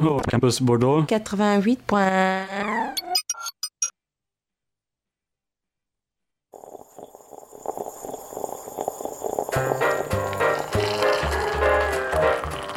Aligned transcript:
Campus 0.00 0.60
Bordeaux. 0.60 1.04
88. 1.04 1.80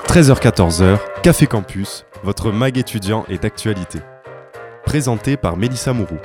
13h-14h, 0.07 0.99
Café 1.23 1.47
Campus, 1.47 2.05
votre 2.23 2.51
mag 2.51 2.77
étudiant 2.77 3.25
est 3.29 3.41
d'actualité. 3.41 3.99
Présenté 4.86 5.38
par 5.38 5.57
Mélissa 5.57 5.93
Mourou. 5.93 6.18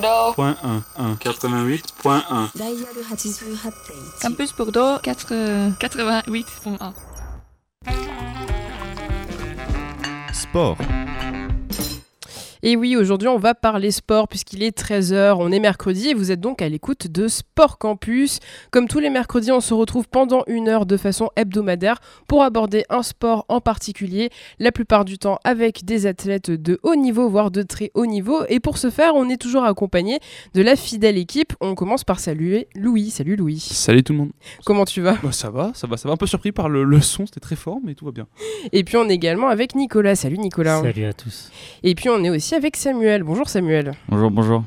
Bordeaux. 0.00 0.32
Point 0.34 0.56
1, 0.62 0.82
1, 0.96 1.14
88.1. 1.16 2.50
Campus 4.20 4.52
Bordeaux 4.52 4.98
4, 5.02 5.34
88.1. 5.78 6.92
Sport. 10.32 10.76
Et 12.62 12.76
oui, 12.76 12.96
aujourd'hui, 12.96 13.28
on 13.28 13.38
va 13.38 13.54
parler 13.54 13.90
sport 13.92 14.26
puisqu'il 14.26 14.62
est 14.64 14.76
13h, 14.76 15.36
on 15.38 15.52
est 15.52 15.60
mercredi 15.60 16.08
et 16.08 16.14
vous 16.14 16.32
êtes 16.32 16.40
donc 16.40 16.60
à 16.60 16.68
l'écoute 16.68 17.06
de 17.06 17.28
Sport 17.28 17.78
Campus. 17.78 18.40
Comme 18.72 18.88
tous 18.88 18.98
les 18.98 19.10
mercredis, 19.10 19.52
on 19.52 19.60
se 19.60 19.74
retrouve 19.74 20.08
pendant 20.08 20.42
une 20.48 20.68
heure 20.68 20.84
de 20.84 20.96
façon 20.96 21.30
hebdomadaire 21.36 22.00
pour 22.26 22.42
aborder 22.42 22.84
un 22.90 23.02
sport 23.02 23.44
en 23.48 23.60
particulier, 23.60 24.30
la 24.58 24.72
plupart 24.72 25.04
du 25.04 25.18
temps 25.18 25.38
avec 25.44 25.84
des 25.84 26.06
athlètes 26.06 26.50
de 26.50 26.80
haut 26.82 26.96
niveau, 26.96 27.28
voire 27.28 27.52
de 27.52 27.62
très 27.62 27.92
haut 27.94 28.06
niveau. 28.06 28.42
Et 28.48 28.58
pour 28.58 28.76
ce 28.78 28.90
faire, 28.90 29.14
on 29.14 29.28
est 29.28 29.40
toujours 29.40 29.64
accompagné 29.64 30.18
de 30.54 30.62
la 30.62 30.74
fidèle 30.74 31.16
équipe. 31.16 31.52
On 31.60 31.76
commence 31.76 32.02
par 32.02 32.18
saluer 32.18 32.66
Louis. 32.74 33.10
Salut 33.10 33.36
Louis. 33.36 33.60
Salut 33.60 34.02
tout 34.02 34.12
le 34.14 34.18
monde. 34.18 34.30
Comment 34.64 34.84
tu 34.84 35.00
vas? 35.00 35.16
Bah, 35.22 35.30
ça 35.30 35.50
va, 35.50 35.70
ça 35.74 35.86
va, 35.86 35.96
ça 35.96 36.08
va. 36.08 36.14
Un 36.14 36.16
peu 36.16 36.26
surpris 36.26 36.50
par 36.50 36.68
le, 36.68 36.82
le 36.82 37.00
son, 37.00 37.26
c'était 37.26 37.40
très 37.40 37.56
fort, 37.56 37.78
mais 37.84 37.94
tout 37.94 38.04
va 38.04 38.10
bien. 38.10 38.26
Et 38.72 38.82
puis 38.82 38.96
on 38.96 39.08
est 39.08 39.14
également 39.14 39.48
avec 39.48 39.76
Nicolas. 39.76 40.16
Salut 40.16 40.38
Nicolas. 40.38 40.82
Salut 40.82 41.04
à 41.04 41.12
tous. 41.12 41.50
Et 41.84 41.94
puis 41.94 42.08
on 42.08 42.24
est 42.24 42.30
aussi 42.30 42.47
avec 42.56 42.76
Samuel. 42.76 43.22
Bonjour 43.22 43.48
Samuel. 43.48 43.92
Bonjour, 44.08 44.30
bonjour. 44.30 44.64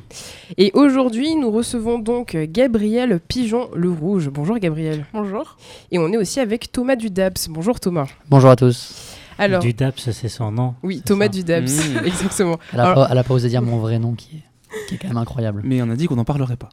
Et 0.58 0.72
aujourd'hui, 0.74 1.36
nous 1.36 1.52
recevons 1.52 2.00
donc 2.00 2.36
Gabriel 2.36 3.20
Pigeon 3.28 3.70
le 3.76 3.90
Rouge. 3.92 4.30
Bonjour 4.30 4.58
Gabriel. 4.60 5.06
Bonjour. 5.14 5.58
Et 5.92 6.00
on 6.00 6.12
est 6.12 6.18
aussi 6.18 6.40
avec 6.40 6.72
Thomas 6.72 6.96
Dudaps. 6.96 7.48
Bonjour 7.50 7.80
Thomas. 7.80 8.08
Bonjour 8.30 8.50
à 8.50 8.56
tous. 8.56 9.16
Alors, 9.38 9.62
Du 9.62 9.74
DAPS, 9.74 10.12
c'est 10.12 10.30
son 10.30 10.52
nom. 10.52 10.76
oui, 10.84 11.02
Thomas 11.06 11.26
ça 11.26 11.30
Dudaps, 11.32 11.72
Mmh. 11.72 11.98
exactement. 12.06 12.60
Elle 12.74 12.80
a, 12.80 12.84
Alors- 12.84 12.96
pas, 13.08 13.08
elle 13.12 13.18
a 13.18 13.24
pas 13.24 13.34
osé 13.34 13.50
dire 13.50 13.62
mon 13.62 13.78
vrai 13.78 13.98
nom 13.98 14.14
qui 14.14 14.36
est, 14.36 14.88
qui 14.88 14.96
est 14.96 14.98
quand 14.98 15.08
même 15.08 15.18
incroyable. 15.18 15.62
Mais 15.64 15.82
on 15.82 15.90
a 15.90 15.96
dit 15.96 16.06
qu'on 16.08 16.16
n'en 16.16 16.26
parlerait 16.26 16.58
pas. 16.58 16.70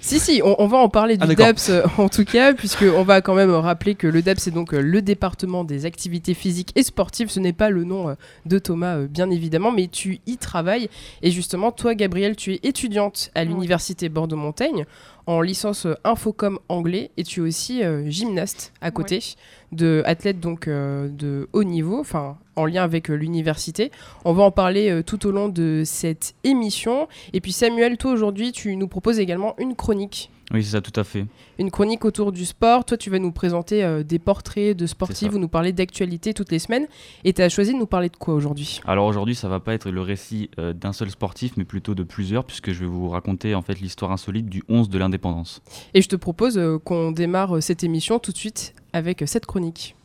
Si, 0.00 0.18
si, 0.18 0.40
on, 0.44 0.54
on 0.60 0.66
va 0.66 0.78
en 0.78 0.88
parler 0.88 1.16
du 1.16 1.24
Ah, 1.24 1.26
d'accord. 1.26 1.46
DAPS 1.46 1.70
euh, 1.70 1.82
en 1.98 2.08
tout 2.08 2.24
cas, 2.24 2.54
puisqu'on 2.54 3.02
va 3.02 3.20
quand 3.20 3.34
même 3.34 3.50
rappeler 3.50 3.94
que 3.94 4.06
le 4.06 4.22
DAPS 4.22 4.46
est 4.48 4.50
donc 4.50 4.72
euh, 4.72 4.80
le 4.80 5.02
département 5.02 5.64
des 5.64 5.84
activités 5.86 6.34
physiques 6.34 6.72
et 6.76 6.82
sportives. 6.82 7.30
Ce 7.30 7.40
n'est 7.40 7.52
pas 7.52 7.70
le 7.70 7.84
nom 7.84 8.08
euh, 8.10 8.14
de 8.46 8.58
Thomas, 8.58 8.98
bien 9.02 9.30
évidemment, 9.30 9.72
mais 9.72 9.88
tu 9.88 10.20
y 10.26 10.36
travailles. 10.36 10.88
Et 11.22 11.30
justement, 11.30 11.72
toi, 11.72 11.94
Gabriel, 11.94 12.36
tu 12.36 12.54
es 12.54 12.60
étudiante 12.62 13.30
à 13.34 13.44
l'université 13.44 14.08
Bordeaux-Montaigne 14.08 14.86
en 15.26 15.40
licence 15.40 15.86
euh, 15.86 15.94
infocom 16.04 16.58
anglais 16.68 17.10
et 17.16 17.24
tu 17.24 17.40
es 17.40 17.42
aussi 17.42 17.82
euh, 17.82 18.08
gymnaste 18.08 18.72
à 18.80 18.90
côté 18.90 19.20
de 19.72 20.02
athlète 20.06 20.40
donc 20.40 20.68
euh, 20.68 21.08
de 21.08 21.48
haut 21.52 21.64
niveau, 21.64 21.98
enfin 21.98 22.38
en 22.54 22.64
lien 22.64 22.84
avec 22.84 23.08
l'université. 23.08 23.90
On 24.24 24.32
va 24.32 24.44
en 24.44 24.50
parler 24.50 25.02
tout 25.04 25.26
au 25.26 25.30
long 25.30 25.50
de 25.50 25.82
cette 25.84 26.34
émission. 26.42 27.06
Et 27.34 27.42
puis 27.42 27.52
Samuel, 27.52 27.98
toi 27.98 28.12
aujourd'hui, 28.12 28.50
tu 28.50 28.74
nous 28.76 28.88
proposes 28.88 29.18
également 29.18 29.54
une 29.58 29.76
chronique. 29.76 30.30
Oui, 30.52 30.62
c'est 30.62 30.72
ça, 30.72 30.80
tout 30.80 30.98
à 30.98 31.02
fait. 31.02 31.26
Une 31.58 31.72
chronique 31.72 32.04
autour 32.04 32.30
du 32.30 32.44
sport. 32.44 32.84
Toi, 32.84 32.96
tu 32.96 33.10
vas 33.10 33.18
nous 33.18 33.32
présenter 33.32 33.82
euh, 33.82 34.04
des 34.04 34.20
portraits 34.20 34.76
de 34.76 34.86
sportifs 34.86 35.32
ou 35.32 35.38
nous 35.38 35.48
parler 35.48 35.72
d'actualité 35.72 36.34
toutes 36.34 36.52
les 36.52 36.60
semaines. 36.60 36.86
Et 37.24 37.32
tu 37.32 37.42
as 37.42 37.48
choisi 37.48 37.72
de 37.72 37.78
nous 37.78 37.86
parler 37.86 38.08
de 38.08 38.16
quoi 38.16 38.34
aujourd'hui? 38.34 38.80
Alors 38.86 39.06
aujourd'hui, 39.06 39.34
ça 39.34 39.48
va 39.48 39.58
pas 39.58 39.74
être 39.74 39.90
le 39.90 40.00
récit 40.00 40.50
euh, 40.58 40.72
d'un 40.72 40.92
seul 40.92 41.10
sportif, 41.10 41.56
mais 41.56 41.64
plutôt 41.64 41.96
de 41.96 42.04
plusieurs, 42.04 42.44
puisque 42.44 42.70
je 42.70 42.80
vais 42.80 42.86
vous 42.86 43.08
raconter 43.08 43.56
en 43.56 43.62
fait 43.62 43.80
l'histoire 43.80 44.12
insolite 44.12 44.46
du 44.46 44.62
11 44.68 44.88
de 44.88 44.98
l'indépendance. 44.98 45.62
Et 45.94 46.02
je 46.02 46.08
te 46.08 46.16
propose 46.16 46.58
euh, 46.58 46.78
qu'on 46.78 47.10
démarre 47.10 47.60
cette 47.60 47.82
émission 47.82 48.20
tout 48.20 48.30
de 48.30 48.38
suite 48.38 48.72
avec 48.92 49.24
cette 49.26 49.46
chronique. 49.46 49.96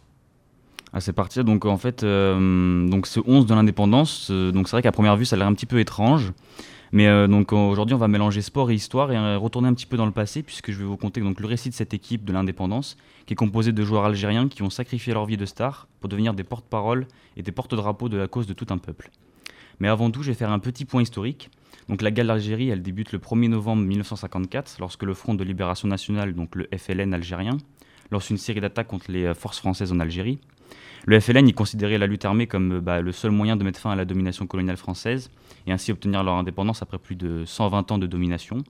Ah, 0.92 1.02
c'est 1.02 1.14
parti. 1.14 1.44
Donc 1.44 1.66
en 1.66 1.78
fait, 1.78 2.02
donc 2.02 3.08
ce 3.08 3.22
11 3.26 3.46
de 3.46 3.54
l'indépendance, 3.54 4.30
donc 4.30 4.68
c'est 4.68 4.76
vrai 4.76 4.82
qu'à 4.82 4.92
première 4.92 5.16
vue, 5.16 5.24
ça 5.24 5.38
a 5.38 5.40
l'air 5.40 5.48
un 5.48 5.54
petit 5.54 5.66
peu 5.66 5.80
étrange. 5.80 6.34
Mais 6.92 7.08
euh, 7.08 7.28
donc 7.28 7.54
aujourd'hui, 7.54 7.96
on 7.96 8.00
va 8.00 8.08
mélanger 8.08 8.42
sport 8.42 8.70
et 8.70 8.74
histoire 8.74 9.12
et 9.12 9.18
euh, 9.18 9.38
retourner 9.38 9.70
un 9.70 9.74
petit 9.74 9.86
peu 9.86 9.98
dans 9.98 10.06
le 10.06 10.12
passé, 10.12 10.44
puisque 10.44 10.72
je 10.72 10.78
vais 10.78 10.84
vous 10.84 10.98
conter 10.98 11.22
donc 11.22 11.40
le 11.40 11.48
récit 11.48 11.70
de 11.70 11.74
cette 11.74 11.94
équipe 11.94 12.26
de 12.26 12.34
l'indépendance, 12.34 12.98
qui 13.26 13.34
est 13.34 13.36
composée 13.36 13.72
de 13.72 13.84
joueurs 13.84 14.06
algériens 14.06 14.50
qui 14.50 14.62
ont 14.62 14.70
sacrifié 14.70 15.14
leur 15.14 15.26
vie 15.26 15.38
de 15.38 15.46
star 15.46 15.88
pour 16.00 16.10
devenir 16.10 16.34
des 16.34 16.44
porte-parole 16.44 17.08
et 17.38 17.44
des 17.44 17.52
porte-drapeaux 17.52 18.10
de 18.10 18.18
la 18.18 18.28
cause 18.28 18.46
de 18.46 18.54
tout 18.54 18.68
un 18.70 18.78
peuple. 18.78 19.10
Mais 19.80 19.88
avant 19.88 20.12
tout, 20.12 20.22
je 20.22 20.32
vais 20.32 20.38
faire 20.38 20.52
un 20.52 20.60
petit 20.60 20.86
point 20.86 21.02
historique. 21.02 21.50
Donc 21.88 22.02
la 22.02 22.12
guerre 22.12 22.26
d'Algérie, 22.26 22.70
elle 22.70 22.82
débute 22.82 23.14
le 23.14 23.20
1er 23.20 23.48
novembre 23.48 23.84
1954, 23.84 24.78
lorsque 24.80 25.04
le 25.04 25.14
Front 25.14 25.34
de 25.34 25.44
libération 25.44 25.88
nationale, 25.88 26.34
donc 26.34 26.56
le 26.56 26.68
FLN 26.78 27.14
algérien, 27.14 27.58
lance 28.12 28.30
une 28.30 28.38
série 28.38 28.60
d'attaques 28.60 28.88
contre 28.88 29.12
les 29.12 29.26
euh, 29.26 29.34
forces 29.34 29.60
françaises 29.60 29.92
en 29.92 30.00
Algérie. 30.00 30.40
Le 31.06 31.20
FLN 31.20 31.48
y 31.48 31.54
considérait 31.54 31.98
la 31.98 32.06
lutte 32.06 32.26
armée 32.26 32.46
comme 32.46 32.80
bah, 32.80 33.02
le 33.02 33.12
seul 33.12 33.32
moyen 33.32 33.56
de 33.56 33.64
mettre 33.64 33.80
fin 33.80 33.92
à 33.92 33.96
la 33.96 34.06
domination 34.06 34.46
coloniale 34.46 34.78
française 34.78 35.32
et 35.66 35.72
ainsi 35.72 35.92
obtenir 35.92 36.24
leur 36.24 36.36
indépendance 36.36 36.82
après 36.82 37.00
plus 37.00 37.16
de 37.16 37.44
120 37.46 37.92
ans 37.92 37.98
de 37.98 38.08
domination. 38.08 38.64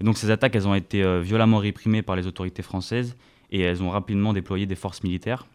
Et 0.00 0.04
donc 0.04 0.18
ces 0.18 0.30
attaques, 0.30 0.54
elles 0.54 0.68
ont 0.68 0.74
été 0.74 1.02
euh, 1.02 1.20
violemment 1.20 1.58
réprimées 1.58 2.02
par 2.02 2.16
les 2.16 2.26
autorités 2.26 2.62
françaises 2.62 3.16
et 3.50 3.60
elles 3.60 3.82
ont 3.82 3.90
rapidement 3.90 4.32
déployé 4.32 4.66
des 4.66 4.74
forces 4.74 5.02
militaires. 5.02 5.46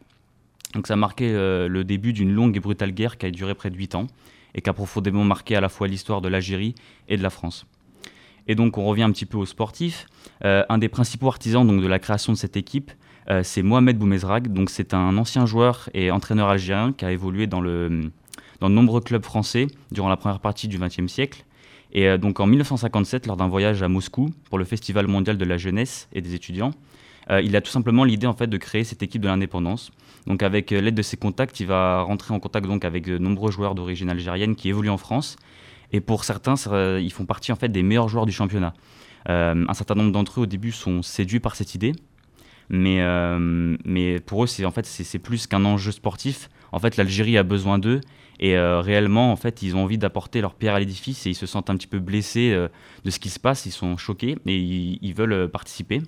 Donc 0.74 0.88
ça 0.88 0.94
a 0.94 0.98
marqué 0.98 1.30
euh, 1.30 1.68
le 1.68 1.84
début 1.84 2.14
d'une 2.14 2.34
longue 2.34 2.56
et 2.58 2.59
brutale 2.59 2.92
guerre 2.92 3.18
qui 3.18 3.25
a 3.25 3.31
duré 3.31 3.53
près 3.53 3.69
de 3.69 3.75
8 3.75 3.96
ans 3.96 4.08
et 4.56 4.62
qui 4.62 4.69
a 4.69 4.74
profondément 4.74 5.24
marqué 5.24 5.56
à 5.56 5.62
la 5.62 5.69
fois 5.69 5.88
l'histoire 5.88 6.22
de 6.22 6.28
l'Algérie 6.28 6.74
et 7.08 7.18
de 7.18 7.24
la 7.24 7.30
France. 7.30 7.66
Et 8.48 8.56
donc 8.56 8.78
on 8.78 8.86
revient 8.86 9.03
un 9.03 9.12
petit 9.12 9.25
peu 9.25 9.38
aux 9.38 9.46
sportifs. 9.46 10.08
Euh, 10.44 10.64
un 10.69 10.78
des 10.78 10.90
principaux 10.90 11.28
artisans 11.28 11.66
donc, 11.66 11.81
de 11.81 11.88
la 11.88 12.00
création 12.00 12.34
de 12.34 12.38
cette 12.38 12.58
équipe, 12.58 12.92
euh, 13.32 13.42
c'est 13.44 13.62
Mohamed 13.62 13.98
Boumezrag. 13.98 14.52
Donc 14.52 14.70
c'est 14.70 14.94
un 14.94 15.18
ancien 15.18 15.46
joueur 15.46 15.90
et 15.94 16.12
entraîneur 16.12 16.50
algérien 16.50 16.94
qui 16.94 17.06
a 17.06 17.12
évolué 17.12 17.48
dans, 17.48 17.62
le, 17.62 18.12
dans 18.60 18.70
de 18.70 18.76
nombreux 18.76 19.02
clubs 19.02 19.24
français 19.24 19.68
durant 19.92 20.10
la 20.10 20.18
première 20.18 20.40
partie 20.40 20.68
du 20.68 20.80
XXe 20.80 21.08
siècle. 21.08 21.46
Et 21.92 22.08
euh, 22.08 22.18
donc 22.18 22.40
en 22.40 22.48
1957, 22.48 23.28
lors 23.28 23.38
d'un 23.38 23.48
voyage 23.48 23.84
à 23.84 23.88
Moscou 23.88 24.30
pour 24.50 24.58
le 24.58 24.66
Festival 24.66 25.08
mondial 25.08 25.38
de 25.38 25.46
la 25.46 25.58
jeunesse 25.58 26.08
et 26.14 26.22
des 26.22 26.34
étudiants, 26.34 26.72
euh, 27.30 27.42
il 27.42 27.56
a 27.56 27.62
tout 27.62 27.72
simplement 27.72 28.04
l'idée 28.04 28.28
en 28.28 28.34
fait 28.34 28.48
de 28.48 28.58
créer 28.58 28.84
cette 28.84 29.04
équipe 29.04 29.22
de 29.22 29.28
l'indépendance. 29.28 29.92
Donc 30.26 30.44
avec 30.44 30.72
l'aide 30.72 30.96
de 30.96 31.02
ses 31.02 31.18
contacts, 31.18 31.60
il 31.60 31.68
va 31.68 32.02
rentrer 32.02 32.34
en 32.34 32.40
contact 32.40 32.68
donc 32.68 32.84
avec 32.84 33.06
de 33.06 33.18
nombreux 33.18 33.52
joueurs 33.52 33.76
d'origine 33.76 34.10
algérienne 34.10 34.56
qui 34.56 34.70
évoluent 34.70 34.90
en 34.90 34.98
France. 34.98 35.38
Et 35.92 36.02
pour 36.02 36.24
certains, 36.24 36.56
ils 37.00 37.12
font 37.12 37.26
partie 37.26 37.52
en 37.52 37.56
fait 37.56 37.70
des 37.70 37.82
meilleurs 37.82 38.10
joueurs 38.10 38.28
du 38.28 38.32
championnat. 38.32 38.74
Un 39.26 39.74
certain 39.74 39.96
nombre 39.96 40.12
d'entre 40.12 40.40
eux 40.40 40.44
au 40.44 40.46
début 40.46 40.72
sont 40.72 41.02
séduits 41.02 41.40
par 41.40 41.56
cette 41.56 41.74
idée, 41.74 41.94
mais, 42.69 43.02
euh, 43.02 43.75
mais 43.84 44.19
pour 44.19 44.44
eux 44.44 44.47
c'est 44.47 44.66
en 44.66 44.72
fait 44.72 44.88
plus 45.22 45.47
qu'un 45.47 45.66
enjeu 45.66 45.91
sportif. 45.91 46.50
En 46.72 46.78
fait, 46.78 46.97
l'Algérie 46.97 47.38
a 47.38 47.44
besoin 47.44 47.80
d'eux 47.80 48.00
et 48.40 48.56
euh, 48.56 48.80
réellement 48.80 49.31
en 49.31 49.35
fait 49.35 49.63
ils 49.63 49.75
ont 49.75 49.84
envie 49.84 49.97
d'apporter 49.97 50.40
leur 50.40 50.53
pierre 50.53 50.75
à 50.75 50.80
l'édifice 50.80 51.25
et 51.25 51.31
ils 51.31 51.35
se 51.35 51.47
sentent 51.47 51.69
un 51.69 51.75
petit 51.75 51.88
peu 51.88 52.00
blessés 52.00 52.52
euh, 52.53 52.68
de 53.03 53.09
ce 53.09 53.19
qui 53.19 53.30
se 53.30 53.40
passe. 53.40 53.66
Ils 53.66 53.72
sont 53.72 53.97
choqués 53.97 54.38
et 54.46 54.56
ils, 54.56 55.13
veulent 55.13 55.50
participer. 55.50 56.02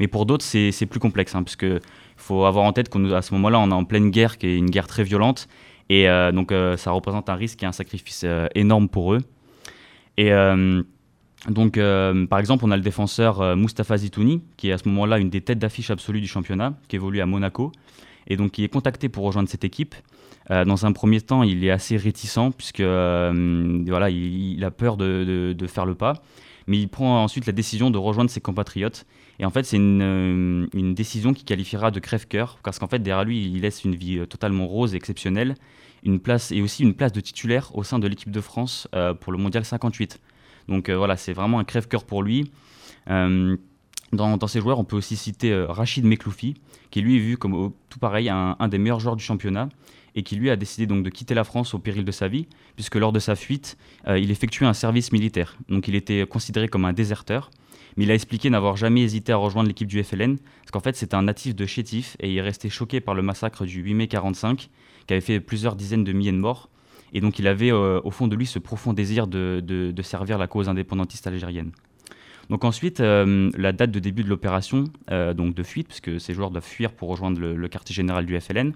Mais 0.00 0.08
pour 0.08 0.26
d'autres 0.26 0.44
c'est 0.44 0.86
plus 0.86 1.00
complexe 1.00 1.34
hein, 1.34 1.44
parce 1.44 1.56
que 1.56 1.80
faut 2.16 2.44
avoir 2.44 2.64
en 2.64 2.72
tête 2.72 2.88
qu'à 2.88 3.22
ce 3.22 3.32
moment-là 3.34 3.60
on 3.60 3.70
est 3.70 3.74
en 3.74 3.84
pleine 3.84 4.10
guerre 4.10 4.38
qui 4.38 4.48
est 4.48 4.56
une 4.56 4.70
guerre 4.70 4.88
très 4.88 5.04
violente 5.04 5.48
et 5.88 6.06
donc 6.34 6.52
ça 6.76 6.90
représente 6.90 7.30
un 7.30 7.34
risque 7.34 7.62
et 7.62 7.66
un 7.66 7.72
sacrifice 7.72 8.26
énorme 8.54 8.88
pour 8.88 9.14
eux. 9.14 9.20
Et 10.18 10.30
donc, 11.46 11.78
euh, 11.78 12.26
par 12.26 12.40
exemple, 12.40 12.64
on 12.64 12.70
a 12.70 12.76
le 12.76 12.82
défenseur 12.82 13.40
euh, 13.40 13.54
Mustapha 13.54 13.96
Zitouni, 13.96 14.42
qui 14.56 14.70
est 14.70 14.72
à 14.72 14.78
ce 14.78 14.88
moment-là 14.88 15.18
une 15.18 15.30
des 15.30 15.40
têtes 15.40 15.58
d'affiche 15.58 15.90
absolues 15.90 16.20
du 16.20 16.26
championnat, 16.26 16.74
qui 16.88 16.96
évolue 16.96 17.20
à 17.20 17.26
Monaco, 17.26 17.70
et 18.26 18.36
donc 18.36 18.58
il 18.58 18.64
est 18.64 18.68
contacté 18.68 19.08
pour 19.08 19.24
rejoindre 19.24 19.48
cette 19.48 19.64
équipe. 19.64 19.94
Euh, 20.50 20.64
dans 20.64 20.84
un 20.84 20.92
premier 20.92 21.20
temps, 21.20 21.42
il 21.44 21.64
est 21.64 21.70
assez 21.70 21.96
réticent, 21.96 22.50
puisque 22.56 22.80
euh, 22.80 23.84
voilà, 23.86 24.10
il, 24.10 24.62
a 24.64 24.70
peur 24.70 24.96
de, 24.96 25.54
faire 25.68 25.86
le 25.86 25.94
pas, 25.94 26.14
mais 26.66 26.78
il 26.78 26.88
prend 26.88 27.22
ensuite 27.22 27.46
la 27.46 27.52
décision 27.52 27.90
de 27.90 27.98
rejoindre 27.98 28.30
ses 28.30 28.40
compatriotes. 28.40 29.06
Et 29.38 29.44
en 29.44 29.50
fait, 29.50 29.62
c'est 29.62 29.76
une, 29.76 30.68
une 30.74 30.94
décision 30.94 31.32
qui 31.32 31.44
qualifiera 31.44 31.92
de 31.92 32.00
crève-cœur, 32.00 32.58
parce 32.64 32.80
qu'en 32.80 32.88
fait, 32.88 32.98
derrière 32.98 33.24
lui, 33.24 33.46
il 33.46 33.60
laisse 33.60 33.84
une 33.84 33.94
vie 33.94 34.26
totalement 34.26 34.66
rose 34.66 34.94
et 34.94 34.96
exceptionnelle, 34.96 35.54
une 36.02 36.18
place, 36.18 36.50
et 36.50 36.62
aussi 36.62 36.82
une 36.82 36.94
place 36.94 37.12
de 37.12 37.20
titulaire 37.20 37.70
au 37.76 37.84
sein 37.84 38.00
de 38.00 38.08
l'équipe 38.08 38.32
de 38.32 38.40
France 38.40 38.88
pour 39.20 39.32
le 39.32 39.38
Mondial 39.38 39.64
58. 39.64 40.18
Donc 40.68 40.88
euh, 40.88 40.96
voilà, 40.96 41.16
c'est 41.16 41.32
vraiment 41.32 41.58
un 41.58 41.64
crève-cœur 41.64 42.04
pour 42.04 42.22
lui. 42.22 42.50
Euh, 43.10 43.56
Dans, 44.12 44.46
ces 44.46 44.60
joueurs, 44.60 44.78
on 44.78 44.84
peut 44.84 44.96
aussi 44.96 45.16
citer 45.16 45.54
Rachid 45.68 46.04
Mekloufi, 46.04 46.54
qui 46.90 47.00
lui 47.00 47.16
est 47.16 47.20
vu 47.20 47.36
comme 47.36 47.72
tout 47.90 47.98
pareil 47.98 48.28
un, 48.28 48.56
un, 48.58 48.68
des 48.68 48.78
meilleurs 48.78 49.00
joueurs 49.00 49.16
du 49.16 49.24
championnat 49.24 49.68
et 50.14 50.22
qui 50.22 50.36
lui 50.36 50.50
a 50.50 50.56
décidé 50.56 50.86
donc 50.86 51.04
de 51.04 51.10
quitter 51.10 51.34
la 51.34 51.44
France 51.44 51.74
au 51.74 51.78
péril 51.78 52.04
de 52.04 52.10
sa 52.10 52.26
vie, 52.26 52.48
puisque 52.74 52.96
lors 52.96 53.12
de 53.12 53.20
sa 53.20 53.36
fuite, 53.36 53.76
il 54.08 54.30
effectuait 54.30 54.66
un 54.66 54.72
service 54.72 55.12
militaire. 55.12 55.56
Donc 55.68 55.86
il 55.86 55.94
était 55.94 56.26
considéré 56.26 56.66
comme 56.68 56.86
un 56.86 56.94
déserteur 56.94 57.50
mais 57.98 58.04
il 58.04 58.10
a 58.12 58.14
expliqué 58.14 58.48
n'avoir 58.48 58.76
jamais 58.76 59.02
hésité 59.02 59.32
à 59.32 59.36
rejoindre 59.36 59.66
l'équipe 59.68 59.88
du 59.88 60.02
FLN, 60.02 60.38
parce 60.38 60.70
qu'en 60.70 60.80
fait 60.80 60.94
c'était 60.94 61.16
un 61.16 61.22
natif 61.22 61.56
de 61.56 61.66
Chétif 61.66 62.16
et 62.20 62.30
il 62.30 62.38
est 62.38 62.42
resté 62.42 62.70
choqué 62.70 63.00
par 63.00 63.14
le 63.14 63.22
massacre 63.22 63.64
du 63.64 63.82
8 63.82 63.94
mai 63.94 64.06
45, 64.06 64.70
qui 65.06 65.12
avait 65.12 65.20
fait 65.20 65.40
plusieurs 65.40 65.74
dizaines 65.74 66.04
de 66.04 66.12
milliers 66.12 66.30
de 66.30 66.36
morts. 66.36 66.70
Et 67.12 67.20
donc 67.20 67.38
il 67.38 67.46
avait 67.46 67.72
euh, 67.72 68.00
au 68.04 68.10
fond 68.10 68.28
de 68.28 68.36
lui 68.36 68.46
ce 68.46 68.58
profond 68.58 68.92
désir 68.92 69.26
de, 69.26 69.94
servir 70.02 70.38
la 70.38 70.46
cause 70.46 70.68
indépendantiste 70.68 71.26
algérienne. 71.26 71.72
Donc 72.50 72.64
ensuite, 72.64 73.00
euh, 73.00 73.50
la 73.56 73.72
date 73.72 73.90
de 73.90 73.98
début 73.98 74.22
de 74.24 74.28
l'opération, 74.28 74.84
euh, 75.10 75.34
donc 75.34 75.54
de 75.54 75.62
fuite, 75.62 75.88
puisque 75.88 76.18
ces 76.18 76.32
joueurs 76.32 76.50
doivent 76.50 76.64
fuir 76.64 76.92
pour 76.92 77.10
rejoindre 77.10 77.40
le, 77.40 77.68
quartier 77.68 77.94
général 77.94 78.24
du 78.24 78.38
FLN, 78.40 78.72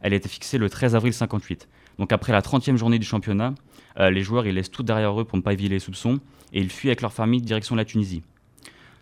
elle 0.00 0.12
a 0.12 0.16
été 0.16 0.28
fixée 0.28 0.58
le 0.58 0.68
13 0.68 0.96
avril 0.96 1.12
58. 1.12 1.68
Donc 1.98 2.12
après 2.12 2.32
la 2.32 2.40
30e 2.40 2.76
journée 2.76 2.98
du 2.98 3.06
championnat, 3.06 3.54
les 3.98 4.22
joueurs 4.22 4.46
ils 4.46 4.54
laissent 4.54 4.70
tout 4.70 4.82
derrière 4.82 5.18
eux 5.20 5.24
pour 5.24 5.38
ne 5.38 5.42
pas 5.42 5.52
éviter 5.52 5.68
les 5.68 5.78
soupçons 5.78 6.18
et 6.52 6.60
ils 6.60 6.70
fuient 6.70 6.88
avec 6.88 7.00
leur 7.00 7.12
famille 7.12 7.40
direction 7.40 7.76
la 7.76 7.84
Tunisie. 7.84 8.22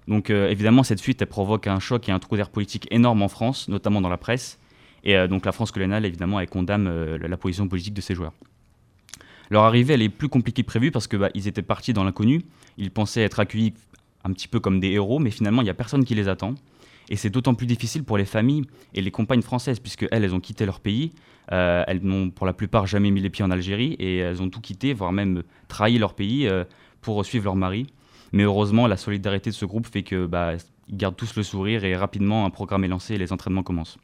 Donc 0.06 0.28
évidemment, 0.28 0.82
cette 0.82 1.00
fuite, 1.00 1.22
elle 1.22 1.28
provoque 1.28 1.66
un 1.66 1.80
choc 1.80 2.08
et 2.10 2.12
un 2.12 2.18
trou 2.18 2.36
d'air 2.36 2.50
politique 2.50 2.86
énorme 2.90 3.22
en 3.22 3.28
France, 3.28 3.68
notamment 3.68 4.02
dans 4.02 4.10
la 4.10 4.18
presse. 4.18 4.60
Et 5.04 5.26
donc 5.26 5.46
la 5.46 5.52
France 5.52 5.72
coloniale, 5.72 6.04
évidemment, 6.04 6.38
elle 6.38 6.50
condamne 6.50 7.16
la 7.16 7.36
position 7.38 7.66
politique 7.66 7.94
de 7.94 8.02
ces 8.02 8.14
joueurs. 8.14 8.34
Leur 9.52 9.64
arrivée, 9.64 10.02
est 10.02 10.08
plus 10.08 10.30
compliquée 10.30 10.62
que 10.62 10.66
prévu 10.66 10.90
parce 10.90 11.06
qu'ils 11.06 11.18
bah, 11.18 11.28
étaient 11.34 11.60
partis 11.60 11.92
dans 11.92 12.04
l'inconnu. 12.04 12.40
Ils 12.78 12.90
pensaient 12.90 13.20
être 13.20 13.38
accueillis 13.38 13.74
un 14.24 14.32
petit 14.32 14.48
peu 14.48 14.60
comme 14.60 14.80
des 14.80 14.92
héros, 14.92 15.18
mais 15.18 15.30
finalement, 15.30 15.60
il 15.60 15.66
n'y 15.66 15.70
a 15.70 15.74
personne 15.74 16.06
qui 16.06 16.14
les 16.14 16.26
attend. 16.26 16.54
Et 17.10 17.16
c'est 17.16 17.28
d'autant 17.28 17.52
plus 17.52 17.66
difficile 17.66 18.02
pour 18.02 18.16
les 18.16 18.24
familles 18.24 18.62
et 18.94 19.02
les 19.02 19.10
compagnes 19.10 19.42
françaises, 19.42 19.78
puisque 19.78 20.06
elles, 20.10 20.24
elles 20.24 20.34
ont 20.34 20.40
quitté 20.40 20.64
leur 20.64 20.80
pays. 20.80 21.12
elles 21.48 22.00
n'ont 22.02 22.30
pour 22.30 22.46
la 22.46 22.54
plupart 22.54 22.86
jamais 22.86 23.10
mis 23.10 23.20
les 23.20 23.28
pieds 23.28 23.44
en 23.44 23.50
Algérie 23.50 23.92
et 23.98 24.18
elles 24.18 24.40
ont 24.40 24.48
tout 24.48 24.62
quitté, 24.62 24.94
voire 24.94 25.12
même 25.12 25.42
trahi 25.68 25.98
leur 25.98 26.14
pays 26.14 26.48
pour 27.02 27.22
suivre 27.22 27.44
leur 27.44 27.56
mari. 27.56 27.88
Mais 28.32 28.44
heureusement, 28.44 28.86
la 28.86 28.96
solidarité 28.96 29.50
de 29.50 29.54
ce 29.54 29.66
groupe 29.66 29.86
fait 29.86 30.02
que 30.02 30.24
bah, 30.24 30.54
ils 30.88 30.96
gardent 30.96 31.16
tous 31.16 31.36
le 31.36 31.42
sourire 31.42 31.84
et 31.84 31.94
rapidement 31.94 32.46
un 32.46 32.50
programme 32.50 32.84
est 32.84 32.88
lancé 32.88 33.16
et 33.16 33.18
les 33.18 33.34
entraînements 33.34 33.62
commencent. 33.62 33.98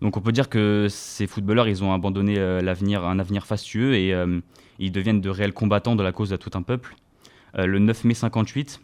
Donc 0.00 0.16
on 0.16 0.20
peut 0.20 0.32
dire 0.32 0.48
que 0.48 0.86
ces 0.88 1.26
footballeurs, 1.26 1.68
ils 1.68 1.84
ont 1.84 1.92
abandonné 1.92 2.38
euh, 2.38 2.60
l'avenir, 2.60 3.04
un 3.04 3.18
avenir 3.18 3.46
fastueux 3.46 3.94
et 3.94 4.14
euh, 4.14 4.40
ils 4.78 4.92
deviennent 4.92 5.20
de 5.20 5.28
réels 5.28 5.52
combattants 5.52 5.94
de 5.94 6.02
la 6.02 6.12
cause 6.12 6.30
de 6.30 6.36
tout 6.36 6.50
un 6.54 6.62
peuple. 6.62 6.96
Euh, 7.58 7.66
le 7.66 7.78
9 7.78 8.04
mai 8.04 8.14
58, 8.14 8.80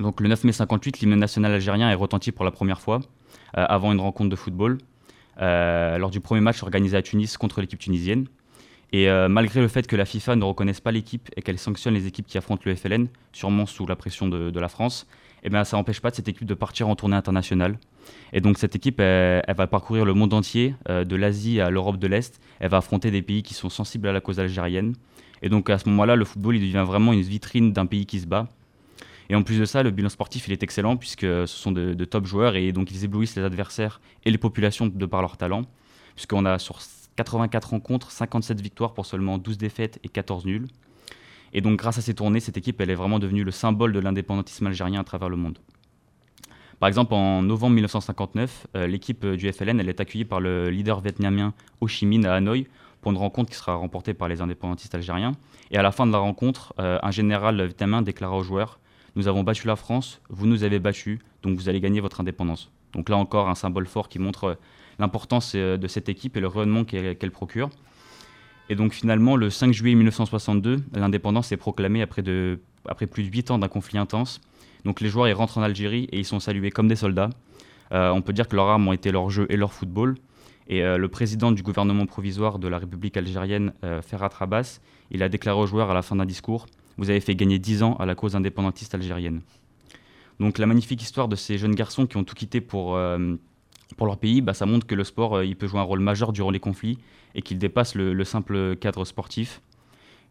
donc 0.00 0.20
le 0.20 0.28
9 0.28 0.44
mai 0.44 0.52
58, 0.52 1.00
l'hymne 1.00 1.16
national 1.16 1.52
algérien 1.52 1.90
est 1.90 1.94
retenti 1.94 2.30
pour 2.30 2.44
la 2.44 2.50
première 2.50 2.80
fois 2.80 3.00
avant 3.56 3.92
une 3.92 4.00
rencontre 4.00 4.30
de 4.30 4.34
football 4.34 4.78
lors 5.38 6.10
du 6.10 6.18
premier 6.18 6.40
match 6.40 6.60
organisé 6.64 6.96
à 6.96 7.02
Tunis 7.02 7.36
contre 7.36 7.60
l'équipe 7.60 7.78
tunisienne. 7.78 8.26
Et 8.92 9.08
malgré 9.28 9.60
le 9.60 9.68
fait 9.68 9.86
que 9.86 9.94
la 9.94 10.04
FIFA 10.04 10.34
ne 10.34 10.42
reconnaisse 10.42 10.80
pas 10.80 10.90
l'équipe 10.90 11.30
et 11.36 11.42
qu'elle 11.42 11.60
sanctionne 11.60 11.94
les 11.94 12.08
équipes 12.08 12.26
qui 12.26 12.36
affrontent 12.36 12.64
le 12.66 12.74
FLN, 12.74 13.06
sûrement 13.32 13.66
sous 13.66 13.86
la 13.86 13.94
pression 13.94 14.26
de, 14.26 14.58
la 14.58 14.68
France, 14.68 15.06
eh 15.44 15.50
bien, 15.50 15.62
ça 15.62 15.76
n'empêche 15.76 16.00
pas 16.00 16.10
de 16.10 16.16
cette 16.16 16.26
équipe 16.26 16.46
de 16.46 16.54
partir 16.54 16.88
en 16.88 16.96
tournée 16.96 17.14
internationale. 17.14 17.78
Et 18.32 18.40
donc 18.40 18.58
cette 18.58 18.74
équipe, 18.74 19.00
elle, 19.00 19.42
va 19.56 19.66
parcourir 19.66 20.04
le 20.04 20.14
monde 20.14 20.34
entier, 20.34 20.74
euh, 20.88 21.04
de 21.04 21.16
l'Asie 21.16 21.60
à 21.60 21.70
l'Europe 21.70 21.98
de 21.98 22.06
l'Est. 22.06 22.40
Elle 22.60 22.70
va 22.70 22.78
affronter 22.78 23.10
des 23.10 23.22
pays 23.22 23.42
qui 23.42 23.54
sont 23.54 23.70
sensibles 23.70 24.08
à 24.08 24.12
la 24.12 24.20
cause 24.20 24.40
algérienne. 24.40 24.94
Et 25.42 25.48
donc 25.48 25.70
à 25.70 25.78
ce 25.78 25.88
moment-là, 25.88 26.16
le 26.16 26.24
football, 26.24 26.56
il 26.56 26.60
devient 26.60 26.84
vraiment 26.86 27.12
une 27.12 27.22
vitrine 27.22 27.72
d'un 27.72 27.86
pays 27.86 28.06
qui 28.06 28.20
se 28.20 28.26
bat. 28.26 28.48
Et 29.30 29.34
en 29.34 29.42
plus 29.42 29.58
de 29.58 29.64
ça, 29.64 29.82
le 29.82 29.90
bilan 29.90 30.08
sportif, 30.08 30.48
il 30.48 30.52
est 30.52 30.62
excellent 30.62 30.96
puisque 30.96 31.22
ce 31.22 31.46
sont 31.46 31.72
de, 31.72 31.94
de 31.94 32.04
top 32.04 32.26
joueurs 32.26 32.56
et 32.56 32.72
donc 32.72 32.90
ils 32.90 33.04
éblouissent 33.04 33.36
les 33.36 33.42
adversaires 33.42 34.00
et 34.24 34.30
les 34.30 34.38
populations 34.38 34.86
de 34.86 35.06
par 35.06 35.22
leur 35.22 35.36
talent. 35.36 35.62
Puisqu'on 36.14 36.44
a 36.44 36.58
sur 36.58 36.78
84 37.16 37.70
rencontres, 37.70 38.10
57 38.10 38.60
victoires 38.60 38.92
pour 38.92 39.06
seulement 39.06 39.38
12 39.38 39.58
défaites 39.58 39.98
et 40.02 40.08
14 40.08 40.44
nuls. 40.44 40.66
Et 41.52 41.60
donc 41.60 41.78
grâce 41.78 41.98
à 41.98 42.02
ces 42.02 42.14
tournées, 42.14 42.40
cette 42.40 42.56
équipe 42.56 42.80
elle 42.80 42.90
est 42.90 42.96
vraiment 42.96 43.18
devenue 43.18 43.44
le 43.44 43.52
symbole 43.52 43.92
de 43.92 44.00
l'indépendantisme 44.00 44.66
algérien 44.66 45.00
à 45.00 45.04
travers 45.04 45.28
le 45.28 45.36
monde. 45.36 45.58
Par 46.80 46.88
exemple, 46.88 47.14
en 47.14 47.42
novembre 47.42 47.74
1959, 47.74 48.66
euh, 48.76 48.86
l'équipe 48.86 49.24
du 49.24 49.50
FLN 49.52 49.80
elle 49.80 49.88
est 49.88 50.00
accueillie 50.00 50.24
par 50.24 50.40
le 50.40 50.70
leader 50.70 51.00
vietnamien 51.00 51.54
Ho 51.80 51.86
Chi 51.86 52.06
Minh 52.06 52.26
à 52.26 52.34
Hanoï 52.34 52.66
pour 53.00 53.12
une 53.12 53.18
rencontre 53.18 53.50
qui 53.50 53.56
sera 53.56 53.74
remportée 53.74 54.14
par 54.14 54.28
les 54.28 54.40
indépendantistes 54.40 54.94
algériens. 54.94 55.32
Et 55.70 55.76
à 55.76 55.82
la 55.82 55.92
fin 55.92 56.06
de 56.06 56.12
la 56.12 56.18
rencontre, 56.18 56.74
euh, 56.78 56.98
un 57.02 57.10
général 57.10 57.62
vietnamien 57.62 58.02
déclara 58.02 58.36
aux 58.36 58.42
joueurs 58.42 58.80
Nous 59.16 59.28
avons 59.28 59.44
battu 59.44 59.66
la 59.66 59.76
France, 59.76 60.20
vous 60.28 60.46
nous 60.46 60.64
avez 60.64 60.78
battus, 60.78 61.18
donc 61.42 61.56
vous 61.56 61.68
allez 61.68 61.80
gagner 61.80 62.00
votre 62.00 62.20
indépendance. 62.20 62.70
Donc 62.94 63.08
là 63.08 63.16
encore, 63.16 63.48
un 63.48 63.54
symbole 63.54 63.86
fort 63.86 64.08
qui 64.08 64.18
montre 64.18 64.58
l'importance 64.98 65.52
euh, 65.54 65.76
de 65.76 65.86
cette 65.86 66.08
équipe 66.08 66.36
et 66.36 66.40
le 66.40 66.48
rayonnement 66.48 66.84
qu'elle 66.84 67.30
procure. 67.30 67.70
Et 68.68 68.74
donc 68.74 68.92
finalement, 68.94 69.36
le 69.36 69.50
5 69.50 69.72
juillet 69.72 69.94
1962, 69.94 70.82
l'indépendance 70.94 71.52
est 71.52 71.56
proclamée 71.56 72.02
après, 72.02 72.22
de, 72.22 72.58
après 72.88 73.06
plus 73.06 73.22
de 73.24 73.28
8 73.30 73.50
ans 73.50 73.58
d'un 73.58 73.68
conflit 73.68 73.98
intense. 73.98 74.40
Donc 74.84 75.00
les 75.00 75.08
joueurs 75.08 75.28
ils 75.28 75.32
rentrent 75.32 75.58
en 75.58 75.62
Algérie 75.62 76.08
et 76.12 76.18
ils 76.18 76.24
sont 76.24 76.40
salués 76.40 76.70
comme 76.70 76.88
des 76.88 76.96
soldats. 76.96 77.30
Euh, 77.92 78.10
on 78.10 78.22
peut 78.22 78.32
dire 78.32 78.48
que 78.48 78.56
leurs 78.56 78.66
armes 78.66 78.88
ont 78.88 78.92
été 78.92 79.12
leur 79.12 79.30
jeu 79.30 79.46
et 79.48 79.56
leur 79.56 79.72
football. 79.72 80.16
Et 80.68 80.82
euh, 80.82 80.96
le 80.96 81.08
président 81.08 81.52
du 81.52 81.62
gouvernement 81.62 82.06
provisoire 82.06 82.58
de 82.58 82.68
la 82.68 82.78
République 82.78 83.16
algérienne, 83.16 83.72
Ferhat 84.02 84.28
Rabas, 84.28 84.80
il 85.10 85.22
a 85.22 85.28
déclaré 85.28 85.60
aux 85.60 85.66
joueurs 85.66 85.90
à 85.90 85.94
la 85.94 86.02
fin 86.02 86.16
d'un 86.16 86.24
discours 86.24 86.66
Vous 86.96 87.10
avez 87.10 87.20
fait 87.20 87.34
gagner 87.34 87.58
10 87.58 87.82
ans 87.82 87.96
à 87.96 88.06
la 88.06 88.14
cause 88.14 88.34
indépendantiste 88.36 88.94
algérienne. 88.94 89.42
Donc 90.40 90.58
la 90.58 90.66
magnifique 90.66 91.02
histoire 91.02 91.28
de 91.28 91.36
ces 91.36 91.58
jeunes 91.58 91.74
garçons 91.74 92.06
qui 92.06 92.16
ont 92.16 92.24
tout 92.24 92.34
quitté 92.34 92.60
pour, 92.60 92.98
pour 93.96 94.06
leur 94.06 94.18
pays, 94.18 94.40
bah, 94.40 94.54
ça 94.54 94.66
montre 94.66 94.86
que 94.86 94.94
le 94.94 95.04
sport 95.04 95.36
euh, 95.36 95.44
il 95.44 95.56
peut 95.56 95.66
jouer 95.66 95.80
un 95.80 95.84
rôle 95.84 96.00
majeur 96.00 96.32
durant 96.32 96.50
les 96.50 96.60
conflits 96.60 96.98
et 97.34 97.42
qu'il 97.42 97.58
dépasse 97.58 97.94
le, 97.94 98.24
simple 98.24 98.76
cadre 98.76 99.04
sportif. 99.04 99.60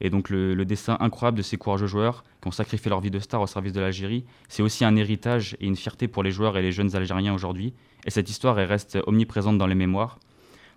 Et 0.01 0.09
donc 0.09 0.29
le, 0.29 0.65
destin 0.65 0.97
incroyable 0.99 1.37
de 1.37 1.43
ces 1.43 1.57
courageux 1.57 1.87
joueurs 1.87 2.23
qui 2.41 2.47
ont 2.47 2.51
sacrifié 2.51 2.89
leur 2.89 2.99
vie 2.99 3.11
de 3.11 3.19
star 3.19 3.41
au 3.41 3.47
service 3.47 3.73
de 3.73 3.79
l'Algérie, 3.79 4.25
c'est 4.49 4.63
aussi 4.63 4.85
un 4.85 4.95
héritage 4.95 5.55
et 5.59 5.65
une 5.65 5.75
fierté 5.75 6.07
pour 6.07 6.23
les 6.23 6.31
joueurs 6.31 6.57
et 6.57 6.61
les 6.61 6.71
jeunes 6.71 6.95
Algériens 6.95 7.33
aujourd'hui. 7.33 7.73
Et 8.05 8.11
cette 8.11 8.29
histoire 8.29 8.59
elle 8.59 8.67
reste 8.67 8.97
omniprésente 9.07 9.57
dans 9.57 9.67
les 9.67 9.75
mémoires. 9.75 10.19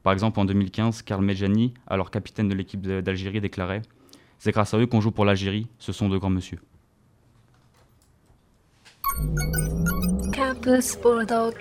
Par 0.02 0.12
exemple, 0.12 0.38
en 0.38 0.44
2015, 0.44 1.02
Karl 1.02 1.24
Medjani, 1.24 1.74
alors 1.88 2.10
capitaine 2.10 2.48
de 2.48 2.54
l'équipe 2.54 2.80
d'Algérie, 2.80 3.40
déclarait 3.40 3.82
C'est 4.38 4.52
grâce 4.52 4.72
à 4.72 4.78
eux 4.78 4.86
qu'on 4.86 5.00
joue 5.00 5.10
pour 5.10 5.24
l'Algérie, 5.24 5.66
ce 5.78 5.92
sont 5.92 6.08
de 6.08 6.16
grands 6.16 6.30
messieurs. 6.30 6.60
Campus 10.32 10.96
Bordeaux 11.02 11.52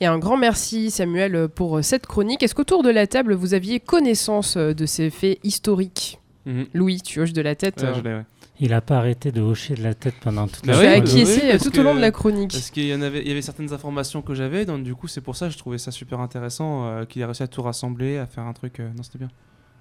et 0.00 0.06
un 0.06 0.18
grand 0.18 0.36
merci 0.36 0.90
Samuel 0.90 1.48
pour 1.48 1.82
cette 1.82 2.06
chronique. 2.06 2.42
Est-ce 2.42 2.54
qu'autour 2.54 2.82
de 2.82 2.90
la 2.90 3.06
table 3.06 3.34
vous 3.34 3.54
aviez 3.54 3.80
connaissance 3.80 4.56
de 4.56 4.86
ces 4.86 5.10
faits 5.10 5.38
historiques? 5.42 6.18
Mhm. 6.46 6.66
Louis, 6.72 7.00
tu 7.02 7.20
hoches 7.20 7.34
de 7.34 7.42
la 7.42 7.54
tête. 7.54 7.84
Euh. 7.84 8.22
Il 8.60 8.70
n'a 8.70 8.80
pas 8.80 8.96
arrêté 8.96 9.30
de 9.30 9.40
hocher 9.40 9.74
de 9.74 9.82
la 9.82 9.94
tête 9.94 10.14
pendant 10.20 10.48
toute 10.48 10.66
bah 10.66 10.72
la 10.72 11.00
chronique. 11.00 11.08
acquiescé 11.08 11.58
tout 11.58 11.78
au 11.78 11.82
long 11.82 11.94
de 11.94 12.00
la 12.00 12.10
chronique. 12.10 12.52
Parce 12.52 12.70
qu'il 12.70 12.86
y, 12.86 12.94
en 12.94 13.02
avait, 13.02 13.20
il 13.20 13.28
y 13.28 13.30
avait 13.30 13.42
certaines 13.42 13.72
informations 13.72 14.20
que 14.20 14.34
j'avais, 14.34 14.64
donc 14.64 14.82
du 14.82 14.94
coup 14.94 15.06
c'est 15.06 15.20
pour 15.20 15.36
ça 15.36 15.46
que 15.46 15.52
je 15.52 15.58
trouvais 15.58 15.78
ça 15.78 15.92
super 15.92 16.18
intéressant 16.18 16.86
euh, 16.86 17.04
qu'il 17.04 17.22
ait 17.22 17.24
réussi 17.24 17.44
à 17.44 17.46
tout 17.46 17.62
rassembler, 17.62 18.18
à 18.18 18.26
faire 18.26 18.44
un 18.44 18.52
truc. 18.54 18.80
Euh, 18.80 18.88
non, 18.96 19.02
c'était 19.02 19.18
bien. 19.18 19.28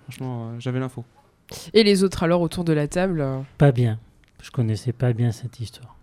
Franchement, 0.03 0.59
j'avais 0.59 0.79
l'info. 0.79 1.05
Et 1.73 1.83
les 1.83 2.03
autres 2.03 2.21
alors 2.23 2.41
autour 2.41 2.65
de 2.65 2.73
la 2.73 2.87
table 2.87 3.25
Pas 3.57 3.71
bien. 3.71 3.97
Je 4.43 4.51
connaissais 4.51 4.93
pas 4.93 5.13
bien 5.13 5.31
cette 5.31 5.59
histoire. 5.59 5.95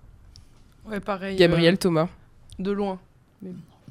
Ouais, 0.87 1.00
pareil. 1.00 1.37
Gabriel 1.37 1.75
euh, 1.75 1.78
Thomas. 1.78 2.09
De 2.59 2.73
loin. 2.73 2.99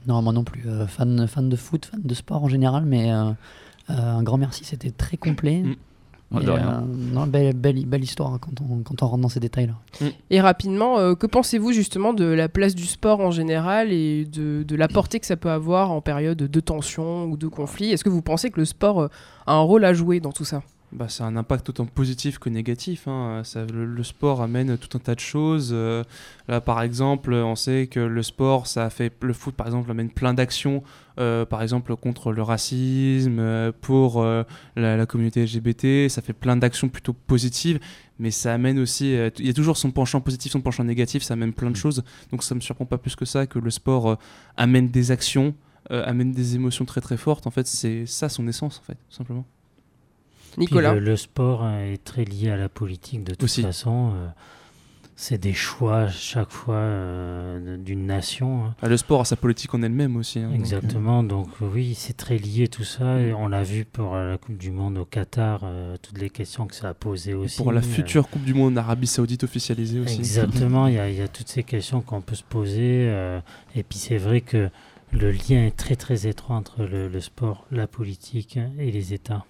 Non, 0.07 0.21
moi 0.21 0.33
non 0.33 0.43
plus. 0.43 0.63
Euh, 0.67 0.87
fan, 0.87 1.27
fan 1.27 1.49
de 1.49 1.55
foot, 1.55 1.85
fan 1.85 2.01
de 2.03 2.13
sport 2.13 2.43
en 2.43 2.47
général, 2.47 2.85
mais 2.85 3.11
euh, 3.11 3.31
un 3.89 4.23
grand 4.23 4.37
merci, 4.37 4.63
c'était 4.63 4.91
très 4.91 5.17
complet. 5.17 5.63
Mm. 5.63 5.75
non, 7.13 7.27
belle, 7.27 7.55
belle, 7.55 7.85
belle, 7.85 8.03
histoire 8.03 8.33
hein, 8.33 8.39
quand, 8.41 8.61
on, 8.61 8.81
quand 8.83 9.03
on 9.03 9.07
rentre 9.07 9.21
dans 9.21 9.29
ces 9.29 9.39
détails-là. 9.39 9.75
Mm. 10.01 10.11
Et 10.29 10.41
rapidement, 10.41 11.15
que 11.15 11.27
pensez-vous 11.27 11.71
justement 11.71 12.13
de 12.13 12.25
la 12.25 12.49
place 12.49 12.75
du 12.75 12.85
sport 12.85 13.19
en 13.19 13.31
général 13.31 13.91
et 13.91 14.25
de, 14.25 14.63
de 14.63 14.75
la 14.75 14.87
portée 14.87 15.19
que 15.19 15.25
ça 15.25 15.37
peut 15.37 15.51
avoir 15.51 15.91
en 15.91 16.01
période 16.01 16.37
de 16.37 16.59
tension 16.59 17.25
ou 17.25 17.37
de 17.37 17.47
conflit? 17.47 17.91
Est-ce 17.91 18.03
que 18.03 18.09
vous 18.09 18.21
pensez 18.21 18.49
que 18.49 18.59
le 18.59 18.65
sport 18.65 19.09
a 19.45 19.53
un 19.53 19.61
rôle 19.61 19.85
à 19.85 19.93
jouer 19.93 20.19
dans 20.19 20.31
tout 20.31 20.45
ça? 20.45 20.63
Bah, 20.93 21.09
ça 21.09 21.25
a 21.25 21.27
un 21.27 21.35
impact 21.35 21.69
autant 21.69 21.85
positif 21.85 22.37
que 22.37 22.49
négatif. 22.49 23.07
Hein. 23.07 23.41
Ça, 23.43 23.65
le, 23.65 24.03
sport 24.03 24.41
amène 24.41 24.77
tout 24.77 24.95
un 24.95 24.99
tas 24.99 25.15
de 25.15 25.19
choses. 25.19 25.71
Euh, 25.73 26.03
là, 26.47 26.61
par 26.61 26.81
exemple, 26.81 27.33
on 27.33 27.55
sait 27.55 27.87
que 27.87 27.99
le 27.99 28.21
sport, 28.21 28.67
ça 28.67 28.89
fait 28.89 29.11
le 29.21 29.33
foot, 29.33 29.55
par 29.55 29.65
exemple, 29.67 29.89
amène 29.89 30.11
plein 30.11 30.33
d'actions, 30.35 30.83
euh, 31.19 31.45
par 31.45 31.63
exemple 31.63 31.95
contre 31.95 32.31
le 32.31 32.43
racisme, 32.43 33.39
euh, 33.39 33.71
pour 33.81 34.23
la, 34.75 35.05
communauté 35.07 35.43
LGBT. 35.43 36.09
Ça 36.09 36.21
fait 36.21 36.33
plein 36.33 36.57
d'actions 36.57 36.89
plutôt 36.89 37.13
positives, 37.13 37.79
mais 38.19 38.29
ça 38.29 38.53
amène 38.53 38.77
aussi. 38.77 39.13
Il 39.39 39.45
y 39.47 39.49
a 39.49 39.53
toujours 39.53 39.77
son 39.77 39.91
penchant 39.91 40.21
positif, 40.21 40.51
son 40.51 40.61
penchant 40.61 40.83
négatif. 40.83 41.23
Ça 41.23 41.33
amène 41.33 41.53
plein 41.53 41.69
de 41.69 41.75
mm. 41.75 41.77
choses. 41.77 42.03
Donc, 42.31 42.43
ça 42.43 42.53
me 42.53 42.59
surprend 42.59 42.85
pas 42.85 42.99
plus 42.99 43.15
que 43.15 43.25
ça 43.25 43.47
que 43.47 43.57
le 43.57 43.71
sport 43.71 44.17
amène 44.57 44.89
des 44.89 45.09
actions, 45.09 45.55
amène 45.89 46.31
des 46.31 46.55
émotions 46.55 46.85
très 46.85 47.01
très 47.01 47.17
fortes. 47.17 47.47
En 47.47 47.51
fait, 47.51 47.65
c'est 47.65 48.05
ça 48.05 48.29
son 48.29 48.47
essence, 48.47 48.79
en 48.79 48.83
fait, 48.83 48.95
tout 49.09 49.15
simplement. 49.15 49.45
Nicolas. 50.57 50.93
Le, 50.93 50.99
le 50.99 51.15
sport 51.15 51.61
euh, 51.63 51.93
est 51.93 52.03
très 52.03 52.25
lié 52.25 52.49
à 52.51 52.57
la 52.57 52.69
politique 52.69 53.23
de 53.23 53.31
toute 53.31 53.43
Aussi. 53.43 53.61
façon. 53.61 54.11
euh, 54.15 54.27
c'est 55.15 55.37
des 55.37 55.53
choix 55.53 56.07
chaque 56.09 56.49
fois 56.49 56.75
euh, 56.75 57.77
d'une 57.77 58.07
nation. 58.07 58.65
hein. 58.65 58.75
Ah, 58.81 58.87
le 58.89 58.97
sport 58.97 59.21
a 59.21 59.25
sa 59.25 59.35
politique 59.35 59.73
en 59.75 59.83
elle-même 59.83 60.15
aussi. 60.17 60.39
hein, 60.39 60.43
donc, 60.47 60.53
euh, 60.53 60.55
Exactement, 60.59 61.23
donc 61.23 61.49
oui, 61.61 61.93
c'est 61.95 62.17
très 62.17 62.37
lié 62.39 62.67
tout 62.67 62.83
ça. 62.83 63.19
Et 63.21 63.31
on 63.31 63.47
l'a 63.47 63.61
vu 63.63 63.85
pour 63.85 64.15
la 64.15 64.37
Coupe 64.39 64.57
du 64.57 64.71
Monde 64.71 64.97
au 64.97 65.05
Qatar, 65.05 65.63
toutes 66.01 66.17
les 66.17 66.31
questions 66.31 66.65
que 66.65 66.73
ça 66.75 66.89
a 66.89 66.93
posées 66.95 67.35
aussi. 67.35 67.57
pour 67.57 67.71
la 67.71 67.83
future 67.83 68.27
Coupe 68.27 68.43
du 68.43 68.55
Monde 68.55 68.73
en 68.73 68.81
Arabie 68.81 69.05
Saoudite 69.07 69.43
officialisée 69.43 69.99
aussi. 69.99 70.17
Exactement, 70.17 70.87
il 70.87 70.95
y, 70.95 70.99
a- 70.99 71.09
il 71.09 71.15
y 71.15 71.21
a 71.21 71.27
toutes 71.27 71.47
ces 71.49 71.63
questions 71.63 72.01
qu'on 72.01 72.21
peut 72.21 72.35
se 72.35 72.43
poser. 72.43 73.05
et 73.75 73.83
puis 73.83 73.99
c'est 73.99 74.17
vrai 74.17 74.41
que 74.41 74.69
le 75.11 75.29
lien 75.31 75.63
est 75.67 75.77
très 75.77 75.95
très 75.95 76.25
étroit 76.25 76.55
entre 76.55 76.85
le, 76.85 77.07
le 77.07 77.19
sport, 77.21 77.67
la 77.71 77.85
politique 77.85 78.57
et 78.79 78.89
les 78.91 79.13
États. 79.13 79.45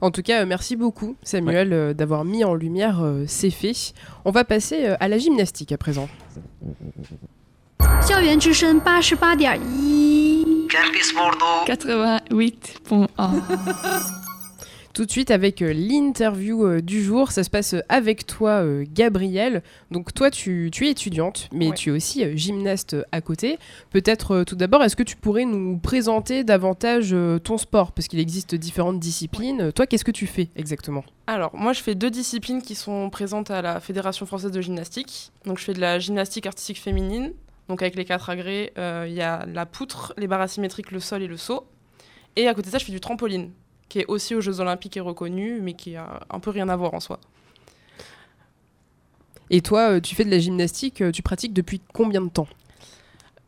En 0.00 0.10
tout 0.10 0.22
cas, 0.22 0.42
euh, 0.42 0.46
merci 0.46 0.74
beaucoup, 0.76 1.16
Samuel, 1.22 1.72
euh, 1.72 1.94
d'avoir 1.94 2.24
mis 2.24 2.42
en 2.44 2.54
lumière 2.54 3.00
euh, 3.02 3.24
ces 3.28 3.50
faits. 3.50 3.94
On 4.24 4.32
va 4.32 4.44
passer 4.44 4.86
à 4.98 5.06
la 5.08 5.18
gymnastique 5.18 5.72
à 5.72 5.78
présent. 5.78 6.08
88.1 11.66 14.12
Tout 14.92 15.06
de 15.06 15.10
suite 15.10 15.30
avec 15.30 15.62
euh, 15.62 15.72
l'interview 15.72 16.66
euh, 16.66 16.82
du 16.82 17.02
jour. 17.02 17.32
Ça 17.32 17.44
se 17.44 17.48
passe 17.50 17.72
euh, 17.72 17.80
avec 17.88 18.26
toi, 18.26 18.62
Gabrielle. 18.92 19.62
Donc 19.90 20.12
toi, 20.12 20.30
tu, 20.30 20.68
tu 20.70 20.86
es 20.86 20.90
étudiante, 20.90 21.48
mais 21.52 21.68
Ouais. 21.68 21.74
tu 21.74 21.88
es 21.88 21.92
aussi 21.92 22.36
gymnaste 22.36 22.96
à 23.10 23.20
côté. 23.22 23.58
Peut-être 23.90 24.44
tout 24.44 24.54
d'abord, 24.56 24.82
est-ce 24.82 24.96
que 24.96 25.02
tu 25.02 25.16
pourrais 25.16 25.46
nous 25.46 25.78
présenter 25.78 26.44
davantage 26.44 27.14
ton 27.44 27.56
sport? 27.56 27.92
Parce 27.92 28.08
qu'il 28.08 28.18
existe 28.20 28.54
différentes 28.54 29.00
disciplines. 29.00 29.72
Toi, 29.72 29.86
qu'est-ce 29.86 30.04
que 30.04 30.10
tu 30.10 30.26
fais 30.26 30.48
exactement? 30.56 31.04
Alors, 31.26 31.54
moi, 31.56 31.72
je 31.72 31.80
fais 31.80 31.94
deux 31.94 32.10
disciplines 32.10 32.60
qui 32.60 32.74
sont 32.74 33.08
présentes 33.08 33.50
à 33.50 33.62
la 33.62 33.80
Fédération 33.80 34.26
française 34.26 34.50
de 34.50 34.60
gymnastique. 34.60 35.30
Donc, 35.46 35.58
je 35.58 35.64
fais 35.64 35.74
de 35.74 35.80
la 35.80 35.98
gymnastique 35.98 36.46
artistique 36.46 36.80
féminine. 36.80 37.32
Donc, 37.68 37.80
avec 37.80 37.94
les 37.94 38.04
quatre 38.04 38.28
agrès, 38.28 38.72
euh, 38.76 39.06
il 39.08 39.14
y 39.14 39.22
a 39.22 39.46
la 39.46 39.64
poutre, 39.64 40.12
les 40.18 40.26
barres 40.26 40.40
asymétriques, 40.42 40.90
le 40.90 41.00
sol 41.00 41.22
et 41.22 41.28
le 41.28 41.36
saut. 41.36 41.64
Et 42.36 42.48
à 42.48 42.54
côté 42.54 42.66
de 42.68 42.72
ça, 42.72 42.78
je 42.78 42.84
fais 42.84 42.92
du 42.92 43.00
trampoline, 43.00 43.50
qui 43.92 43.98
est 43.98 44.06
aussi 44.06 44.34
aux 44.34 44.40
Jeux 44.40 44.58
Olympiques 44.60 44.96
et 44.96 45.00
reconnu, 45.00 45.60
mais 45.60 45.74
qui 45.74 45.96
a 45.96 46.20
un 46.30 46.40
peu 46.40 46.48
rien 46.48 46.70
à 46.70 46.76
voir 46.76 46.94
en 46.94 47.00
soi. 47.00 47.20
Et 49.50 49.60
toi, 49.60 49.90
euh, 49.90 50.00
tu 50.00 50.14
fais 50.14 50.24
de 50.24 50.30
la 50.30 50.38
gymnastique, 50.38 51.02
euh, 51.02 51.12
tu 51.12 51.20
pratiques 51.20 51.52
depuis 51.52 51.82
combien 51.92 52.22
de 52.22 52.30
temps 52.30 52.48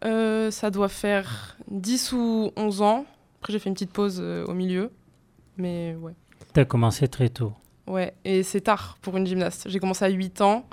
Euh, 0.05 0.51
ça 0.51 0.71
doit 0.71 0.91
faire 0.91 1.57
10 1.71 2.13
ou 2.13 2.53
11 2.57 2.83
ans. 2.83 3.07
Après, 3.41 3.55
j'ai 3.55 3.59
fait 3.59 3.71
une 3.71 3.75
petite 3.75 3.93
pause 3.93 4.19
euh, 4.21 4.45
au 4.45 4.53
milieu. 4.53 4.91
Mais 5.57 5.97
ouais. 5.99 6.13
Tu 6.53 6.61
as 6.61 6.67
commencé 6.67 7.09
très 7.09 7.31
tôt. 7.31 7.55
Ouais, 7.87 8.13
et 8.27 8.43
c'est 8.43 8.61
tard 8.61 8.99
pour 9.01 9.17
une 9.17 9.27
gymnaste. 9.27 9.71
J'ai 9.71 9.79
commencé 9.81 10.05
à 10.05 10.11
8 10.11 10.43
ans 10.43 10.67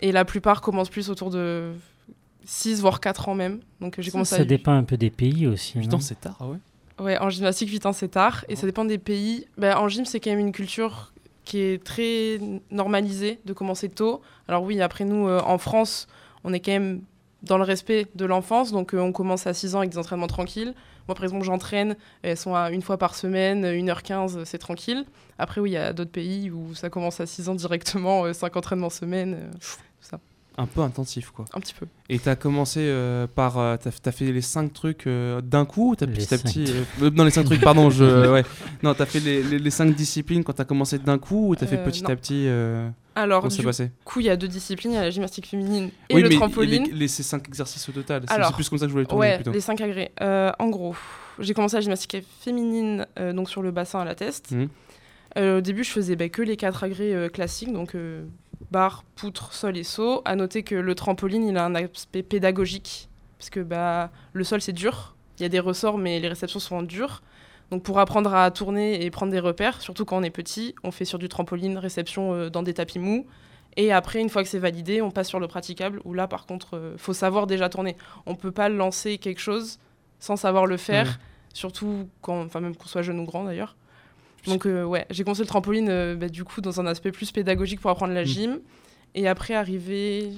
et 0.00 0.12
la 0.12 0.26
plupart 0.26 0.60
commencent 0.60 0.90
plus 0.90 1.08
autour 1.08 1.30
de 1.30 1.72
6 2.44 2.82
voire 2.82 3.00
4 3.00 3.30
ans 3.30 3.34
même. 3.34 3.60
Donc 3.80 3.94
j'ai 3.96 4.10
Ça, 4.10 4.12
commencé 4.12 4.36
ça 4.36 4.42
à 4.42 4.44
dépend 4.44 4.74
un 4.74 4.84
peu 4.84 4.98
des 4.98 5.08
pays 5.10 5.46
aussi. 5.46 5.78
Putain, 5.78 5.92
non 5.92 6.00
c'est 6.00 6.20
tard, 6.20 6.36
ouais. 6.42 6.58
Ouais, 7.00 7.18
en 7.18 7.28
gymnastique 7.28 7.70
8 7.70 7.86
ans 7.86 7.92
c'est 7.92 8.08
tard 8.08 8.44
et 8.48 8.56
ça 8.56 8.66
dépend 8.66 8.84
des 8.84 8.98
pays. 8.98 9.46
Bah, 9.58 9.80
en 9.80 9.88
gym, 9.88 10.04
c'est 10.04 10.20
quand 10.20 10.30
même 10.30 10.38
une 10.38 10.52
culture 10.52 11.12
qui 11.44 11.58
est 11.58 11.82
très 11.82 12.38
normalisée 12.70 13.40
de 13.44 13.52
commencer 13.52 13.88
tôt. 13.88 14.22
Alors 14.48 14.62
oui, 14.62 14.80
après 14.80 15.04
nous 15.04 15.28
euh, 15.28 15.40
en 15.44 15.58
France, 15.58 16.06
on 16.44 16.52
est 16.52 16.60
quand 16.60 16.72
même 16.72 17.02
dans 17.42 17.58
le 17.58 17.64
respect 17.64 18.06
de 18.14 18.24
l'enfance, 18.24 18.72
donc 18.72 18.94
euh, 18.94 19.00
on 19.00 19.12
commence 19.12 19.46
à 19.46 19.54
6 19.54 19.74
ans 19.74 19.78
avec 19.78 19.90
des 19.90 19.98
entraînements 19.98 20.28
tranquilles. 20.28 20.74
Moi, 21.06 21.14
par 21.14 21.24
exemple, 21.24 21.44
j'entraîne, 21.44 21.96
elles 22.22 22.38
sont 22.38 22.54
à 22.54 22.70
une 22.70 22.80
fois 22.80 22.96
par 22.96 23.14
semaine, 23.14 23.66
1h15, 23.66 24.44
c'est 24.44 24.56
tranquille. 24.56 25.04
Après, 25.38 25.60
oui, 25.60 25.70
il 25.70 25.74
y 25.74 25.76
a 25.76 25.92
d'autres 25.92 26.10
pays 26.12 26.50
où 26.50 26.74
ça 26.74 26.88
commence 26.88 27.20
à 27.20 27.26
6 27.26 27.48
ans 27.50 27.54
directement, 27.54 28.32
5 28.32 28.56
entraînements 28.56 28.88
semaine, 28.88 29.34
euh, 29.34 29.52
tout 29.52 29.78
ça, 30.00 30.20
Un 30.56 30.66
peu 30.66 30.82
intensif, 30.82 31.30
quoi. 31.30 31.46
un 31.52 31.58
petit 31.60 31.74
peu. 31.74 31.86
Et 32.08 32.18
t'as 32.20 32.36
commencé 32.36 32.78
euh, 32.82 33.26
par. 33.26 33.58
euh, 33.58 33.76
t'as, 33.76 33.90
t'as 33.90 34.12
fait 34.12 34.30
les 34.30 34.40
5 34.40 34.72
trucs 34.72 35.06
euh, 35.08 35.40
d'un 35.40 35.64
coup 35.64 35.90
ou 35.90 35.96
t'as 35.96 36.06
Les 36.06 36.12
petit 36.12 36.32
à 36.34 36.38
cinq 36.38 36.42
petit. 36.44 36.64
euh, 36.68 36.84
euh, 37.06 37.10
non, 37.10 37.24
les 37.24 37.30
5 37.30 37.44
trucs, 37.44 37.60
pardon. 37.60 37.90
Je, 37.90 38.30
ouais. 38.32 38.44
Non, 38.84 38.94
t'as 38.94 39.06
fait 39.06 39.18
les 39.20 39.70
5 39.70 39.94
disciplines 39.96 40.44
quand 40.44 40.52
t'as 40.52 40.64
commencé 40.64 40.98
d'un 40.98 41.18
coup 41.18 41.48
ou 41.48 41.56
t'as 41.56 41.66
fait 41.66 41.82
petit 41.82 42.04
non. 42.04 42.10
à 42.10 42.16
petit 42.16 42.44
euh, 42.46 42.88
Alors, 43.16 43.40
Comment 43.40 43.50
ça 43.50 43.56
s'est 43.56 43.62
du 43.62 43.66
passé 43.66 43.90
coup, 44.04 44.20
il 44.20 44.26
y 44.26 44.30
a 44.30 44.36
deux 44.36 44.46
disciplines, 44.46 44.92
il 44.92 44.94
y 44.94 44.98
a 44.98 45.02
la 45.02 45.10
gymnastique 45.10 45.46
féminine 45.48 45.90
et 46.08 46.14
Oui, 46.14 46.22
le 46.22 46.28
mais 46.28 46.36
trampoline. 46.36 46.84
les, 46.84 46.92
les, 46.92 47.08
ces 47.08 47.24
5 47.24 47.48
exercices 47.48 47.88
au 47.88 47.92
total. 47.92 48.22
C'est, 48.28 48.34
Alors, 48.34 48.48
c'est 48.48 48.54
plus 48.54 48.68
comme 48.68 48.78
ça 48.78 48.84
que 48.84 48.90
je 48.90 48.92
voulais 48.92 49.02
le 49.04 49.08
tourner 49.08 49.26
Ouais, 49.28 49.34
plutôt. 49.36 49.50
les 49.50 49.60
5 49.60 49.80
agrès. 49.80 50.12
Euh, 50.20 50.52
en 50.60 50.68
gros, 50.68 50.94
j'ai 51.40 51.52
commencé 51.52 51.74
la 51.76 51.80
gymnastique 51.80 52.24
féminine 52.42 53.06
euh, 53.18 53.32
donc 53.32 53.50
sur 53.50 53.60
le 53.62 53.72
bassin 53.72 53.98
à 54.00 54.04
la 54.04 54.14
teste. 54.14 54.52
Mhm. 54.52 54.68
Euh, 55.36 55.58
au 55.58 55.60
début, 55.60 55.82
je 55.82 55.90
faisais 55.90 56.14
bah, 56.14 56.28
que 56.28 56.42
les 56.42 56.56
4 56.56 56.84
agrès 56.84 57.12
euh, 57.12 57.28
classiques, 57.28 57.72
donc 57.72 57.96
euh, 57.96 58.24
barre, 58.70 59.04
poutre, 59.16 59.52
sol 59.52 59.76
et 59.76 59.84
saut. 59.84 60.22
À 60.24 60.36
noter 60.36 60.62
que 60.62 60.74
le 60.74 60.94
trampoline, 60.94 61.44
il 61.46 61.56
a 61.56 61.64
un 61.64 61.74
aspect 61.74 62.22
pédagogique, 62.22 63.08
parce 63.38 63.50
que 63.50 63.60
bah, 63.60 64.10
le 64.32 64.44
sol, 64.44 64.60
c'est 64.60 64.72
dur. 64.72 65.14
Il 65.38 65.42
y 65.42 65.46
a 65.46 65.48
des 65.48 65.60
ressorts, 65.60 65.98
mais 65.98 66.20
les 66.20 66.28
réceptions 66.28 66.60
sont 66.60 66.82
dures. 66.82 67.22
Donc 67.70 67.82
pour 67.82 67.98
apprendre 67.98 68.32
à 68.34 68.50
tourner 68.50 69.04
et 69.04 69.10
prendre 69.10 69.32
des 69.32 69.40
repères, 69.40 69.80
surtout 69.80 70.04
quand 70.04 70.18
on 70.18 70.22
est 70.22 70.30
petit, 70.30 70.74
on 70.84 70.90
fait 70.90 71.04
sur 71.06 71.18
du 71.18 71.28
trampoline, 71.28 71.78
réception 71.78 72.34
euh, 72.34 72.50
dans 72.50 72.62
des 72.62 72.74
tapis 72.74 72.98
mous. 72.98 73.26
Et 73.76 73.90
après, 73.92 74.20
une 74.20 74.28
fois 74.28 74.42
que 74.42 74.48
c'est 74.48 74.58
validé, 74.58 75.02
on 75.02 75.10
passe 75.10 75.28
sur 75.28 75.40
le 75.40 75.48
praticable, 75.48 76.00
où 76.04 76.12
là, 76.14 76.28
par 76.28 76.46
contre, 76.46 76.76
euh, 76.76 76.94
faut 76.98 77.14
savoir 77.14 77.46
déjà 77.46 77.68
tourner. 77.68 77.96
On 78.26 78.34
peut 78.36 78.52
pas 78.52 78.68
lancer 78.68 79.18
quelque 79.18 79.40
chose 79.40 79.78
sans 80.20 80.36
savoir 80.36 80.66
le 80.66 80.76
faire, 80.76 81.06
Ouais. 81.06 81.12
surtout 81.54 82.08
quand, 82.20 82.42
enfin 82.44 82.60
même 82.60 82.76
qu'on 82.76 82.86
soit 82.86 83.02
jeune 83.02 83.18
ou 83.18 83.24
grand 83.24 83.44
d'ailleurs. 83.44 83.76
Donc 84.46 84.66
euh, 84.66 84.84
ouais, 84.84 85.06
j'ai 85.10 85.24
commencé 85.24 85.42
le 85.42 85.46
trampoline 85.48 85.88
euh, 85.88 86.16
bah, 86.16 86.28
du 86.28 86.44
coup 86.44 86.60
dans 86.60 86.80
un 86.80 86.86
aspect 86.86 87.12
plus 87.12 87.30
pédagogique 87.32 87.80
pour 87.80 87.90
apprendre 87.90 88.12
la 88.12 88.22
Mm. 88.22 88.26
gym. 88.26 88.60
Et 89.14 89.28
après 89.28 89.54
arrivé, 89.54 90.30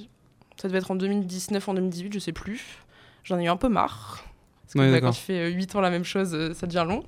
ça 0.61 0.67
devait 0.67 0.77
être 0.79 0.91
en 0.91 0.95
2019, 0.95 1.67
en 1.69 1.73
2018, 1.73 2.13
je 2.13 2.19
sais 2.19 2.31
plus. 2.31 2.77
J'en 3.23 3.39
ai 3.39 3.45
eu 3.45 3.49
un 3.49 3.57
peu 3.57 3.69
marre. 3.69 4.23
Parce 4.63 4.73
que 4.73 4.79
Ouais, 4.79 4.91
bah, 4.91 5.01
quand 5.01 5.11
tu 5.11 5.21
fais 5.21 5.49
8 5.51 5.75
ans 5.75 5.81
la 5.81 5.89
même 5.89 6.03
chose, 6.03 6.33
euh, 6.33 6.53
ça 6.53 6.67
devient 6.67 6.85
long. 6.87 7.03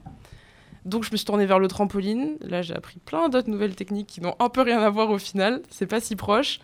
Donc 0.85 1.03
je 1.03 1.11
me 1.11 1.17
suis 1.17 1.25
tournée 1.25 1.45
vers 1.45 1.59
le 1.59 1.67
trampoline. 1.67 2.37
Là 2.41 2.61
j'ai 2.61 2.73
appris 2.73 2.99
plein 2.99 3.29
d'autres 3.29 3.49
nouvelles 3.49 3.75
techniques 3.75 4.07
qui 4.07 4.21
n'ont 4.21 4.35
un 4.39 4.49
peu 4.49 4.61
rien 4.61 4.81
à 4.81 4.89
voir 4.89 5.09
au 5.09 5.17
final. 5.17 5.61
C'est 5.69 5.85
pas 5.87 5.99
si 5.99 6.15
proche. 6.15 6.59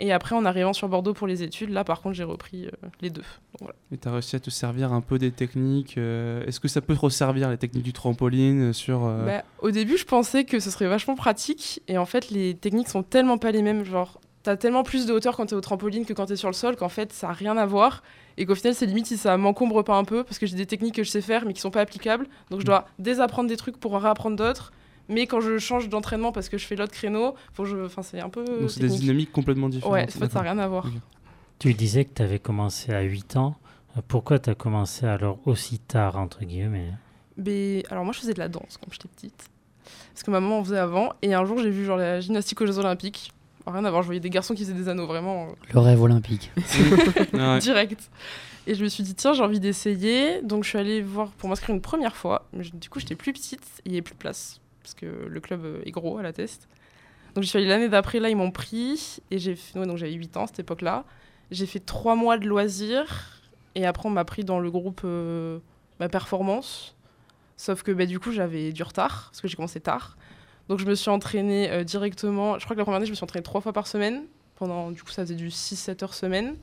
Et 0.00 0.12
après 0.12 0.36
en 0.36 0.44
arrivant 0.44 0.72
sur 0.72 0.88
Bordeaux 0.88 1.12
pour 1.12 1.26
les 1.26 1.42
études, 1.42 1.70
là 1.70 1.82
par 1.82 2.00
contre 2.02 2.14
j'ai 2.14 2.22
repris 2.24 2.66
euh, 2.66 2.70
les 3.00 3.10
deux. 3.10 3.22
Donc, 3.22 3.60
voilà. 3.62 3.74
Et 3.90 3.96
t'as 3.96 4.12
réussi 4.12 4.36
à 4.36 4.40
te 4.40 4.48
servir 4.50 4.92
un 4.92 5.00
peu 5.00 5.18
des 5.18 5.32
techniques. 5.32 5.98
euh, 5.98 6.44
Est-ce 6.46 6.60
que 6.60 6.68
ça 6.68 6.80
peut 6.80 6.94
te 6.94 7.00
resservir 7.00 7.50
les 7.50 7.58
techniques 7.58 7.82
du 7.84 7.92
trampoline 7.92 8.70
euh, 8.70 8.72
sur. 8.72 9.04
euh, 9.04 9.26
Bah, 9.26 9.44
au 9.60 9.70
début, 9.72 9.96
je 9.96 10.04
pensais 10.04 10.44
que 10.44 10.60
ce 10.60 10.70
serait 10.70 10.86
vachement 10.86 11.16
pratique. 11.16 11.82
Et 11.88 11.98
en 11.98 12.06
fait, 12.06 12.30
les 12.30 12.54
techniques 12.54 12.88
sont 12.88 13.02
tellement 13.02 13.38
pas 13.38 13.50
les 13.50 13.62
mêmes. 13.62 13.84
Genre, 13.84 14.20
t'as 14.44 14.56
tellement 14.56 14.84
plus 14.84 15.04
de 15.06 15.12
hauteur 15.12 15.36
quand 15.36 15.46
t'es 15.46 15.56
au 15.56 15.60
trampoline 15.60 16.04
que 16.04 16.12
quand 16.12 16.26
t'es 16.26 16.36
sur 16.36 16.48
le 16.48 16.54
sol 16.54 16.76
qu'en 16.76 16.88
fait, 16.88 17.12
ça 17.12 17.30
a 17.30 17.32
rien 17.32 17.56
à 17.56 17.66
voir. 17.66 18.04
Et 18.36 18.46
qu'au 18.46 18.54
final, 18.54 18.76
c'est 18.76 18.86
limite 18.86 19.06
si 19.06 19.16
ça 19.16 19.36
m'encombre 19.36 19.82
pas 19.82 19.96
un 19.96 20.04
peu. 20.04 20.22
Parce 20.22 20.38
que 20.38 20.46
j'ai 20.46 20.56
des 20.56 20.66
techniques 20.66 20.94
que 20.94 21.02
je 21.02 21.10
sais 21.10 21.20
faire 21.22 21.44
mais 21.44 21.54
qui 21.54 21.60
sont 21.60 21.72
pas 21.72 21.80
applicables. 21.80 22.28
Donc, 22.50 22.60
je 22.60 22.66
dois 22.66 22.86
désapprendre 23.00 23.48
des 23.48 23.56
trucs 23.56 23.78
pour 23.80 23.94
en 23.94 23.98
réapprendre 23.98 24.36
d'autres. 24.36 24.72
Mais 25.08 25.26
quand 25.26 25.40
je 25.40 25.58
change 25.58 25.88
d'entraînement 25.88 26.32
parce 26.32 26.48
que 26.48 26.58
je 26.58 26.66
fais 26.66 26.76
l'autre 26.76 26.92
créneau, 26.92 27.34
faut 27.54 27.62
que 27.62 27.68
je... 27.70 27.76
enfin, 27.84 28.02
c'est 28.02 28.20
un 28.20 28.28
peu. 28.28 28.44
Donc 28.44 28.70
c'est 28.70 28.80
des 28.80 28.88
dynamiques 28.88 29.32
complètement 29.32 29.68
différentes. 29.68 29.94
Ouais, 29.94 30.04
en 30.04 30.06
fait, 30.06 30.28
ça 30.30 30.42
n'a 30.42 30.52
rien 30.52 30.58
à 30.58 30.68
voir. 30.68 30.86
Tu 31.58 31.74
disais 31.74 32.04
que 32.04 32.14
tu 32.14 32.22
avais 32.22 32.38
commencé 32.38 32.92
à 32.92 33.00
8 33.00 33.36
ans. 33.36 33.56
Euh, 33.96 34.00
Pourquoi 34.06 34.38
tu 34.38 34.50
as 34.50 34.54
commencé 34.54 35.06
alors 35.06 35.38
aussi 35.44 35.78
tard, 35.78 36.16
entre 36.16 36.44
guillemets? 36.44 36.92
Mais 37.36 37.84
alors 37.90 38.04
moi 38.04 38.12
je 38.12 38.20
faisais 38.20 38.34
de 38.34 38.38
la 38.38 38.48
danse 38.48 38.78
quand 38.80 38.92
j'étais 38.92 39.08
petite. 39.08 39.48
Parce 40.12 40.22
que 40.24 40.30
ma 40.30 40.40
maman 40.40 40.58
en 40.58 40.64
faisait 40.64 40.78
avant. 40.78 41.12
Et 41.22 41.34
un 41.34 41.44
jour 41.44 41.58
j'ai 41.58 41.70
vu 41.70 41.84
genre 41.84 41.96
la 41.96 42.20
gymnastique 42.20 42.60
aux 42.60 42.66
Jeux 42.66 42.78
Olympiques. 42.78 43.32
Rien 43.66 43.84
à 43.84 43.90
voir, 43.90 44.02
je 44.02 44.06
voyais 44.06 44.20
des 44.20 44.30
garçons 44.30 44.54
qui 44.54 44.64
faisaient 44.64 44.72
des 44.74 44.88
anneaux 44.88 45.06
vraiment 45.06 45.48
euh, 45.48 45.72
Le 45.74 45.80
rêve 45.80 46.00
olympique. 46.00 46.50
Direct. 47.60 48.10
Et 48.66 48.74
je 48.74 48.82
me 48.82 48.88
suis 48.88 49.02
dit 49.02 49.14
tiens 49.14 49.32
j'ai 49.32 49.42
envie 49.42 49.60
d'essayer. 49.60 50.42
Donc 50.42 50.64
je 50.64 50.70
suis 50.70 50.78
allée 50.78 51.00
voir 51.02 51.28
pour 51.30 51.48
m'inscrire 51.48 51.74
une 51.74 51.82
première 51.82 52.16
fois. 52.16 52.46
Mais 52.52 52.64
du 52.72 52.88
coup 52.88 52.98
j'étais 53.00 53.16
plus 53.16 53.32
petite 53.32 53.62
et 53.62 53.82
il 53.86 53.92
n'y 53.92 53.98
avait 53.98 54.02
plus 54.02 54.14
de 54.14 54.18
place. 54.18 54.60
Parce 54.88 54.94
que 54.94 55.26
le 55.28 55.40
club 55.40 55.82
est 55.84 55.90
gros 55.90 56.18
à 56.18 56.22
la 56.22 56.32
test. 56.32 56.68
Donc 57.34 57.44
je 57.44 57.48
suis 57.48 57.58
allée 57.58 57.68
l'année 57.68 57.88
d'après, 57.88 58.20
là 58.20 58.30
ils 58.30 58.36
m'ont 58.36 58.50
pris. 58.50 59.18
Et 59.30 59.38
j'ai 59.38 59.54
fait... 59.54 59.78
ouais, 59.78 59.86
donc 59.86 59.98
j'avais 59.98 60.12
8 60.12 60.36
ans 60.36 60.44
à 60.44 60.46
cette 60.46 60.60
époque-là. 60.60 61.04
J'ai 61.50 61.66
fait 61.66 61.80
3 61.80 62.16
mois 62.16 62.38
de 62.38 62.46
loisirs. 62.46 63.42
Et 63.74 63.86
après 63.86 64.08
on 64.08 64.10
m'a 64.10 64.24
pris 64.24 64.44
dans 64.44 64.60
le 64.60 64.70
groupe 64.70 65.02
euh, 65.04 65.58
ma 66.00 66.08
performance. 66.08 66.96
Sauf 67.58 67.82
que 67.82 67.90
bah, 67.90 68.06
du 68.06 68.20
coup, 68.20 68.30
j'avais 68.30 68.72
du 68.72 68.82
retard, 68.84 69.26
parce 69.30 69.40
que 69.40 69.48
j'ai 69.48 69.56
commencé 69.56 69.80
tard. 69.80 70.16
Donc, 70.68 70.78
je 70.78 70.86
me 70.86 70.94
suis 70.94 71.10
entraînée 71.10 71.70
euh, 71.70 71.82
directement. 71.82 72.58
Je 72.58 72.64
crois 72.64 72.74
que 72.74 72.78
la 72.78 72.84
première 72.84 72.98
année, 72.98 73.06
je 73.06 73.10
me 73.10 73.16
suis 73.16 73.24
entraînée 73.24 73.42
trois 73.42 73.60
fois 73.60 73.72
par 73.72 73.88
semaine. 73.88 74.22
Pendant, 74.54 74.92
du 74.92 75.02
coup, 75.02 75.10
ça 75.10 75.22
faisait 75.22 75.34
du 75.34 75.48
6-7 75.48 76.04
heures 76.04 76.14
semaine. 76.14 76.56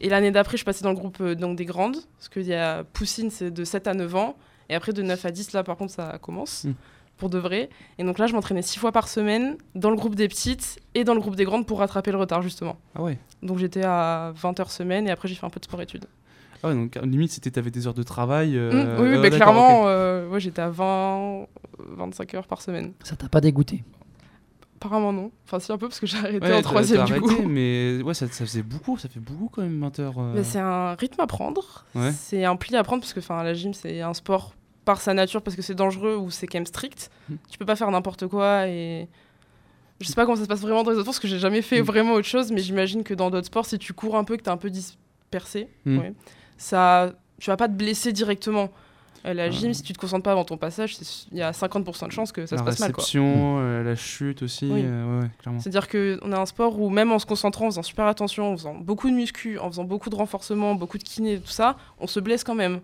Et 0.00 0.10
l'année 0.10 0.30
d'après, 0.30 0.58
je 0.58 0.64
passée 0.64 0.84
dans 0.84 0.90
le 0.90 0.96
groupe 0.96 1.18
euh, 1.22 1.34
donc, 1.34 1.56
des 1.56 1.64
grandes. 1.64 1.96
Parce 2.18 2.28
qu'il 2.28 2.46
y 2.46 2.54
a 2.54 2.84
Poussine, 2.84 3.30
c'est 3.30 3.50
de 3.50 3.64
7 3.64 3.86
à 3.86 3.94
9 3.94 4.14
ans. 4.14 4.36
Et 4.68 4.74
après, 4.74 4.92
de 4.92 5.02
9 5.02 5.24
à 5.24 5.30
10, 5.30 5.52
là, 5.52 5.64
par 5.64 5.78
contre, 5.78 5.94
ça 5.94 6.18
commence. 6.20 6.64
Mm. 6.64 6.74
Pour 7.18 7.30
de 7.30 7.38
vrai. 7.38 7.70
Et 7.98 8.04
donc 8.04 8.18
là, 8.18 8.26
je 8.26 8.34
m'entraînais 8.34 8.60
six 8.62 8.78
fois 8.78 8.92
par 8.92 9.08
semaine 9.08 9.56
dans 9.74 9.88
le 9.90 9.96
groupe 9.96 10.14
des 10.14 10.28
petites 10.28 10.78
et 10.94 11.02
dans 11.04 11.14
le 11.14 11.20
groupe 11.20 11.34
des 11.36 11.44
grandes 11.44 11.66
pour 11.66 11.78
rattraper 11.78 12.10
le 12.12 12.18
retard, 12.18 12.42
justement. 12.42 12.76
Ah 12.94 13.02
ouais. 13.02 13.18
Donc, 13.42 13.58
j'étais 13.58 13.82
à 13.84 14.32
20 14.36 14.60
heures 14.60 14.70
semaine 14.70 15.08
et 15.08 15.10
après, 15.10 15.26
j'ai 15.28 15.34
fait 15.34 15.46
un 15.46 15.50
peu 15.50 15.58
de 15.60 15.64
sport-études. 15.64 16.04
Ah 16.62 16.68
ouais, 16.68 16.74
donc 16.74 16.96
limite, 17.02 17.30
c'était 17.32 17.50
t'avais 17.50 17.70
des 17.70 17.86
heures 17.86 17.94
de 17.94 18.02
travail. 18.02 18.56
euh, 18.56 18.70
Mm, 18.98 19.00
oui, 19.02 19.08
oui, 19.10 19.16
ouais, 19.16 19.30
bah, 19.30 19.36
clairement, 19.36 19.84
euh, 19.88 20.28
ouais, 20.28 20.40
j'étais 20.40 20.60
à 20.62 20.68
20, 20.70 21.46
25 21.78 22.34
heures 22.34 22.46
par 22.46 22.60
semaine. 22.60 22.92
Ça 23.02 23.16
t'a 23.16 23.28
pas 23.28 23.40
dégoûté? 23.40 23.82
Apparemment 24.76 25.12
non. 25.12 25.30
Enfin 25.46 25.58
si 25.58 25.72
un 25.72 25.78
peu 25.78 25.88
parce 25.88 25.98
que 26.00 26.06
j'ai 26.06 26.18
arrêté 26.18 26.46
Ouais, 26.46 26.54
en 26.54 26.60
troisième 26.62 27.04
du 27.06 27.12
arrêté, 27.14 27.26
coup. 27.34 27.42
mais 27.48 28.02
ouais, 28.02 28.12
ça, 28.14 28.26
ça 28.28 28.44
faisait 28.44 28.62
beaucoup, 28.62 28.98
ça 28.98 29.08
fait 29.08 29.20
beaucoup 29.20 29.48
quand 29.50 29.62
même 29.62 29.80
20 29.80 29.98
heures. 30.00 30.18
euh. 30.18 30.32
Mais 30.34 30.44
c'est 30.44 30.58
un 30.58 30.92
rythme 30.94 31.20
à 31.20 31.26
prendre. 31.26 31.84
Ouais. 31.94 32.12
C'est 32.12 32.44
un 32.44 32.56
pli 32.56 32.76
à 32.76 32.82
prendre 32.82 33.00
parce 33.00 33.14
que 33.14 33.20
enfin 33.20 33.42
la 33.42 33.54
gym 33.54 33.72
c'est 33.72 34.02
un 34.02 34.12
sport 34.12 34.54
par 34.86 35.02
sa 35.02 35.12
nature 35.12 35.42
parce 35.42 35.54
que 35.56 35.60
c'est 35.62 35.74
dangereux 35.74 36.16
ou 36.16 36.30
c'est 36.30 36.46
quand 36.46 36.56
même 36.58 36.64
strict. 36.66 37.10
Mm. 37.28 37.34
Tu 37.50 37.58
peux 37.58 37.66
pas 37.66 37.76
faire 37.76 37.90
n'importe 37.90 38.26
quoi 38.28 38.66
et 38.68 39.06
je 40.00 40.06
sais 40.06 40.14
pas 40.14 40.24
comment 40.24 40.36
ça 40.36 40.44
se 40.44 40.48
passe 40.48 40.60
vraiment 40.60 40.82
dans 40.82 40.90
les 40.92 40.96
autres 40.96 41.02
sports 41.04 41.12
parce 41.14 41.20
que 41.20 41.28
j'ai 41.28 41.38
jamais 41.38 41.60
fait 41.60 41.82
Mm. 41.82 41.84
vraiment 41.84 42.12
autre 42.14 42.26
chose 42.28 42.50
mais 42.52 42.60
j'imagine 42.62 43.02
que 43.04 43.12
dans 43.12 43.28
d'autres 43.30 43.46
sports 43.48 43.66
si 43.66 43.78
tu 43.78 43.92
cours 43.92 44.16
un 44.16 44.24
peu 44.24 44.36
que 44.38 44.42
t'es 44.42 44.50
un 44.50 44.56
peu 44.56 44.70
dispersé, 44.70 45.68
Mm. 45.84 45.98
ouais, 45.98 46.12
ça 46.56 47.12
tu 47.38 47.50
vas 47.50 47.56
pas 47.58 47.68
te 47.68 47.74
blesser 47.74 48.12
directement. 48.12 48.70
Euh, 49.26 49.34
La 49.34 49.50
gym, 49.50 49.74
si 49.74 49.82
tu 49.82 49.92
te 49.92 49.98
concentres 49.98 50.22
pas 50.22 50.30
avant 50.32 50.44
ton 50.44 50.56
passage, 50.56 50.96
il 51.32 51.38
y 51.38 51.42
a 51.42 51.50
50% 51.52 52.06
de 52.06 52.12
chances 52.12 52.30
que 52.30 52.46
ça 52.46 52.54
la 52.54 52.60
se 52.62 52.64
passe 52.64 52.78
mal. 52.80 52.92
Quoi. 52.92 53.02
euh, 53.14 53.82
la 53.82 53.96
chute 53.96 54.42
aussi, 54.42 54.70
Oui. 54.70 54.82
euh, 54.84 55.20
ouais, 55.22 55.26
clairement. 55.40 55.58
C'est-à-dire 55.60 55.88
qu'on 55.88 56.30
a 56.32 56.38
un 56.38 56.46
sport 56.46 56.80
où 56.80 56.88
même 56.90 57.10
en 57.10 57.18
se 57.18 57.26
concentrant, 57.26 57.66
en 57.66 57.70
faisant 57.70 57.82
super 57.82 58.06
attention, 58.06 58.52
en 58.52 58.56
faisant 58.56 58.74
beaucoup 58.74 59.10
de 59.10 59.16
muscu, 59.16 59.58
en 59.58 59.68
faisant 59.68 59.82
beaucoup 59.84 60.10
de 60.10 60.14
renforcement, 60.14 60.76
beaucoup 60.76 60.96
de 60.96 61.02
kiné, 61.02 61.40
tout 61.40 61.48
ça, 61.50 61.76
on 61.98 62.06
se 62.06 62.20
blesse 62.20 62.44
quand 62.44 62.54
même. 62.54 62.80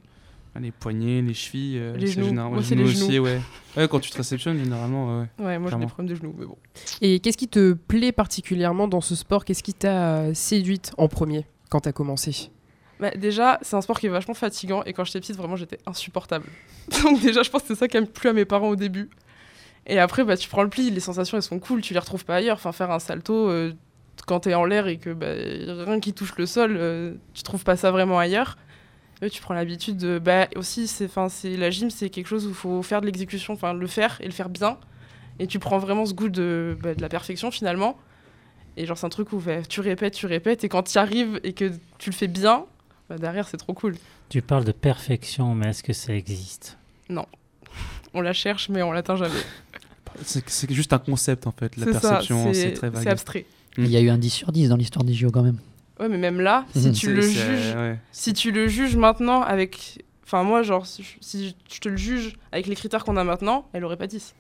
Ah, 0.55 0.61
Les 0.61 0.71
poignets, 0.71 1.23
les 1.23 1.33
chevilles, 1.35 1.79
euh, 1.79 1.97
Les 1.97 2.07
genoux. 2.09 2.27
général- 2.27 2.51
Moi, 2.53 2.61
les 2.61 2.67
genoux 2.67 2.85
aussi, 3.07 3.19
ouais. 3.19 3.41
Ouais, 3.77 3.89
quand 3.89 4.01
tu 4.01 4.11
te 4.11 4.17
réceptionnes, 4.19 4.59
généralement, 4.59 5.21
ouais. 5.21 5.27
Ouais, 5.39 5.59
moi 5.59 5.71
j'ai 5.71 5.79
des 5.79 5.87
problèmes 5.87 6.09
de 6.09 6.15
genoux, 6.15 6.35
mais 6.39 6.45
bon. 6.45 6.59
Et 7.01 7.21
qu'est-ce 7.21 7.39
qui 7.39 7.49
te 7.49 7.73
plaît 7.73 8.13
particulièrement 8.13 8.87
dans 8.87 9.01
ce 9.01 9.15
sport? 9.15 9.45
Qu'est-ce 9.47 9.63
qui 9.63 9.73
t'a 9.73 10.17
euh, 10.19 10.35
séduite 10.35 10.93
en 10.99 11.09
premier 11.09 11.47
quand 11.71 11.81
t'as 11.81 11.93
commencé? 11.93 12.51
Bah, 13.01 13.11
déjà, 13.17 13.59
c'est 13.63 13.77
un 13.77 13.81
sport 13.81 13.99
qui 13.99 14.07
est 14.07 14.11
vachement 14.11 14.35
fatigant 14.35 14.83
et 14.85 14.93
quand 14.93 15.05
j'étais 15.05 15.21
petite, 15.21 15.37
vraiment 15.37 15.57
j'étais 15.57 15.79
insupportable. 15.87 16.45
Donc 17.03 17.21
déjà, 17.23 17.43
je 17.43 17.49
pense 17.51 17.63
que 17.63 17.69
c'est 17.69 17.75
ça 17.75 17.89
qui 17.89 17.97
a 17.97 18.03
plu 18.03 18.29
à 18.29 18.33
mes 18.35 18.45
parents 18.45 18.69
au 18.69 18.77
début. 18.77 19.09
Et 19.87 19.99
après, 19.99 20.23
bah, 20.23 20.37
tu 20.37 20.49
prends 20.51 20.63
le 20.63 20.69
pli, 20.69 20.91
les 20.91 21.01
sensations 21.01 21.37
elles 21.39 21.43
sont 21.43 21.59
cool, 21.59 21.81
tu 21.81 21.95
les 21.95 21.99
retrouves 21.99 22.25
pas 22.27 22.37
ailleurs. 22.37 22.57
Enfin, 22.57 22.73
faire 22.73 22.91
un 22.91 22.99
salto 22.99 23.49
euh, 23.49 23.73
quand 24.27 24.41
t'es 24.41 24.55
en 24.55 24.67
l'air 24.67 24.87
et 24.87 24.99
que 24.99 25.11
bah, 25.11 25.29
rien 25.85 25.99
qui 25.99 26.13
touche 26.13 26.37
le 26.37 26.45
sol, 26.47 26.77
euh, 26.79 27.15
tu 27.33 27.43
trouves 27.43 27.65
pas 27.65 27.75
ça 27.77 27.91
vraiment 27.91 28.19
ailleurs. 28.19 28.59
Tu 29.31 29.41
prends 29.43 29.55
l'habitude 29.55 29.97
de. 29.97 30.19
Bah, 30.19 30.49
aussi, 30.57 30.87
c'est, 30.89 31.09
'fin, 31.09 31.29
c'est, 31.29 31.57
la 31.57 31.71
gym, 31.71 31.91
c'est 31.91 32.11
quelque 32.11 32.27
chose 32.27 32.47
où 32.47 32.51
il 32.51 32.55
faut 32.55 32.83
faire 32.83 33.01
de 33.01 33.07
l'exécution, 33.07 33.55
enfin 33.55 33.73
le 33.73 33.87
faire 33.87 34.19
et 34.21 34.27
le 34.27 34.33
faire 34.33 34.49
bien. 34.49 34.79
Et 35.39 35.47
tu 35.47 35.59
prends 35.59 35.79
vraiment 35.79 36.05
ce 36.07 36.15
goût 36.15 36.29
de, 36.29 36.77
bah, 36.83 36.95
de 36.95 37.01
la 37.01 37.09
perfection 37.09 37.51
finalement. 37.51 37.97
Et 38.77 38.87
genre, 38.87 38.97
c'est 38.97 39.07
un 39.07 39.11
truc 39.11 39.33
où 39.33 39.39
bah, 39.39 39.63
tu 39.69 39.81
répètes, 39.81 40.15
tu 40.15 40.27
répètes, 40.27 40.65
et 40.65 40.69
quand 40.69 40.83
tu 40.83 40.95
y 40.95 40.99
arrives 40.99 41.41
et 41.45 41.53
que 41.53 41.71
tu 41.99 42.11
le 42.11 42.15
fais 42.15 42.29
bien, 42.29 42.65
bah, 43.09 43.19
derrière, 43.19 43.47
c'est 43.49 43.57
trop 43.59 43.75
cool. 43.75 43.97
Tu 44.29 44.41
parles 44.43 44.65
de 44.65 44.73
perfection, 44.73 45.55
mais 45.55 45.69
est-ce 45.69 45.83
que 45.83 45.93
ça 45.93 46.15
existe? 46.15 46.79
On 48.15 48.21
la 48.21 48.33
cherche, 48.33 48.69
mais 48.69 48.83
on 48.83 48.93
l'atteint 48.93 49.17
jamais. 49.17 49.35
C'est 50.23 50.47
c'est 50.51 50.71
juste 50.71 50.93
un 50.93 50.99
concept, 50.99 51.47
en 51.47 51.53
fait, 51.53 51.75
la 51.79 51.87
C'est 51.87 51.93
ça, 51.95 52.01
perception, 52.01 52.53
c'est 52.53 52.73
très 52.75 52.91
vague. 52.91 53.03
C'est 53.03 53.09
abstrait. 53.09 53.47
Il 53.79 53.89
y 53.89 53.97
a 53.97 54.01
eu 54.03 54.11
un 54.11 54.19
10 54.19 54.29
sur 54.29 54.53
10 54.53 54.69
dans 54.69 54.77
l'histoire 54.77 55.05
des 55.05 55.15
JO 55.15 55.31
quand 55.31 55.43
même. 55.43 55.57
Ouais, 56.03 56.09
mais 56.09 56.19
même 56.19 56.41
là, 56.41 56.67
si 56.75 56.89
Mhm. 56.89 56.93
tu 56.95 57.15
le 57.15 57.21
juges, 57.23 57.75
ouais. 57.77 57.99
si 58.11 58.33
tu 58.33 58.51
le 58.51 58.67
juges 58.69 58.97
maintenant 58.97 59.41
avec, 59.43 60.05
enfin 60.25 60.43
moi, 60.43 60.63
genre, 60.63 60.85
si 60.85 61.03
je, 61.03 61.79
te 61.79 61.89
le 61.89 61.97
juge 61.97 62.35
avec 62.51 62.67
les 62.67 62.75
critères 62.75 63.05
qu'on 63.05 63.17
a 63.17 63.23
maintenant, 63.25 63.69
elle 63.73 63.85
aurait 63.85 63.97
pas 63.97 64.09
10. 64.09 64.35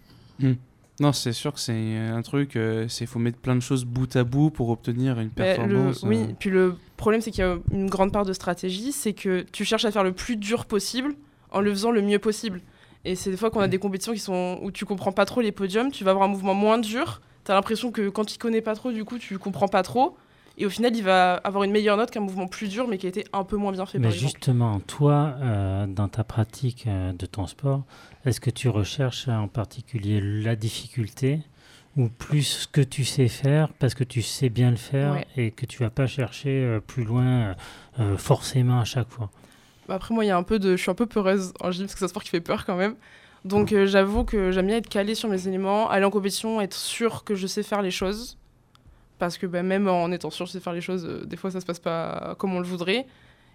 Non, 1.00 1.12
c'est 1.12 1.32
sûr 1.32 1.52
que 1.54 1.60
c'est 1.60 1.96
un 1.96 2.20
truc, 2.22 2.54
euh, 2.56 2.86
c'est 2.88 3.06
faut 3.06 3.18
mettre 3.18 3.38
plein 3.38 3.54
de 3.56 3.60
choses 3.60 3.84
bout 3.84 4.14
à 4.14 4.24
bout 4.24 4.50
pour 4.50 4.68
obtenir 4.68 5.18
une 5.18 5.28
le- 5.28 5.30
performance. 5.30 6.02
oui, 6.02 6.18
euh. 6.30 6.34
puis 6.38 6.50
le 6.50 6.76
problème, 6.96 7.20
c'est 7.22 7.30
qu'il 7.30 7.42
y 7.44 7.46
a 7.46 7.56
une 7.72 7.88
grande 7.88 8.12
part 8.12 8.24
de 8.26 8.32
stratégie, 8.32 8.92
c'est 8.92 9.12
que 9.14 9.44
tu 9.52 9.64
cherches 9.64 9.84
à 9.86 9.90
faire 9.90 10.04
le 10.04 10.12
plus 10.12 10.36
dur 10.36 10.66
possible 10.66 11.14
en 11.50 11.60
le 11.60 11.70
faisant 11.70 11.90
le 11.92 12.02
mieux 12.02 12.18
possible. 12.18 12.60
Et 13.04 13.14
c'est 13.16 13.30
des 13.30 13.36
fois 13.36 13.50
qu'on 13.50 13.60
a 13.60 13.68
des 13.68 13.78
compétitions 13.78 14.12
qui 14.12 14.18
sont 14.20 14.58
où 14.62 14.70
tu 14.70 14.84
comprends 14.84 15.12
pas 15.12 15.24
trop 15.24 15.40
les 15.40 15.50
podiums, 15.50 15.90
tu 15.90 16.04
vas 16.04 16.10
avoir 16.12 16.28
un 16.28 16.30
mouvement 16.30 16.54
moins 16.54 16.78
dur, 16.78 17.20
tu 17.44 17.50
as 17.50 17.54
l'impression 17.54 17.90
que 17.90 18.08
quand 18.10 18.24
tu 18.24 18.36
connais 18.38 18.60
pas 18.60 18.74
trop, 18.74 18.92
du 18.92 19.04
coup, 19.04 19.18
tu 19.18 19.38
comprends 19.38 19.68
pas 19.68 19.82
trop. 19.82 20.16
Et 20.58 20.66
au 20.66 20.70
final, 20.70 20.94
il 20.94 21.02
va 21.02 21.34
avoir 21.34 21.64
une 21.64 21.72
meilleure 21.72 21.96
note 21.96 22.10
qu'un 22.10 22.20
mouvement 22.20 22.46
plus 22.46 22.68
dur, 22.68 22.86
mais 22.88 22.98
qui 22.98 23.06
a 23.06 23.08
été 23.08 23.24
un 23.32 23.44
peu 23.44 23.56
moins 23.56 23.72
bien 23.72 23.86
fait. 23.86 23.98
Mais 23.98 24.08
par 24.08 24.12
exemple. 24.14 24.32
justement, 24.32 24.80
toi, 24.80 25.34
euh, 25.40 25.86
dans 25.86 26.08
ta 26.08 26.24
pratique 26.24 26.84
euh, 26.86 27.12
de 27.12 27.26
ton 27.26 27.46
sport, 27.46 27.82
est-ce 28.26 28.40
que 28.40 28.50
tu 28.50 28.68
recherches 28.68 29.28
en 29.28 29.48
particulier 29.48 30.20
la 30.20 30.54
difficulté 30.56 31.40
ou 31.96 32.08
plus 32.08 32.42
ce 32.42 32.66
que 32.68 32.80
tu 32.80 33.04
sais 33.04 33.28
faire 33.28 33.68
parce 33.78 33.94
que 33.94 34.04
tu 34.04 34.22
sais 34.22 34.48
bien 34.48 34.70
le 34.70 34.76
faire 34.76 35.12
Ouais. 35.12 35.26
et 35.36 35.50
que 35.50 35.66
tu 35.66 35.82
vas 35.82 35.90
pas 35.90 36.06
chercher 36.06 36.50
euh, 36.50 36.80
plus 36.80 37.04
loin 37.04 37.24
euh, 37.24 37.54
euh, 38.00 38.16
forcément 38.16 38.80
à 38.80 38.84
chaque 38.84 39.10
fois? 39.10 39.30
Bah, 39.88 39.94
Après, 39.96 40.14
moi, 40.14 40.24
il 40.24 40.28
y 40.28 40.30
a 40.30 40.36
un 40.36 40.42
peu 40.42 40.58
de. 40.58 40.76
Je 40.76 40.80
suis 40.82 40.90
un 40.90 40.94
peu 40.94 41.06
peureuse 41.06 41.52
en 41.60 41.70
gym 41.70 41.84
parce 41.84 41.94
que 41.94 41.98
c'est 41.98 42.04
un 42.04 42.08
sport 42.08 42.22
qui 42.22 42.30
fait 42.30 42.40
peur 42.40 42.64
quand 42.64 42.76
même. 42.76 42.94
Donc, 43.44 43.72
euh, 43.72 43.86
j'avoue 43.86 44.22
que 44.24 44.52
j'aime 44.52 44.68
bien 44.68 44.76
être 44.76 44.88
calée 44.88 45.14
sur 45.16 45.28
mes 45.28 45.48
éléments, 45.48 45.90
aller 45.90 46.04
en 46.04 46.10
compétition, 46.10 46.60
être 46.60 46.76
sûr 46.76 47.24
que 47.24 47.34
je 47.34 47.46
sais 47.48 47.62
faire 47.64 47.82
les 47.82 47.90
choses. 47.90 48.38
Parce 49.26 49.38
que 49.38 49.46
bah, 49.46 49.62
même 49.62 49.86
en 49.86 50.10
étant 50.10 50.30
sûr 50.30 50.48
sais 50.48 50.58
faire 50.58 50.72
les 50.72 50.80
choses, 50.80 51.06
euh, 51.06 51.24
des 51.24 51.36
fois, 51.36 51.52
ça 51.52 51.60
se 51.60 51.64
passe 51.64 51.78
pas 51.78 52.34
comme 52.38 52.54
on 52.54 52.58
le 52.58 52.66
voudrait. 52.66 53.06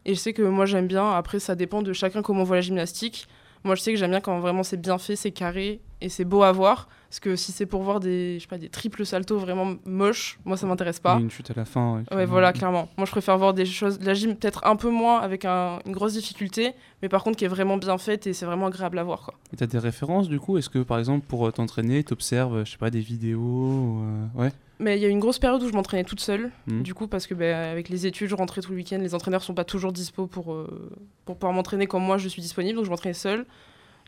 Et 0.06 0.14
je 0.16 0.20
sais 0.20 0.32
que 0.32 0.42
moi, 0.42 0.66
j'aime 0.66 0.88
bien. 0.88 1.12
Après, 1.12 1.40
ça 1.40 1.56
dépend 1.56 1.82
de 1.82 1.92
chacun 1.92 2.22
comment 2.22 2.44
on 2.44 2.46
voit 2.46 2.56
la 2.56 2.62
gymnastique. 2.62 3.28
Moi, 3.66 3.76
je 3.76 3.82
sais 3.82 3.92
que 3.92 4.00
j'aime 4.00 4.12
bien 4.12 4.22
quand 4.22 4.40
vraiment 4.40 4.64
c'est 4.64 4.80
bien 4.80 4.98
fait, 4.98 5.18
c'est 5.18 5.32
carré 5.32 5.82
et 6.00 6.08
c'est 6.08 6.24
beau 6.24 6.44
à 6.44 6.54
voir. 6.54 6.88
Parce 7.10 7.20
que 7.20 7.36
si 7.36 7.52
c'est 7.52 7.66
pour 7.66 7.82
voir 7.84 8.00
des, 8.00 8.36
je 8.38 8.44
sais 8.44 8.48
pas, 8.48 8.58
des 8.58 8.70
triples 8.70 9.06
saltos 9.06 9.38
vraiment 9.40 9.76
moches, 9.86 10.40
moi, 10.46 10.56
ça 10.56 10.68
m'intéresse 10.68 11.02
pas. 11.02 11.18
Une 11.20 11.30
chute 11.30 11.52
à 11.52 11.54
la 11.56 11.66
fin. 11.66 12.04
ouais, 12.12 12.26
voilà, 12.26 12.54
clairement. 12.54 12.88
Moi, 12.98 13.06
je 13.06 13.12
préfère 13.12 13.38
voir 13.38 13.54
des 13.54 13.66
choses, 13.66 14.00
de 14.00 14.06
la 14.06 14.14
gym 14.14 14.36
peut-être 14.38 14.66
un 14.66 14.78
peu 14.78 14.90
moins 14.90 15.20
avec 15.20 15.44
un- 15.44 15.80
une 15.86 15.92
grosse 15.92 16.14
difficulté, 16.14 16.72
mais 17.02 17.10
par 17.10 17.24
contre 17.24 17.36
qui 17.38 17.44
est 17.44 17.50
vraiment 17.50 17.76
bien 17.76 17.98
faite 17.98 18.26
et 18.28 18.32
c'est 18.34 18.46
vraiment 18.46 18.68
agréable 18.68 19.00
à 19.00 19.04
voir. 19.04 19.24
Quoi. 19.26 19.34
Et 19.52 19.58
t'as 19.58 19.68
des 19.68 19.80
références 19.80 20.30
du 20.30 20.40
coup? 20.40 20.58
Est-ce 20.58 20.70
que 20.70 20.80
par 20.80 21.00
exemple 21.00 21.26
pour 21.28 21.46
euh, 21.48 21.52
t'entraîner, 21.52 22.04
t'observes, 22.06 22.64
je 22.64 22.72
sais 22.72 22.78
pas, 22.78 22.90
des 22.92 23.02
vidéos 23.02 23.40
ou, 23.42 24.02
euh, 24.38 24.44
Ouais? 24.44 24.52
Mais 24.80 24.96
il 24.98 25.02
y 25.02 25.06
a 25.06 25.08
eu 25.08 25.12
une 25.12 25.20
grosse 25.20 25.40
période 25.40 25.62
où 25.64 25.68
je 25.68 25.74
m'entraînais 25.74 26.04
toute 26.04 26.20
seule, 26.20 26.52
Mhm. 26.68 26.84
du 26.84 26.94
coup, 26.94 27.08
parce 27.08 27.26
que 27.26 27.34
bah, 27.34 27.72
avec 27.72 27.90
les 27.90 28.06
études, 28.06 28.30
je 28.30 28.36
rentrais 28.36 28.62
tout 28.62 28.70
le 28.72 28.78
week-end, 28.78 29.00
les 29.00 29.16
entraîneurs 29.16 29.42
sont 29.42 29.56
pas 29.56 29.64
toujours 29.64 29.92
dispo 29.92 30.28
pour, 30.28 30.54
euh, 30.54 30.92
pour 31.26 31.36
pouvoir 31.38 31.54
m'entraîner 31.54 31.88
comme 31.88 32.04
moi 32.04 32.18
je 32.20 32.28
suis 32.28 32.42
disponible, 32.44 32.76
donc 32.76 32.86
je 32.86 32.90
m'entraînais 32.92 33.14
seule. 33.16 33.46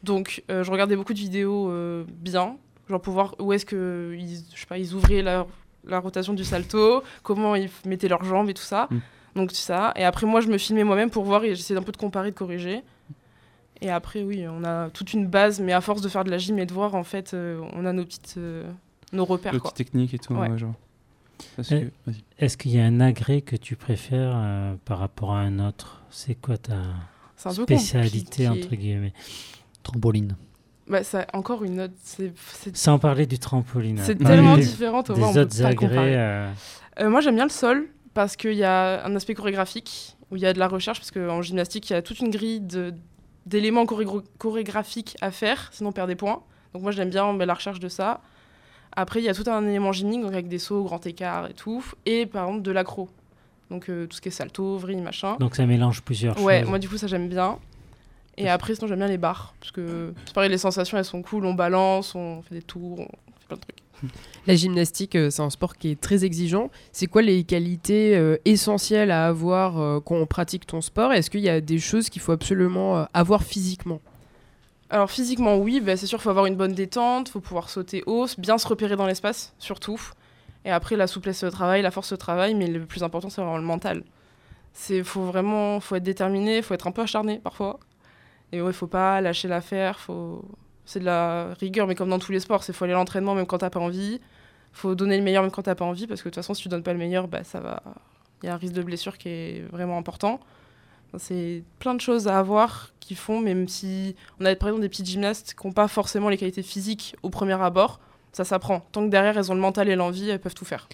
Donc 0.04 0.44
euh, 0.52 0.64
je 0.64 0.72
regardais 0.72 0.96
beaucoup 0.96 1.14
de 1.14 1.20
vidéos 1.20 1.70
euh, 1.72 2.06
bien, 2.08 2.58
genre 2.88 3.02
pour 3.02 3.14
voir 3.14 3.36
où 3.40 3.52
est-ce 3.52 3.66
que 3.66 4.16
ils, 4.18 4.44
je 4.54 4.60
sais 4.60 4.68
pas, 4.68 4.78
ils 4.78 4.94
ouvraient 4.94 5.22
la, 5.24 5.48
la 5.88 6.00
rotation 6.00 6.34
du 6.34 6.44
salto, 6.44 7.02
comment 7.24 7.56
ils 7.56 7.70
mettaient 7.86 8.08
leurs 8.08 8.24
jambes 8.24 8.50
et 8.50 8.54
tout 8.54 8.62
ça. 8.62 8.88
Mhm. 8.92 9.02
Donc 9.36 9.52
ça. 9.54 9.92
Et 9.96 10.04
après 10.06 10.28
moi 10.28 10.40
je 10.40 10.48
me 10.50 10.58
filmais 10.60 10.84
moi-même 10.84 11.10
pour 11.10 11.24
voir 11.24 11.44
et 11.44 11.56
j'essayais 11.56 11.80
un 11.80 11.84
peu 11.84 11.92
de 11.92 11.98
comparer, 11.98 12.30
de 12.32 12.36
corriger. 12.36 12.84
Et 13.82 13.90
après 13.90 14.22
oui, 14.22 14.46
on 14.48 14.64
a 14.64 14.90
toute 14.92 15.14
une 15.14 15.26
base, 15.26 15.60
mais 15.62 15.74
à 15.74 15.82
force 15.82 16.02
de 16.02 16.10
faire 16.10 16.24
de 16.24 16.30
la 16.32 16.38
gym 16.38 16.60
et 16.60 16.66
de 16.66 16.74
voir, 16.74 16.96
en 16.96 17.04
fait, 17.04 17.34
on 17.34 17.86
a 17.86 17.94
nos 17.94 18.04
petites, 18.04 18.38
nos 19.14 19.26
repères. 19.26 19.54
Le 19.54 19.60
Quoi. 19.60 19.72
petit 19.72 19.84
technique 19.84 20.14
et 20.14 20.20
tout. 20.20 20.34
Ouais. 20.34 20.50
ouais, 20.50 20.58
genre. 20.58 20.74
Parce 21.56 21.70
que- 21.70 21.92
vas-y. 22.06 22.24
Est-ce 22.38 22.58
qu'il 22.58 22.72
y 22.72 22.80
a 22.80 22.86
un 22.86 23.00
agrès 23.00 23.42
que 23.42 23.56
tu 23.56 23.76
préfères 23.76 24.34
euh, 24.36 24.76
par 24.86 25.00
rapport 25.00 25.34
à 25.34 25.40
un 25.40 25.60
autre? 25.60 26.02
C'est 26.10 26.36
quoi 26.36 26.58
ta 26.58 26.76
spécialité 27.38 28.48
entre 28.48 28.76
guillemets? 28.76 29.14
Trampoline. 29.84 30.36
Bah, 30.88 31.04
ça, 31.04 31.26
encore 31.34 31.64
une 31.64 31.82
autre. 31.82 31.94
C'est 32.04 32.34
c'est- 32.36 32.76
Sans 32.76 32.98
parler 33.00 33.26
du 33.28 33.38
trampoline. 33.40 34.00
c'est 34.04 34.16
tellement 34.16 34.56
Des- 34.58 34.64
différent. 34.64 35.02
Des 35.02 35.08
Thomas, 35.14 35.28
on 35.28 35.34
peut 35.34 35.40
autres 35.42 35.62
pas 35.62 35.70
le 35.70 35.76
comparer. 35.76 35.98
agrès. 36.00 36.16
euh, 36.18 36.52
Euh, 37.02 37.10
moi, 37.10 37.22
j'aime 37.22 37.36
bien 37.36 37.46
le 37.46 37.50
sol 37.52 37.88
parce 38.14 38.36
qu'il 38.36 38.54
y 38.56 38.64
a 38.64 39.06
un 39.06 39.16
aspect 39.16 39.34
chorégraphique 39.36 40.18
où 40.32 40.36
il 40.36 40.42
y 40.42 40.46
a 40.46 40.52
de 40.54 40.60
la 40.60 40.68
recherche. 40.68 41.00
Parce 41.00 41.12
qu'en 41.12 41.42
gymnastique, 41.42 41.90
il 41.90 41.94
y 41.94 41.96
a 41.96 42.02
toute 42.02 42.20
une 42.20 42.32
grille 42.32 42.60
de- 42.60 42.94
d'éléments 43.46 43.86
chorégraphiques 44.38 45.16
à 45.22 45.32
faire, 45.32 45.70
sinon 45.72 45.90
on 45.90 45.94
perd 45.94 46.08
des 46.10 46.16
points. 46.16 46.42
Donc, 46.74 46.82
moi, 46.84 46.92
j'aime 46.92 47.10
bien 47.10 47.34
bah, 47.36 47.46
la 47.46 47.54
recherche 47.54 47.80
de 47.80 47.88
ça. 47.88 48.22
Après, 49.00 49.22
il 49.22 49.26
y 49.26 49.30
a 49.30 49.34
tout 49.34 49.50
un 49.50 49.66
élément 49.68 49.92
gymnique, 49.94 50.22
donc 50.22 50.34
avec 50.34 50.48
des 50.50 50.60
sauts, 50.60 50.84
grand 50.84 51.06
écart 51.06 51.48
et 51.50 51.54
tout. 51.54 51.84
Et 52.06 52.26
par 52.26 52.48
exemple, 52.48 52.64
de 52.64 52.72
l'accro. 52.72 53.08
Donc, 53.72 53.88
euh, 53.90 54.08
tout 54.08 54.18
ce 54.18 54.22
qui 54.22 54.28
est 54.30 54.32
salto, 54.32 54.78
vrille, 54.78 55.02
machin. 55.02 55.38
Donc 55.40 55.56
ça 55.56 55.66
mélange 55.66 56.02
plusieurs 56.02 56.42
Ouais, 56.44 56.62
choses. 56.62 56.70
moi 56.70 56.80
du 56.80 56.90
coup 56.90 56.98
ça 56.98 57.08
j'aime 57.08 57.30
bien. 57.30 57.60
Et 58.38 58.50
après 58.50 58.74
sinon 58.76 58.88
j'aime 58.88 59.00
bien 59.00 59.08
les 59.08 59.18
barres 59.18 59.54
parce 59.60 59.72
que 59.72 60.14
c'est 60.26 60.34
pareil 60.34 60.50
les 60.50 60.58
sensations 60.58 60.98
elles 60.98 61.04
sont 61.06 61.22
cool, 61.22 61.46
on 61.46 61.54
balance, 61.54 62.16
on 62.16 62.42
fait 62.42 62.56
des 62.56 62.62
tours, 62.62 63.00
on 63.02 63.06
fait 63.06 63.48
plein 63.48 63.58
de 63.58 63.62
trucs. 63.62 63.78
La 64.48 64.56
gymnastique, 64.56 65.16
euh, 65.16 65.30
c'est 65.30 65.42
un 65.42 65.50
sport 65.50 65.76
qui 65.78 65.92
est 65.92 66.00
très 66.00 66.24
exigeant. 66.26 66.72
C'est 66.94 67.08
quoi 67.08 67.22
les 67.22 67.44
qualités 67.44 68.16
euh, 68.16 68.38
essentielles 68.46 69.12
à 69.12 69.28
avoir 69.28 69.78
euh, 69.80 70.00
quand 70.00 70.16
on 70.16 70.26
pratique 70.26 70.66
ton 70.66 70.80
sport? 70.82 71.12
Est-ce 71.12 71.30
qu'il 71.30 71.42
y 71.42 71.50
a 71.50 71.60
des 71.62 71.80
choses 71.80 72.10
qu'il 72.10 72.22
faut 72.22 72.32
absolument 72.32 72.98
euh, 73.00 73.04
avoir 73.14 73.44
physiquement? 73.44 74.00
Alors 74.90 75.12
physiquement 75.12 75.58
oui, 75.58 75.82
bah, 75.82 75.96
c'est 75.98 76.08
sûr 76.08 76.22
faut 76.22 76.30
avoir 76.30 76.48
une 76.48 76.56
bonne 76.56 76.74
détente, 76.74 77.30
faut 77.30 77.42
pouvoir 77.42 77.70
sauter 77.70 78.04
haut, 78.08 78.26
bien 78.38 78.58
se 78.58 78.68
repérer 78.68 78.96
dans 78.96 79.06
l'espace 79.06 79.54
surtout. 79.60 80.02
Et 80.66 80.72
après 80.72 80.96
la 80.96 81.08
souplesse 81.08 81.44
au 81.44 81.52
travail, 81.52 81.82
la 81.82 81.92
force 81.92 82.12
au 82.12 82.18
travail, 82.18 82.56
mais 82.56 82.68
le 82.68 82.86
plus 82.86 83.04
important 83.04 83.30
c'est 83.30 83.42
vraiment 83.42 83.58
le 83.58 83.64
mental. 83.64 84.04
C'est 84.74 85.04
faut 85.04 85.24
vraiment 85.24 85.80
faut 85.80 85.96
être 85.96 86.04
déterminé, 86.04 86.62
faut 86.62 86.74
être 86.74 86.88
un 86.88 86.92
peu 86.92 87.04
acharné 87.04 87.40
parfois. 87.40 87.80
Et 88.52 88.62
ouais, 88.62 88.74
faut 88.74 88.88
pas 88.88 89.22
lâcher 89.22 89.48
l'affaire, 89.48 90.00
faut 90.00 90.44
c'est 90.86 91.00
de 91.00 91.06
la 91.06 91.54
rigueur 91.60 91.86
mais 91.88 91.96
comme 91.96 92.10
dans 92.10 92.20
tous 92.20 92.32
les 92.32 92.40
sports, 92.40 92.64
c'est 92.64 92.74
faut 92.74 92.86
aller 92.86 92.94
à 92.94 92.98
l'entraînement 92.98 93.36
même 93.36 93.46
quand 93.46 93.60
t'as 93.60 93.70
pas 93.70 93.80
envie. 93.80 94.20
Faut 94.74 94.96
donner 94.96 95.18
le 95.18 95.24
meilleur 95.24 95.44
même 95.44 95.52
quand 95.52 95.64
t'as 95.64 95.76
pas 95.76 95.86
envie 95.86 96.08
parce 96.08 96.22
que 96.22 96.30
de 96.30 96.34
toute 96.34 96.44
façon 96.44 96.54
si 96.56 96.64
tu 96.64 96.70
donnes 96.70 96.84
pas 96.84 96.94
le 96.94 97.00
meilleur, 97.00 97.28
bah 97.28 97.44
ça 97.44 97.60
va 97.60 97.84
il 98.42 98.48
y 98.48 98.50
a 98.50 98.54
un 98.54 98.58
risque 98.58 98.74
de 98.74 98.84
blessure 98.84 99.18
qui 99.18 99.30
est 99.30 99.68
vraiment 99.72 99.98
important. 99.98 100.40
C'est 101.18 101.64
plein 101.80 101.96
de 101.96 102.02
choses 102.02 102.28
à 102.28 102.38
avoir 102.38 102.92
qui 103.00 103.16
font, 103.16 103.40
même 103.40 103.68
si 103.68 104.16
on 104.40 104.46
a 104.46 104.56
par 104.56 104.70
exemple 104.70 104.84
des 104.84 104.90
petites 104.90 105.08
gymnastes 105.08 105.56
qui 105.60 105.66
n'ont 105.66 105.74
pas 105.74 105.88
forcément 105.88 106.30
les 106.30 106.38
qualités 106.38 106.62
physiques 106.62 107.16
au 107.24 107.30
premier 107.30 107.60
abord, 107.62 108.00
ça 108.32 108.44
s'apprend. 108.44 108.82
Tant 108.92 109.04
que 109.06 109.10
derrière 109.10 109.38
elles 109.38 109.52
ont 109.52 109.56
le 109.56 109.62
mental 109.62 109.90
et 109.90 109.96
l'envie, 109.96 110.30
elles 110.30 110.40
peuvent 110.40 110.54
tout 110.54 110.66
faire. 110.66 110.88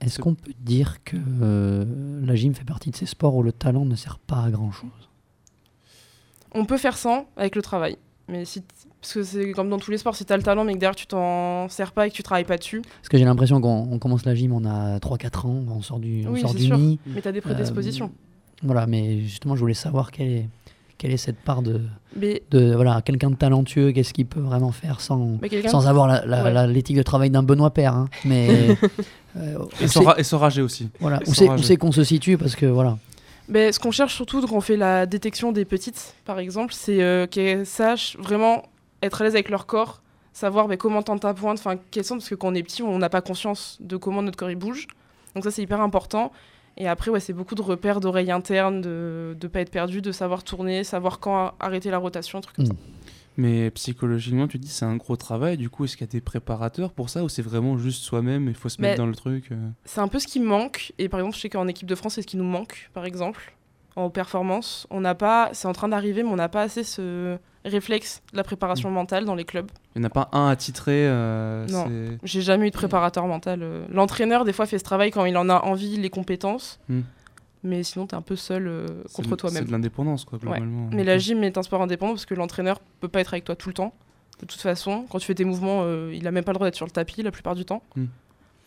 Est-ce 0.00 0.18
qu'on 0.18 0.34
peut 0.34 0.52
dire 0.58 1.02
que 1.04 1.16
euh, 1.42 1.84
la 2.24 2.34
gym 2.34 2.54
fait 2.54 2.64
partie 2.64 2.90
de 2.90 2.96
ces 2.96 3.06
sports 3.06 3.34
où 3.34 3.42
le 3.42 3.52
talent 3.52 3.84
ne 3.84 3.94
sert 3.94 4.18
pas 4.18 4.42
à 4.42 4.50
grand 4.50 4.70
chose 4.70 5.10
On 6.54 6.64
peut 6.64 6.78
faire 6.78 6.96
sans 6.96 7.26
avec 7.36 7.56
le 7.56 7.62
travail. 7.62 7.98
Mais 8.28 8.44
si 8.44 8.62
parce 9.00 9.14
que 9.14 9.22
c'est 9.22 9.52
comme 9.52 9.68
dans 9.70 9.78
tous 9.78 9.92
les 9.92 9.98
sports, 9.98 10.16
si 10.16 10.24
tu 10.24 10.32
as 10.32 10.36
le 10.36 10.42
talent 10.42 10.64
mais 10.64 10.74
que 10.74 10.78
derrière 10.78 10.96
tu 10.96 11.06
t'en 11.06 11.68
sers 11.68 11.92
pas 11.92 12.06
et 12.06 12.10
que 12.10 12.14
tu 12.16 12.22
travailles 12.24 12.44
pas 12.44 12.56
dessus. 12.56 12.82
Parce 12.82 13.08
que 13.08 13.18
j'ai 13.18 13.24
l'impression 13.24 13.60
qu'on 13.60 13.98
commence 13.98 14.24
la 14.24 14.34
gym, 14.34 14.52
on 14.52 14.64
a 14.64 14.98
3-4 14.98 15.46
ans, 15.46 15.64
on 15.68 15.80
sort 15.80 16.00
du, 16.00 16.26
on 16.26 16.32
oui, 16.32 16.40
sort 16.40 16.54
du 16.54 16.64
sûr. 16.64 16.76
nid. 16.76 16.98
Mais 17.06 17.22
tu 17.22 17.28
as 17.28 17.32
des 17.32 17.40
prédispositions. 17.40 18.06
Euh, 18.06 18.25
voilà, 18.62 18.86
mais 18.86 19.20
justement, 19.20 19.54
je 19.54 19.60
voulais 19.60 19.74
savoir 19.74 20.10
quelle 20.10 20.28
est, 20.28 20.48
quelle 20.98 21.12
est 21.12 21.18
cette 21.18 21.38
part 21.38 21.62
de, 21.62 21.80
mais... 22.14 22.42
de 22.50 22.74
voilà, 22.74 23.02
quelqu'un 23.02 23.30
de 23.30 23.36
talentueux, 23.36 23.92
qu'est-ce 23.92 24.14
qu'il 24.14 24.26
peut 24.26 24.40
vraiment 24.40 24.72
faire 24.72 25.00
sans, 25.00 25.38
sans 25.68 25.86
avoir 25.86 26.08
l'éthique 26.66 26.96
la, 26.96 26.98
ouais. 26.98 26.98
de 26.98 27.02
travail 27.02 27.30
d'un 27.30 27.42
Benoît 27.42 27.70
Père. 27.70 27.94
Hein. 27.94 28.08
Mais, 28.24 28.76
euh, 29.36 29.58
et, 29.80 29.88
sans 29.88 30.14
et 30.14 30.22
sans 30.22 30.38
rager 30.38 30.62
aussi. 30.62 30.90
Voilà, 31.00 31.20
où 31.26 31.62
c'est 31.62 31.76
qu'on 31.76 31.92
se 31.92 32.04
situe 32.04 32.38
parce 32.38 32.56
que 32.56 32.66
voilà. 32.66 32.98
Mais 33.48 33.70
ce 33.72 33.78
qu'on 33.78 33.92
cherche 33.92 34.14
surtout 34.14 34.44
quand 34.44 34.56
on 34.56 34.60
fait 34.60 34.76
la 34.76 35.06
détection 35.06 35.52
des 35.52 35.64
petites, 35.64 36.14
par 36.24 36.38
exemple, 36.38 36.72
c'est 36.74 37.02
euh, 37.02 37.26
qu'elles 37.26 37.66
sachent 37.66 38.16
vraiment 38.18 38.64
être 39.02 39.20
à 39.20 39.24
l'aise 39.24 39.34
avec 39.34 39.50
leur 39.50 39.66
corps, 39.66 40.02
savoir 40.32 40.66
bah, 40.66 40.76
comment 40.76 41.02
tendre 41.02 41.20
ta 41.20 41.32
pointe, 41.32 41.58
enfin 41.58 41.76
quels 41.90 42.04
sont, 42.04 42.16
parce 42.16 42.28
que 42.28 42.34
quand 42.34 42.48
on 42.48 42.54
est 42.54 42.62
petit, 42.62 42.82
on 42.82 42.98
n'a 42.98 43.08
pas 43.08 43.20
conscience 43.20 43.78
de 43.80 43.96
comment 43.96 44.22
notre 44.22 44.36
corps 44.36 44.50
il 44.50 44.56
bouge. 44.56 44.88
Donc 45.34 45.44
ça 45.44 45.50
c'est 45.50 45.62
hyper 45.62 45.80
important. 45.80 46.32
Et 46.76 46.88
après, 46.88 47.10
ouais, 47.10 47.20
c'est 47.20 47.32
beaucoup 47.32 47.54
de 47.54 47.62
repères 47.62 48.00
d'oreilles 48.00 48.30
internes, 48.30 48.80
de 48.80 49.36
ne 49.40 49.48
pas 49.48 49.60
être 49.60 49.70
perdu, 49.70 50.02
de 50.02 50.12
savoir 50.12 50.44
tourner, 50.44 50.84
savoir 50.84 51.20
quand 51.20 51.54
arrêter 51.58 51.90
la 51.90 51.98
rotation, 51.98 52.38
un 52.38 52.42
truc 52.42 52.56
comme 52.56 52.66
mmh. 52.66 52.68
ça. 52.68 52.74
Mais 53.38 53.70
psychologiquement, 53.72 54.48
tu 54.48 54.58
dis 54.58 54.68
c'est 54.68 54.86
un 54.86 54.96
gros 54.96 55.16
travail. 55.16 55.58
Du 55.58 55.68
coup, 55.68 55.84
est-ce 55.84 55.96
qu'il 55.96 56.06
y 56.06 56.10
a 56.10 56.12
des 56.12 56.22
préparateurs 56.22 56.92
pour 56.92 57.10
ça 57.10 57.22
ou 57.22 57.28
c'est 57.28 57.42
vraiment 57.42 57.76
juste 57.76 58.02
soi-même 58.02 58.48
Il 58.48 58.54
faut 58.54 58.70
se 58.70 58.80
mettre 58.80 58.94
Mais 58.94 58.96
dans 58.96 59.06
le 59.06 59.14
truc. 59.14 59.52
euh? 59.52 59.68
C'est 59.84 60.00
un 60.00 60.08
peu 60.08 60.18
ce 60.18 60.26
qui 60.26 60.40
manque. 60.40 60.92
Et 60.98 61.08
par 61.08 61.20
exemple, 61.20 61.36
je 61.36 61.42
sais 61.42 61.50
qu'en 61.50 61.68
équipe 61.68 61.86
de 61.86 61.94
France, 61.94 62.14
c'est 62.14 62.22
ce 62.22 62.26
qui 62.26 62.38
nous 62.38 62.44
manque, 62.44 62.90
par 62.94 63.04
exemple, 63.04 63.54
en 63.96 64.10
performance. 64.10 64.86
On 64.90 65.00
n'a 65.00 65.14
pas, 65.14 65.50
c'est 65.52 65.66
en 65.66 65.72
train 65.72 65.88
d'arriver, 65.88 66.22
mais 66.22 66.28
on 66.30 66.36
n'a 66.36 66.48
pas 66.48 66.62
assez 66.62 66.84
ce 66.84 67.38
réflexe 67.64 68.22
de 68.32 68.36
la 68.36 68.44
préparation 68.44 68.90
mentale 68.90 69.24
dans 69.24 69.34
les 69.34 69.44
clubs. 69.44 69.70
Il 69.94 70.00
n'y 70.00 70.04
en 70.04 70.08
a 70.08 70.10
pas 70.10 70.28
un 70.32 70.48
attitré. 70.48 70.92
Euh, 71.08 71.66
Non, 71.68 71.86
j'ai 72.22 72.42
jamais 72.42 72.68
eu 72.68 72.70
de 72.70 72.76
préparateur 72.76 73.26
mental. 73.26 73.60
euh. 73.62 73.84
L'entraîneur, 73.90 74.44
des 74.44 74.52
fois, 74.52 74.66
fait 74.66 74.78
ce 74.78 74.84
travail 74.84 75.10
quand 75.10 75.24
il 75.24 75.36
en 75.36 75.48
a 75.48 75.60
envie, 75.62 75.96
les 75.96 76.10
compétences. 76.10 76.78
Hmm. 76.88 77.00
Mais 77.64 77.82
sinon, 77.82 78.06
tu 78.06 78.14
es 78.14 78.18
un 78.18 78.22
peu 78.22 78.36
seul 78.36 78.68
euh, 78.68 78.86
contre 79.12 79.34
toi-même. 79.34 79.62
C'est 79.62 79.66
de 79.66 79.72
l'indépendance, 79.72 80.24
quoi, 80.24 80.38
Ouais. 80.38 80.42
globalement. 80.42 80.88
Mais 80.92 81.02
la 81.02 81.18
gym 81.18 81.42
est 81.42 81.58
un 81.58 81.62
sport 81.62 81.82
indépendant 81.82 82.12
parce 82.12 82.26
que 82.26 82.34
l'entraîneur 82.34 82.78
peut 83.00 83.08
pas 83.08 83.20
être 83.20 83.34
avec 83.34 83.44
toi 83.44 83.56
tout 83.56 83.68
le 83.68 83.74
temps. 83.74 83.92
De 84.40 84.46
toute 84.46 84.60
façon, 84.60 85.06
quand 85.10 85.18
tu 85.18 85.26
fais 85.26 85.34
tes 85.34 85.46
mouvements, 85.46 85.80
euh, 85.82 86.12
il 86.14 86.28
a 86.28 86.30
même 86.30 86.44
pas 86.44 86.52
le 86.52 86.56
droit 86.56 86.66
d'être 86.66 86.76
sur 86.76 86.86
le 86.86 86.90
tapis 86.92 87.22
la 87.22 87.30
plupart 87.32 87.54
du 87.54 87.64
temps. 87.64 87.82
Mm. 87.96 88.04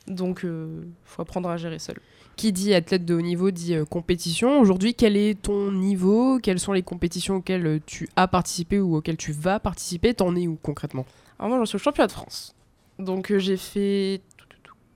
Donc, 0.08 0.44
euh, 0.44 0.84
faut 1.06 1.22
apprendre 1.22 1.50
à 1.50 1.58
gérer 1.58 1.80
seul. 1.80 1.98
Qui 2.36 2.52
dit 2.52 2.74
athlète 2.74 3.06
de 3.06 3.14
haut 3.16 3.22
niveau 3.22 3.52
dit 3.52 3.76
euh, 3.76 3.86
compétition. 3.86 4.60
Aujourd'hui, 4.60 4.96
quel 4.96 5.18
est 5.18 5.40
ton 5.42 5.72
niveau? 5.72 6.40
Quelles 6.40 6.60
sont 6.60 6.74
les 6.74 6.84
compétitions 6.84 7.36
auxquelles 7.36 7.68
euh, 7.68 7.80
tu 7.86 8.10
as 8.16 8.28
participé 8.28 8.80
ou 8.80 8.96
auxquelles 8.96 9.18
tu 9.18 9.32
vas 9.32 9.60
participer? 9.60 10.14
T'en 10.14 10.36
es 10.36 10.48
où 10.48 10.58
concrètement? 10.62 11.06
Alors 11.38 11.50
moi, 11.50 11.58
j'en 11.60 11.66
suis 11.66 11.76
au 11.76 11.80
championnat 11.80 12.08
de 12.08 12.14
France. 12.14 12.56
Donc, 12.98 13.32
euh, 13.32 13.40
j'ai 13.40 13.58
fait 13.58 14.22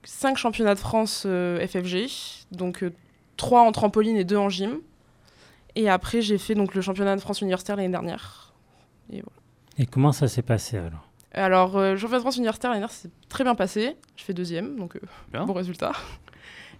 5 0.04 0.36
championnats 0.36 0.74
de 0.74 0.80
France 0.80 1.24
euh, 1.26 1.64
FFG. 1.66 2.08
Donc, 2.52 2.84
3 3.36 3.62
en 3.62 3.72
trampoline 3.72 4.16
et 4.16 4.24
2 4.24 4.36
en 4.36 4.48
gym. 4.48 4.78
Et 5.74 5.88
après, 5.88 6.22
j'ai 6.22 6.38
fait 6.38 6.54
donc, 6.54 6.74
le 6.74 6.80
championnat 6.80 7.16
de 7.16 7.20
France 7.20 7.40
universitaire 7.40 7.76
l'année 7.76 7.88
dernière. 7.88 8.54
Et 9.10 9.20
voilà. 9.20 9.40
Et 9.78 9.86
comment 9.86 10.12
ça 10.12 10.28
s'est 10.28 10.42
passé 10.42 10.78
alors? 10.78 11.08
Alors, 11.34 11.76
euh, 11.76 11.92
le 11.92 11.96
championnat 11.96 12.18
de 12.18 12.22
France 12.22 12.36
universitaire 12.36 12.70
l'année 12.70 12.80
dernière, 12.80 12.94
c'est 12.96 13.10
très 13.28 13.44
bien 13.44 13.54
passé. 13.54 13.96
Je 14.16 14.22
fais 14.24 14.32
deuxième, 14.34 14.76
donc 14.76 14.96
euh, 14.96 15.44
bon 15.44 15.52
résultat. 15.52 15.92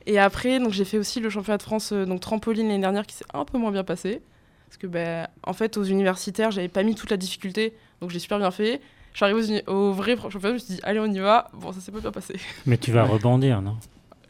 Et 0.06 0.18
après, 0.18 0.58
donc 0.60 0.72
j'ai 0.72 0.84
fait 0.84 0.98
aussi 0.98 1.18
le 1.20 1.30
championnat 1.30 1.56
de 1.58 1.62
France 1.62 1.90
euh, 1.92 2.04
donc 2.04 2.20
trampoline 2.20 2.68
l'année 2.68 2.80
dernière 2.80 3.06
qui 3.06 3.16
s'est 3.16 3.24
un 3.34 3.44
peu 3.44 3.58
moins 3.58 3.72
bien 3.72 3.84
passé. 3.84 4.20
Parce 4.68 4.76
que, 4.78 4.86
ben, 4.86 5.26
en 5.44 5.52
fait, 5.52 5.76
aux 5.76 5.84
universitaires, 5.84 6.50
j'avais 6.50 6.68
pas 6.68 6.82
mis 6.82 6.94
toute 6.94 7.10
la 7.10 7.16
difficulté, 7.16 7.74
donc 8.00 8.10
j'ai 8.10 8.18
super 8.18 8.38
bien 8.38 8.50
fait. 8.50 8.80
Je 9.12 9.18
suis 9.18 9.24
arrivée 9.24 9.40
aux, 9.40 9.44
uni- 9.44 9.62
au 9.68 9.92
vrai 9.92 10.16
championnat, 10.16 10.48
je 10.48 10.52
me 10.54 10.58
suis 10.58 10.74
dit, 10.74 10.80
allez, 10.82 10.98
on 11.00 11.06
y 11.06 11.18
va. 11.20 11.48
Bon, 11.54 11.72
ça 11.72 11.80
s'est 11.80 11.92
pas 11.92 12.00
bien 12.00 12.10
passé. 12.10 12.34
Mais 12.66 12.76
tu 12.76 12.90
vas 12.92 13.04
rebondir, 13.04 13.62
non? 13.62 13.76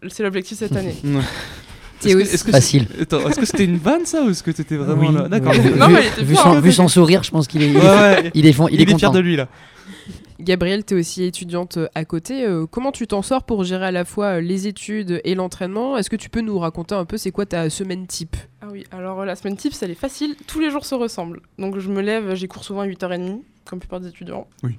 C'est 0.09 0.23
l'objectif 0.23 0.59
cette 0.59 0.77
année. 0.77 0.95
Est-ce 2.05 2.45
que- 2.45 2.51
Facile. 2.51 2.87
est-ce 3.01 3.41
que 3.41 3.47
c'était 3.47 3.65
une 3.65 3.79
vanne 3.79 4.05
ça 4.05 4.23
ou 4.23 4.29
est-ce 4.29 4.43
que 4.43 4.51
t'étais 4.51 4.77
vraiment 4.77 5.09
Oui, 5.09 5.15
là? 5.15 5.29
D'accord. 5.29 5.53
oui. 5.57 5.71
Non, 5.75 5.89
vu, 5.89 5.97
il 6.35 6.39
hein. 6.39 6.61
vu 6.61 6.71
son 6.73 6.87
sourire, 6.89 7.23
je 7.23 7.31
pense 7.31 7.47
qu'il 7.49 7.63
est, 7.63 7.71
il 7.71 7.77
est, 7.77 7.81
Ouais, 7.81 7.87
ouais. 7.87 8.31
il 8.35 8.45
est, 8.47 8.51
il 8.51 8.57
Il, 8.73 8.81
est 8.81 8.83
est 8.83 8.87
fier 8.89 9.09
content. 9.09 9.13
de 9.13 9.21
lui 9.21 9.37
là. 9.37 9.49
Gabrielle, 10.41 10.85
tu 10.85 10.95
es 10.95 10.99
aussi 10.99 11.25
étudiante 11.25 11.77
euh, 11.77 11.89
à 11.95 12.05
côté. 12.05 12.45
Euh, 12.45 12.67
comment 12.67 12.93
tu 12.93 13.07
t'en 13.07 13.23
sors 13.23 13.45
pour 13.45 13.65
gérer 13.65 13.87
à 13.87 13.91
la 13.91 14.05
fois 14.05 14.37
euh, 14.37 14.41
les 14.41 14.67
études 14.67 15.21
et 15.25 15.35
l'entraînement? 15.35 15.97
Est-ce 15.97 16.11
que 16.11 16.17
tu 16.17 16.31
peux 16.31 16.41
nous 16.41 16.59
raconter 16.59 16.95
un 16.95 17.05
peu 17.05 17.17
c'est 17.17 17.31
quoi 17.31 17.47
ta 17.47 17.71
semaine 17.71 18.07
type? 18.07 18.37
Ah 18.61 18.67
oui, 18.71 18.85
alors 18.91 19.25
la 19.25 19.37
semaine 19.37 19.57
type, 19.57 19.73
elle 19.81 19.91
est 19.91 19.95
facile. 19.95 20.37
Tous 20.47 20.61
les 20.61 20.71
jours 20.71 20.85
se 20.85 20.95
ressemblent. 20.95 21.41
Donc 21.59 21.79
je 21.79 21.89
me 21.89 22.01
lève, 22.01 22.35
j'ai 22.35 22.49
cours 22.49 22.65
souvent 22.65 22.81
à 22.81 22.87
8h30, 22.87 23.43
comme 23.65 23.79
la 23.79 23.81
plupart 23.81 24.01
des 24.01 24.09
étudiants. 24.09 24.47
Oui. 24.63 24.79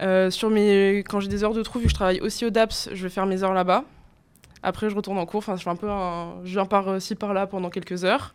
Euh, 0.00 0.30
sur 0.30 0.50
mes... 0.50 1.04
Quand 1.08 1.20
j'ai 1.20 1.28
des 1.28 1.44
heures 1.44 1.54
de 1.54 1.62
trou, 1.62 1.78
vu 1.78 1.84
que 1.84 1.90
je 1.90 1.94
travaille 1.94 2.20
aussi 2.20 2.44
au 2.44 2.50
DAPS, 2.50 2.90
je 2.92 3.02
vais 3.02 3.08
faire 3.08 3.26
mes 3.26 3.42
heures 3.42 3.54
là-bas. 3.54 3.84
Après, 4.62 4.88
je 4.88 4.96
retourne 4.96 5.18
en 5.18 5.26
cours. 5.26 5.38
Enfin, 5.38 5.56
je 5.56 5.62
fais 5.62 5.70
un 5.70 5.76
peu 5.76 5.90
un... 5.90 6.36
Je 6.44 6.52
viens 6.52 6.66
par-ci, 6.66 7.14
par-là 7.14 7.46
pendant 7.46 7.70
quelques 7.70 8.04
heures. 8.04 8.34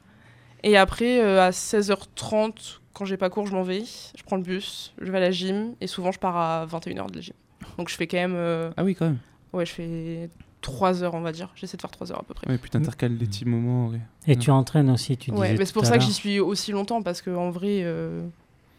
Et 0.64 0.78
après, 0.78 1.22
euh, 1.22 1.42
à 1.42 1.52
16h30, 1.52 2.80
quand 2.98 3.06
j'ai 3.06 3.18
pas 3.18 3.30
cours, 3.30 3.46
je 3.48 3.54
m'en 3.54 3.64
vais. 3.64 3.84
Je 4.18 4.24
prends 4.24 4.38
le 4.38 4.42
bus, 4.44 4.94
je 5.00 5.12
vais 5.12 5.18
à 5.18 5.22
la 5.22 5.32
gym. 5.32 5.74
Et 5.82 5.88
souvent, 5.88 6.12
je 6.12 6.20
pars 6.20 6.36
à 6.36 6.66
21h 6.66 7.10
de 7.12 7.16
la 7.16 7.22
gym. 7.22 7.34
Donc 7.78 7.90
je 7.90 7.96
fais 7.96 8.08
quand 8.08 8.18
même... 8.18 8.34
euh, 8.36 8.72
Ah 8.78 8.84
oui, 8.84 8.96
quand 8.96 9.06
même. 9.06 9.20
Ouais, 9.54 9.66
je 9.66 9.72
fais 9.74 10.30
3 10.62 11.04
heures, 11.04 11.14
on 11.14 11.22
va 11.22 11.32
dire. 11.32 11.50
J'essaie 11.56 11.78
de 11.78 11.82
faire 11.82 11.92
3 11.92 12.12
heures 12.12 12.20
à 12.20 12.24
peu 12.24 12.34
près. 12.34 12.50
Ouais, 12.50 12.58
puis 12.58 12.70
t'intercales 12.70 13.18
des 13.18 13.26
petits 13.26 13.46
moments. 13.46 13.88
ouais. 13.90 14.00
Et 14.28 14.36
tu 14.36 14.52
entraînes 14.52 14.90
aussi, 14.90 15.16
tu 15.18 15.32
Ouais, 15.32 15.56
mais 15.58 15.66
c'est 15.66 15.74
pour 15.74 15.86
ça 15.86 15.98
que 15.98 16.04
j'y 16.04 16.14
suis 16.14 16.40
aussi 16.40 16.72
longtemps 16.72 17.02
parce 17.02 17.22
que 17.22 17.30
en 17.30 17.50
vrai, 17.52 17.82
euh, 17.84 18.28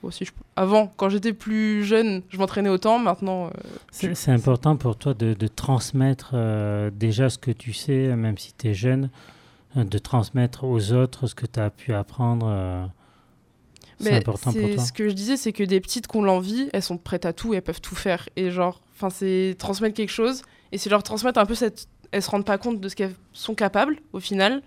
aussi, 0.03 0.25
je- 0.25 0.33
avant, 0.57 0.87
quand 0.97 1.09
j'étais 1.09 1.33
plus 1.33 1.85
jeune, 1.85 2.23
je 2.29 2.39
m'entraînais 2.39 2.69
autant. 2.69 2.99
Maintenant, 2.99 3.47
euh, 3.47 3.51
C'est 3.91 4.15
c'est 4.15 4.31
important 4.31 4.77
pour 4.77 4.97
toi 4.97 5.15
de, 5.15 5.35
de 5.35 5.47
transmettre 5.49 6.33
euh, 6.35 6.91
déjà 6.93 7.31
ce 7.31 7.39
que 7.39 7.51
tu 7.51 7.73
sais, 7.73 8.15
même 8.15 8.37
si 8.39 8.53
tu 8.53 8.69
es 8.69 8.75
jeune, 8.75 9.11
euh, 9.77 9.85
de 9.85 9.99
transmettre 9.99 10.65
aux 10.65 10.93
autres 10.93 11.27
ce 11.27 11.35
que 11.35 11.47
tu 11.47 11.59
as 11.61 11.71
pu 11.71 11.95
apprendre. 11.95 12.47
C'est 14.01 14.15
important 14.15 14.53
pour 14.53 14.71
toi. 14.75 14.85
Ce 14.85 14.93
que 14.93 15.09
je 15.09 15.15
disais, 15.15 15.37
c'est 15.37 15.53
que 15.53 15.65
des 15.65 15.81
petites 15.81 16.07
qui 16.07 16.17
ont 16.17 16.23
l'envie, 16.23 16.69
elles 16.73 16.83
sont 16.83 16.99
prêtes 16.99 17.27
à 17.27 17.33
tout 17.33 17.53
et 17.55 17.57
elles 17.59 17.63
peuvent 17.63 17.81
tout 17.81 17.97
faire. 17.97 18.29
Et 18.37 18.51
genre, 18.51 18.81
enfin, 18.97 19.11
c'est 19.11 19.57
transmettre 19.59 19.95
quelque 19.97 20.11
chose 20.13 20.43
et 20.73 20.79
c'est 20.79 20.91
leur 20.91 21.03
transmettre 21.03 21.39
un 21.39 21.47
peu 21.47 21.55
cette. 21.55 21.87
Elles 22.11 22.23
se 22.23 22.31
rendent 22.31 22.47
pas 22.47 22.59
compte 22.59 22.81
de 22.81 22.89
ce 22.89 22.97
qu'elles 22.97 23.15
sont 23.33 23.55
capables 23.55 23.97
au 24.13 24.21
final. 24.21 24.63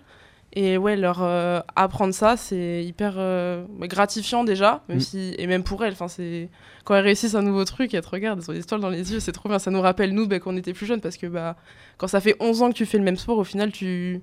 Et 0.54 0.76
ouais, 0.76 0.96
leur 0.96 1.22
euh, 1.22 1.60
apprendre 1.76 2.12
ça, 2.12 2.36
c'est 2.36 2.84
hyper 2.84 3.14
euh, 3.16 3.64
gratifiant 3.80 4.44
déjà, 4.44 4.82
même 4.88 4.98
Mm. 4.98 5.00
si 5.00 5.34
et 5.38 5.46
même 5.46 5.62
pour 5.64 5.82
elles, 5.82 5.96
c'est 6.08 6.50
quand 6.84 6.94
elles 6.94 7.04
réussissent 7.04 7.34
un 7.34 7.42
nouveau 7.42 7.64
truc, 7.64 7.94
elles 7.94 8.02
te 8.02 8.08
regardent, 8.10 8.40
elles 8.42 8.50
ont 8.50 8.52
des 8.52 8.60
étoiles 8.60 8.82
dans 8.82 8.90
les 8.90 9.12
yeux, 9.12 9.18
c'est 9.18 9.32
trop 9.32 9.48
bien. 9.48 9.58
Ça 9.58 9.70
nous 9.70 9.80
rappelle 9.80 10.12
nous 10.12 10.26
bah, 10.26 10.40
quand 10.40 10.52
on 10.52 10.56
était 10.58 10.74
plus 10.74 10.84
jeunes 10.84 11.00
parce 11.00 11.16
que 11.16 11.26
bah 11.26 11.56
quand 11.96 12.06
ça 12.06 12.20
fait 12.20 12.36
11 12.38 12.62
ans 12.62 12.68
que 12.68 12.74
tu 12.76 12.84
fais 12.84 12.98
le 12.98 13.04
même 13.04 13.16
sport, 13.16 13.38
au 13.38 13.44
final 13.44 13.72
tu 13.72 14.20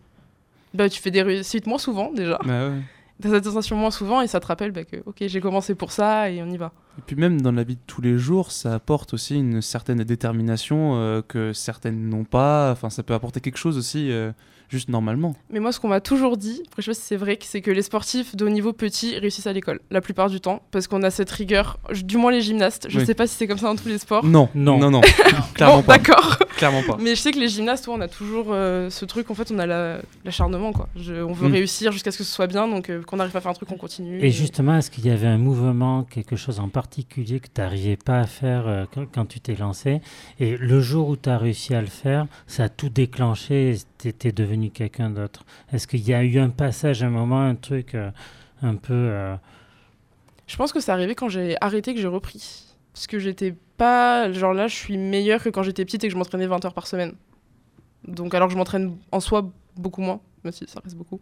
bah 0.76 0.88
tu 0.88 1.02
fais 1.02 1.10
des 1.10 1.24
réussites 1.24 1.66
moins 1.66 1.80
souvent 1.80 2.12
déjà. 2.14 2.40
Bah 2.46 2.68
ouais. 2.70 2.76
T'as 3.22 3.30
cette 3.30 3.46
sensation 3.46 3.76
moins 3.76 3.92
souvent 3.92 4.22
et 4.22 4.28
ça 4.28 4.40
te 4.40 4.46
rappelle 4.46 4.72
bah, 4.72 4.86
que 4.86 4.98
ok 5.06 5.24
j'ai 5.28 5.42
commencé 5.42 5.76
pour 5.76 5.92
ça 5.92 6.30
et 6.30 6.42
on 6.42 6.50
y 6.50 6.58
va. 6.58 6.72
Et 6.98 7.02
puis 7.06 7.16
même 7.16 7.42
dans 7.42 7.52
la 7.52 7.64
vie 7.64 7.76
de 7.76 7.82
tous 7.86 8.02
les 8.02 8.18
jours, 8.18 8.52
ça 8.52 8.74
apporte 8.74 9.14
aussi 9.14 9.36
une 9.36 9.62
certaine 9.62 10.04
détermination 10.04 10.96
euh, 10.96 11.22
que 11.26 11.54
certaines 11.54 12.10
n'ont 12.10 12.24
pas. 12.24 12.72
Enfin, 12.72 12.90
ça 12.90 13.04
peut 13.04 13.14
apporter 13.14 13.42
quelque 13.42 13.58
chose 13.58 13.78
aussi, 13.78 14.12
euh, 14.12 14.32
juste 14.70 14.90
normalement. 14.90 15.36
Mais 15.50 15.60
moi, 15.60 15.72
ce 15.72 15.80
qu'on 15.80 15.88
m'a 15.90 16.00
toujours 16.00 16.38
dit, 16.38 16.62
après 16.68 16.82
je 16.82 16.92
sais 16.92 16.92
pas 16.92 16.96
si 16.96 17.02
c'est 17.08 17.16
vrai, 17.18 17.38
c'est 17.42 17.62
que 17.62 17.72
les 17.72 17.82
sportifs 17.82 18.36
de 18.36 18.46
haut 18.46 18.50
niveau 18.50 18.72
petit 18.74 19.18
réussissent 19.18 19.48
à 19.48 19.54
l'école, 19.54 19.80
la 19.92 20.00
plupart 20.02 20.30
du 20.30 20.40
temps, 20.40 20.62
parce 20.72 20.88
qu'on 20.88 21.04
a 21.04 21.10
cette 21.12 21.32
rigueur, 21.32 21.80
du 22.04 22.18
moins 22.18 22.32
les 22.32 22.42
gymnastes. 22.42 22.88
Je 22.90 23.00
Oui. 23.00 23.06
sais 23.06 23.16
pas 23.16 23.28
si 23.28 23.36
c'est 23.36 23.48
comme 23.48 23.58
ça 23.58 23.68
dans 23.68 23.76
tous 23.76 23.88
les 23.90 23.98
sports. 23.98 24.24
Non, 24.24 24.48
Non. 24.56 24.78
non, 24.80 24.92
non, 24.92 25.02
clairement 25.56 25.78
bon, 25.78 25.84
pas. 25.84 25.98
d'accord. 25.98 26.38
Clairement 26.58 26.84
pas. 26.84 26.98
Mais 27.00 27.16
je 27.16 27.22
sais 27.22 27.32
que 27.32 27.40
les 27.40 27.48
gymnastes, 27.48 27.88
ouais, 27.88 27.94
on 27.98 28.02
a 28.02 28.08
toujours 28.08 28.48
euh, 28.52 28.90
ce 28.90 29.06
truc, 29.06 29.32
en 29.32 29.34
fait, 29.34 29.52
on 29.52 29.60
a 29.60 29.66
la- 29.66 30.02
l'acharnement, 30.26 30.72
quoi. 30.74 30.90
Je- 30.96 31.22
on 31.24 31.32
veut 31.34 31.48
Mm. 31.50 31.54
réussir 31.54 31.92
jusqu'à 31.92 32.12
ce 32.12 32.18
que 32.18 32.24
ce 32.24 32.32
soit 32.34 32.48
bien, 32.48 32.68
donc 32.68 32.90
euh, 32.90 33.02
qu'on 33.02 33.20
arrive 33.20 33.36
à 33.36 33.42
faire 33.42 33.52
un 33.52 33.54
truc, 33.56 33.72
on 33.72 33.78
continue. 33.78 34.20
Et 34.24 34.30
justement, 34.32 34.78
est-ce 34.78 34.92
qu'il 34.92 35.06
y 35.06 35.10
avait 35.10 35.28
un 35.28 35.38
mouvement, 35.38 36.04
quelque 36.04 36.36
chose 36.36 36.60
en 36.60 36.70
particulier 36.70 37.40
que 37.40 37.48
tu 37.48 37.62
n'arrivais 37.62 37.98
pas 37.98 38.20
à 38.20 38.28
faire 38.28 38.68
euh, 38.68 38.86
quand, 38.94 39.06
quand 39.12 39.26
tu 39.26 39.40
t'es 39.40 39.56
lancé? 39.56 40.02
Et 40.40 40.58
le 40.58 40.82
jour 40.82 41.08
où 41.10 41.16
tu 41.16 41.30
as 41.30 41.38
réussi 41.38 41.74
à 41.74 41.82
le 41.82 41.88
faire, 41.88 42.28
ça 42.46 42.66
a 42.66 42.70
tout 42.70 42.90
déclenché 42.90 43.76
tu 44.00 44.08
étais 44.08 44.32
devenu 44.32 44.72
quelqu'un 44.72 45.10
d'autre. 45.10 45.46
Est-ce 45.72 45.86
qu'il 45.88 46.02
y 46.08 46.14
a 46.14 46.24
eu 46.24 46.40
un 46.40 46.50
passage, 46.50 47.04
un 47.04 47.10
moment, 47.10 47.42
un 47.42 47.56
truc 47.56 47.94
euh, 47.96 48.10
un 48.62 48.76
peu... 48.76 48.94
euh, 48.94 49.36
Je 50.48 50.56
pense 50.58 50.72
que 50.74 50.80
c'est 50.80 50.92
arrivé 50.92 51.14
quand 51.16 51.30
j'ai 51.30 51.56
arrêté 51.62 51.94
que 51.94 52.02
j'ai 52.02 52.08
repris. 52.08 52.66
Parce 52.94 53.06
que 53.08 53.20
j'étais 53.20 53.54
pas. 53.78 54.32
Genre 54.32 54.54
là, 54.54 54.68
je 54.68 54.76
suis 54.76 54.98
meilleure 54.98 55.44
que 55.44 55.50
quand 55.50 55.64
j'étais 55.64 55.86
petite 55.86 56.04
et 56.04 56.08
que 56.08 56.14
je 56.14 56.18
m'entraînais 56.18 56.48
20 56.48 56.66
heures 56.66 56.74
par 56.74 56.88
semaine. 56.88 57.14
Donc, 58.08 58.34
alors 58.34 58.48
que 58.48 58.54
je 58.54 58.58
m'entraîne 58.58 58.96
en 59.12 59.20
soi 59.20 59.50
beaucoup 59.78 60.02
moins, 60.02 60.20
même 60.44 60.54
si 60.54 60.66
ça 60.68 60.80
reste 60.84 60.96
beaucoup. 60.96 61.20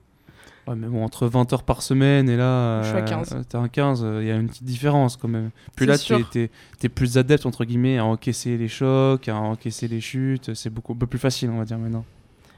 Ouais, 0.67 0.75
mais 0.75 0.87
bon, 0.87 1.03
entre 1.03 1.27
20 1.27 1.53
heures 1.53 1.63
par 1.63 1.81
semaine 1.81 2.29
et 2.29 2.35
là, 2.35 2.81
Je 2.83 2.89
suis 2.89 2.97
à 2.97 3.01
15. 3.01 3.33
euh, 3.33 3.43
t'es 3.47 3.57
à 3.57 3.67
15, 3.69 4.05
il 4.21 4.27
y 4.27 4.31
a 4.31 4.35
une 4.35 4.47
petite 4.47 4.63
différence 4.65 5.15
quand 5.17 5.27
même. 5.29 5.49
Puis 5.75 5.85
C'est 5.85 6.13
là, 6.13 6.25
tu 6.27 6.39
es, 6.39 6.49
t'es 6.77 6.89
plus 6.89 7.17
adepte, 7.17 7.45
entre 7.45 7.63
guillemets, 7.63 7.97
à 7.99 8.05
encaisser 8.05 8.57
les 8.57 8.67
chocs, 8.67 9.27
à 9.29 9.35
encaisser 9.37 9.87
les 9.87 10.01
chutes. 10.01 10.53
C'est 10.55 10.69
beaucoup 10.69 10.93
un 10.93 10.97
peu 10.97 11.07
plus 11.07 11.19
facile, 11.19 11.49
on 11.51 11.57
va 11.57 11.65
dire 11.65 11.77
maintenant. 11.77 12.03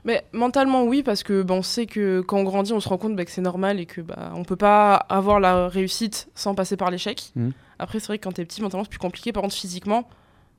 Mais 0.05 0.23
mentalement, 0.31 0.83
oui, 0.83 1.03
parce 1.03 1.23
que 1.23 1.41
bah, 1.43 1.53
on 1.53 1.61
sait 1.61 1.85
que 1.85 2.21
quand 2.21 2.37
on 2.37 2.43
grandit, 2.43 2.73
on 2.73 2.79
se 2.79 2.87
rend 2.89 2.97
compte 2.97 3.15
bah, 3.15 3.25
que 3.25 3.31
c'est 3.31 3.41
normal 3.41 3.79
et 3.79 3.85
que 3.85 4.01
bah, 4.01 4.31
on 4.35 4.43
peut 4.43 4.55
pas 4.55 4.95
avoir 4.95 5.39
la 5.39 5.67
réussite 5.67 6.29
sans 6.35 6.55
passer 6.55 6.77
par 6.77 6.89
l'échec. 6.91 7.31
Mhm. 7.35 7.51
Après, 7.79 7.99
c'est 7.99 8.07
vrai 8.07 8.17
que 8.17 8.23
quand 8.23 8.31
t'es 8.33 8.45
petit, 8.45 8.61
mentalement, 8.61 8.83
c'est 8.83 8.89
plus 8.89 8.99
compliqué. 8.99 9.31
Par 9.31 9.43
contre, 9.43 9.55
physiquement, 9.55 10.07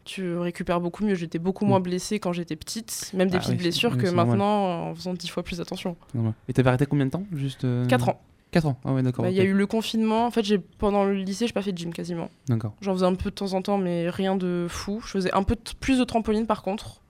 tu 0.05 0.37
récupères 0.37 0.81
beaucoup 0.81 1.05
mieux. 1.05 1.15
J'étais 1.15 1.39
beaucoup 1.39 1.65
moins 1.65 1.81
blessée 1.81 2.19
quand 2.21 2.33
j'étais 2.33 2.57
petite, 2.57 3.11
même 3.15 3.29
des 3.29 3.37
Ah 3.37 3.41
petites 3.41 3.53
oui, 3.53 3.59
blessures, 3.59 3.93
oui, 3.93 3.99
que 3.99 4.07
normal. 4.07 4.27
maintenant, 4.27 4.89
en 4.91 4.95
faisant 4.95 5.15
dix 5.15 5.29
fois 5.29 5.43
plus 5.43 5.61
attention. 5.61 5.97
Normal. 6.15 6.35
Et 6.49 6.53
t'avais 6.53 6.69
arrêté 6.69 6.87
combien 6.87 7.07
de 7.07 7.11
temps 7.11 7.25
Juste 7.33 7.65
euh, 7.65 7.87
4 7.87 8.09
ans. 8.09 8.21
4 8.53 8.67
ans, 8.67 8.81
ah 8.85 8.93
ouais, 8.93 9.03
d'accord. 9.03 9.23
Bah, 9.25 9.31
Il 9.31 9.37
y 9.37 9.41
a 9.41 9.45
eu 9.45 9.53
le 9.53 9.67
confinement. 9.67 10.27
En 10.27 10.31
fait, 10.33 10.43
j'ai 10.43 10.59
pendant 10.59 11.05
le 11.05 11.15
lycée, 11.15 11.47
j'ai 11.47 11.53
pas 11.53 11.63
fait 11.63 11.71
de 11.73 11.79
gym 11.79 11.93
quasiment. 11.93 12.29
D'accord. 12.49 12.73
J'en 12.81 12.95
faisais 12.95 13.07
un 13.07 13.15
peu 13.15 13.31
de 13.31 13.35
temps 13.35 13.53
en 13.53 13.63
temps, 13.63 13.79
mais 13.79 14.11
rien 14.11 14.35
de 14.37 14.67
fou. 14.69 15.01
Je 15.05 15.11
faisais 15.11 15.33
un 15.33 15.45
peu 15.45 15.55
plus 15.79 15.99
de 15.99 16.05
trampoline 16.05 16.47
par 16.47 16.63
contre, 16.63 17.01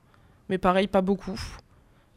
mais 0.50 0.58
pareil, 0.58 0.86
pas 0.86 1.00
beaucoup. 1.00 1.40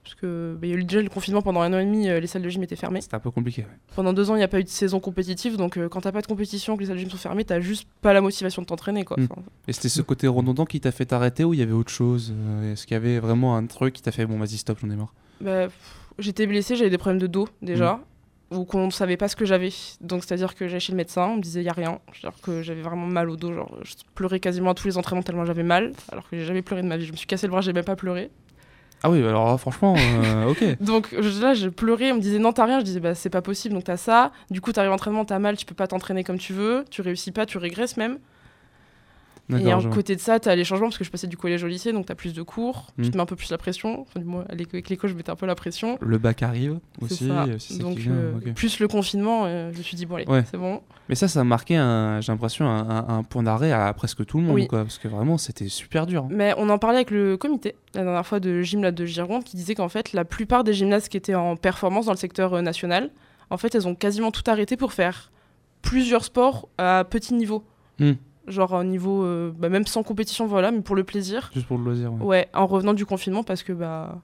Parce 0.03 0.15
que 0.15 0.57
bah, 0.59 0.67
il 0.67 0.69
y 0.71 0.73
a 0.73 0.77
eu 0.77 0.83
déjà 0.83 1.01
le 1.01 1.09
confinement 1.09 1.41
pendant 1.41 1.61
un 1.61 1.71
an 1.73 1.79
et 1.79 1.85
demi, 1.85 2.09
euh, 2.09 2.19
les 2.19 2.27
salles 2.27 2.41
de 2.41 2.49
gym 2.49 2.61
étaient 2.63 2.75
fermées. 2.75 2.99
C'était 3.01 3.15
un 3.15 3.19
peu 3.19 3.31
compliqué. 3.31 3.61
ouais. 3.61 3.67
Pendant 3.95 4.11
deux 4.11 4.29
ans, 4.29 4.35
il 4.35 4.39
n'y 4.39 4.43
a 4.43 4.49
pas 4.49 4.59
eu 4.59 4.63
de 4.63 4.69
saison 4.69 4.99
compétitive, 4.99 5.55
donc 5.55 5.77
euh, 5.77 5.87
quand 5.87 6.01
t'as 6.01 6.11
pas 6.11 6.21
de 6.21 6.27
compétition, 6.27 6.75
que 6.75 6.81
les 6.81 6.87
salles 6.87 6.97
de 6.97 7.01
gym 7.01 7.09
sont 7.09 7.17
fermées, 7.17 7.45
t'as 7.45 7.61
juste 7.61 7.87
pas 8.01 8.11
la 8.13 8.19
motivation 8.19 8.61
de 8.61 8.67
t'entraîner 8.67 9.05
quoi. 9.05 9.17
Mm. 9.17 9.27
Enfin, 9.31 9.41
Et 9.67 9.73
c'était 9.73 9.89
ce 9.89 10.01
côté 10.01 10.27
redondant 10.27 10.65
qui 10.65 10.81
t'a 10.81 10.91
fait 10.91 11.05
t'arrêter 11.05 11.45
ou 11.45 11.53
il 11.53 11.59
y 11.59 11.63
avait 11.63 11.71
autre 11.71 11.91
chose 11.91 12.33
euh, 12.35 12.73
Est-ce 12.73 12.85
qu'il 12.85 12.95
y 12.95 12.97
avait 12.97 13.19
vraiment 13.19 13.55
un 13.55 13.65
truc 13.65 13.93
qui 13.93 14.01
t'a 14.01 14.11
fait 14.11 14.25
bon, 14.25 14.37
vas-y, 14.37 14.57
stop, 14.57 14.77
j'en 14.81 14.89
ai 14.89 14.95
marre? 14.95 15.13
Bah, 15.39 15.67
j'étais 16.19 16.47
blessée, 16.47 16.75
j'avais 16.75 16.89
des 16.89 16.97
problèmes 16.97 17.19
de 17.21 17.27
dos 17.27 17.47
déjà, 17.61 18.01
Mm. 18.51 18.57
ou 18.57 18.65
qu'on 18.65 18.85
ne 18.87 18.91
savait 18.91 19.17
pas 19.17 19.29
ce 19.29 19.35
que 19.37 19.45
j'avais. 19.45 19.69
Donc 20.01 20.23
c'est-à-dire 20.25 20.53
que 20.53 20.67
j'allais 20.67 20.79
chez 20.81 20.91
le 20.91 20.97
médecin, 20.97 21.27
on 21.27 21.37
me 21.37 21.41
disait 21.41 21.61
il 21.61 21.65
y 21.65 21.69
a 21.69 21.73
rien. 21.73 21.99
C'est-à-dire 22.13 22.39
que 22.41 22.61
j'avais 22.61 22.81
vraiment 22.81 23.07
mal 23.07 23.29
au 23.29 23.37
dos, 23.37 23.53
genre 23.53 23.73
je 23.83 23.93
pleurais 24.15 24.39
quasiment 24.41 24.71
à 24.71 24.73
tous 24.73 24.87
les 24.87 24.97
entraînements 24.97 25.23
tellement 25.23 25.45
j'avais 25.45 25.63
mal, 25.63 25.93
alors 26.11 26.29
que 26.29 26.37
j'ai 26.37 26.45
jamais 26.45 26.61
pleuré 26.61 26.81
de 26.83 26.87
ma 26.87 26.97
vie. 26.97 27.05
Je 27.05 27.11
me 27.13 27.17
suis 27.17 27.25
cassé 27.27 27.47
le 27.47 27.51
bras, 27.51 27.61
j'ai 27.61 27.71
même 27.73 27.85
pas 27.85 27.95
pleuré. 27.95 28.29
Ah 29.05 29.09
oui, 29.09 29.19
alors 29.19 29.47
là, 29.47 29.57
franchement, 29.57 29.95
euh, 29.97 30.47
ok. 30.47 30.63
Donc 30.81 31.11
là, 31.11 31.53
je 31.53 31.67
pleurais, 31.67 32.13
on 32.13 32.15
me 32.15 32.21
disait 32.21 32.39
non, 32.39 32.53
t'as 32.53 32.65
rien. 32.65 32.79
Je 32.79 32.85
disais 32.85 33.01
bah 33.01 33.15
c'est 33.15 33.29
pas 33.29 33.41
possible, 33.41 33.75
donc 33.75 33.83
t'as 33.83 33.97
ça. 33.97 34.31
Du 34.49 34.61
coup, 34.61 34.71
t'arrives 34.71 34.89
à 34.89 34.91
l'entraînement, 34.91 35.25
t'as 35.25 35.39
mal, 35.39 35.57
tu 35.57 35.65
peux 35.65 35.75
pas 35.75 35.87
t'entraîner 35.87 36.23
comme 36.23 36.37
tu 36.37 36.53
veux, 36.53 36.85
tu 36.89 37.01
réussis 37.01 37.31
pas, 37.31 37.45
tu 37.45 37.57
régresses 37.57 37.97
même. 37.97 38.17
Et 39.49 39.71
à 39.71 39.77
côté 39.93 40.15
de 40.15 40.21
ça, 40.21 40.39
t'as 40.39 40.55
les 40.55 40.63
changements 40.63 40.87
parce 40.87 40.97
que 40.97 41.03
je 41.03 41.11
passais 41.11 41.27
du 41.27 41.35
collège 41.37 41.63
au 41.63 41.67
lycée, 41.67 41.91
donc 41.91 42.05
t'as 42.05 42.15
plus 42.15 42.33
de 42.33 42.41
cours, 42.41 42.87
tu 42.97 43.07
Mm. 43.07 43.11
te 43.11 43.17
mets 43.17 43.23
un 43.23 43.25
peu 43.25 43.35
plus 43.35 43.51
la 43.51 43.57
pression. 43.57 44.01
Enfin, 44.01 44.21
l'éco- 44.53 44.77
avec 44.77 45.05
je 45.07 45.13
mettais 45.13 45.29
un 45.31 45.35
peu 45.35 45.45
la 45.45 45.53
pression. 45.55 45.97
Le 46.01 46.17
bac 46.17 46.41
arrive 46.43 46.79
aussi. 47.01 47.29
euh, 47.29 47.57
qui 47.57 47.77
Donc, 47.79 47.97
euh, 48.07 48.53
plus 48.55 48.79
le 48.79 48.87
confinement, 48.87 49.43
euh, 49.45 49.71
je 49.73 49.77
me 49.79 49.83
suis 49.83 49.97
dit, 49.97 50.05
bon, 50.05 50.15
allez, 50.15 50.27
Ouais. 50.27 50.43
c'est 50.49 50.57
bon. 50.57 50.81
Mais 51.09 51.15
ça, 51.15 51.27
ça 51.27 51.41
a 51.41 51.43
marqué, 51.43 51.75
un- 51.75 52.21
j'ai 52.21 52.31
l'impression, 52.31 52.65
un, 52.65 52.89
un- 52.89 53.17
un 53.17 53.23
point 53.23 53.43
d'arrêt 53.43 53.73
à 53.73 53.91
presque 53.93 54.25
tout 54.25 54.37
le 54.37 54.43
monde. 54.45 54.55
Oui. 54.55 54.67
Quoi, 54.67 54.83
parce 54.83 54.97
que 54.97 55.09
vraiment, 55.09 55.37
c'était 55.37 55.67
super 55.67 56.05
dur. 56.07 56.23
hein. 56.23 56.29
Mais 56.31 56.53
on 56.57 56.69
en 56.69 56.77
parlait 56.77 56.97
avec 56.97 57.11
le 57.11 57.35
comité 57.35 57.75
la 57.95 58.03
dernière 58.03 58.25
fois 58.25 58.39
de 58.39 58.61
Gymlab 58.61 58.95
de 58.95 59.05
Gironde 59.05 59.43
qui 59.43 59.57
disait 59.57 59.75
qu'en 59.75 59.89
fait, 59.89 60.13
la 60.13 60.23
plupart 60.25 60.63
des 60.63 60.73
gymnastes 60.73 61.09
qui 61.09 61.17
étaient 61.17 61.35
en 61.35 61.57
performance 61.57 62.05
dans 62.05 62.13
le 62.13 62.17
secteur 62.17 62.53
euh, 62.53 62.61
national, 62.61 63.09
en 63.49 63.57
fait, 63.57 63.75
elles 63.75 63.87
ont 63.89 63.93
quasiment 63.95 64.31
tout 64.31 64.43
arrêté 64.47 64.77
pour 64.77 64.93
faire 64.93 65.31
plusieurs 65.81 66.23
sports 66.23 66.69
à 66.77 67.03
petit 67.03 67.33
niveau. 67.33 67.63
Hmm. 67.99 68.13
Genre 68.47 68.73
au 68.73 68.83
niveau, 68.83 69.23
euh, 69.23 69.51
bah, 69.57 69.69
même 69.69 69.85
sans 69.87 70.03
compétition, 70.03 70.47
voilà, 70.47 70.71
mais 70.71 70.81
pour 70.81 70.95
le 70.95 71.03
plaisir. 71.03 71.49
Juste 71.53 71.65
pour 71.67 71.77
le 71.77 71.85
loisir. 71.85 72.11
Ouais. 72.13 72.21
Ouais, 72.25 72.49
en 72.53 72.67
revenant 72.67 72.93
du 72.93 73.05
confinement 73.05 73.43
parce 73.43 73.63
que 73.63 73.71
bah. 73.73 74.21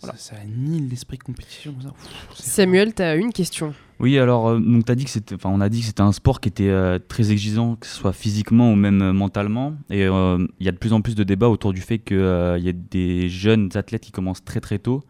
Ça, 0.00 0.14
ça 0.16 0.36
annihile 0.36 0.88
l'esprit 0.88 1.18
de 1.18 1.24
compétition. 1.24 1.74
ça. 1.82 1.88
Pff, 1.88 2.36
Samuel, 2.38 2.94
t'as 2.94 3.16
une 3.16 3.32
question. 3.32 3.74
Oui, 3.98 4.16
alors 4.16 4.50
euh, 4.50 4.60
donc 4.60 4.84
t'as 4.84 4.94
dit 4.94 5.02
que 5.04 5.10
c'était, 5.10 5.34
enfin 5.34 5.50
on 5.52 5.60
a 5.60 5.68
dit 5.68 5.80
que 5.80 5.86
c'était 5.86 6.02
un 6.02 6.12
sport 6.12 6.40
qui 6.40 6.48
était 6.48 6.68
euh, 6.68 7.00
très 7.00 7.32
exigeant, 7.32 7.74
que 7.74 7.84
ce 7.84 7.96
soit 7.96 8.12
physiquement 8.12 8.70
ou 8.72 8.76
même 8.76 9.02
euh, 9.02 9.12
mentalement. 9.12 9.74
Et 9.90 10.04
euh, 10.06 10.38
il 10.60 10.66
y 10.66 10.68
a 10.68 10.72
de 10.72 10.76
plus 10.76 10.92
en 10.92 11.00
plus 11.00 11.16
de 11.16 11.24
débats 11.24 11.48
autour 11.48 11.72
du 11.72 11.80
fait 11.80 11.98
qu'il 11.98 12.16
y 12.16 12.68
a 12.68 12.72
des 12.72 13.28
jeunes 13.28 13.70
athlètes 13.74 14.02
qui 14.04 14.12
commencent 14.12 14.44
très 14.44 14.60
très 14.60 14.78
tôt. 14.78 15.02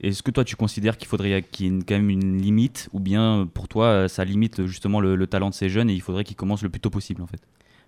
Est-ce 0.00 0.24
que 0.24 0.32
toi 0.32 0.42
tu 0.42 0.56
considères 0.56 0.96
qu'il 0.98 1.06
faudrait 1.06 1.44
qu'il 1.52 1.66
y 1.66 1.68
ait 1.68 1.72
une- 1.72 1.84
quand 1.84 1.94
même 1.94 2.10
une 2.10 2.36
limite, 2.42 2.88
ou 2.92 2.98
bien 2.98 3.48
pour 3.54 3.68
toi 3.68 4.08
ça 4.08 4.24
limite 4.24 4.66
justement 4.66 4.98
le, 5.00 5.14
le 5.14 5.26
talent 5.28 5.50
de 5.50 5.54
ces 5.54 5.68
jeunes 5.68 5.88
et 5.88 5.94
il 5.94 6.00
faudrait 6.02 6.24
qu'ils 6.24 6.34
commencent 6.34 6.64
le 6.64 6.68
plus 6.68 6.80
tôt 6.80 6.90
possible 6.90 7.22
en 7.22 7.28
fait? 7.28 7.40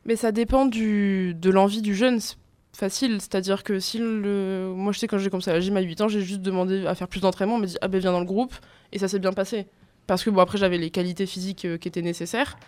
Mais 0.07 0.17
ça 0.17 0.33
dépend 0.33 0.67
du, 0.67 1.35
de 1.35 1.51
l'envie 1.51 1.83
du 1.83 1.95
jeune. 1.95 2.21
C'est 2.21 2.37
facile. 2.73 3.21
C'est-à-dire 3.21 3.63
que 3.63 3.81
si 3.81 3.99
le. 3.99 4.73
Moi, 4.75 4.93
je 4.93 4.99
sais, 4.99 5.07
quand 5.07 5.19
j'ai 5.19 5.31
commencé 5.31 5.51
à 5.51 5.55
la 5.55 5.61
gym 5.61 5.77
à 5.77 5.81
8 5.81 6.01
ans, 6.03 6.09
j'ai 6.09 6.21
juste 6.21 6.43
demandé 6.43 6.87
à 6.87 6.95
faire 6.95 7.09
plus 7.09 7.21
d'entraînement. 7.21 7.57
On 7.57 7.59
m'a 7.59 7.67
dit, 7.67 7.77
ah 7.81 7.89
ben 7.89 8.01
viens 8.01 8.13
dans 8.13 8.21
le 8.21 8.27
groupe. 8.27 8.55
Et 8.93 8.99
ça 8.99 9.09
s'est 9.09 9.19
bien 9.19 9.33
passé. 9.33 9.67
Parce 10.07 10.23
que, 10.23 10.31
bon, 10.31 10.41
après, 10.41 10.59
j'avais 10.59 10.79
les 10.79 10.91
qualités 10.91 11.27
physiques 11.27 11.65
euh, 11.65 11.79
qui 11.79 11.89
étaient 11.89 12.03
nécessaires. 12.03 12.59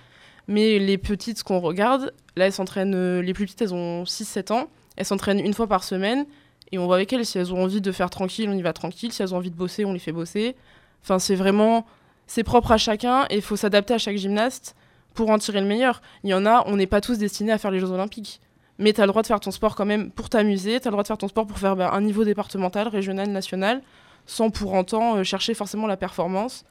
Mais 0.48 0.78
les 0.78 0.96
petites, 0.96 1.42
qu'on 1.42 1.60
regarde, 1.60 2.12
là, 2.36 2.46
elles 2.46 2.52
s'entraînent. 2.52 2.94
euh, 2.94 3.20
les 3.20 3.34
plus 3.34 3.44
petites, 3.44 3.62
elles 3.62 3.74
ont 3.74 4.04
6-7 4.04 4.52
ans. 4.52 4.68
Elles 4.96 5.04
s'entraînent 5.04 5.40
une 5.40 5.52
fois 5.54 5.66
par 5.66 5.84
semaine. 5.84 6.24
Et 6.72 6.78
on 6.78 6.86
voit 6.86 6.96
avec 6.96 7.12
elles. 7.12 7.26
Si 7.26 7.38
elles 7.38 7.52
ont 7.52 7.62
envie 7.62 7.80
de 7.80 7.92
faire 7.92 8.08
tranquille, 8.10 8.48
on 8.48 8.56
y 8.56 8.62
va 8.62 8.72
tranquille. 8.72 9.12
Si 9.12 9.22
elles 9.22 9.34
ont 9.34 9.38
envie 9.38 9.50
de 9.50 9.56
bosser, 9.56 9.84
on 9.84 9.92
les 9.92 9.98
fait 9.98 10.12
bosser. 10.12 10.56
Enfin, 11.02 11.18
c'est 11.18 11.34
vraiment. 11.34 11.84
C'est 12.26 12.44
propre 12.44 12.72
à 12.72 12.78
chacun. 12.78 13.26
Et 13.28 13.36
il 13.36 13.42
faut 13.42 13.56
s'adapter 13.56 13.94
à 13.94 13.98
chaque 13.98 14.16
gymnaste 14.16 14.74
pour 15.16 15.30
en 15.30 15.38
tirer 15.38 15.60
le 15.60 15.66
meilleur. 15.66 16.00
Il 16.22 16.30
y 16.30 16.34
en 16.34 16.46
a, 16.46 16.62
on 16.66 16.76
n'est 16.76 16.86
pas 16.86 17.00
tous 17.00 17.18
destinés 17.18 17.50
à 17.50 17.58
faire 17.58 17.72
les 17.72 17.80
Jeux 17.80 17.90
Olympiques. 17.90 18.40
Mais 18.78 18.92
tu 18.92 19.00
as 19.00 19.06
le 19.06 19.08
droit 19.08 19.22
de 19.22 19.26
faire 19.26 19.40
ton 19.40 19.50
sport 19.50 19.74
quand 19.74 19.86
même 19.86 20.10
pour 20.10 20.28
t'amuser, 20.28 20.78
tu 20.78 20.86
as 20.86 20.90
le 20.90 20.92
droit 20.92 21.02
de 21.02 21.08
faire 21.08 21.18
ton 21.18 21.28
sport 21.28 21.46
pour 21.46 21.58
faire 21.58 21.74
bah, 21.74 21.90
un 21.92 22.02
niveau 22.02 22.24
départemental, 22.24 22.86
régional, 22.88 23.28
national, 23.30 23.82
sans 24.26 24.50
pour 24.50 24.74
autant 24.74 25.16
euh, 25.16 25.22
chercher 25.24 25.54
forcément 25.54 25.86
la 25.86 25.96
performance. 25.96 26.64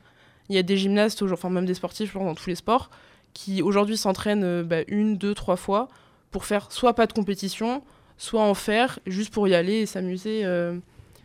Il 0.47 0.55
y 0.55 0.59
a 0.59 0.63
des 0.63 0.77
gymnastes, 0.77 1.23
enfin 1.23 1.49
même 1.49 1.65
des 1.65 1.73
sportifs 1.73 2.13
genre, 2.13 2.23
dans 2.23 2.35
tous 2.35 2.47
les 2.49 2.55
sports, 2.55 2.91
qui 3.33 3.63
aujourd'hui 3.63 3.97
s'entraînent 3.97 4.43
euh, 4.43 4.63
bah, 4.63 4.81
une, 4.87 5.17
deux, 5.17 5.33
trois 5.33 5.55
fois 5.55 5.87
pour 6.29 6.45
faire 6.45 6.71
soit 6.71 6.93
pas 6.93 7.07
de 7.07 7.13
compétition, 7.13 7.81
soit 8.17 8.43
en 8.43 8.53
faire 8.53 8.99
juste 9.07 9.33
pour 9.33 9.47
y 9.47 9.55
aller 9.55 9.81
et 9.81 9.85
s'amuser. 9.87 10.41
euh. 10.45 10.77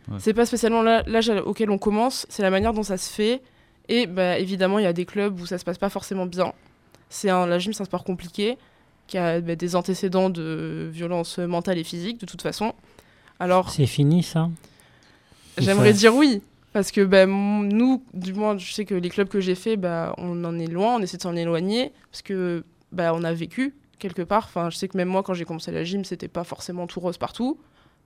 Ouais. 0.09 0.17
C'est 0.17 0.33
pas 0.33 0.47
spécialement 0.47 0.81
l'âge 0.81 1.29
auquel 1.45 1.69
on 1.69 1.77
commence, 1.77 2.25
c'est 2.27 2.41
la 2.41 2.49
manière 2.49 2.73
dont 2.73 2.81
ça 2.81 2.97
se 2.97 3.13
fait. 3.13 3.41
Et 3.87 4.07
bah, 4.07 4.39
évidemment, 4.39 4.79
il 4.79 4.83
y 4.83 4.87
a 4.87 4.93
des 4.93 5.05
clubs 5.05 5.39
où 5.39 5.45
ça 5.45 5.59
se 5.59 5.63
passe 5.63 5.77
pas 5.77 5.89
forcément 5.89 6.25
bien. 6.25 6.53
C'est 7.13 7.29
un, 7.29 7.45
la 7.45 7.59
gym, 7.59 7.73
c'est 7.73 7.81
un 7.81 7.85
sport 7.85 8.03
compliqué 8.03 8.57
qui 9.07 9.17
a 9.17 9.41
bah, 9.41 9.55
des 9.55 9.75
antécédents 9.75 10.29
de 10.29 10.89
violence 10.91 11.37
mentale 11.37 11.77
et 11.77 11.83
physique 11.83 12.19
de 12.19 12.25
toute 12.25 12.41
façon. 12.41 12.73
Alors, 13.39 13.69
C'est 13.69 13.85
fini 13.85 14.23
ça? 14.23 14.49
J'aimerais 15.57 15.93
dire 15.93 16.15
oui. 16.15 16.41
Parce 16.73 16.91
que 16.91 17.01
bah, 17.03 17.25
nous, 17.25 18.01
du 18.13 18.33
moins, 18.33 18.57
je 18.57 18.71
sais 18.71 18.85
que 18.85 18.95
les 18.95 19.09
clubs 19.09 19.27
que 19.27 19.41
j'ai 19.41 19.55
fait, 19.55 19.75
bah, 19.75 20.13
on 20.17 20.43
en 20.45 20.57
est 20.57 20.67
loin, 20.67 20.95
on 20.95 20.99
essaie 21.01 21.17
de 21.17 21.21
s'en 21.21 21.35
éloigner. 21.35 21.91
Parce 22.11 22.21
que 22.21 22.63
bah, 22.93 23.13
on 23.13 23.23
a 23.25 23.33
vécu 23.33 23.75
quelque 23.99 24.21
part. 24.21 24.45
Enfin, 24.45 24.69
je 24.69 24.77
sais 24.77 24.87
que 24.87 24.95
même 24.95 25.09
moi, 25.09 25.21
quand 25.21 25.33
j'ai 25.33 25.43
commencé 25.43 25.71
la 25.71 25.83
gym, 25.83 26.05
c'était 26.05 26.29
pas 26.29 26.45
forcément 26.45 26.87
tout 26.87 27.01
rose 27.01 27.17
partout. 27.17 27.59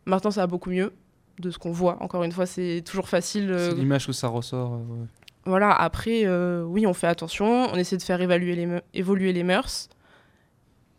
Maintenant, 0.06 0.32
ça 0.32 0.42
va 0.42 0.48
beaucoup 0.48 0.72
mieux 0.72 0.94
de 1.40 1.52
ce 1.52 1.60
qu'on 1.60 1.72
voit. 1.72 2.02
Encore 2.02 2.24
une 2.24 2.32
fois, 2.32 2.48
c'est 2.48 2.82
toujours 2.84 3.08
facile. 3.08 3.52
euh, 3.52 3.70
C'est 3.70 3.76
l'image 3.76 4.08
que 4.08 4.14
ça 4.14 4.30
ressort. 4.30 4.74
euh, 4.74 4.78
ouais. 4.78 5.08
Voilà, 5.46 5.72
après, 5.72 6.24
euh, 6.26 6.64
oui, 6.64 6.88
on 6.88 6.94
fait 6.94 7.08
attention, 7.08 7.68
on 7.72 7.76
essaie 7.76 7.98
de 7.98 8.04
faire 8.04 8.22
évaluer 8.22 8.56
les 8.56 8.66
me- 8.66 8.82
évoluer 8.94 9.34
les 9.34 9.44
mœurs 9.44 9.90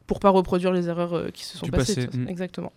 pour 0.07 0.21
pas 0.21 0.31
reproduire 0.31 0.73
les 0.73 0.89
erreurs 0.89 1.15
euh, 1.15 1.29
qui 1.33 1.45
se 1.45 1.59
sont 1.59 1.67
Du 1.67 1.73
passées. 1.73 2.07
passé, 2.07 2.19
mm. 2.19 2.29
Exactement. 2.29 2.73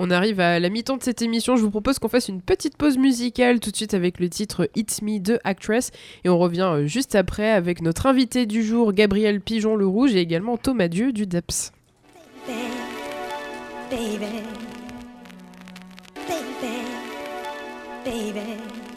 On 0.00 0.12
arrive 0.12 0.38
à 0.38 0.60
la 0.60 0.68
mi-temps 0.68 0.96
de 0.96 1.02
cette 1.02 1.22
émission. 1.22 1.56
Je 1.56 1.62
vous 1.62 1.72
propose 1.72 1.98
qu'on 1.98 2.08
fasse 2.08 2.28
une 2.28 2.40
petite 2.40 2.76
pause 2.76 2.96
musicale 2.96 3.58
tout 3.58 3.72
de 3.72 3.76
suite 3.76 3.94
avec 3.94 4.20
le 4.20 4.28
titre 4.30 4.70
It's 4.76 5.02
Me 5.02 5.18
de 5.18 5.40
Actress. 5.42 5.90
Et 6.24 6.28
on 6.28 6.38
revient 6.38 6.70
euh, 6.72 6.86
juste 6.86 7.16
après 7.16 7.50
avec 7.50 7.82
notre 7.82 8.06
invité 8.06 8.46
du 8.46 8.62
jour, 8.62 8.92
Gabriel 8.92 9.40
Pigeon 9.40 9.74
le 9.74 9.86
Rouge, 9.88 10.14
et 10.14 10.20
également 10.20 10.56
Thomas 10.56 10.86
Dieu 10.88 11.12
du 11.12 11.26
DEPS. 11.26 11.72
baby, 13.90 14.18
baby, 16.28 18.32
baby. 18.32 18.87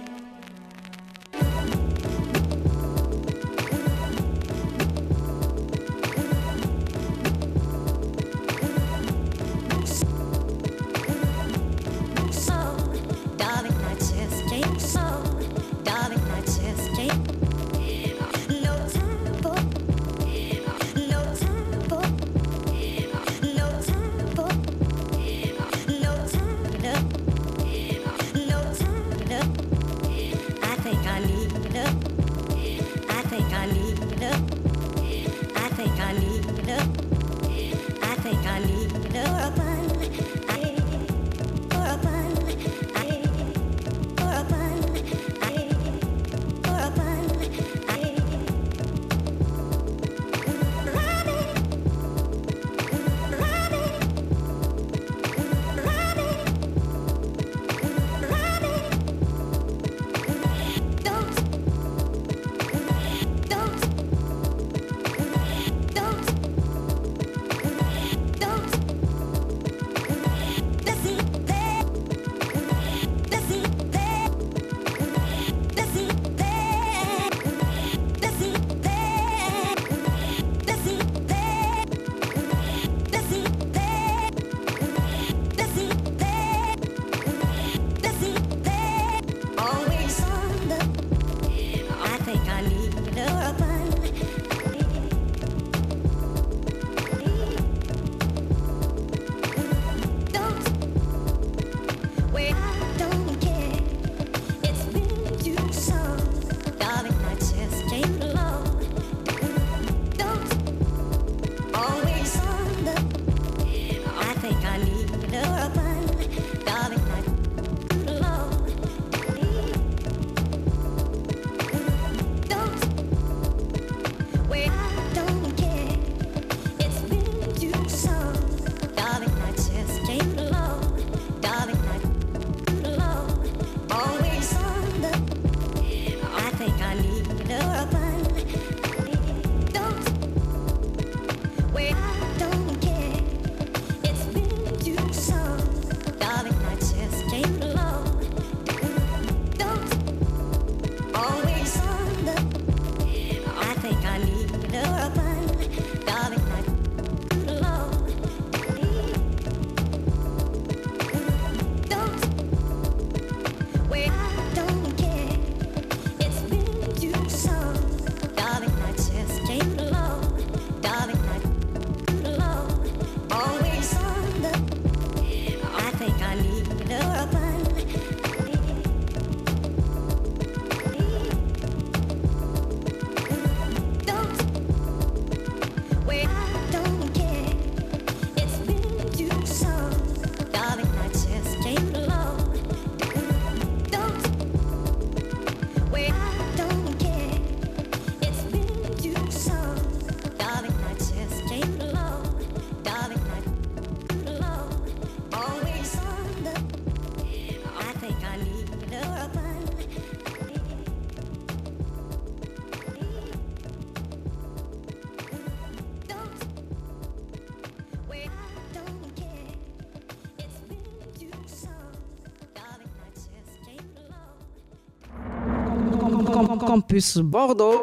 Campus 226.72 227.18
Bordeaux. 227.18 227.82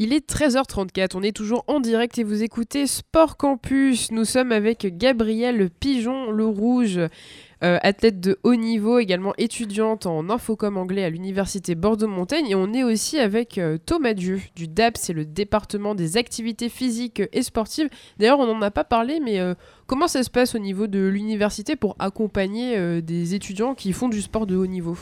Il 0.00 0.12
est 0.12 0.28
13h34, 0.28 1.10
on 1.14 1.22
est 1.22 1.30
toujours 1.30 1.62
en 1.68 1.78
direct 1.78 2.18
et 2.18 2.24
vous 2.24 2.42
écoutez 2.42 2.88
Sport 2.88 3.36
Campus. 3.36 4.10
Nous 4.10 4.24
sommes 4.24 4.50
avec 4.50 4.98
Gabrielle 4.98 5.70
Pigeon 5.70 6.32
Le 6.32 6.46
Rouge, 6.46 6.98
euh, 6.98 7.78
athlète 7.80 8.18
de 8.18 8.40
haut 8.42 8.56
niveau, 8.56 8.98
également 8.98 9.34
étudiante 9.38 10.06
en 10.06 10.30
infocom 10.30 10.76
anglais 10.76 11.04
à 11.04 11.10
l'université 11.10 11.76
Bordeaux-Montaigne. 11.76 12.48
Et 12.48 12.56
on 12.56 12.72
est 12.72 12.82
aussi 12.82 13.20
avec 13.20 13.56
euh, 13.56 13.78
Thomas 13.78 14.14
Dieu 14.14 14.40
du 14.56 14.66
DAP, 14.66 14.96
c'est 14.98 15.12
le 15.12 15.24
département 15.24 15.94
des 15.94 16.16
activités 16.16 16.70
physiques 16.70 17.22
et 17.32 17.42
sportives. 17.44 17.88
D'ailleurs, 18.18 18.40
on 18.40 18.52
n'en 18.52 18.62
a 18.62 18.72
pas 18.72 18.82
parlé, 18.82 19.20
mais 19.20 19.38
euh, 19.38 19.54
comment 19.86 20.08
ça 20.08 20.24
se 20.24 20.30
passe 20.30 20.56
au 20.56 20.58
niveau 20.58 20.88
de 20.88 21.06
l'université 21.06 21.76
pour 21.76 21.94
accompagner 22.00 23.00
des 23.00 23.36
étudiants 23.36 23.76
qui 23.76 23.92
font 23.92 24.08
du 24.08 24.22
sport 24.22 24.48
de 24.48 24.56
haut 24.56 24.66
niveau? 24.66 24.98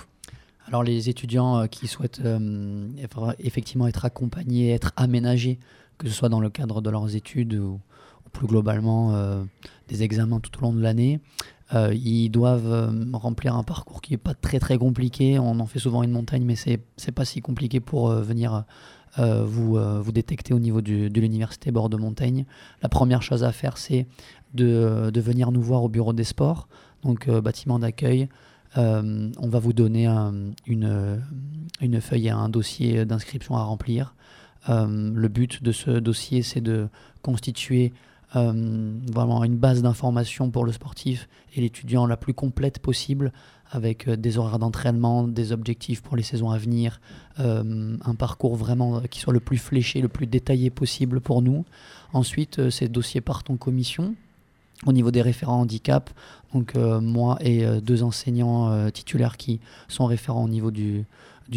Alors 0.70 0.85
les 0.85 1.09
étudiants 1.09 1.59
euh, 1.59 1.66
qui 1.66 1.88
souhaitent 1.88 2.20
euh, 2.24 2.88
eff- 2.96 3.35
effectivement 3.40 3.88
être 3.88 4.04
accompagnés, 4.04 4.70
être 4.70 4.92
aménagés, 4.96 5.59
que 5.98 6.09
ce 6.09 6.14
soit 6.14 6.28
dans 6.28 6.40
le 6.40 6.48
cadre 6.48 6.80
de 6.80 6.88
leurs 6.90 7.16
études 7.16 7.54
ou, 7.54 7.80
plus 8.33 8.46
globalement 8.46 9.12
euh, 9.14 9.42
des 9.88 10.04
examens 10.04 10.38
tout 10.38 10.56
au 10.59 10.62
long 10.62 10.72
de 10.72 10.80
l'année, 10.80 11.18
ils 11.92 12.28
doivent 12.30 12.92
remplir 13.12 13.56
un 13.56 13.64
parcours 13.64 14.00
qui 14.00 14.12
n'est 14.12 14.18
pas 14.18 14.35
très 14.35 14.61
très 14.61 14.78
compliqué. 14.78 15.40
On 15.40 15.59
en 15.59 15.66
fait 15.66 15.80
souvent 15.80 16.04
une 16.04 16.12
montagne, 16.12 16.44
mais 16.44 16.54
c'est 16.54 16.80
c'est 16.96 17.11
pas 17.11 17.24
si 17.24 17.40
compliqué 17.40 17.80
pour 17.80 18.09
venir 18.11 18.64
vous, 19.18 19.76
vous 19.76 20.12
détecter 20.12 20.54
au 20.54 20.61
niveau 20.61 20.80
de 20.80 21.20
l'université 21.20 21.72
Bordeaux-Montaigne. 21.72 22.44
La 22.83 22.88
première 22.88 23.22
chose 23.22 23.42
à 23.42 23.50
faire, 23.50 23.78
c'est 23.78 24.06
de, 24.54 25.11
de 25.12 25.20
venir 25.20 25.50
nous 25.50 25.62
voir 25.62 25.83
au 25.83 25.88
bureau 25.88 26.12
des 26.12 26.24
sports, 26.24 26.68
donc 27.02 27.28
bâtiment 27.28 27.80
d'accueil. 27.80 28.28
Euh, 28.78 29.30
on 29.38 29.48
va 29.48 29.59
vous 29.59 29.72
donner 29.72 30.06
un- 30.06 30.52
une, 30.66 31.20
une 31.80 32.00
feuille 32.00 32.28
et 32.28 32.30
un 32.30 32.48
dossier 32.48 33.04
d'inscription 33.04 33.56
à 33.56 33.62
remplir. 33.62 34.14
Euh, 34.68 35.11
le 35.14 35.28
but 35.28 35.62
de 35.62 35.72
ce 35.72 35.90
dossier, 35.90 36.42
c'est 36.42 36.61
de 36.61 36.88
constituer 37.22 37.92
euh, 38.37 38.92
vraiment 39.11 39.42
une 39.42 39.56
base 39.56 39.83
d'information 39.83 40.50
pour 40.50 40.64
le 40.64 40.70
sportif 40.72 41.28
et 41.54 41.61
l'étudiant 41.61 42.06
la 42.06 42.16
plus 42.16 42.35
complète 42.35 42.78
possible, 42.78 43.33
avec 43.72 44.09
des 44.09 44.37
horaires 44.38 44.59
d'entraînement, 44.59 45.26
des 45.28 45.52
objectifs 45.52 46.02
pour 46.02 46.16
les 46.16 46.22
saisons 46.24 46.50
à 46.50 46.59
venir, 46.59 47.00
un 47.38 48.14
parcours 48.18 48.56
vraiment 48.56 49.00
qui 49.02 49.20
soit 49.20 49.33
le 49.33 49.38
plus 49.38 49.59
fléché, 49.59 50.00
le 50.00 50.09
plus 50.09 50.26
détaillé 50.26 50.71
possible 50.71 51.21
pour 51.21 51.40
nous. 51.40 51.64
Ensuite, 52.12 52.68
ces 52.71 52.88
dossiers 52.88 53.21
partent 53.21 53.48
en 53.48 53.56
commission 53.56 54.16
au 54.87 54.92
niveau 54.92 55.10
des 55.10 55.22
référents 55.22 55.60
handicap. 55.60 56.10
Donc 56.54 56.74
euh, 56.74 57.00
moi 57.00 57.38
et 57.40 57.64
euh, 57.64 57.81
deux 57.81 58.02
enseignants 58.02 58.70
euh, 58.70 58.90
titulaires 58.90 59.37
qui 59.37 59.60
sont 59.88 60.06
référents 60.06 60.44
au 60.44 60.48
niveau 60.48 60.70
du, 60.70 61.06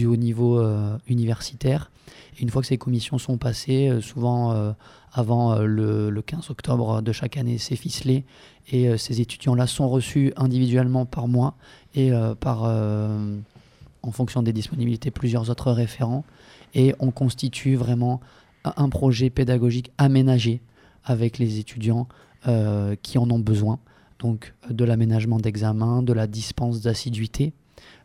haut 0.06 0.16
niveau 0.16 0.64
universitaire. 1.08 1.92
Une 2.40 2.50
fois 2.50 2.62
que 2.64 2.68
ces 2.68 2.80
commissions 2.80 3.20
sont 3.20 3.38
passées, 3.38 4.00
souvent 4.02 4.74
avant 5.14 5.60
le, 5.60 6.10
le 6.10 6.22
15 6.24 6.50
octobre 6.50 7.04
de 7.04 7.12
chaque 7.12 7.38
année, 7.38 7.60
c'est 7.60 7.76
ficelé. 7.76 8.26
Et 8.72 8.98
ces 8.98 9.22
étudiants-là 9.22 9.68
sont 9.68 9.88
reçus 9.88 10.34
individuellement 10.36 11.06
par 11.06 11.28
moi 11.28 11.54
et 11.94 12.12
par, 12.40 12.64
en 12.64 14.12
fonction 14.12 14.42
des 14.42 14.52
disponibilités, 14.52 15.12
plusieurs 15.12 15.52
autres 15.52 15.72
référents. 15.72 16.26
Et 16.74 16.96
on 16.98 17.12
constitue 17.12 17.76
vraiment 17.76 18.20
un 18.64 18.90
projet 18.90 19.30
pédagogique 19.30 19.92
aménagé 20.00 20.60
avec 21.06 21.38
les 21.38 21.60
étudiants 21.60 22.08
euh, 22.48 22.96
qui 23.02 23.18
en 23.18 23.30
ont 23.30 23.40
besoin. 23.40 23.80
Donc 24.20 24.54
euh, 24.70 24.74
de 24.74 24.86
l'aménagement 24.86 25.38
d'examen, 25.38 26.02
de 26.02 26.14
la 26.14 26.28
dispense 26.28 26.82
d'assiduité. 26.82 27.54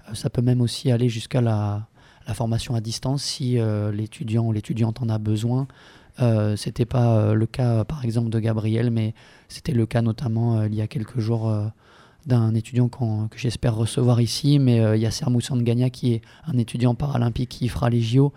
Euh, 0.09 0.15
ça 0.15 0.31
peut 0.31 0.43
même 0.43 0.61
aussi 0.61 0.91
aller 0.91 1.09
jusqu'à 1.09 1.41
la, 1.41 1.87
formation 2.35 2.75
à 2.75 2.83
distance 2.83 3.23
si 3.23 3.57
l'étudiant 3.91 4.45
ou 4.45 4.53
l'étudiante 4.53 5.01
en 5.01 5.09
a 5.09 5.17
besoin. 5.17 5.67
Euh, 6.21 6.57
c'était 6.57 6.85
pas 6.85 7.33
le 7.33 7.47
cas 7.47 7.85
par 7.85 8.05
exemple 8.05 8.29
de 8.29 8.39
Gabriel, 8.39 8.91
mais 8.91 9.15
c'était 9.49 9.73
le 9.73 9.87
cas 9.87 10.03
notamment 10.03 10.63
il 10.65 10.75
y 10.75 10.83
a 10.83 10.87
quelques 10.87 11.21
jours 11.21 11.51
d'un 12.27 12.55
étudiant 12.55 12.89
que 12.89 13.39
j'espère 13.39 13.75
recevoir 13.75 14.21
ici, 14.21 14.59
mais 14.59 14.81
euh, 14.81 14.95
Yasser 14.95 15.25
Moussangania 15.31 15.89
qui 15.89 16.13
est 16.13 16.23
un 16.47 16.59
étudiant 16.59 16.95
paralympique 16.95 17.49
qui 17.49 17.69
fera 17.69 17.89
les 17.89 18.03
JO 18.03 18.35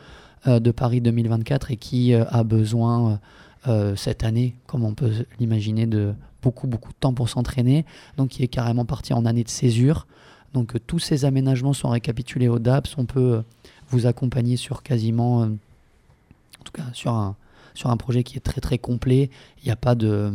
de 0.47 0.71
Paris 0.71 1.01
2024 1.01 1.71
et 1.71 1.75
qui 1.75 2.15
a 2.15 2.43
besoin 2.43 3.19
euh, 3.67 3.95
cette 3.95 4.23
année, 4.23 4.55
comme 4.67 4.83
on 4.83 4.93
peut 4.93 5.25
l'imaginer, 5.39 5.85
de 5.85 6.13
beaucoup 6.41 6.67
beaucoup 6.67 6.91
de 6.91 6.97
temps 6.99 7.13
pour 7.13 7.29
s'entraîner, 7.29 7.85
donc 8.17 8.29
qui 8.29 8.43
est 8.43 8.47
carrément 8.47 8.85
parti 8.85 9.13
en 9.13 9.25
année 9.25 9.43
de 9.43 9.49
césure. 9.49 10.07
Donc 10.53 10.75
euh, 10.75 10.79
tous 10.85 10.99
ces 10.99 11.25
aménagements 11.25 11.73
sont 11.73 11.89
récapitulés 11.89 12.47
au 12.47 12.59
DAPS, 12.59 12.95
on 12.97 13.05
peut 13.05 13.19
euh, 13.19 13.41
vous 13.89 14.07
accompagner 14.07 14.57
sur 14.57 14.83
quasiment, 14.83 15.41
en 15.41 16.63
tout 16.63 16.71
cas 16.73 16.85
sur 16.93 17.13
un, 17.13 17.35
sur 17.73 17.89
un 17.89 17.97
projet 17.97 18.23
qui 18.23 18.37
est 18.37 18.41
très 18.41 18.61
très 18.61 18.77
complet. 18.77 19.29
Il 19.61 19.65
n'y 19.65 19.71
a 19.71 19.75
pas 19.75 19.95
de, 19.95 20.33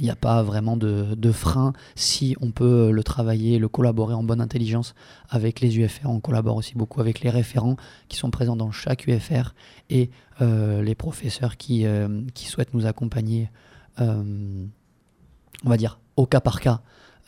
il 0.00 0.04
n'y 0.04 0.10
a 0.10 0.16
pas 0.16 0.42
vraiment 0.42 0.76
de, 0.76 1.32
frein 1.32 1.72
si 1.94 2.36
on 2.40 2.50
peut 2.50 2.90
le 2.90 3.02
travailler, 3.04 3.58
le 3.58 3.68
collaborer 3.68 4.14
en 4.14 4.22
bonne 4.22 4.40
intelligence 4.40 4.94
avec 5.28 5.60
les 5.60 5.78
UFR. 5.78 6.06
On 6.08 6.20
collabore 6.20 6.56
aussi 6.56 6.74
beaucoup 6.74 7.00
avec 7.00 7.20
les 7.20 7.30
référents 7.30 7.76
qui 8.08 8.16
sont 8.16 8.30
présents 8.30 8.56
dans 8.56 8.72
chaque 8.72 9.06
UFR 9.06 9.54
et 9.90 10.10
euh, 10.40 10.82
les 10.82 10.94
professeurs 10.94 11.56
qui, 11.56 11.86
euh, 11.86 12.22
qui 12.34 12.46
souhaitent 12.46 12.74
nous 12.74 12.86
accompagner, 12.86 13.50
euh, 14.00 14.64
on 15.64 15.68
va 15.68 15.76
dire, 15.76 16.00
au 16.16 16.26
cas 16.26 16.40
par 16.40 16.60
cas, 16.60 16.80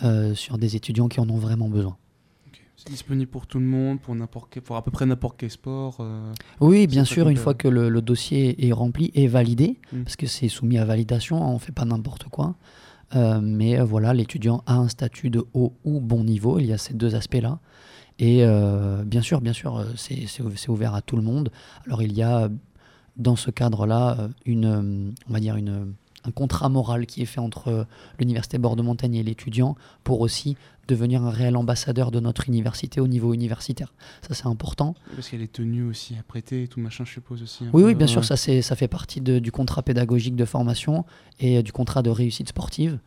euh, 0.02 0.34
sur 0.34 0.58
des 0.58 0.76
étudiants 0.76 1.08
qui 1.08 1.20
en 1.20 1.30
ont 1.30 1.38
vraiment 1.38 1.68
besoin. 1.68 1.96
C'est 2.76 2.90
disponible 2.90 3.30
pour 3.30 3.46
tout 3.46 3.58
le 3.58 3.64
monde, 3.64 4.00
pour, 4.00 4.14
n'importe 4.14 4.48
quel- 4.50 4.62
pour 4.62 4.76
à 4.76 4.84
peu 4.84 4.90
près 4.90 5.06
n'importe 5.06 5.36
quel 5.38 5.50
sport. 5.50 5.96
euh, 6.00 6.32
Oui, 6.60 6.86
bien 6.86 7.04
sûr, 7.04 7.28
une 7.28 7.36
fois 7.38 7.54
que 7.54 7.68
le, 7.68 7.88
le 7.88 8.02
dossier 8.02 8.66
est 8.68 8.72
rempli 8.72 9.10
et 9.14 9.28
validé, 9.28 9.78
Mm. 9.92 10.02
parce 10.02 10.16
que 10.16 10.26
c'est 10.26 10.48
soumis 10.48 10.76
à 10.78 10.84
validation, 10.84 11.42
on 11.42 11.54
ne 11.54 11.58
fait 11.58 11.72
pas 11.72 11.86
n'importe 11.86 12.24
quoi. 12.28 12.54
Euh, 13.14 13.40
mais 13.42 13.78
euh, 13.78 13.84
voilà, 13.84 14.12
l'étudiant 14.12 14.62
a 14.66 14.74
un 14.76 14.88
statut 14.88 15.30
de 15.30 15.44
haut 15.54 15.72
ou 15.84 16.00
bon 16.00 16.22
niveau, 16.24 16.58
il 16.58 16.66
y 16.66 16.72
a 16.72 16.78
ces 16.78 16.92
deux 16.92 17.14
aspects-là. 17.14 17.60
Et 18.18 18.44
euh, 18.44 19.04
bien 19.04 19.22
sûr, 19.22 19.40
bien 19.40 19.52
sûr, 19.52 19.84
c'est 19.96 20.26
c'est 20.26 20.42
ou- 20.42 20.50
c'est 20.56 20.68
ouvert 20.68 20.94
à 20.94 21.02
tout 21.02 21.16
le 21.16 21.22
monde. 21.22 21.50
Alors 21.86 22.02
il 22.02 22.12
y 22.12 22.22
a 22.22 22.48
dans 23.16 23.36
ce 23.36 23.50
cadre-là 23.50 24.28
une, 24.44 25.14
on 25.28 25.32
va 25.32 25.40
dire 25.40 25.56
une, 25.56 25.94
un 26.26 26.30
contrat 26.30 26.68
moral 26.68 27.06
qui 27.06 27.22
est 27.22 27.26
fait 27.26 27.40
entre 27.40 27.68
euh, 27.68 27.84
l'université 28.18 28.58
Bordeaux-Montaigne 28.58 29.14
et 29.16 29.22
l'étudiant 29.22 29.76
pour 30.04 30.20
aussi 30.20 30.56
devenir 30.88 31.22
un 31.24 31.30
réel 31.30 31.56
ambassadeur 31.56 32.10
de 32.10 32.20
notre 32.20 32.48
université 32.48 33.00
au 33.00 33.08
niveau 33.08 33.34
universitaire. 33.34 33.92
Ça 34.26 34.34
c'est 34.34 34.46
important. 34.46 34.94
Parce 35.14 35.28
qu'il 35.28 35.38
y 35.38 35.42
a 35.42 35.44
les 35.44 35.48
tenues 35.48 35.82
aussi 35.84 36.14
à 36.18 36.22
prêter 36.22 36.62
et 36.64 36.68
tout 36.68 36.78
machin, 36.80 37.04
je 37.04 37.12
suppose 37.12 37.42
aussi. 37.42 37.64
un 37.64 37.70
Oui, 37.72 37.82
peu, 37.82 37.88
oui, 37.88 37.94
bien 37.94 38.06
ouais. 38.06 38.12
sûr, 38.12 38.24
ça, 38.24 38.36
ça 38.36 38.76
fait 38.76 38.88
partie 38.88 39.20
de- 39.20 39.38
du 39.40 39.50
contrat 39.50 39.82
pédagogique 39.82 40.36
de 40.36 40.44
formation 40.44 41.04
et 41.40 41.58
euh, 41.58 41.62
du 41.62 41.72
contrat 41.72 42.02
de 42.02 42.10
réussite 42.10 42.48
sportive. 42.48 42.98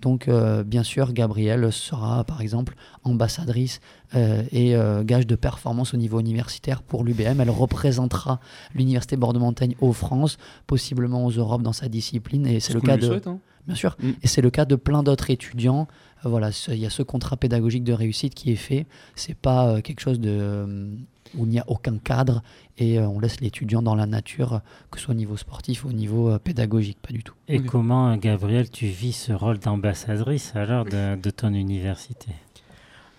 Donc, 0.00 0.28
euh, 0.28 0.64
bien 0.64 0.82
sûr, 0.82 1.12
Gabrielle 1.14 1.72
sera, 1.72 2.24
par 2.24 2.40
exemple, 2.42 2.74
ambassadrice 3.04 3.80
et 4.14 4.76
euh, 4.76 5.02
gage 5.04 5.26
de 5.26 5.34
performance 5.36 5.94
au 5.94 5.96
niveau 5.96 6.20
universitaire 6.20 6.82
pour 6.82 7.04
l'UBM. 7.04 7.40
Elle 7.40 7.50
représentera 7.50 8.40
l'Université 8.74 9.16
Bordeaux-Montaigne 9.16 9.74
aux 9.80 9.92
France, 9.92 10.38
possiblement 10.66 11.24
aux 11.24 11.30
Europes 11.30 11.62
dans 11.62 11.72
sa 11.72 11.88
discipline. 11.88 12.46
Et 12.46 12.60
c'est 12.60 12.72
Ce 12.72 12.78
le 12.78 12.80
cas 12.80 12.96
de. 12.96 13.06
souhaite, 13.06 13.26
hein. 13.26 13.38
Bien 13.66 13.76
sûr. 13.76 13.96
Mm. 14.02 14.10
Et 14.22 14.26
c'est 14.26 14.42
le 14.42 14.50
cas 14.50 14.66
de 14.66 14.76
plein 14.76 15.02
d'autres 15.02 15.30
étudiants. 15.30 15.88
Euh, 16.24 16.28
voilà, 16.28 16.50
il 16.68 16.76
y 16.78 16.86
a 16.86 16.90
ce 16.90 17.02
contrat 17.02 17.36
pédagogique 17.36 17.82
de 17.84 17.92
réussite 17.94 18.34
qui 18.34 18.52
est 18.52 18.56
fait. 18.56 18.86
C'est 19.14 19.36
pas 19.36 19.68
euh, 19.68 19.80
quelque 19.80 20.00
chose 20.00 20.20
de, 20.20 20.30
euh, 20.30 20.94
où 21.36 21.44
il 21.46 21.48
n'y 21.50 21.58
a 21.58 21.64
aucun 21.68 21.96
cadre 21.98 22.42
et 22.76 22.98
euh, 22.98 23.08
on 23.08 23.20
laisse 23.20 23.40
l'étudiant 23.40 23.82
dans 23.82 23.94
la 23.94 24.06
nature, 24.06 24.60
que 24.90 24.98
ce 24.98 25.06
soit 25.06 25.14
au 25.14 25.16
niveau 25.16 25.36
sportif 25.36 25.84
ou 25.84 25.88
au 25.88 25.92
niveau 25.92 26.28
euh, 26.30 26.38
pédagogique, 26.38 26.98
pas 27.00 27.12
du 27.12 27.22
tout. 27.22 27.34
Et 27.48 27.62
comment, 27.62 28.10
euh, 28.10 28.16
Gabriel, 28.16 28.70
tu 28.70 28.86
vis 28.86 29.12
ce 29.12 29.32
rôle 29.32 29.58
d'ambassadrice 29.58 30.52
alors 30.54 30.84
de, 30.84 31.16
de 31.16 31.30
ton 31.30 31.52
université? 31.54 32.32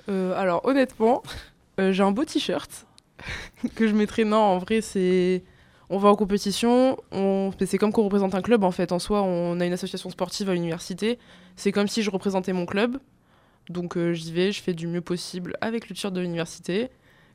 Euh, 0.09 0.33
alors 0.37 0.65
honnêtement, 0.65 1.23
euh, 1.79 1.91
j'ai 1.91 2.03
un 2.03 2.11
beau 2.11 2.25
t-shirt 2.25 2.85
que 3.75 3.87
je 3.87 3.93
mettrai. 3.93 4.25
Non, 4.25 4.37
en 4.37 4.57
vrai, 4.57 4.81
c'est. 4.81 5.43
On 5.89 5.99
va 5.99 6.09
en 6.09 6.15
compétition, 6.15 6.97
on... 7.11 7.51
c'est 7.63 7.77
comme 7.77 7.91
qu'on 7.91 8.03
représente 8.03 8.33
un 8.33 8.41
club 8.41 8.63
en 8.63 8.71
fait. 8.71 8.91
En 8.91 8.97
soi, 8.97 9.21
on 9.21 9.59
a 9.59 9.65
une 9.67 9.73
association 9.73 10.09
sportive 10.09 10.49
à 10.49 10.55
l'université. 10.55 11.19
C'est 11.55 11.71
comme 11.71 11.87
si 11.87 12.01
je 12.01 12.09
représentais 12.09 12.53
mon 12.53 12.65
club. 12.65 12.97
Donc 13.69 13.95
euh, 13.95 14.13
j'y 14.13 14.31
vais, 14.31 14.51
je 14.51 14.63
fais 14.63 14.73
du 14.73 14.87
mieux 14.87 15.01
possible 15.01 15.55
avec 15.61 15.87
le 15.87 15.95
t-shirt 15.95 16.11
de 16.11 16.21
l'université. 16.21 16.89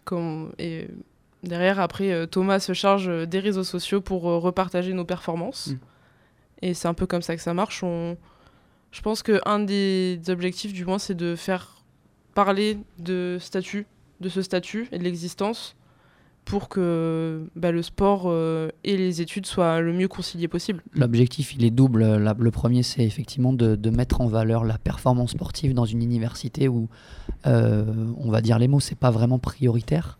Comme... 0.04 0.52
Et 0.58 0.88
derrière, 1.44 1.78
après, 1.78 2.26
Thomas 2.26 2.58
se 2.58 2.72
charge 2.72 3.28
des 3.28 3.38
réseaux 3.38 3.62
sociaux 3.62 4.00
pour 4.00 4.22
repartager 4.22 4.94
nos 4.94 5.04
performances. 5.04 5.68
Mm. 5.68 5.78
Et 6.62 6.74
c'est 6.74 6.88
un 6.88 6.94
peu 6.94 7.06
comme 7.06 7.22
ça 7.22 7.36
que 7.36 7.42
ça 7.42 7.54
marche. 7.54 7.84
On... 7.84 8.16
Je 8.90 9.00
pense 9.00 9.22
qu'un 9.22 9.60
des 9.60 10.20
objectifs, 10.28 10.72
du 10.72 10.84
moins, 10.84 10.98
c'est 10.98 11.14
de 11.14 11.36
faire 11.36 11.79
parler 12.34 12.78
de 12.98 13.38
statut, 13.40 13.86
de 14.20 14.28
ce 14.28 14.42
statut 14.42 14.88
et 14.92 14.98
de 14.98 15.04
l'existence 15.04 15.76
pour 16.44 16.68
que 16.68 17.46
bah, 17.54 17.70
le 17.70 17.82
sport 17.82 18.24
euh, 18.26 18.70
et 18.82 18.96
les 18.96 19.20
études 19.20 19.46
soient 19.46 19.80
le 19.80 19.92
mieux 19.92 20.08
conciliés 20.08 20.48
possible. 20.48 20.82
L'objectif, 20.94 21.54
il 21.54 21.64
est 21.64 21.70
double. 21.70 22.16
La- 22.16 22.34
le 22.36 22.50
premier, 22.50 22.82
c'est 22.82 23.04
effectivement 23.04 23.52
de, 23.52 23.90
mettre 23.90 24.20
en 24.20 24.26
valeur 24.26 24.64
la 24.64 24.78
performance 24.78 25.30
sportive 25.32 25.74
dans 25.74 25.84
une 25.84 26.02
université 26.02 26.66
où, 26.66 26.88
euh, 27.46 27.84
on 28.18 28.30
va 28.30 28.40
dire 28.40 28.58
les 28.58 28.68
mots, 28.68 28.80
c'est 28.80 28.98
pas 28.98 29.10
vraiment 29.10 29.38
prioritaire. 29.38 30.18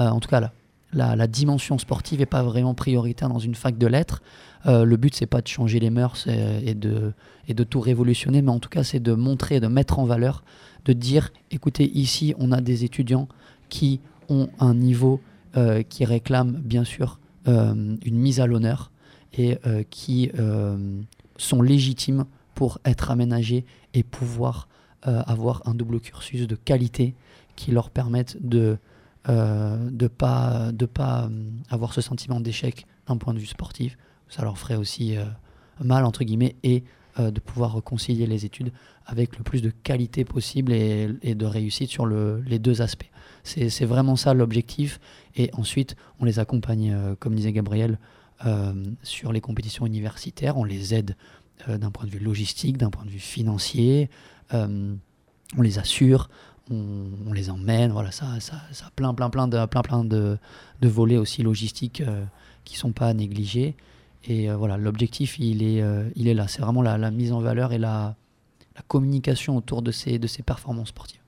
Euh, 0.00 0.08
en 0.08 0.20
tout 0.20 0.28
cas, 0.28 0.50
la, 0.92 1.16
la, 1.16 1.26
dimension 1.26 1.78
sportive 1.78 2.20
est 2.20 2.26
pas 2.26 2.42
vraiment 2.42 2.74
prioritaire 2.74 3.28
dans 3.28 3.38
une 3.38 3.54
fac 3.54 3.78
de 3.78 3.86
lettres. 3.86 4.22
Euh, 4.66 4.84
le 4.84 4.96
but, 4.96 5.14
c'est 5.14 5.26
pas 5.26 5.40
de 5.40 5.48
changer 5.48 5.80
les 5.80 5.90
mœurs 5.90 6.24
euh, 6.28 6.60
et 6.64 6.74
de, 6.74 7.12
et 7.48 7.54
de 7.54 7.64
tout 7.64 7.80
révolutionner, 7.80 8.42
mais 8.42 8.50
en 8.50 8.58
tout 8.58 8.68
cas, 8.68 8.84
c'est 8.84 9.00
de 9.00 9.12
montrer, 9.12 9.60
de 9.60 9.66
mettre 9.66 9.98
en 9.98 10.04
valeur, 10.04 10.44
de 10.84 10.92
dire, 10.92 11.32
écoutez, 11.50 11.90
ici, 11.96 12.34
on 12.38 12.52
a 12.52 12.60
des 12.60 12.84
étudiants 12.84 13.28
qui 13.68 14.00
ont 14.28 14.48
un 14.58 14.74
niveau 14.74 15.20
euh, 15.56 15.82
qui 15.82 16.04
réclame, 16.04 16.52
bien 16.52 16.84
sûr, 16.84 17.18
euh, 17.48 17.96
une 18.04 18.18
mise 18.18 18.38
à 18.38 18.46
l'honneur 18.46 18.92
et 19.32 19.58
euh, 19.66 19.82
qui 19.90 20.30
sont 21.36 21.62
légitimes 21.62 22.24
pour 22.54 22.78
être 22.84 23.10
aménagés 23.10 23.64
et 23.94 24.02
pouvoir 24.02 24.68
avoir 25.02 25.62
un 25.66 25.74
double 25.74 25.98
cursus 25.98 26.46
de 26.46 26.54
qualité 26.54 27.16
qui 27.56 27.72
leur 27.72 27.90
permettent 27.90 28.36
de 28.40 28.78
euh, 29.28 29.90
de 29.90 30.06
pas 30.06 30.70
de 30.72 30.86
pas 30.86 31.28
avoir 31.70 31.92
ce 31.92 32.00
sentiment 32.00 32.40
d'échec 32.40 32.86
d'un 33.08 33.16
point 33.16 33.34
de 33.34 33.40
vue 33.40 33.46
sportif. 33.46 33.98
Ça 34.28 34.42
leur 34.42 34.56
ferait 34.58 34.76
aussi 34.76 35.16
mal 35.82 36.04
entre 36.04 36.22
guillemets 36.22 36.54
et 36.62 36.84
euh, 37.18 37.30
de 37.30 37.40
pouvoir 37.40 37.82
concilier 37.82 38.26
les 38.26 38.46
études 38.46 38.72
avec 39.04 39.36
le 39.36 39.44
plus 39.44 39.60
de 39.60 39.70
qualité 39.70 40.24
possible 40.24 40.72
et, 40.72 41.34
de 41.34 41.44
réussite 41.44 41.90
sur 41.90 42.06
le- 42.06 42.42
les 42.46 42.58
deux 42.58 42.80
aspects. 42.80 43.10
C'est 43.44 43.84
vraiment 43.84 44.16
ça 44.16 44.32
l'objectif. 44.34 44.98
Et 45.36 45.50
ensuite 45.52 45.96
on 46.20 46.24
les 46.24 46.38
accompagne 46.38 46.92
euh, 46.92 47.14
comme 47.18 47.34
disait 47.34 47.52
Gabriel 47.52 47.98
euh, 48.46 48.72
sur 49.02 49.32
les 49.32 49.40
compétitions 49.40 49.84
universitaires. 49.84 50.56
On 50.56 50.64
les 50.64 50.94
aide 50.94 51.16
d'un 51.68 51.90
point 51.90 52.06
de 52.06 52.10
vue 52.10 52.18
logistique 52.18 52.76
d'un 52.76 52.90
point 52.90 53.04
de 53.04 53.10
vue 53.10 53.20
financier. 53.20 54.10
On 54.52 54.98
les 55.60 55.78
assure 55.78 56.28
on, 56.70 57.32
les 57.32 57.50
emmène, 57.50 57.92
voilà, 57.92 58.10
ça, 58.10 58.40
ça, 58.40 58.62
ça 58.72 58.86
a 58.86 58.90
plein, 58.90 59.12
plein, 59.14 59.30
plein 59.30 59.48
de, 59.48 59.66
plein, 59.66 59.82
plein 59.82 60.04
de, 60.04 60.38
de 60.80 60.88
volets 60.88 61.18
aussi 61.18 61.42
logistiques 61.42 62.02
qui 62.64 62.76
sont 62.76 62.92
pas 62.92 63.12
négligés. 63.14 63.76
Et 64.24 64.50
euh, 64.50 64.56
voilà, 64.56 64.76
l'objectif, 64.76 65.38
il 65.38 65.62
est, 65.62 65.82
euh, 65.82 66.08
il 66.14 66.28
est 66.28 66.34
là. 66.34 66.48
C'est 66.48 66.62
vraiment 66.62 66.82
la, 66.82 67.10
mise 67.10 67.32
en 67.32 67.40
valeur 67.40 67.72
et 67.72 67.78
la, 67.78 68.16
communication 68.88 69.56
autour 69.56 69.82
de 69.82 69.90
ces, 69.90 70.18
de 70.18 70.26
ces 70.26 70.42
performances 70.42 70.88
sportives. 70.88 71.20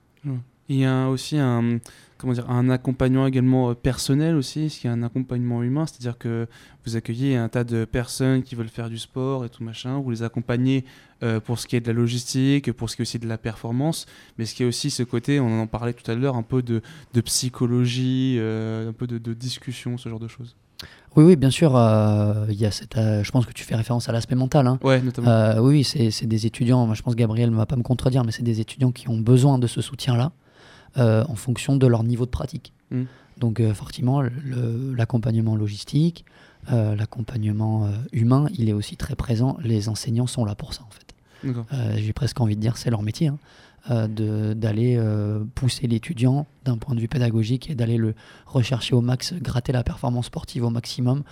Il 0.67 0.77
y 0.77 0.85
a 0.85 1.09
aussi 1.09 1.37
un, 1.37 1.77
comment 2.17 2.33
dire, 2.33 2.49
un 2.49 2.69
accompagnement 2.69 3.27
également 3.27 3.69
euh, 3.69 3.73
personnel 3.75 4.35
aussi, 4.35 4.67
qu'il 4.67 4.89
y 4.89 4.91
a 4.91 4.93
un 4.93 5.03
accompagnement 5.03 5.61
humain, 5.61 5.85
c'est-à-dire 5.85 6.17
que 6.17 6.47
vous 6.85 6.95
accueillez 6.95 7.37
un 7.37 7.47
tas 7.47 7.63
de 7.63 7.85
personnes 7.85 8.41
qui 8.41 8.55
veulent 8.55 8.67
faire 8.67 8.89
du 8.89 8.97
sport 8.97 9.45
et 9.45 9.49
tout 9.49 9.63
machin, 9.63 9.99
vous 9.99 10.09
les 10.09 10.23
accompagnez 10.23 10.85
pour 11.45 11.57
ce 11.57 11.65
qui 11.65 11.75
est 11.75 11.81
de 11.81 11.87
la 11.87 11.93
logistique, 11.93 12.71
pour 12.71 12.89
ce 12.89 12.95
qui 12.95 13.01
est 13.01 13.03
aussi 13.03 13.17
de 13.17 13.27
la 13.27 13.39
performance, 13.39 14.05
mais 14.37 14.45
ce 14.45 14.53
qui 14.53 14.61
est 14.61 14.65
aussi 14.65 14.91
ce 14.91 15.01
côté, 15.01 15.39
on 15.39 15.61
en 15.61 15.65
parlait 15.65 15.93
tout 15.93 16.09
à 16.11 16.13
l'heure, 16.13 16.35
un 16.35 16.43
peu 16.43 16.61
de, 16.61 16.81
de 17.13 17.21
psychologie, 17.21 18.37
un 18.39 18.93
peu 18.93 19.07
de, 19.07 19.17
de 19.17 19.33
discussion, 19.33 19.97
ce 19.97 20.07
genre 20.09 20.19
de 20.19 20.27
choses? 20.27 20.55
Oui, 21.15 21.23
oui, 21.23 21.35
bien 21.35 21.49
sûr, 21.49 21.75
euh, 21.75 22.45
y 22.49 22.65
a 22.65 22.71
cette, 22.71 22.97
euh, 22.97 23.23
je 23.23 23.31
pense 23.31 23.45
que 23.45 23.53
tu 23.53 23.63
fais 23.63 23.75
référence 23.75 24.09
à 24.09 24.11
l'aspect 24.11 24.35
mental. 24.35 24.67
hein. 24.67 24.79
Ouais, 24.83 25.01
notamment. 25.01 25.29
Euh, 25.29 25.59
oui, 25.59 25.83
c'est 25.83 26.11
c'est 26.11 26.25
des 26.25 26.45
étudiants, 26.45 26.85
moi, 26.85 26.95
je 26.95 27.01
pense 27.01 27.13
que 27.13 27.19
Gabriel 27.19 27.51
ne 27.51 27.55
va 27.55 27.65
pas 27.65 27.77
me 27.77 27.83
contredire, 27.83 28.23
mais 28.25 28.31
c'est 28.31 28.43
des 28.43 28.59
étudiants 28.59 28.91
qui 28.91 29.09
ont 29.09 29.17
besoin 29.17 29.57
de 29.57 29.67
ce 29.67 29.81
soutien-là 29.81 30.31
en 30.97 31.35
fonction 31.35 31.75
de 31.75 31.87
leur 31.87 32.03
niveau 32.03 32.25
de 32.25 32.31
pratique. 32.31 32.71
Mm. 32.91 33.03
Donc, 33.37 33.61
forcément, 33.73 34.23
l'accompagnement 34.95 35.57
logistique, 35.57 36.23
l'accompagnement 36.69 37.89
humain, 38.13 38.47
il 38.57 38.69
est 38.69 38.73
aussi 38.73 38.95
très 38.95 39.15
présent. 39.15 39.57
Les 39.61 39.89
enseignants 39.89 40.27
sont 40.27 40.45
là 40.45 40.55
pour 40.55 40.73
ça, 40.73 40.83
en 40.83 40.91
fait. 40.91 41.97
J'ai 41.97 42.13
presque 42.13 42.39
envie 42.39 42.55
de 42.55 42.61
dire, 42.61 42.77
c'est 42.77 42.89
leur 42.89 43.01
métier, 43.01 43.27
hein, 43.27 43.37
d'aller 43.89 44.95
euh, 44.97 45.43
pousser 45.55 45.87
l'étudiant 45.87 46.47
d'un 46.63 46.77
point 46.77 46.95
de 46.95 46.99
vue 46.99 47.07
pédagogique 47.07 47.69
et 47.69 47.75
d'aller 47.75 47.97
le 47.97 48.15
rechercher 48.45 48.95
au 48.95 49.01
max, 49.01 49.33
gratter 49.33 49.71
la 49.71 49.83
performance 49.83 50.25
sportive 50.27 50.63
au 50.63 50.69
maximum, 50.69 51.23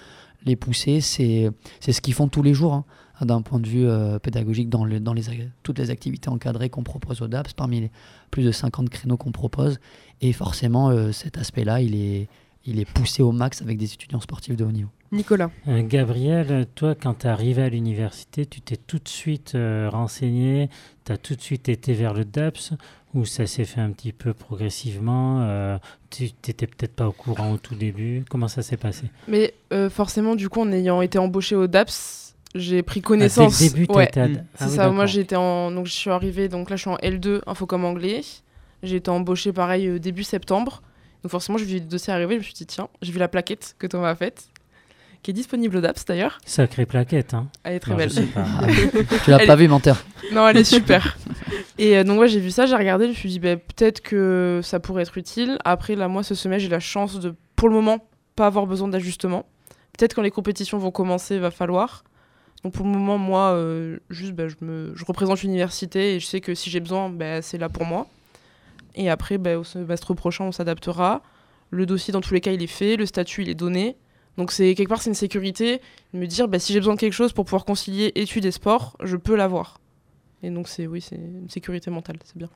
les 0.45 0.56
pousser, 0.56 0.99
c'est 1.01 1.51
ce 1.82 2.01
qu'ils 2.01 2.14
font 2.14 2.28
tous 2.28 2.43
les 2.43 2.54
jours, 2.54 2.74
hein, 2.74 2.86
d'un 3.26 3.41
point 3.41 3.60
de 3.60 3.68
vue 3.68 3.88
euh, 3.88 4.20
pédagogique 4.20 4.70
dans, 4.70 4.84
le- 4.86 4.99
dans 4.99 5.14
les, 5.14 5.24
toutes 5.64 5.80
les 5.80 5.89
activités 5.89 6.30
encadrées 6.30 6.70
qu'on 6.70 6.84
propose 6.84 7.22
au 7.22 7.28
DAPS, 7.28 7.54
parmi 7.54 7.80
les 7.82 7.91
plus 8.30 8.43
de 8.43 8.51
50 8.51 8.89
créneaux 8.89 9.18
qu'on 9.18 9.32
propose. 9.32 9.80
Et 10.22 10.34
forcément, 10.34 10.89
euh, 10.89 11.12
cet 11.12 11.38
aspect-là, 11.38 11.82
il 11.82 11.95
est, 11.95 12.28
il 12.66 12.80
est 12.80 12.86
poussé 12.86 13.24
au 13.24 13.32
max 13.32 13.62
avec 13.62 13.78
des 13.78 13.93
étudiants 13.93 14.20
sportifs 14.20 14.56
de 14.58 14.66
haut 14.66 14.72
niveau. 14.72 14.89
Nicolas. 15.14 15.51
Euh, 15.68 15.82
Gabriel, 15.84 16.66
toi, 16.76 16.95
quand 16.95 17.20
tu 17.20 17.28
es 17.28 17.30
arrivé 17.30 17.61
à 17.61 17.70
l'université, 17.70 18.45
tu 18.45 18.61
t'es 18.61 18.76
tout 18.76 18.97
de 18.97 19.07
suite 19.07 19.53
euh, 19.55 19.88
renseigné, 19.89 20.70
tu 21.05 21.11
as 21.11 21.18
tout 21.18 21.36
de 21.36 21.41
suite 21.41 21.70
été 21.70 21.93
vers 21.93 22.14
le 22.14 22.26
DAPS, 22.26 22.74
ou 23.14 23.26
ça 23.26 23.45
s'est 23.45 23.66
fait 23.66 23.80
un 23.80 23.91
petit 23.91 24.11
peu 24.11 24.34
progressivement 24.34 25.41
euh, 25.41 25.78
Tu 26.09 26.32
n'étais 26.47 26.66
peut-être 26.66 26.95
pas 26.95 27.07
au 27.07 27.11
courant 27.11 27.51
au 27.51 27.57
tout 27.57 27.76
début? 27.76 28.26
Comment 28.30 28.47
ça 28.47 28.64
s'est 28.64 28.78
passé? 28.78 29.05
Mais 29.28 29.53
euh, 29.72 29.89
forcément, 29.89 30.36
du 30.36 30.49
coup, 30.49 30.61
en 30.61 30.72
ayant 30.72 31.01
été 31.01 31.20
embauché 31.20 31.55
au 31.55 31.68
DAPS, 31.68 32.36
j'ai 32.55 32.82
pris 32.82 33.01
connaissance. 33.01 33.55
Ah, 33.55 33.59
dès 33.59 33.66
le 33.66 33.74
début, 33.86 33.93
ouais, 33.93 34.18
à-. 34.18 34.28
Ah 34.59 34.66
oui, 34.68 34.76
ça. 34.76 34.89
Moi, 34.89 35.05
j'étais 35.05 35.36
en, 35.36 35.72
donc 35.72 35.86
je 35.86 35.93
suis 35.93 36.09
arrivée. 36.09 36.49
Donc 36.49 36.70
là, 36.72 36.76
je 36.76 36.82
suis 36.82 36.89
en 36.89 36.97
L2 36.97 37.41
info 37.45 37.68
comme 37.68 37.86
anglais. 37.86 38.22
J'ai 38.82 38.97
été 38.97 39.09
embauchée 39.11 39.53
pareil 39.53 39.99
début 39.99 40.24
septembre. 40.24 40.82
Donc 41.24 41.32
forcément, 41.32 41.57
j'ai 41.57 41.66
vu 41.66 41.74
le 41.76 41.80
dossier 41.82 42.11
arriver. 42.11 42.36
Je 42.36 42.39
me 42.39 42.43
suis 42.43 42.53
dit 42.53 42.66
tiens, 42.66 42.89
j'ai 43.01 43.11
vu 43.11 43.20
la 43.20 43.28
plaquette 43.28 43.76
que 43.80 43.88
Thomas 43.88 44.09
a 44.09 44.16
faite, 44.16 44.49
qui 45.24 45.32
est 45.32 45.34
disponible 45.34 45.78
au 45.78 45.82
DAPS 45.82 46.05
d'ailleurs. 46.05 46.38
Sacrée 46.45 46.86
plaquette, 46.86 47.34
hein 47.34 47.47
Elle 47.63 47.76
est 47.76 47.80
très 47.80 47.91
Non, 47.93 47.97
je 47.99 48.03
belle. 48.03 48.11
sais 48.11 48.24
pas. 48.24 48.45
tu 49.24 49.32
l'as 49.32 49.38
Elle 49.41 49.47
pas 49.47 49.53
est- 49.53 49.57
vu, 49.57 49.67
menteur 49.67 50.03
Non, 50.32 50.47
elle 50.47 50.57
est 50.57 50.63
super. 50.63 51.17
Et 51.80 51.97
euh, 51.97 52.03
donc, 52.03 52.19
ouais, 52.19 52.28
j'ai 52.28 52.39
vu 52.39 52.51
ça, 52.51 52.65
j'ai 52.67 52.76
regardé, 52.76 53.05
je 53.05 53.09
me 53.09 53.15
suis 53.15 53.30
dit, 53.30 53.39
bah, 53.39 53.55
peut-être 53.55 54.01
que 54.01 54.59
ça 54.63 54.80
pourrait 54.80 55.01
être 55.03 55.17
utile. 55.17 55.57
Après, 55.65 55.95
là, 55.95 56.07
moi, 56.07 56.21
ce 56.21 56.36
semestre, 56.36 56.63
j'ai 56.63 56.69
la 56.69 56.80
chance 56.80 57.19
de, 57.19 57.34
pour 57.55 57.67
le 57.69 57.74
moment, 57.74 58.05
pas 58.36 58.45
avoir 58.45 58.67
besoin 58.67 58.88
d'ajustement. 58.89 59.45
Peut-être 59.97 60.13
quand 60.13 60.21
les 60.21 60.30
compétitions 60.32 60.78
vont 60.78 60.91
commencer, 60.91 61.36
il 61.36 61.41
va 61.41 61.51
falloir. 61.51 62.03
Donc, 62.63 62.74
pour 62.74 62.86
le 62.86 62.91
moment, 62.91 63.17
moi, 63.17 63.53
euh, 63.53 63.97
juste, 64.09 64.34
bah, 64.34 64.47
je, 64.47 64.55
me, 64.61 64.91
je 64.95 65.03
représente 65.05 65.41
l'université 65.41 66.15
et 66.15 66.19
je 66.19 66.26
sais 66.26 66.41
que 66.41 66.53
si 66.53 66.69
j'ai 66.69 66.80
besoin, 66.80 67.09
bah, 67.09 67.41
c'est 67.41 67.57
là 67.57 67.69
pour 67.69 67.86
moi. 67.86 68.07
Et 68.95 69.09
après, 69.09 69.38
bah, 69.38 69.57
au 69.57 69.63
semestre 69.63 70.13
prochain, 70.13 70.43
on 70.45 70.51
s'adaptera. 70.51 71.21
Le 71.71 71.86
dossier, 71.88 72.11
dans 72.11 72.21
tous 72.21 72.34
les 72.36 72.41
cas, 72.41 72.51
il 72.51 72.61
est 72.61 72.67
fait, 72.67 72.97
le 72.97 73.05
statut, 73.07 73.41
il 73.41 73.49
est 73.49 73.55
donné. 73.55 73.95
Donc, 74.38 74.51
c'est 74.51 74.73
quelque 74.75 74.89
part, 74.89 75.01
c'est 75.01 75.09
une 75.09 75.15
sécurité. 75.15 75.81
de 76.13 76.19
Me 76.19 76.27
dire, 76.27 76.47
bah, 76.47 76.59
si 76.59 76.73
j'ai 76.73 76.79
besoin 76.79 76.95
de 76.95 76.99
quelque 76.99 77.13
chose 77.13 77.34
pour 77.34 77.45
pouvoir 77.45 77.65
concilier 77.65 78.11
études 78.15 78.45
et 78.45 78.51
sport, 78.51 78.97
je 79.03 79.17
peux 79.17 79.36
l'avoir. 79.36 79.79
Et 80.41 80.49
donc, 80.49 80.67
c'est 80.67 80.88
oui, 80.88 81.01
c'est 81.01 81.15
une 81.15 81.49
sécurité 81.49 81.91
mentale, 81.91 82.17
c'est 82.23 82.38
bien. 82.38 82.49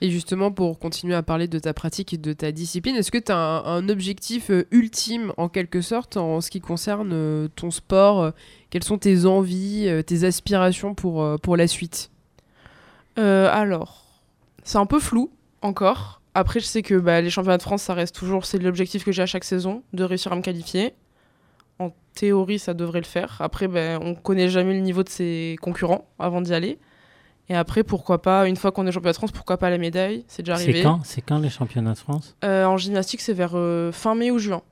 Et 0.00 0.10
justement, 0.10 0.52
pour 0.52 0.78
continuer 0.78 1.14
à 1.14 1.22
parler 1.22 1.48
de 1.48 1.58
ta 1.58 1.72
pratique 1.72 2.12
et 2.12 2.18
de 2.18 2.32
ta 2.32 2.52
discipline, 2.52 2.94
est-ce 2.96 3.10
que 3.10 3.18
tu 3.18 3.32
as 3.32 3.36
un, 3.36 3.64
un 3.64 3.88
objectif 3.88 4.50
euh, 4.50 4.66
ultime 4.70 5.32
en 5.36 5.48
quelque 5.48 5.80
sorte 5.80 6.16
en 6.16 6.40
ce 6.40 6.50
qui 6.50 6.60
concerne 6.60 7.10
euh, 7.12 7.48
ton 7.56 7.70
sport 7.70 8.20
euh, 8.22 8.30
Quelles 8.70 8.84
sont 8.84 8.98
tes 8.98 9.24
envies, 9.24 9.88
tes 10.06 10.24
aspirations 10.24 10.94
pour, 10.94 11.40
pour 11.40 11.56
la 11.56 11.66
suite? 11.66 12.10
Euh, 13.18 13.48
alors, 13.52 14.04
c'est 14.62 14.78
un 14.78 14.86
peu 14.86 14.98
flou 14.98 15.30
encore. 15.62 16.20
Après, 16.34 16.60
je 16.60 16.66
sais 16.66 16.82
que 16.82 16.94
bah, 16.94 17.20
les 17.20 17.30
championnats 17.30 17.58
de 17.58 17.62
France, 17.62 17.82
ça 17.82 17.94
reste 17.94 18.14
toujours, 18.14 18.44
c'est 18.44 18.58
l'objectif 18.58 19.04
que 19.04 19.12
j'ai 19.12 19.22
à 19.22 19.26
chaque 19.26 19.44
saison, 19.44 19.82
de 19.92 20.02
réussir 20.02 20.32
à 20.32 20.36
me 20.36 20.42
qualifier. 20.42 20.94
En 21.78 21.92
théorie, 22.14 22.58
ça 22.58 22.74
devrait 22.74 23.00
le 23.00 23.06
faire. 23.06 23.36
Après, 23.40 23.68
ben, 23.68 24.00
on 24.02 24.14
connaît 24.14 24.48
jamais 24.48 24.74
le 24.74 24.80
niveau 24.80 25.02
de 25.02 25.08
ses 25.08 25.56
concurrents 25.60 26.08
avant 26.18 26.40
d'y 26.40 26.52
aller. 26.52 26.78
Et 27.48 27.54
après, 27.54 27.84
pourquoi 27.84 28.22
pas, 28.22 28.48
une 28.48 28.56
fois 28.56 28.72
qu'on 28.72 28.86
est 28.86 28.92
championnat 28.92 29.12
de 29.12 29.16
France, 29.18 29.32
pourquoi 29.32 29.58
pas 29.58 29.70
la 29.70 29.78
médaille? 29.78 30.24
C'est 30.28 30.42
déjà 30.42 30.54
arrivé. 30.54 30.74
C'est 30.74 30.82
quand, 30.82 31.00
c'est 31.04 31.20
quand 31.20 31.38
les 31.38 31.50
championnats 31.50 31.92
de 31.92 31.98
France? 31.98 32.36
Euh, 32.42 32.64
en 32.64 32.78
gymnastique, 32.78 33.20
c'est 33.20 33.34
vers 33.34 33.52
euh, 33.54 33.92
fin 33.92 34.14
mai 34.14 34.30
ou 34.30 34.38
juin. 34.38 34.62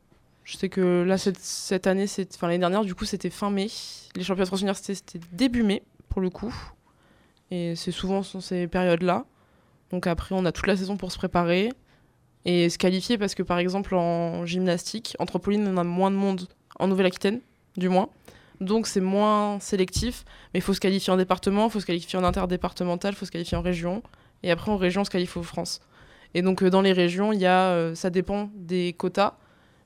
Je 0.44 0.56
sais 0.56 0.68
que 0.68 1.02
là, 1.02 1.18
cette, 1.18 1.38
cette 1.38 1.86
année, 1.86 2.06
enfin 2.34 2.46
l'année 2.48 2.58
dernière, 2.58 2.84
du 2.84 2.94
coup, 2.94 3.04
c'était 3.04 3.30
fin 3.30 3.50
mai. 3.50 3.68
Les 4.16 4.22
championnats 4.22 4.44
de 4.44 4.48
France 4.48 4.62
université, 4.62 4.94
c'était 4.94 5.20
début 5.32 5.62
mai, 5.62 5.82
pour 6.08 6.20
le 6.20 6.30
coup. 6.30 6.54
Et 7.50 7.76
c'est 7.76 7.92
souvent 7.92 8.22
sur 8.22 8.42
ces 8.42 8.66
périodes-là. 8.66 9.26
Donc 9.92 10.06
après, 10.06 10.34
on 10.34 10.44
a 10.44 10.52
toute 10.52 10.66
la 10.66 10.76
saison 10.76 10.96
pour 10.96 11.12
se 11.12 11.18
préparer 11.18 11.70
et 12.44 12.68
se 12.70 12.78
qualifier 12.78 13.18
parce 13.18 13.34
que, 13.34 13.42
par 13.42 13.58
exemple, 13.58 13.94
en 13.94 14.44
gymnastique, 14.46 15.14
en 15.18 15.26
trampoline, 15.26 15.68
on 15.68 15.76
a 15.76 15.84
moins 15.84 16.10
de 16.10 16.16
monde 16.16 16.48
en 16.78 16.88
Nouvelle-Aquitaine, 16.88 17.40
du 17.76 17.88
moins. 17.88 18.08
Donc 18.60 18.86
c'est 18.86 19.00
moins 19.00 19.58
sélectif, 19.60 20.24
mais 20.52 20.60
il 20.60 20.62
faut 20.62 20.74
se 20.74 20.80
qualifier 20.80 21.12
en 21.12 21.16
département, 21.16 21.66
il 21.66 21.70
faut 21.70 21.80
se 21.80 21.86
qualifier 21.86 22.18
en 22.18 22.24
interdépartemental, 22.24 23.12
il 23.12 23.16
faut 23.16 23.26
se 23.26 23.30
qualifier 23.30 23.56
en 23.56 23.62
région. 23.62 24.02
Et 24.42 24.50
après, 24.50 24.70
en 24.70 24.76
région, 24.76 25.02
on 25.02 25.04
se 25.04 25.10
qualifie 25.10 25.38
aux 25.38 25.42
France. 25.42 25.80
Et 26.34 26.42
donc, 26.42 26.62
euh, 26.62 26.70
dans 26.70 26.80
les 26.80 26.92
régions, 26.92 27.32
il 27.32 27.40
y 27.40 27.46
a, 27.46 27.70
euh, 27.70 27.94
ça 27.94 28.10
dépend 28.10 28.50
des 28.54 28.94
quotas, 28.94 29.36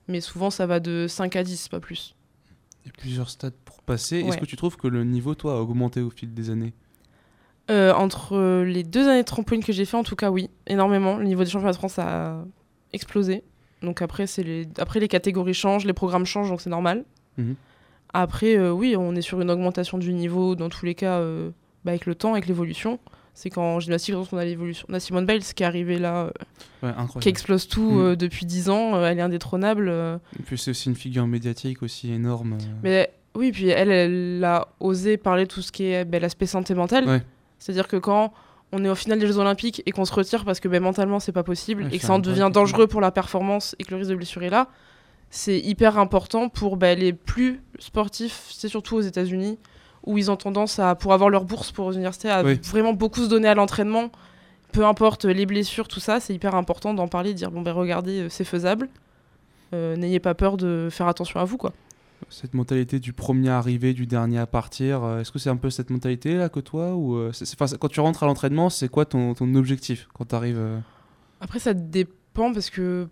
mais 0.07 0.21
souvent, 0.21 0.49
ça 0.49 0.65
va 0.65 0.79
de 0.79 1.07
5 1.07 1.35
à 1.35 1.43
10, 1.43 1.67
pas 1.67 1.79
plus. 1.79 2.15
Il 2.83 2.87
y 2.87 2.89
a 2.89 2.93
plusieurs 2.97 3.29
stades 3.29 3.55
pour 3.65 3.81
passer. 3.81 4.19
Est-ce 4.19 4.37
que 4.37 4.45
tu 4.45 4.55
trouves 4.55 4.77
que 4.77 4.87
le 4.87 5.03
niveau, 5.03 5.35
toi, 5.35 5.57
a 5.57 5.59
augmenté 5.59 6.01
au 6.01 6.09
fil 6.09 6.33
des 6.33 6.49
années? 6.49 6.73
Euh, 7.69 7.93
entre 7.93 8.63
les 8.63 8.83
deux 8.83 9.07
années 9.09 9.21
de 9.23 9.25
trampoline 9.27 9.63
que 9.63 9.73
j'ai 9.73 9.83
fait, 9.85 9.97
en 9.97 10.03
tout 10.03 10.15
cas, 10.15 10.31
oui, 10.31 10.49
énormément. 10.67 11.17
Le 11.17 11.25
niveau 11.25 11.43
des 11.43 11.49
championnats 11.49 11.73
de 11.73 11.77
France 11.77 11.99
a 11.99 12.43
explosé. 12.93 13.43
Donc 13.81 14.01
après, 14.01 14.25
c'est 14.25 14.43
les... 14.43 14.67
après, 14.79 14.99
les 14.99 15.07
catégories 15.09 15.53
changent, 15.53 15.85
les 15.85 15.93
programmes 15.93 16.25
changent, 16.25 16.49
donc 16.49 16.61
c'est 16.61 16.69
normal. 16.69 17.03
Mhm. 17.37 17.55
Après, 18.13 18.55
euh, 18.57 18.71
oui, 18.71 18.95
on 18.97 19.15
est 19.15 19.21
sur 19.21 19.41
une 19.41 19.51
augmentation 19.51 19.97
du 19.97 20.13
niveau 20.13 20.55
dans 20.55 20.69
tous 20.69 20.85
les 20.85 20.95
cas 20.95 21.17
euh, 21.19 21.49
bah, 21.83 21.91
avec 21.91 22.05
le 22.05 22.15
temps, 22.15 22.31
avec 22.33 22.47
l'évolution. 22.47 22.99
C'est 23.33 23.49
qu'en 23.51 23.79
gymnastique, 23.79 24.15
on 24.31 24.37
a 24.37 24.45
l'évolution. 24.45 24.87
On 24.89 24.93
a 24.95 24.99
Simone 24.99 25.25
Biles 25.27 25.43
qui 25.43 25.61
est 25.61 25.65
arrivée 25.65 25.99
là, 25.99 26.31
Ouais, 26.81 26.89
qui 27.21 27.29
explose 27.29 27.67
tout 27.67 27.91
Mhm. 27.91 28.15
depuis 28.15 28.45
10 28.47 28.69
ans. 28.71 29.03
elle 29.05 29.19
est 29.19 29.21
indétrônable. 29.21 29.89
Et 30.39 30.43
puis 30.43 30.57
c'est 30.57 30.71
aussi 30.71 30.89
une 30.89 30.95
figure 30.95 31.27
médiatique 31.27 31.83
aussi 31.83 32.11
énorme. 32.11 32.57
Mais 32.81 33.11
oui, 33.35 33.51
puis 33.51 33.67
elle, 33.67 33.91
elle 33.91 34.43
a 34.43 34.69
osé 34.79 35.17
parler 35.17 35.45
tout 35.45 35.61
ce 35.61 35.71
qui 35.71 35.83
est 35.83 36.03
ben, 36.05 36.19
l'aspect 36.19 36.47
santé 36.47 36.73
mentale. 36.73 37.05
Ouais. 37.05 37.21
C'est-à-dire 37.59 37.87
que 37.87 37.97
quand 37.97 38.33
on 38.71 38.83
est 38.83 38.89
au 38.89 38.95
final 38.95 39.17
des 39.19 39.27
Jeux 39.27 39.37
Olympiques 39.37 39.81
et 39.85 39.91
qu'on 39.91 40.05
se 40.05 40.13
retire 40.13 40.43
parce 40.45 40.59
que 40.59 40.67
ben, 40.67 40.81
mentalement 40.83 41.19
c'est 41.19 41.31
pas 41.31 41.43
possible 41.43 41.83
Ouais, 41.83 41.89
et 41.93 41.99
que 41.99 42.05
ça 42.05 42.13
en 42.13 42.19
devient 42.19 42.49
dangereux 42.51 42.87
pour 42.87 43.01
la 43.01 43.11
performance 43.11 43.75
et 43.79 43.83
que 43.83 43.91
le 43.91 43.97
risque 43.97 44.09
de 44.11 44.15
blessure 44.15 44.43
est 44.43 44.49
là, 44.49 44.67
c'est 45.29 45.59
hyper 45.59 45.97
important 45.97 46.49
pour 46.49 46.77
ben, 46.77 46.97
les 46.97 47.13
plus 47.13 47.61
sportifs, 47.79 48.45
c'est 48.49 48.67
surtout 48.69 48.95
aux 48.97 49.01
États-Unis 49.01 49.57
où 50.05 50.17
ils 50.17 50.31
ont 50.31 50.37
tendance 50.37 50.79
à, 50.79 50.95
pour 50.95 51.11
avoir 51.13 51.29
leur 51.29 51.43
bourse 51.43 51.71
pour 51.71 51.87
aux 51.87 51.91
universités, 51.91 52.29
à 52.29 52.41
Oui. 52.43 52.59
vraiment 52.63 52.93
beaucoup 52.93 53.21
se 53.23 53.27
donner 53.29 53.47
à 53.49 53.55
l'entraînement. 53.55 54.09
Peu 54.71 54.85
importe 54.85 55.25
les 55.25 55.45
blessures, 55.45 55.87
tout 55.87 55.99
ça, 55.99 56.19
c'est 56.19 56.33
hyper 56.33 56.55
important 56.55 56.93
d'en 56.93 57.07
parler, 57.07 57.33
de 57.33 57.37
dire 57.37 57.51
bon 57.51 57.61
ben 57.61 57.71
regardez, 57.73 58.21
euh, 58.21 58.29
c'est 58.29 58.43
faisable. 58.45 58.89
Euh, 59.73 59.95
N'ayez 59.97 60.19
pas 60.19 60.33
peur 60.33 60.55
de 60.55 60.87
faire 60.91 61.07
attention 61.07 61.39
à 61.39 61.43
vous 61.45 61.57
quoi. 61.57 61.73
Cette 62.29 62.53
mentalité 62.53 62.99
du 62.99 63.13
premier 63.13 63.49
arrivé, 63.49 63.93
du 63.93 64.05
dernier 64.07 64.39
à 64.39 64.47
partir, 64.47 65.03
euh, 65.03 65.21
est-ce 65.21 65.31
que 65.31 65.39
c'est 65.39 65.49
un 65.49 65.55
peu 65.57 65.69
cette 65.69 65.89
mentalité 65.89 66.35
là 66.35 66.49
que 66.49 66.59
toi 66.59 66.95
ou 66.95 67.15
euh, 67.15 67.31
enfin, 67.59 67.77
quand 67.79 67.87
tu 67.89 67.99
rentres 67.99 68.23
à 68.23 68.25
l'entraînement, 68.25 68.69
c'est 68.69 68.89
quoi 68.89 69.05
ton, 69.05 69.33
ton 69.33 69.53
objectif 69.55 70.07
quand 70.13 70.25
tu 70.25 70.35
arrives 70.35 70.59
Après, 71.41 71.59
ça 71.59 71.73
dépend 71.73 72.51
parce 72.53 72.69
que 72.69 73.07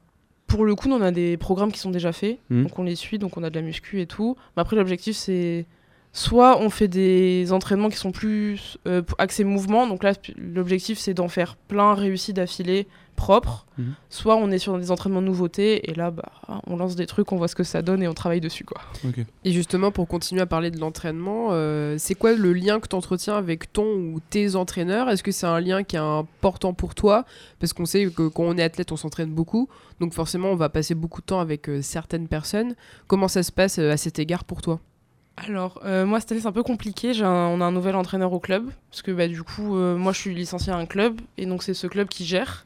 pour 0.48 0.66
le 0.66 0.76
coup, 0.76 0.90
on 0.90 1.02
a 1.02 1.12
des 1.12 1.38
programmes 1.38 1.72
qui 1.72 1.80
sont 1.80 1.92
déjà 1.92 2.12
faits, 2.12 2.40
Mhm. 2.50 2.64
donc 2.64 2.78
on 2.80 2.84
les 2.84 2.96
suit, 2.96 3.18
donc 3.18 3.36
on 3.38 3.44
a 3.44 3.50
de 3.50 3.56
la 3.56 3.62
muscu 3.66 4.00
et 4.02 4.06
tout. 4.06 4.36
Mais 4.56 4.62
après, 4.62 4.76
l'objectif, 4.76 5.16
c'est 5.16 5.66
soit 6.16 6.62
on 6.62 6.70
fait 6.70 6.88
des 6.88 7.52
entraînements 7.52 7.90
qui 7.90 7.98
sont 7.98 8.14
plus 8.14 8.78
euh, 8.88 9.02
axés 9.18 9.44
mouvement, 9.44 9.86
donc 9.86 10.02
là, 10.02 10.14
l'objectif, 10.38 10.98
c'est 10.98 11.14
d'en 11.14 11.28
faire 11.28 11.58
plein 11.58 11.94
réussis 11.94 12.32
d'affilée, 12.32 12.88
propres. 13.18 13.66
Mhm. 13.78 13.96
Soit 14.10 14.38
on 14.38 14.50
est 14.50 14.58
sur 14.58 14.78
des 14.78 14.92
entraînements 14.92 15.22
de 15.22 15.28
nouveautés 15.28 15.90
et 15.90 15.94
là, 15.94 16.12
bah, 16.12 16.32
on 16.68 16.78
lance 16.78 16.96
des 16.96 17.06
trucs, 17.06 17.34
on 17.34 17.36
voit 17.36 17.50
ce 17.50 17.56
que 17.56 17.66
ça 17.66 17.82
donne 17.82 18.02
et 18.02 18.08
on 18.08 18.14
travaille 18.14 18.40
dessus, 18.40 18.64
quoi. 18.64 18.80
Et 19.44 19.52
justement, 19.52 19.92
pour 19.92 20.08
continuer 20.08 20.42
à 20.42 20.46
parler 20.46 20.72
de 20.72 20.80
l'entraînement, 20.80 21.50
euh, 21.52 21.96
c'est 21.98 22.16
quoi 22.16 22.32
le 22.34 22.54
lien 22.54 22.80
que 22.80 22.88
tu 22.88 22.96
entretiens 22.96 23.36
avec 23.36 23.74
ton 23.74 23.86
ou 23.86 24.22
tes 24.30 24.56
entraîneurs? 24.56 25.10
Est-ce 25.10 25.22
que 25.22 25.34
c'est 25.34 25.48
un 25.48 25.60
lien 25.60 25.84
qui 25.84 25.98
est 25.98 26.00
important 26.00 26.74
pour 26.74 26.96
toi? 26.96 27.26
Parce 27.60 27.74
qu'on 27.74 27.86
sait 27.86 28.06
que 28.06 28.30
quand 28.30 28.44
on 28.44 28.58
est 28.58 28.64
athlète, 28.64 28.94
on 28.94 28.98
s'entraîne 28.98 29.32
beaucoup. 29.32 29.68
Donc 30.00 30.14
forcément, 30.14 30.50
on 30.50 30.56
va 30.56 30.70
passer 30.70 30.96
beaucoup 30.96 31.20
de 31.20 31.26
temps 31.26 31.42
avec 31.42 31.68
euh, 31.68 31.82
certaines 31.82 32.30
personnes. 32.30 32.74
Comment 33.08 33.28
ça 33.28 33.44
se 33.44 33.52
passe 33.52 33.80
euh, 33.80 33.92
à 33.92 33.98
cet 33.98 34.18
égard 34.18 34.46
pour 34.46 34.62
toi? 34.62 34.80
Alors, 35.38 35.82
euh, 35.86 36.06
moi, 36.06 36.20
cette 36.20 36.32
année, 36.32 36.42
c'est 36.42 36.48
un 36.48 36.52
peu 36.54 36.64
compliqué. 36.64 37.14
J'ai 37.14 37.26
un- 37.26 37.30
on 37.48 37.60
a 37.62 37.66
un 37.66 37.72
nouvel 37.72 37.96
entraîneur 37.96 38.32
au 38.34 38.40
club. 38.40 38.70
Parce 38.90 39.02
que, 39.02 39.12
bah, 39.12 39.28
du 39.28 39.44
coup, 39.44 39.76
euh, 39.78 39.98
moi, 39.98 40.14
je 40.14 40.20
suis 40.20 40.34
licencié 40.34 40.72
à 40.72 40.78
un 40.78 40.86
club. 40.86 41.20
Et 41.38 41.46
donc, 41.46 41.62
c'est 41.64 41.74
ce 41.74 41.88
club 41.88 42.08
qui 42.08 42.26
gère. 42.26 42.64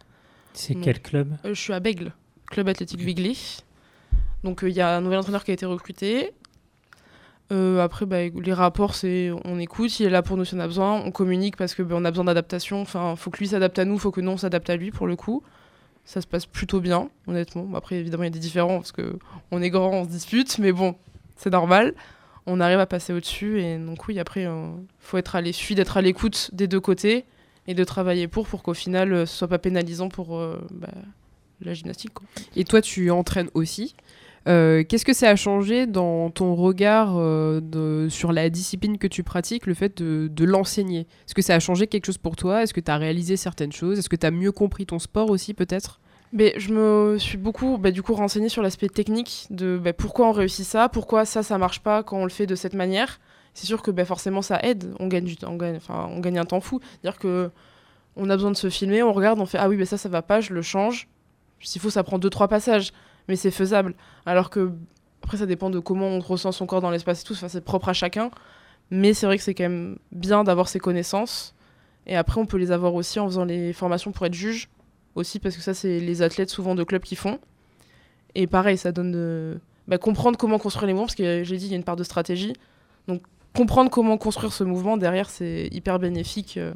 C'est 0.54 0.76
quel 0.76 1.02
club 1.02 1.36
Euh, 1.46 1.54
je 1.54 1.60
suis 1.60 1.74
à 1.74 1.80
Bègle, 1.80 2.12
club 2.50 2.68
athlétique 2.68 3.04
Bigley. 3.04 3.34
Donc 4.44 4.62
il 4.64 4.70
y 4.74 4.82
a 4.82 4.96
un 4.98 5.02
nouvel 5.02 5.20
entraîneur 5.20 5.44
qui 5.44 5.52
a 5.52 5.54
été 5.54 5.66
recruté. 5.66 6.32
Après, 7.52 8.06
bah, 8.06 8.18
les 8.28 8.54
rapports, 8.54 8.94
c'est 8.96 9.32
on 9.46 9.58
écoute, 9.60 10.00
il 10.00 10.06
est 10.06 10.10
là 10.10 10.22
pour 10.22 10.38
nous 10.38 10.46
si 10.46 10.54
on 10.56 10.60
a 10.60 10.68
besoin, 10.68 11.02
on 11.04 11.12
communique 11.12 11.56
parce 11.58 11.74
que 11.76 11.82
bah, 11.82 11.96
on 11.98 12.06
a 12.06 12.12
besoin 12.12 12.26
d'adaptation. 12.26 12.82
Enfin, 12.82 13.16
faut 13.16 13.32
que 13.32 13.38
lui 13.40 13.48
s'adapte 13.48 13.80
à 13.80 13.86
nous, 13.86 13.98
faut 13.98 14.12
que 14.12 14.22
nous 14.22 14.32
on 14.32 14.38
s'adapte 14.38 14.70
à 14.70 14.76
lui 14.76 14.92
pour 14.92 15.08
le 15.08 15.16
coup. 15.16 15.44
Ça 16.06 16.22
se 16.22 16.28
passe 16.28 16.46
plutôt 16.46 16.80
bien, 16.80 17.10
honnêtement. 17.28 17.68
Après, 17.76 17.96
évidemment, 17.98 18.24
il 18.24 18.28
y 18.28 18.30
a 18.30 18.32
des 18.34 18.40
différends 18.40 18.78
parce 18.78 18.92
que 18.92 19.18
on 19.52 19.62
est 19.62 19.70
grand, 19.70 19.92
on 19.92 20.04
se 20.06 20.10
dispute, 20.10 20.58
mais 20.60 20.72
bon, 20.72 20.96
c'est 21.36 21.52
normal. 21.52 21.94
On 22.52 22.60
arrive 22.60 22.80
à 22.80 22.88
passer 22.88 23.14
au-dessus 23.14 23.62
et 23.62 23.78
donc 23.78 24.08
oui, 24.08 24.20
après, 24.20 24.44
il 24.44 24.50
faut 25.00 25.18
être 25.18 25.36
à 25.36 25.42
d'être 25.42 25.98
à 25.98 26.02
l'écoute 26.02 26.50
des 26.52 26.68
deux 26.68 26.80
côtés 26.80 27.26
et 27.68 27.76
de 27.76 27.84
travailler 27.84 28.28
pour 28.28 28.48
pour 28.48 28.64
qu'au 28.64 28.74
final, 28.74 29.14
euh, 29.14 29.26
ce 29.28 29.38
soit 29.38 29.48
pas 29.48 29.60
pénalisant 29.60 30.10
pour 30.10 30.36
euh, 30.36 30.60
bah, 30.72 30.88
la 31.62 31.76
gymnastique. 31.76 32.14
Et 32.56 32.64
toi, 32.64 32.82
tu 32.82 33.12
entraînes 33.12 33.50
aussi. 33.54 33.96
Euh, 34.48 34.84
Qu'est-ce 34.84 35.06
que 35.06 35.14
ça 35.14 35.30
a 35.30 35.36
changé 35.36 35.86
dans 35.86 36.32
ton 36.32 36.56
regard 36.56 37.14
euh, 37.18 38.10
sur 38.10 38.32
la 38.32 38.50
discipline 38.50 38.98
que 38.98 39.06
tu 39.08 39.22
pratiques, 39.22 39.68
le 39.68 39.76
fait 39.76 40.02
de, 40.02 40.28
de 40.32 40.46
l'enseigner? 40.46 41.02
Est-ce 41.02 41.36
que 41.36 41.44
ça 41.44 41.54
a 41.54 41.60
changé 41.60 41.86
quelque 41.86 42.08
chose 42.08 42.18
pour 42.18 42.36
toi? 42.36 42.64
Est-ce 42.64 42.74
que 42.74 42.82
tu 42.82 42.90
as 42.90 42.98
réalisé 42.98 43.38
certaines 43.38 43.74
choses? 43.74 44.00
Est-ce 44.00 44.10
que 44.10 44.16
tu 44.16 44.26
as 44.26 44.32
mieux 44.32 44.52
compris 44.52 44.88
ton 44.88 44.98
sport 44.98 45.30
aussi, 45.30 45.54
peut-être? 45.54 46.00
Je 46.32 46.72
me 46.72 47.18
suis 47.18 47.38
beaucoup 47.38 47.78
bah, 47.78 47.92
du 47.92 48.04
coup 48.04 48.14
renseignée 48.14 48.50
sur 48.50 48.62
l'aspect 48.62 48.90
technique 48.90 49.48
de 49.50 49.80
bah, 49.84 49.94
pourquoi 49.94 50.28
on 50.28 50.32
réussit 50.32 50.66
ça, 50.66 50.88
pourquoi 50.88 51.26
ça 51.26 51.42
ça 51.42 51.58
marche 51.58 51.80
pas 51.80 52.04
quand 52.04 52.18
on 52.18 52.24
le 52.24 52.30
fait 52.30 52.46
de 52.46 52.56
cette 52.56 52.76
manière. 52.76 53.20
C'est 53.56 53.66
sûr 53.66 53.82
que 53.82 53.90
bah, 53.90 54.06
forcément 54.06 54.42
ça 54.44 54.60
aide, 54.62 54.94
on 55.00 55.08
gagne 55.08 55.26
du 55.26 55.36
on 55.46 55.56
gagne, 55.56 55.78
enfin 55.78 56.08
on 56.12 56.20
gagne 56.20 56.38
un 56.38 56.46
temps 56.46 56.62
fou. 56.62 56.80
Dire 57.04 57.18
que 57.18 57.50
on 58.16 58.30
a 58.30 58.36
besoin 58.36 58.52
de 58.52 58.58
se 58.58 58.70
filmer, 58.70 59.02
on 59.02 59.12
regarde, 59.12 59.40
on 59.40 59.46
fait 59.46 59.58
ah 59.58 59.70
oui 59.70 59.76
mais 59.76 59.86
ça 59.86 59.98
ça 59.98 60.10
va 60.10 60.22
pas, 60.22 60.40
je 60.40 60.54
le 60.54 60.62
change. 60.62 61.08
S'il 61.62 61.82
faut 61.82 61.90
ça 61.90 62.04
prend 62.04 62.20
deux 62.20 62.30
trois 62.30 62.48
passages, 62.48 62.94
mais 63.28 63.36
c'est 63.36 63.52
faisable. 63.52 63.96
Alors 64.28 64.52
que 64.52 64.72
après 65.24 65.38
ça 65.38 65.48
dépend 65.48 65.72
de 65.72 65.80
comment 65.80 66.08
on 66.08 66.20
ressent 66.20 66.52
son 66.52 66.68
corps 66.68 66.82
dans 66.82 66.92
l'espace 66.92 67.22
et 67.24 67.26
tout, 67.26 67.34
c'est 67.34 67.62
propre 67.64 67.90
à 67.90 67.94
chacun. 67.94 68.30
Mais 68.92 69.14
c'est 69.14 69.26
vrai 69.26 69.38
que 69.38 69.44
c'est 69.44 69.56
quand 69.56 69.64
même 69.64 69.98
bien 70.12 70.44
d'avoir 70.44 70.70
ces 70.70 70.80
connaissances. 70.80 71.56
Et 72.06 72.16
après 72.16 72.40
on 72.40 72.46
peut 72.46 72.58
les 72.58 72.72
avoir 72.72 72.94
aussi 72.94 73.20
en 73.20 73.26
faisant 73.28 73.46
les 73.46 73.74
formations 73.74 74.12
pour 74.12 74.26
être 74.28 74.34
juge 74.34 74.70
aussi 75.16 75.40
parce 75.40 75.56
que 75.56 75.62
ça 75.62 75.74
c'est 75.74 76.00
les 76.00 76.22
athlètes 76.22 76.50
souvent 76.50 76.76
de 76.76 76.84
clubs 76.84 77.02
qui 77.02 77.16
font. 77.16 77.40
Et 78.36 78.48
pareil 78.48 78.78
ça 78.78 78.92
donne 78.92 79.12
de 79.12 79.60
bah, 79.88 79.98
comprendre 79.98 80.38
comment 80.38 80.60
construire 80.60 80.88
les 80.88 80.94
mouvements 80.94 81.08
parce 81.08 81.16
que 81.16 81.44
j'ai 81.44 81.58
dit 81.58 81.66
il 81.66 81.72
y 81.72 81.74
a 81.74 81.78
une 81.78 81.84
part 81.84 81.96
de 81.96 82.04
stratégie. 82.04 82.54
Donc 83.08 83.22
comprendre 83.56 83.90
comment 83.90 84.18
construire 84.18 84.54
ce 84.54 84.64
mouvement 84.64 84.98
derrière 84.98 85.30
c'est 85.30 85.68
hyper 85.72 86.00
bénéfique 86.00 86.58
euh, 86.58 86.74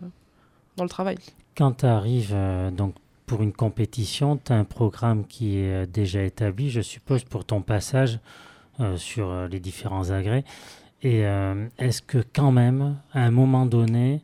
dans 0.78 0.84
le 0.84 0.90
travail. 0.90 1.18
Quand 1.56 1.72
tu 1.78 1.86
arrives 1.86 2.36
donc 2.76 2.96
pour 3.26 3.42
une 3.44 3.54
compétition, 3.54 4.38
tu 4.38 4.52
as 4.52 4.56
un 4.56 4.64
programme 4.64 5.26
qui 5.26 5.60
est 5.60 5.84
euh, 5.84 5.86
déjà 5.86 6.24
établi, 6.24 6.70
je 6.70 6.82
suppose, 6.82 7.24
pour 7.24 7.46
ton 7.46 7.62
passage 7.62 8.20
euh, 8.80 8.98
sur 8.98 9.30
euh, 9.30 9.48
les 9.48 9.60
différents 9.60 10.10
agrès. 10.10 10.44
Et 11.04 11.28
euh, 11.28 11.68
est-ce 11.78 12.02
que 12.02 12.24
quand 12.34 12.52
même, 12.52 12.98
à 13.14 13.20
un 13.20 13.30
moment 13.30 13.68
donné, 13.68 14.24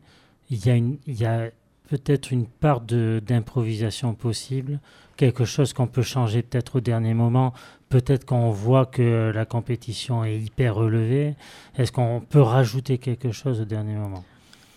il 0.50 0.58
y 1.06 1.24
a 1.24 1.50
peut-être 1.90 2.30
une 2.30 2.46
part 2.46 2.80
d'improvisation 2.80 4.14
possible, 4.14 4.78
quelque 5.16 5.44
chose 5.44 5.72
qu'on 5.72 5.88
peut 5.88 6.02
changer 6.02 6.42
peut-être 6.42 6.76
au 6.76 6.80
dernier 6.80 7.14
moment, 7.14 7.52
peut-être 7.88 8.24
qu'on 8.24 8.50
voit 8.50 8.86
que 8.86 9.32
la 9.34 9.44
compétition 9.44 10.24
est 10.24 10.38
hyper 10.38 10.76
relevée. 10.76 11.34
Est-ce 11.76 11.90
qu'on 11.90 12.22
peut 12.26 12.40
rajouter 12.40 12.98
quelque 12.98 13.32
chose 13.32 13.60
au 13.60 13.64
dernier 13.64 13.96
moment? 13.96 14.24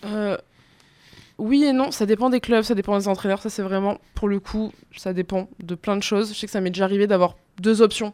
Euh, 0.05 0.35
oui 1.37 1.63
et 1.63 1.71
non 1.71 1.91
ça 1.91 2.05
dépend 2.05 2.29
des 2.29 2.41
clubs 2.41 2.63
ça 2.63 2.75
dépend 2.75 2.97
des 2.97 3.07
entraîneurs 3.07 3.41
ça 3.41 3.49
c'est 3.49 3.61
vraiment 3.61 3.97
pour 4.15 4.27
le 4.27 4.39
coup 4.39 4.73
ça 4.97 5.13
dépend 5.13 5.47
de 5.61 5.75
plein 5.75 5.95
de 5.95 6.03
choses. 6.03 6.33
Je 6.33 6.39
sais 6.39 6.47
que 6.47 6.51
ça 6.51 6.61
m'est 6.61 6.71
déjà 6.71 6.85
arrivé 6.85 7.05
d'avoir 7.05 7.35
deux 7.61 7.83
options. 7.83 8.13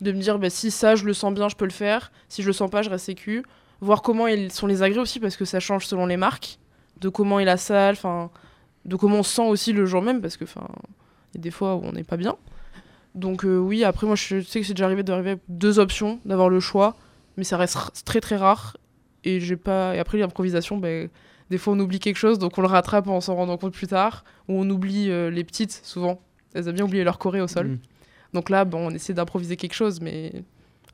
De 0.00 0.10
me 0.10 0.20
dire 0.20 0.38
bah, 0.38 0.50
si 0.50 0.70
ça 0.70 0.94
je 0.94 1.04
le 1.04 1.12
sens 1.12 1.34
bien 1.34 1.50
je 1.50 1.56
peux 1.56 1.66
le 1.66 1.70
faire. 1.70 2.12
Si 2.30 2.42
je 2.42 2.46
le 2.46 2.54
sens 2.54 2.70
pas 2.70 2.80
je 2.80 2.88
reste 2.88 3.04
sécu. 3.04 3.44
Voir 3.82 4.00
comment 4.00 4.26
ils 4.26 4.50
sont 4.50 4.66
les 4.66 4.82
agrès 4.82 5.00
aussi 5.00 5.20
parce 5.20 5.36
que 5.36 5.44
ça 5.44 5.60
change 5.60 5.86
selon 5.86 6.06
les 6.06 6.16
marques 6.16 6.58
de 7.02 7.08
comment 7.10 7.38
est 7.40 7.44
la 7.44 7.56
salle 7.58 7.94
enfin 7.94 8.30
de 8.86 8.96
comment 8.96 9.18
on 9.18 9.22
se 9.22 9.34
sent 9.34 9.46
aussi 9.48 9.72
le 9.72 9.84
jour 9.86 10.00
même 10.02 10.20
parce 10.22 10.36
que 10.38 10.44
enfin 10.44 10.66
il 11.34 11.38
y 11.38 11.40
a 11.40 11.42
des 11.42 11.50
fois 11.50 11.76
où 11.76 11.82
on 11.84 11.92
n'est 11.92 12.04
pas 12.04 12.16
bien 12.16 12.36
donc 13.14 13.44
euh, 13.44 13.58
oui 13.58 13.84
après 13.84 14.06
moi 14.06 14.16
je 14.16 14.40
sais 14.40 14.60
que 14.60 14.66
c'est 14.66 14.72
déjà 14.74 14.86
arrivé 14.86 15.02
d'arriver 15.02 15.30
avec 15.32 15.42
deux 15.48 15.78
options 15.78 16.18
d'avoir 16.24 16.48
le 16.48 16.60
choix 16.60 16.96
mais 17.36 17.44
ça 17.44 17.56
reste 17.56 17.76
très 18.04 18.20
très 18.20 18.36
rare 18.36 18.76
et 19.24 19.38
j'ai 19.40 19.56
pas 19.56 19.94
et 19.94 19.98
après 19.98 20.18
l'improvisation 20.18 20.78
ben 20.78 21.08
des 21.50 21.58
fois 21.58 21.74
on 21.74 21.80
oublie 21.80 21.98
quelque 22.00 22.16
chose 22.16 22.38
donc 22.38 22.56
on 22.56 22.62
le 22.62 22.68
rattrape 22.68 23.06
en 23.08 23.20
s'en 23.20 23.34
rendant 23.36 23.58
compte 23.58 23.74
plus 23.74 23.86
tard 23.86 24.24
ou 24.48 24.54
on 24.60 24.68
oublie 24.70 25.10
euh, 25.10 25.30
les 25.30 25.44
petites 25.44 25.72
souvent 25.84 26.20
elles 26.54 26.68
aiment 26.68 26.74
bien 26.76 26.84
oublier 26.84 27.04
leur 27.04 27.18
choré 27.18 27.40
au 27.40 27.48
sol 27.48 27.66
Mhm. 27.68 27.78
donc 28.34 28.48
là 28.50 28.64
bon 28.64 28.86
on 28.86 28.90
essaie 28.90 29.12
d'improviser 29.14 29.56
quelque 29.56 29.74
chose 29.74 30.00
mais 30.00 30.32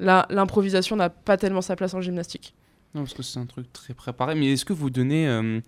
là 0.01 0.27
l'improvisation 0.31 0.97
n'a 0.97 1.11
pas 1.11 1.37
tellement 1.37 1.63
sa 1.63 1.77
place 1.77 1.95
en 1.95 2.01
gymnastique 2.01 2.55
Non, 2.95 3.03
parce 3.03 3.15
que 3.15 3.23
c'est 3.23 3.39
un 3.39 3.47
truc 3.47 3.73
très 3.73 3.95
préparé. 3.95 4.35
Mais 4.35 4.53
est-ce 4.53 4.65
que 4.65 4.73
vous 4.73 4.89
donnez, 4.91 5.29
euh, 5.29 5.61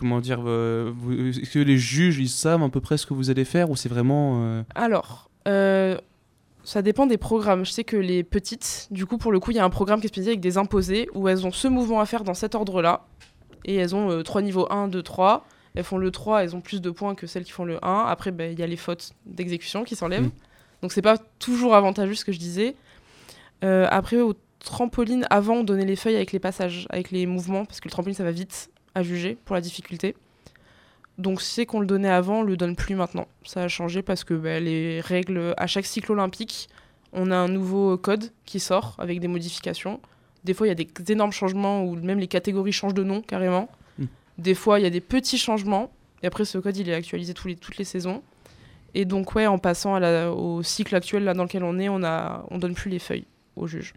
comment 0.00 0.20
dire, 0.20 0.40
euh, 0.44 0.92
est-ce 1.28 1.50
que 1.50 1.58
les 1.58 1.78
juges, 1.78 2.18
ils 2.18 2.28
savent 2.28 2.62
à 2.62 2.68
peu 2.68 2.80
près 2.80 2.96
ce 2.96 3.06
que 3.06 3.14
vous 3.14 3.30
allez 3.30 3.44
faire 3.44 3.70
ou 3.70 3.76
c'est 3.76 3.88
vraiment... 3.88 4.42
euh, 4.42 4.62
Alors, 4.74 5.30
euh, 5.46 5.96
ça 6.64 6.82
dépend 6.82 7.06
des 7.06 7.18
programmes. 7.18 7.64
Je 7.64 7.70
sais 7.70 7.84
que 7.84 7.96
les 7.96 8.24
petites, 8.24 8.88
du 8.90 9.06
coup, 9.06 9.18
pour 9.18 9.30
le 9.30 9.38
coup, 9.40 9.50
il 9.50 9.56
y 9.56 9.60
a 9.60 9.64
un 9.64 9.70
programme 9.70 10.00
qui 10.00 10.06
est 10.06 10.08
spécialisé 10.08 10.30
avec 10.30 10.40
des 10.40 10.58
imposés 10.58 11.08
où 11.14 11.28
elles 11.28 11.46
ont 11.46 11.52
ce 11.52 11.68
mouvement 11.68 12.00
à 12.00 12.06
faire 12.06 12.24
dans 12.24 12.34
cet 12.34 12.54
ordre-là. 12.54 13.06
Et 13.64 13.76
elles 13.76 13.94
ont 13.94 14.10
euh, 14.10 14.22
trois 14.22 14.42
niveaux 14.42 14.66
1, 14.72 14.88
2, 14.88 15.02
3. 15.02 15.46
Elles 15.74 15.84
font 15.84 15.98
le 15.98 16.10
3, 16.10 16.42
elles 16.42 16.56
ont 16.56 16.60
plus 16.60 16.80
de 16.80 16.90
points 16.90 17.14
que 17.14 17.26
celles 17.26 17.44
qui 17.44 17.52
font 17.52 17.64
le 17.64 17.84
1. 17.84 18.06
Après, 18.08 18.32
ben, 18.32 18.50
il 18.50 18.58
y 18.58 18.62
a 18.62 18.66
les 18.66 18.76
fautes 18.76 19.12
d'exécution 19.26 19.84
qui 19.84 19.96
s'enlèvent. 19.96 20.24
Mhm. 20.24 20.30
Donc, 20.82 20.92
c'est 20.92 21.02
pas 21.02 21.18
toujours 21.38 21.74
avantageux 21.74 22.14
ce 22.14 22.24
que 22.24 22.32
je 22.32 22.38
disais. 22.38 22.74
Euh, 23.62 23.86
après, 23.90 24.20
au 24.20 24.34
trampoline, 24.60 25.26
avant, 25.30 25.56
on 25.56 25.64
donnait 25.64 25.84
les 25.84 25.96
feuilles 25.96 26.16
avec 26.16 26.32
les 26.32 26.38
passages, 26.38 26.86
avec 26.90 27.10
les 27.10 27.26
mouvements, 27.26 27.64
parce 27.64 27.80
que 27.80 27.88
le 27.88 27.92
trampoline, 27.92 28.16
ça 28.16 28.24
va 28.24 28.32
vite 28.32 28.70
à 28.94 29.02
juger 29.02 29.36
pour 29.44 29.54
la 29.54 29.60
difficulté. 29.60 30.14
Donc 31.18 31.42
c'est 31.42 31.66
qu'on 31.66 31.80
le 31.80 31.86
donnait 31.86 32.08
avant, 32.08 32.40
on 32.40 32.42
le 32.42 32.56
donne 32.56 32.76
plus 32.76 32.94
maintenant. 32.94 33.26
Ça 33.44 33.62
a 33.62 33.68
changé 33.68 34.02
parce 34.02 34.24
que 34.24 34.34
bah, 34.34 34.58
les 34.60 35.00
règles 35.00 35.54
à 35.56 35.66
chaque 35.66 35.84
cycle 35.86 36.12
olympique, 36.12 36.68
on 37.12 37.30
a 37.30 37.36
un 37.36 37.48
nouveau 37.48 37.98
code 37.98 38.30
qui 38.46 38.60
sort 38.60 38.94
avec 38.98 39.20
des 39.20 39.28
modifications. 39.28 40.00
Des 40.44 40.54
fois, 40.54 40.66
il 40.66 40.70
y 40.70 40.72
a 40.72 40.74
des 40.74 40.88
énormes 41.12 41.32
changements 41.32 41.84
où 41.84 41.94
même 41.96 42.18
les 42.18 42.28
catégories 42.28 42.72
changent 42.72 42.94
de 42.94 43.02
nom 43.04 43.20
carrément. 43.20 43.68
Mm. 43.98 44.04
Des 44.38 44.54
fois, 44.54 44.80
il 44.80 44.84
y 44.84 44.86
a 44.86 44.90
des 44.90 45.02
petits 45.02 45.36
changements. 45.36 45.90
Et 46.22 46.26
après, 46.26 46.44
ce 46.46 46.56
code, 46.58 46.76
il 46.76 46.88
est 46.88 46.94
actualisé 46.94 47.34
tous 47.34 47.48
les, 47.48 47.56
toutes 47.56 47.76
les 47.76 47.84
saisons. 47.84 48.22
Et 48.94 49.04
donc, 49.04 49.34
ouais, 49.34 49.46
en 49.46 49.58
passant 49.58 49.94
à 49.94 50.00
la- 50.00 50.32
au 50.32 50.62
cycle 50.62 50.96
actuel 50.96 51.24
là, 51.24 51.34
dans 51.34 51.42
lequel 51.44 51.62
on 51.64 51.78
est, 51.78 51.88
on 51.90 52.02
a, 52.02 52.44
on 52.50 52.58
donne 52.58 52.74
plus 52.74 52.90
les 52.90 52.98
feuilles 52.98 53.26
aux 53.56 53.66
juges. 53.66 53.92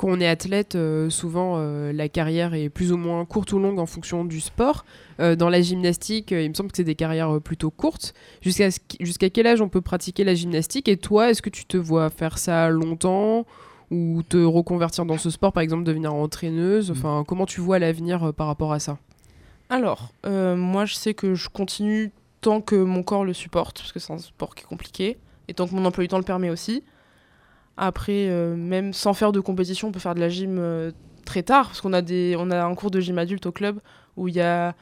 Quand 0.00 0.08
on 0.08 0.18
est 0.18 0.26
athlète, 0.26 0.76
euh, 0.76 1.10
souvent 1.10 1.56
euh, 1.58 1.92
la 1.92 2.08
carrière 2.08 2.54
est 2.54 2.70
plus 2.70 2.90
ou 2.90 2.96
moins 2.96 3.26
courte 3.26 3.52
ou 3.52 3.58
longue 3.58 3.78
en 3.78 3.84
fonction 3.84 4.24
du 4.24 4.40
sport. 4.40 4.86
Euh, 5.20 5.36
dans 5.36 5.50
la 5.50 5.60
gymnastique, 5.60 6.30
il 6.30 6.48
me 6.48 6.54
semble 6.54 6.70
que 6.70 6.78
c'est 6.78 6.84
des 6.84 6.94
carrières 6.94 7.38
plutôt 7.42 7.70
courtes. 7.70 8.14
Jusqu'à 8.40 9.28
quel 9.28 9.46
âge 9.46 9.60
on 9.60 9.68
peut 9.68 9.82
pratiquer 9.82 10.24
la 10.24 10.34
gymnastique? 10.34 10.88
Et 10.88 10.96
toi, 10.96 11.28
est-ce 11.28 11.42
que 11.42 11.50
tu 11.50 11.66
te 11.66 11.76
vois 11.76 12.08
faire 12.08 12.38
ça 12.38 12.70
longtemps 12.70 13.44
ou 13.90 14.22
te 14.26 14.38
reconvertir 14.38 15.04
dans 15.04 15.18
ce 15.18 15.28
sport, 15.28 15.52
par 15.52 15.62
exemple 15.62 15.84
devenir 15.84 16.14
entraîneuse? 16.14 16.90
Enfin, 16.90 17.22
comment 17.28 17.44
tu 17.44 17.60
vois 17.60 17.78
l'avenir 17.78 18.32
par 18.32 18.46
rapport 18.46 18.72
à 18.72 18.78
ça? 18.78 18.96
Alors, 19.68 20.14
moi, 20.24 20.86
je 20.86 20.94
sais 20.94 21.12
que 21.12 21.34
je 21.34 21.50
continue 21.50 22.10
tant 22.40 22.62
que 22.62 22.76
mon 22.76 23.02
corps 23.02 23.26
le 23.26 23.34
supporte, 23.34 23.80
parce 23.80 23.92
que 23.92 23.98
c'est 23.98 24.14
un 24.14 24.18
sport 24.18 24.54
qui 24.54 24.64
est 24.64 24.66
compliqué, 24.66 25.18
et 25.48 25.52
tant 25.52 25.68
que 25.68 25.74
mon 25.74 25.84
emploi 25.84 26.04
du 26.04 26.08
temps 26.08 26.16
le 26.16 26.24
permet 26.24 26.48
aussi. 26.48 26.84
Après, 27.82 28.28
euh, 28.28 28.54
même 28.56 28.92
sans 28.92 29.14
faire 29.14 29.32
de 29.32 29.40
compétition, 29.40 29.88
on 29.88 29.90
peut 29.90 30.00
faire 30.00 30.14
de 30.14 30.20
la 30.20 30.28
gym 30.28 30.58
euh, 30.58 30.92
très 31.24 31.42
tard, 31.42 31.68
parce 31.68 31.80
qu'on 31.80 31.94
a, 31.94 32.02
des, 32.02 32.36
on 32.38 32.50
a 32.50 32.62
un 32.62 32.74
cours 32.74 32.90
de 32.90 33.00
gym 33.00 33.16
adulte 33.16 33.46
au 33.46 33.52
club 33.52 33.80
où 34.18 34.28
il 34.28 34.34
y 34.34 34.42
a 34.42 34.74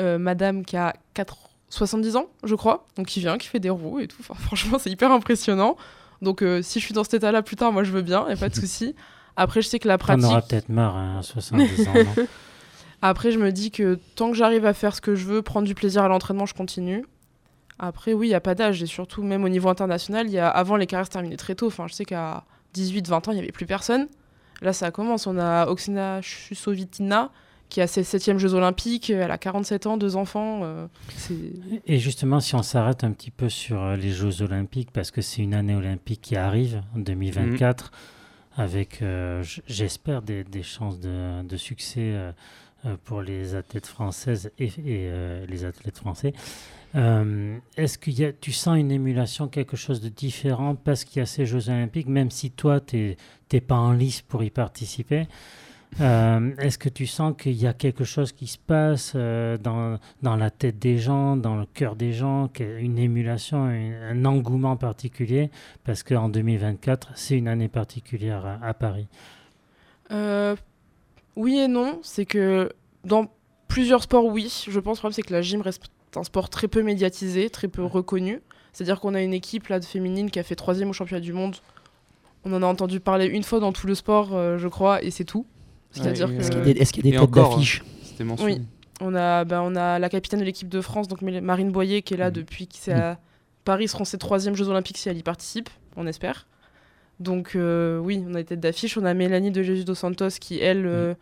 euh, 0.00 0.16
madame 0.16 0.64
qui 0.64 0.76
a 0.76 0.94
4, 1.14 1.36
70 1.70 2.14
ans, 2.14 2.26
je 2.44 2.54
crois, 2.54 2.86
donc 2.96 3.08
qui 3.08 3.18
vient, 3.18 3.36
qui 3.36 3.48
fait 3.48 3.58
des 3.58 3.68
roues 3.68 3.98
et 3.98 4.06
tout. 4.06 4.18
Enfin, 4.20 4.34
franchement, 4.38 4.78
c'est 4.78 4.90
hyper 4.90 5.10
impressionnant. 5.10 5.76
Donc, 6.22 6.44
si 6.62 6.78
je 6.78 6.84
suis 6.84 6.94
dans 6.94 7.02
cet 7.02 7.14
état-là 7.14 7.42
plus 7.42 7.56
tard, 7.56 7.72
moi, 7.72 7.82
je 7.82 7.90
veux 7.90 8.02
bien, 8.02 8.24
il 8.28 8.34
a 8.34 8.36
pas 8.36 8.48
de 8.48 8.54
souci. 8.54 8.94
Après, 9.34 9.60
je 9.60 9.66
sais 9.66 9.80
que 9.80 9.88
la 9.88 9.94
On 9.94 9.98
pratique... 9.98 10.24
aura 10.26 10.42
peut-être 10.42 10.68
marre 10.68 10.96
hein, 10.96 11.18
à 11.18 11.22
70 11.24 11.88
ans. 11.88 11.92
Après, 13.02 13.32
je 13.32 13.40
me 13.40 13.50
dis 13.50 13.72
que 13.72 13.98
tant 14.14 14.30
que 14.30 14.36
j'arrive 14.36 14.66
à 14.66 14.74
faire 14.74 14.94
ce 14.94 15.00
que 15.00 15.16
je 15.16 15.24
veux, 15.24 15.42
prendre 15.42 15.66
du 15.66 15.74
plaisir 15.74 16.04
à 16.04 16.08
l'entraînement, 16.08 16.46
je 16.46 16.54
continue. 16.54 17.04
Après, 17.82 18.12
oui, 18.12 18.26
il 18.26 18.30
n'y 18.30 18.34
a 18.34 18.40
pas 18.40 18.54
d'âge. 18.54 18.82
Et 18.82 18.86
surtout, 18.86 19.22
même 19.22 19.42
au 19.44 19.48
niveau 19.48 19.68
international, 19.68 20.26
il 20.26 20.32
y 20.32 20.38
a... 20.38 20.48
avant, 20.48 20.76
les 20.76 20.86
carrières 20.86 21.06
se 21.06 21.10
terminaient 21.10 21.36
très 21.36 21.54
tôt. 21.54 21.66
Enfin, 21.68 21.86
je 21.88 21.94
sais 21.94 22.04
qu'à 22.04 22.44
18-20 22.74 23.12
ans, 23.14 23.22
il 23.32 23.34
n'y 23.34 23.40
avait 23.40 23.52
plus 23.52 23.66
personne. 23.66 24.08
Là, 24.62 24.72
ça 24.72 24.90
commence. 24.90 25.26
On 25.26 25.38
a 25.38 25.66
Oksana 25.66 26.20
Chusovitina, 26.20 27.30
qui 27.70 27.80
a 27.80 27.86
ses 27.86 28.02
7e 28.02 28.36
Jeux 28.36 28.52
Olympiques. 28.54 29.08
Elle 29.10 29.30
a 29.30 29.38
47 29.38 29.86
ans, 29.86 29.96
deux 29.96 30.16
enfants. 30.16 30.60
euh. 30.64 30.86
Et 31.86 31.98
justement, 31.98 32.40
si 32.40 32.54
on 32.54 32.62
s'arrête 32.62 33.02
un 33.04 33.12
petit 33.12 33.30
peu 33.30 33.48
sur 33.48 33.80
euh, 33.80 33.96
les 33.96 34.10
Jeux 34.10 34.42
Olympiques, 34.42 34.90
parce 34.92 35.10
que 35.10 35.22
c'est 35.22 35.40
une 35.42 35.54
année 35.54 35.74
olympique 35.74 36.20
qui 36.20 36.36
arrive 36.36 36.82
en 36.94 36.98
2024, 36.98 37.92
avec, 38.56 39.00
euh, 39.00 39.42
j'espère, 39.66 40.22
des, 40.22 40.44
des 40.44 40.62
chances 40.62 41.00
de, 41.00 41.42
de 41.42 41.56
succès 41.56 42.12
euh, 42.84 42.96
pour 43.04 43.22
les 43.22 43.54
athlètes 43.54 43.86
françaises 43.86 44.50
et, 44.58 44.64
et, 44.66 44.72
euh, 44.88 45.46
les 45.46 45.64
athlètes 45.64 45.98
français. 45.98 46.32
Euh, 46.96 47.58
Est-ce 47.76 47.98
que 47.98 48.10
y 48.10 48.24
a, 48.24 48.32
tu 48.32 48.52
sens 48.52 48.78
une 48.78 48.90
émulation, 48.90 49.48
quelque 49.48 49.76
chose 49.76 50.00
de 50.00 50.08
différent 50.08 50.74
parce 50.74 51.04
qu'il 51.04 51.20
y 51.20 51.22
a 51.22 51.26
ces 51.26 51.46
Jeux 51.46 51.68
Olympiques, 51.68 52.08
même 52.08 52.30
si 52.30 52.50
toi, 52.50 52.80
tu 52.80 53.16
n'es 53.52 53.60
pas 53.60 53.76
en 53.76 53.92
lice 53.92 54.22
pour 54.22 54.42
y 54.42 54.50
participer 54.50 55.28
euh, 56.00 56.50
Est-ce 56.58 56.78
que 56.78 56.88
tu 56.88 57.06
sens 57.06 57.34
qu'il 57.40 57.54
y 57.54 57.66
a 57.66 57.74
quelque 57.74 58.04
chose 58.04 58.32
qui 58.32 58.46
se 58.46 58.58
passe 58.58 59.12
euh, 59.14 59.56
dans, 59.56 59.98
dans 60.22 60.36
la 60.36 60.50
tête 60.50 60.78
des 60.78 60.98
gens, 60.98 61.36
dans 61.36 61.56
le 61.56 61.66
cœur 61.66 61.94
des 61.94 62.12
gens, 62.12 62.50
une 62.58 62.98
émulation, 62.98 63.64
un, 63.64 64.24
engouement 64.24 64.76
particulier 64.76 65.50
Parce 65.84 66.02
qu'en 66.02 66.28
2024, 66.28 67.12
c'est 67.14 67.38
une 67.38 67.48
année 67.48 67.68
particulière 67.68 68.58
à, 68.62 68.74
Paris? 68.74 69.06
Oui 71.36 71.58
et 71.58 71.68
non. 71.68 72.00
C'est 72.02 72.26
que 72.26 72.72
dans 73.04 73.30
plusieurs 73.68 74.02
sports, 74.02 74.26
oui. 74.26 74.66
Je 74.68 74.80
pense, 74.80 74.98
problème, 74.98 75.14
c'est 75.14 75.22
que 75.22 75.32
la 75.32 75.42
gym 75.42 75.60
reste 75.60 75.88
un 76.16 76.24
sport 76.24 76.48
très 76.48 76.68
peu 76.68 76.82
médiatisé, 76.82 77.50
très 77.50 77.68
peu 77.68 77.84
reconnu. 77.84 78.40
C'est-à-dire 78.72 79.00
qu'on 79.00 79.14
a 79.14 79.20
une 79.22 79.34
équipe 79.34 79.68
là, 79.68 79.80
de 79.80 79.84
féminine 79.84 80.30
qui 80.30 80.38
a 80.38 80.42
fait 80.42 80.54
troisième 80.56 80.90
au 80.90 80.92
championnat 80.92 81.20
du 81.20 81.32
monde. 81.32 81.56
On 82.44 82.52
en 82.52 82.62
a 82.62 82.66
entendu 82.66 83.00
parler 83.00 83.26
une 83.26 83.42
fois 83.42 83.60
dans 83.60 83.72
tout 83.72 83.86
le 83.86 83.94
sport, 83.94 84.30
euh, 84.34 84.56
je 84.58 84.68
crois, 84.68 85.02
et 85.02 85.10
c'est 85.10 85.24
tout. 85.24 85.44
C'est-à-dire 85.90 86.28
Ouais, 86.28 86.36
que... 86.36 86.40
Est-ce 86.42 86.92
qu'il 86.92 87.04
y 87.04 87.08
a 87.08 87.10
des, 87.10 87.16
y 87.16 87.16
a 87.16 87.20
têtes 87.20 87.28
encore, 87.28 87.50
d'affiche 87.56 87.82
C'était 88.02 88.24
mentionné. 88.24 88.54
Oui. 88.54 88.62
On 89.02 89.14
a, 89.14 89.44
bah, 89.44 89.60
on 89.64 89.74
a 89.76 89.98
la 89.98 90.08
capitaine 90.08 90.40
de 90.40 90.44
l'équipe 90.44 90.68
de 90.68 90.80
France, 90.80 91.08
donc 91.08 91.22
Marine 91.22 91.70
Boyer, 91.72 92.02
qui 92.02 92.14
est 92.14 92.16
là 92.18 92.28
Mhm. 92.28 92.34
depuis 92.34 92.66
qui 92.66 92.78
c'est 92.78 92.92
à 92.92 93.18
Paris 93.64 93.88
seront 93.88 94.04
ses 94.04 94.18
troisième 94.18 94.54
Jeux 94.54 94.68
Olympiques 94.68 94.98
si 94.98 95.08
elle 95.08 95.18
y 95.18 95.22
participe, 95.22 95.68
on 95.96 96.06
espère. 96.06 96.46
Donc 97.18 97.52
euh, 97.56 97.98
oui, 97.98 98.24
on 98.28 98.34
a 98.34 98.38
des 98.38 98.44
têtes 98.44 98.60
d'affiche. 98.60 98.96
On 98.96 99.04
a 99.04 99.12
Mélanie 99.14 99.50
de 99.50 99.62
Jesus 99.62 99.84
dos 99.84 99.94
Santos 99.94 100.28
qui, 100.40 100.58
elle, 100.58 100.86
euh, 100.86 101.14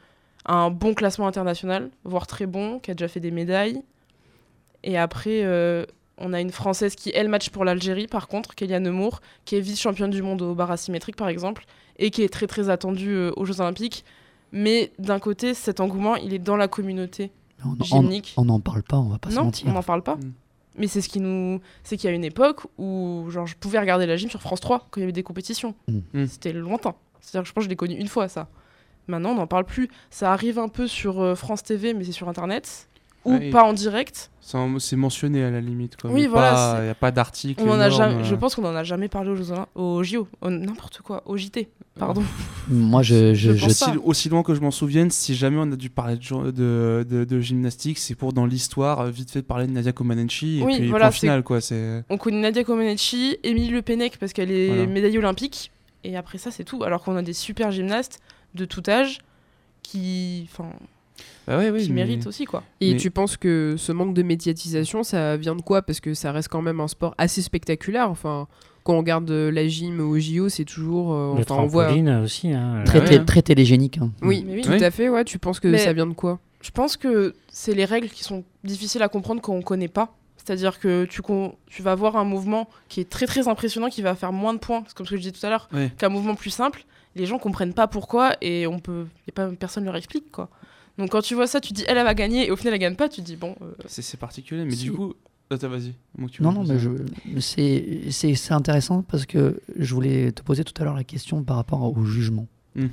a 0.44 0.54
un 0.54 0.70
bon 0.70 0.94
classement 0.94 1.26
international, 1.26 1.90
voire 2.04 2.26
très 2.26 2.46
bon, 2.46 2.78
qui 2.78 2.90
a 2.90 2.94
déjà 2.94 3.08
fait 3.08 3.20
des 3.20 3.30
médailles. 3.32 3.82
Et 4.84 4.96
après, 4.96 5.42
euh, 5.44 5.84
on 6.18 6.32
a 6.32 6.40
une 6.40 6.50
Française 6.50 6.94
qui, 6.94 7.10
elle, 7.14 7.28
match 7.28 7.50
pour 7.50 7.64
l'Algérie, 7.64 8.06
par 8.06 8.28
contre, 8.28 8.54
Kéliane 8.54 8.90
Moore, 8.90 9.20
qui 9.44 9.56
est 9.56 9.60
vice-championne 9.60 10.10
du 10.10 10.22
monde 10.22 10.42
au 10.42 10.54
bar 10.54 10.70
asymétrique, 10.70 11.16
par 11.16 11.28
exemple, 11.28 11.64
et 11.98 12.10
qui 12.10 12.22
est 12.22 12.28
très 12.28 12.46
très 12.46 12.70
attendue 12.70 13.12
euh, 13.14 13.32
aux 13.36 13.44
Jeux 13.44 13.60
Olympiques. 13.60 14.04
Mais 14.52 14.92
d'un 14.98 15.18
côté, 15.18 15.52
cet 15.54 15.80
engouement, 15.80 16.16
il 16.16 16.32
est 16.32 16.38
dans 16.38 16.56
la 16.56 16.68
communauté 16.68 17.30
On 17.64 17.76
on- 17.78 17.84
gymnique. 17.84 18.34
on 18.36 18.44
n'en 18.46 18.60
parle 18.60 18.82
pas, 18.82 18.96
on 18.96 19.08
va 19.08 19.18
pas 19.18 19.30
se 19.30 19.34
non, 19.36 19.44
mentir. 19.44 19.68
on 19.68 19.72
n'en 19.72 19.82
parle 19.82 20.02
pas. 20.02 20.16
Mm. 20.16 20.32
Mais 20.78 20.86
c'est 20.86 21.00
ce 21.00 21.08
qui 21.08 21.18
nous. 21.20 21.60
C'est 21.82 21.96
qu'il 21.96 22.08
y 22.08 22.12
a 22.12 22.14
une 22.14 22.24
époque 22.24 22.60
où 22.78 23.26
genre, 23.30 23.46
je 23.48 23.56
pouvais 23.56 23.80
regarder 23.80 24.06
la 24.06 24.16
gym 24.16 24.30
sur 24.30 24.40
France 24.40 24.60
3 24.60 24.86
quand 24.90 24.98
il 24.98 25.00
y 25.00 25.02
avait 25.02 25.12
des 25.12 25.24
compétitions. 25.24 25.74
Mm. 25.88 25.98
Mm. 26.14 26.26
C'était 26.26 26.52
lointain. 26.52 26.94
C'est-à-dire 27.20 27.42
que 27.42 27.48
je 27.48 27.52
pense 27.52 27.62
que 27.62 27.64
je 27.64 27.68
l'ai 27.68 27.76
connu 27.76 27.94
une 27.96 28.06
fois, 28.08 28.28
ça. 28.28 28.48
Maintenant, 29.08 29.30
on 29.30 29.34
n'en 29.36 29.46
parle 29.46 29.64
plus. 29.64 29.88
Ça 30.10 30.32
arrive 30.32 30.58
un 30.58 30.68
peu 30.68 30.86
sur 30.86 31.20
euh, 31.20 31.34
France 31.34 31.62
TV, 31.64 31.94
mais 31.94 32.04
c'est 32.04 32.12
sur 32.12 32.28
Internet. 32.28 32.87
Ou 33.28 33.32
Ouais. 33.34 33.50
pas 33.50 33.64
en 33.64 33.72
direct. 33.72 34.30
C'est 34.78 34.96
mentionné 34.96 35.44
à 35.44 35.50
la 35.50 35.60
limite. 35.60 35.96
Quoi, 36.00 36.10
Oui, 36.10 36.22
mais 36.22 36.26
voilà, 36.28 36.76
Il 36.78 36.84
n'y 36.84 36.88
a 36.90 36.94
pas 36.94 37.10
d'article. 37.10 37.62
Je 37.62 38.34
euh. 38.34 38.36
pense 38.38 38.54
qu'on 38.54 38.62
n'en 38.62 38.74
a 38.74 38.82
jamais 38.82 39.08
parlé 39.08 39.30
aux, 39.30 39.80
aux 39.80 40.02
JO. 40.02 40.26
N'importe 40.42 41.00
quoi, 41.02 41.22
au 41.26 41.36
JT. 41.36 41.68
Pardon. 41.98 42.22
Moi, 42.68 43.02
je, 43.02 43.34
je, 43.34 43.52
Je 43.52 43.56
je- 43.56 43.64
pense 43.64 43.84
aussi, 44.04 44.28
loin 44.30 44.42
que 44.42 44.54
je 44.54 44.60
m'en 44.60 44.70
souvienne, 44.70 45.10
si 45.10 45.34
jamais 45.34 45.58
on 45.58 45.70
a 45.70 45.76
dû 45.76 45.90
parler 45.90 46.16
de, 46.16 46.22
gen- 46.22 46.50
de, 46.50 47.04
de- 47.06 47.24
de 47.24 47.40
gymnastique, 47.40 47.98
c'est 47.98 48.14
pour 48.14 48.32
dans 48.32 48.46
l'histoire, 48.46 49.00
euh, 49.00 49.10
vite 49.10 49.30
fait 49.30 49.42
parler 49.42 49.66
de 49.66 49.72
Nadia 49.72 49.92
Comaneci, 49.92 50.60
et 50.60 50.62
Oui, 50.62 50.78
puis 50.78 50.88
voilà, 50.88 51.10
final, 51.10 51.42
quoi. 51.42 51.60
C'est... 51.60 52.04
On 52.08 52.16
connaît 52.16 52.40
Nadia 52.40 52.64
Comaneci, 52.64 53.36
Émilie 53.42 53.68
Le 53.68 53.82
Pennec 53.82 54.16
parce 54.18 54.32
qu'elle 54.32 54.50
est 54.50 54.68
Voilà. 54.68 54.86
médaillée 54.86 55.18
olympique. 55.18 55.72
Et 56.04 56.16
après 56.16 56.38
ça, 56.38 56.50
c'est 56.50 56.64
tout. 56.64 56.84
Alors 56.84 57.02
qu'on 57.02 57.16
a 57.16 57.22
des 57.22 57.32
super 57.34 57.70
gymnastes 57.70 58.20
de 58.54 58.64
tout 58.64 58.82
âge 58.88 59.18
qui, 59.82 60.48
enfin, 60.50 60.70
Bah 61.48 61.58
ouais, 61.58 61.70
oui, 61.70 61.82
qui 61.84 61.88
mais- 61.88 62.04
méritent 62.04 62.26
aussi, 62.26 62.44
quoi. 62.44 62.62
Et 62.80 62.92
Mais- 62.92 62.98
tu 62.98 63.10
penses 63.10 63.36
que 63.36 63.74
ce 63.78 63.90
manque 63.92 64.12
de 64.14 64.22
médiatisation, 64.22 65.02
ça 65.02 65.36
vient 65.36 65.56
de 65.56 65.62
quoi? 65.62 65.82
Parce 65.82 66.00
que 66.00 66.14
ça 66.14 66.30
reste 66.30 66.48
quand 66.48 66.62
même 66.62 66.80
un 66.80 66.88
sport 66.88 67.14
assez 67.18 67.40
spectaculaire. 67.42 68.10
Enfin, 68.10 68.46
quand 68.84 68.94
on 68.94 68.98
regarde 68.98 69.30
euh, 69.30 69.50
la 69.50 69.66
gym 69.66 69.98
au 70.00 70.18
JO, 70.18 70.48
c'est 70.48 70.64
toujours. 70.64 71.12
euh, 71.14 71.34
Le 71.36 71.40
enfin, 71.40 71.56
on 71.56 71.66
voit. 71.66 71.90
aussi. 72.22 72.52
hein, 72.52 72.82
très, 72.84 73.02
té- 73.04 73.18
ouais. 73.18 73.24
très 73.24 73.42
télégénique. 73.42 73.98
hein. 73.98 74.10
Oui, 74.22 74.44
Mais 74.46 74.54
oui. 74.56 74.60
tout 74.62 74.70
Oui. 74.70 74.84
à 74.84 74.90
fait. 74.90 75.08
Ouais, 75.08 75.24
tu 75.24 75.38
penses 75.38 75.58
que 75.60 75.68
Mais- 75.68 75.78
ça 75.78 75.92
vient 75.92 76.06
de 76.06 76.12
quoi? 76.14 76.38
Je 76.60 76.70
pense 76.70 76.96
que 76.96 77.34
c'est 77.50 77.74
les 77.74 77.84
règles 77.84 78.08
qui 78.08 78.24
sont 78.24 78.44
difficiles 78.64 79.02
à 79.02 79.08
comprendre 79.08 79.40
quand 79.40 79.54
on 79.54 79.62
connaît 79.62 79.88
pas. 79.88 80.14
C'est-à-dire 80.36 80.78
que 80.80 81.04
tu, 81.04 81.20
con- 81.22 81.54
tu 81.66 81.82
vas 81.82 81.94
voir 81.94 82.16
un 82.16 82.24
mouvement 82.24 82.68
qui 82.88 83.00
est 83.00 83.08
très 83.08 83.26
très 83.26 83.48
impressionnant, 83.48 83.88
qui 83.90 84.00
va 84.02 84.14
faire 84.14 84.32
moins 84.32 84.54
de 84.54 84.58
points, 84.58 84.82
c'est 84.86 84.96
comme 84.96 85.04
ce 85.06 85.10
que 85.10 85.16
je 85.16 85.20
disais 85.22 85.32
tout 85.32 85.44
à 85.46 85.50
l'heure, 85.50 85.68
Ouais. 85.74 85.92
qu'un 85.98 86.08
mouvement 86.08 86.34
plus 86.34 86.50
simple. 86.50 86.84
Les 87.16 87.26
gens 87.26 87.38
comprennent 87.38 87.74
pas 87.74 87.86
pourquoi 87.86 88.32
et 88.40 88.66
on 88.66 88.78
peut, 88.78 89.04
y 89.26 89.30
a 89.30 89.32
pas 89.32 89.48
personne 89.48 89.84
leur 89.84 89.96
explique 89.96 90.30
quoi. 90.32 90.48
Donc 90.98 91.10
quand 91.10 91.22
tu 91.22 91.34
vois 91.34 91.46
ça, 91.46 91.60
tu 91.60 91.72
dis 91.72 91.84
elle, 91.86 91.96
elle 91.98 92.04
va 92.04 92.14
gagner 92.14 92.48
et 92.48 92.50
au 92.50 92.56
final 92.56 92.74
elle 92.74 92.80
gagne 92.80 92.96
pas, 92.96 93.08
tu 93.08 93.20
dis 93.22 93.36
bon. 93.36 93.54
euh, 93.62 93.72
C'est, 93.86 94.16
particulier, 94.18 94.64
mais 94.64 94.72
Si. 94.72 94.84
du 94.84 94.92
coup. 94.92 95.14
Attends, 95.50 95.68
vas-y. 95.70 95.94
Moi, 96.18 96.28
que 96.28 96.34
tu 96.34 96.42
Non, 96.42 96.52
non, 96.52 96.62
mais 96.64 96.78
je, 96.78 96.90
c'est, 97.40 98.10
c'est, 98.10 98.34
c'est 98.34 98.52
intéressant 98.52 99.02
parce 99.02 99.24
que 99.24 99.60
je 99.78 99.94
voulais 99.94 100.30
te 100.32 100.42
poser 100.42 100.62
tout 100.62 100.74
à 100.80 100.84
l'heure 100.84 100.94
la 100.94 101.04
question 101.04 101.42
par 101.42 101.56
rapport 101.56 101.82
au 101.96 102.04
jugement. 102.04 102.46
Mm. 102.76 102.86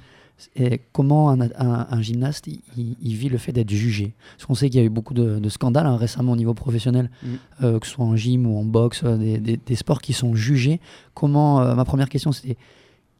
Et 0.58 0.82
comment 0.94 1.30
un, 1.32 1.42
un- 1.42 1.88
un 1.90 2.02
gymnaste 2.02 2.48
il, 2.48 2.94
vit 3.02 3.28
le 3.30 3.38
fait 3.38 3.52
d'être 3.52 3.70
jugé? 3.72 4.14
Parce 4.38 4.46
qu'on 4.46 4.56
sait 4.56 4.70
qu'il 4.70 4.80
y 4.80 4.84
a 4.84 4.86
eu 4.86 4.90
beaucoup 4.90 5.14
de, 5.14 5.40
de 5.40 5.50
scandales 5.50 5.86
hein, 5.86 5.98
récemment 5.98 6.32
au 6.34 6.36
niveau 6.38 6.54
professionnel, 6.54 7.10
Mm. 7.24 7.28
euh, 7.64 7.80
que 7.80 7.88
ce 7.88 7.94
soit 7.94 8.06
en 8.06 8.16
gym 8.16 8.46
ou 8.46 8.58
en 8.58 8.64
boxe, 8.64 9.02
euh, 9.04 9.18
des, 9.18 9.38
des- 9.40 9.58
des 9.58 9.76
sports 9.76 10.02
qui 10.02 10.14
sont 10.14 10.34
jugés. 10.36 10.80
Comment 11.14 11.62
euh, 11.62 11.76
Ma 11.76 11.84
première 11.84 12.08
question 12.10 12.32
c'était 12.32 12.56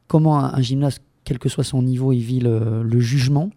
comment 0.08 0.40
un, 0.40 0.54
un 0.54 0.62
gymnaste, 0.62 1.02
quel 1.26 1.40
que 1.40 1.50
soit 1.50 1.64
son 1.66 1.82
niveau, 1.82 2.14
il 2.14 2.22
vit 2.22 2.40
le, 2.40 2.84
le 2.84 3.00
jugement? 3.02 3.50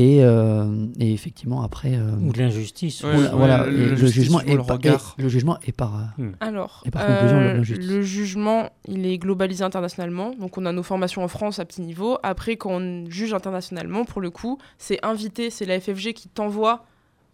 Et, 0.00 0.22
euh, 0.22 0.86
et 1.00 1.12
effectivement 1.12 1.62
après 1.62 1.94
euh, 1.96 2.12
Ou 2.20 2.32
de 2.32 2.38
l'injustice. 2.38 3.02
Ouais, 3.02 3.10
voilà, 3.12 3.30
ouais, 3.30 3.36
voilà, 3.36 3.66
le- 3.66 3.96
jugement 4.06 4.40
est 4.42 4.54
le 4.54 4.60
regard. 4.60 5.16
jugement 5.18 5.58
est 5.66 5.72
par 5.72 5.94
euh, 6.20 6.30
Alors, 6.40 6.84
par 6.92 7.02
euh, 7.04 7.54
l'injustice. 7.54 7.86
le 7.86 8.02
jugement, 8.02 8.70
il 8.86 9.06
est 9.06 9.18
globalisé 9.18 9.64
internationalement. 9.64 10.30
Donc, 10.38 10.56
on 10.56 10.66
a 10.66 10.72
nos 10.72 10.82
formations 10.84 11.24
en 11.24 11.28
France 11.28 11.58
à 11.58 11.64
petit 11.64 11.80
niveau. 11.80 12.18
Après, 12.22 12.56
quand 12.56 12.70
on 12.70 13.04
juge 13.10 13.34
internationalement, 13.34 14.04
pour 14.04 14.20
le 14.20 14.30
coup, 14.30 14.58
c'est 14.78 15.04
invité, 15.04 15.50
c'est 15.50 15.66
la 15.66 15.80
FFG 15.80 16.12
qui 16.12 16.28
t'envoie 16.28 16.84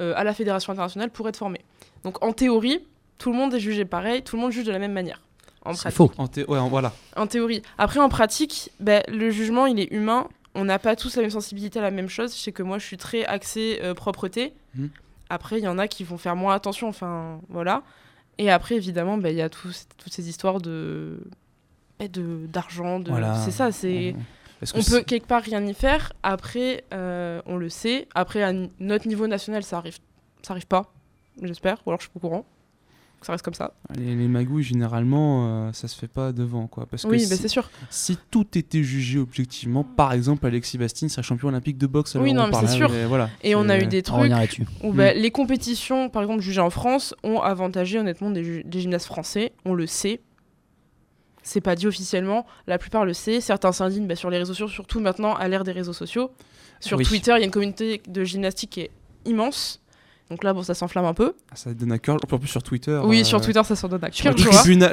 euh, 0.00 0.14
à 0.16 0.24
la 0.24 0.32
fédération 0.32 0.72
internationale 0.72 1.10
pour 1.10 1.28
être 1.28 1.36
formé. 1.36 1.60
Donc 2.02 2.24
en 2.24 2.32
théorie, 2.32 2.78
tout 3.18 3.30
le 3.30 3.36
monde 3.36 3.52
est 3.54 3.60
jugé 3.60 3.84
pareil, 3.84 4.22
tout 4.22 4.36
le 4.36 4.42
monde 4.42 4.52
juge 4.52 4.64
de 4.66 4.72
la 4.72 4.78
même 4.78 4.92
manière. 4.92 5.20
En 5.66 5.72
C'est 5.74 5.80
pratique. 5.90 5.96
faux. 5.96 6.10
En 6.18 6.26
thé- 6.26 6.44
ouais, 6.46 6.58
en- 6.58 6.68
voilà. 6.68 6.92
En 7.16 7.26
théorie. 7.26 7.62
Après, 7.78 8.00
en 8.00 8.08
pratique, 8.08 8.70
ben, 8.80 9.02
le 9.08 9.30
jugement, 9.30 9.66
il 9.66 9.78
est 9.80 9.90
humain. 9.92 10.28
On 10.54 10.64
n'a 10.64 10.78
pas 10.78 10.94
tous 10.96 11.16
la 11.16 11.22
même 11.22 11.30
sensibilité 11.30 11.78
à 11.78 11.82
la 11.82 11.90
même 11.90 12.08
chose. 12.08 12.34
Je 12.34 12.38
sais 12.40 12.52
que 12.52 12.62
moi, 12.62 12.78
je 12.78 12.86
suis 12.86 12.96
très 12.96 13.24
axée 13.24 13.80
euh, 13.82 13.94
propreté. 13.94 14.52
Mhm. 14.76 14.90
Après, 15.30 15.58
il 15.58 15.64
y 15.64 15.68
en 15.68 15.78
a 15.78 15.88
qui 15.88 16.04
vont 16.04 16.18
faire 16.18 16.36
moins 16.36 16.54
attention. 16.54 16.88
Enfin, 16.88 17.40
voilà. 17.48 17.82
Et 18.38 18.50
après, 18.50 18.74
évidemment, 18.76 19.16
ben, 19.18 19.30
il 19.30 19.36
y 19.36 19.42
a 19.42 19.48
tous- 19.48 19.86
toutes 19.96 20.12
ces 20.12 20.28
histoires 20.28 20.60
de 20.60 21.18
de- 22.00 22.46
d'argent. 22.46 23.00
De... 23.00 23.10
Voilà. 23.10 23.34
C'est 23.36 23.50
ça, 23.50 23.72
c'est... 23.72 24.14
On 24.74 24.82
peut 24.82 25.02
quelque 25.02 25.26
part 25.26 25.42
rien 25.42 25.64
y 25.64 25.74
faire. 25.74 26.12
Après, 26.22 26.84
euh, 26.92 27.40
on 27.46 27.56
le 27.56 27.68
sait. 27.68 28.08
Après, 28.14 28.42
à 28.42 28.52
notre 28.80 29.08
niveau 29.08 29.26
national, 29.26 29.62
ça 29.62 29.78
arrive, 29.78 29.98
ça 30.42 30.52
arrive 30.54 30.66
pas, 30.66 30.92
j'espère. 31.42 31.78
Ou 31.86 31.90
alors 31.90 32.00
je 32.00 32.04
suis 32.06 32.10
pas 32.12 32.16
au 32.18 32.20
courant. 32.28 32.46
Ça 33.24 33.32
reste 33.32 33.44
comme 33.44 33.54
ça. 33.54 33.72
Les, 33.96 34.14
les 34.14 34.28
magouilles, 34.28 34.62
généralement, 34.62 35.46
euh, 35.68 35.72
ça 35.72 35.88
se 35.88 35.96
fait 35.98 36.08
pas 36.08 36.32
devant, 36.32 36.66
quoi. 36.66 36.84
Parce 36.86 37.04
que 37.04 37.08
Oui, 37.08 37.20
si, 37.20 37.26
c'est 37.36 37.48
sûr. 37.48 37.70
si 37.88 38.18
tout 38.30 38.46
était 38.58 38.82
jugé 38.82 39.18
objectivement, 39.18 39.82
par 39.82 40.12
exemple, 40.12 40.44
Alexis 40.46 40.76
Bastine 40.76 41.08
serait 41.08 41.22
champion 41.22 41.48
olympique 41.48 41.78
de 41.78 41.86
boxe. 41.86 42.16
Oui, 42.16 42.34
non, 42.34 42.42
on 42.44 42.46
mais 42.48 42.66
c'est 42.66 42.76
sûr. 42.76 42.90
mais 42.90 43.06
voilà. 43.06 43.30
Et 43.42 43.54
on 43.54 43.68
a 43.70 43.78
eu 43.78 43.86
des 43.86 44.02
trucs 44.02 44.30
où 44.82 44.92
bah, 44.92 45.14
les 45.14 45.30
compétitions, 45.30 46.10
par 46.10 46.22
exemple, 46.22 46.42
jugées 46.42 46.60
en 46.60 46.68
France, 46.70 47.14
ont 47.24 47.40
avantagé 47.40 47.98
honnêtement 47.98 48.30
des, 48.30 48.44
ju- 48.44 48.62
des 48.64 48.80
gymnastes 48.80 49.06
français. 49.06 49.52
On 49.64 49.72
le 49.74 49.86
sait. 49.86 50.20
C'est 51.42 51.60
pas 51.60 51.76
dit 51.76 51.86
officiellement. 51.86 52.46
La 52.66 52.78
plupart 52.78 53.04
le 53.04 53.12
sait. 53.12 53.40
Certains 53.40 53.72
s'indignent 53.72 54.06
bah, 54.06 54.16
sur 54.16 54.30
les 54.30 54.38
réseaux 54.38 54.54
sociaux, 54.54 54.68
surtout 54.68 55.00
maintenant 55.00 55.34
à 55.34 55.46
l'ère 55.48 55.64
des 55.64 55.72
réseaux 55.72 55.92
sociaux. 55.92 56.30
Sur 56.80 56.98
Oui. 56.98 57.04
Twitter, 57.04 57.32
il 57.36 57.40
y 57.40 57.42
a 57.42 57.44
une 57.46 57.50
communauté 57.50 58.02
de 58.06 58.24
gymnastique 58.24 58.70
qui 58.70 58.80
est 58.82 58.90
immense. 59.24 59.80
Donc 60.30 60.42
là, 60.42 60.54
bon, 60.54 60.62
ça 60.62 60.72
s'enflamme 60.72 61.04
un 61.04 61.12
peu. 61.12 61.34
Ah, 61.50 61.56
Ça 61.56 61.74
donne 61.74 61.92
à 61.92 61.98
cœur. 61.98 62.16
En 62.32 62.38
plus, 62.38 62.48
sur 62.48 62.62
Twitter. 62.62 62.98
oui, 63.04 63.20
euh, 63.20 63.24
sur 63.24 63.40
Twitter, 63.42 63.62
ça 63.62 63.76
s'en 63.76 63.88
donne 63.88 64.04
à 64.04 64.08
le 64.08 64.12
cœur. 64.12 64.34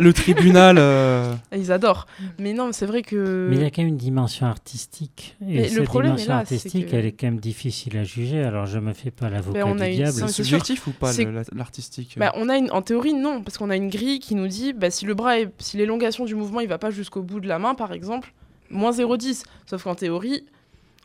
Le 0.01 0.11
tribunal 0.11 0.75
euh, 0.77 1.33
Ils 1.55 1.71
adorent. 1.71 2.05
Mais 2.37 2.51
non, 2.51 2.67
mais 2.67 2.73
c'est 2.73 2.85
vrai 2.85 3.01
que. 3.01 3.47
Mais 3.49 3.55
il 3.55 3.61
y 3.61 3.65
a 3.65 3.69
quand 3.71 3.81
même 3.81 3.89
une 3.89 3.97
dimension 3.97 4.45
artistique. 4.45 5.37
Et 5.41 5.45
Mais 5.61 5.69
le 5.69 5.83
problème 5.83 6.13
est 6.13 6.15
dimension 6.17 6.33
là, 6.33 6.43
c'est 6.45 6.55
artistique, 6.55 6.87
que- 6.89 6.95
elle 6.95 7.05
est 7.05 7.13
quand 7.13 7.27
même 7.27 7.39
difficile 7.39 7.97
à 7.97 8.03
juger. 8.03 8.43
Alors 8.43 8.65
je 8.65 8.77
me 8.79 8.91
fais 8.93 9.11
pas 9.11 9.29
l'avocat 9.29 9.63
Ben, 9.63 9.75
du 9.75 9.95
diable. 9.95 10.11
c'est 10.11 10.27
subjectif 10.27 10.85
ou 10.87 10.91
pas 10.91 11.11
l'artistique 11.53 12.15
Bah, 12.17 12.33
on 12.35 12.49
a 12.49 12.57
une, 12.57 12.69
en 12.71 12.81
théorie, 12.81 13.13
non, 13.13 13.41
parce 13.41 13.57
qu'on 13.57 13.69
a 13.69 13.75
une 13.77 13.89
grille 13.89 14.19
qui 14.19 14.35
nous 14.35 14.47
dit 14.47 14.73
bah, 14.73 14.91
si 14.91 15.05
le 15.05 15.13
bras, 15.13 15.39
est, 15.39 15.49
si 15.59 15.77
l'élongation 15.77 16.25
du 16.25 16.35
mouvement, 16.35 16.59
il 16.59 16.67
va 16.67 16.77
pas 16.77 16.91
jusqu'au 16.91 17.21
bout 17.21 17.39
de 17.39 17.47
la 17.47 17.57
main, 17.57 17.73
par 17.73 17.93
exemple, 17.93 18.33
moins 18.69 18.91
0,10. 18.91 19.43
Sauf 19.65 19.83
qu'en 19.83 19.95
théorie, 19.95 20.43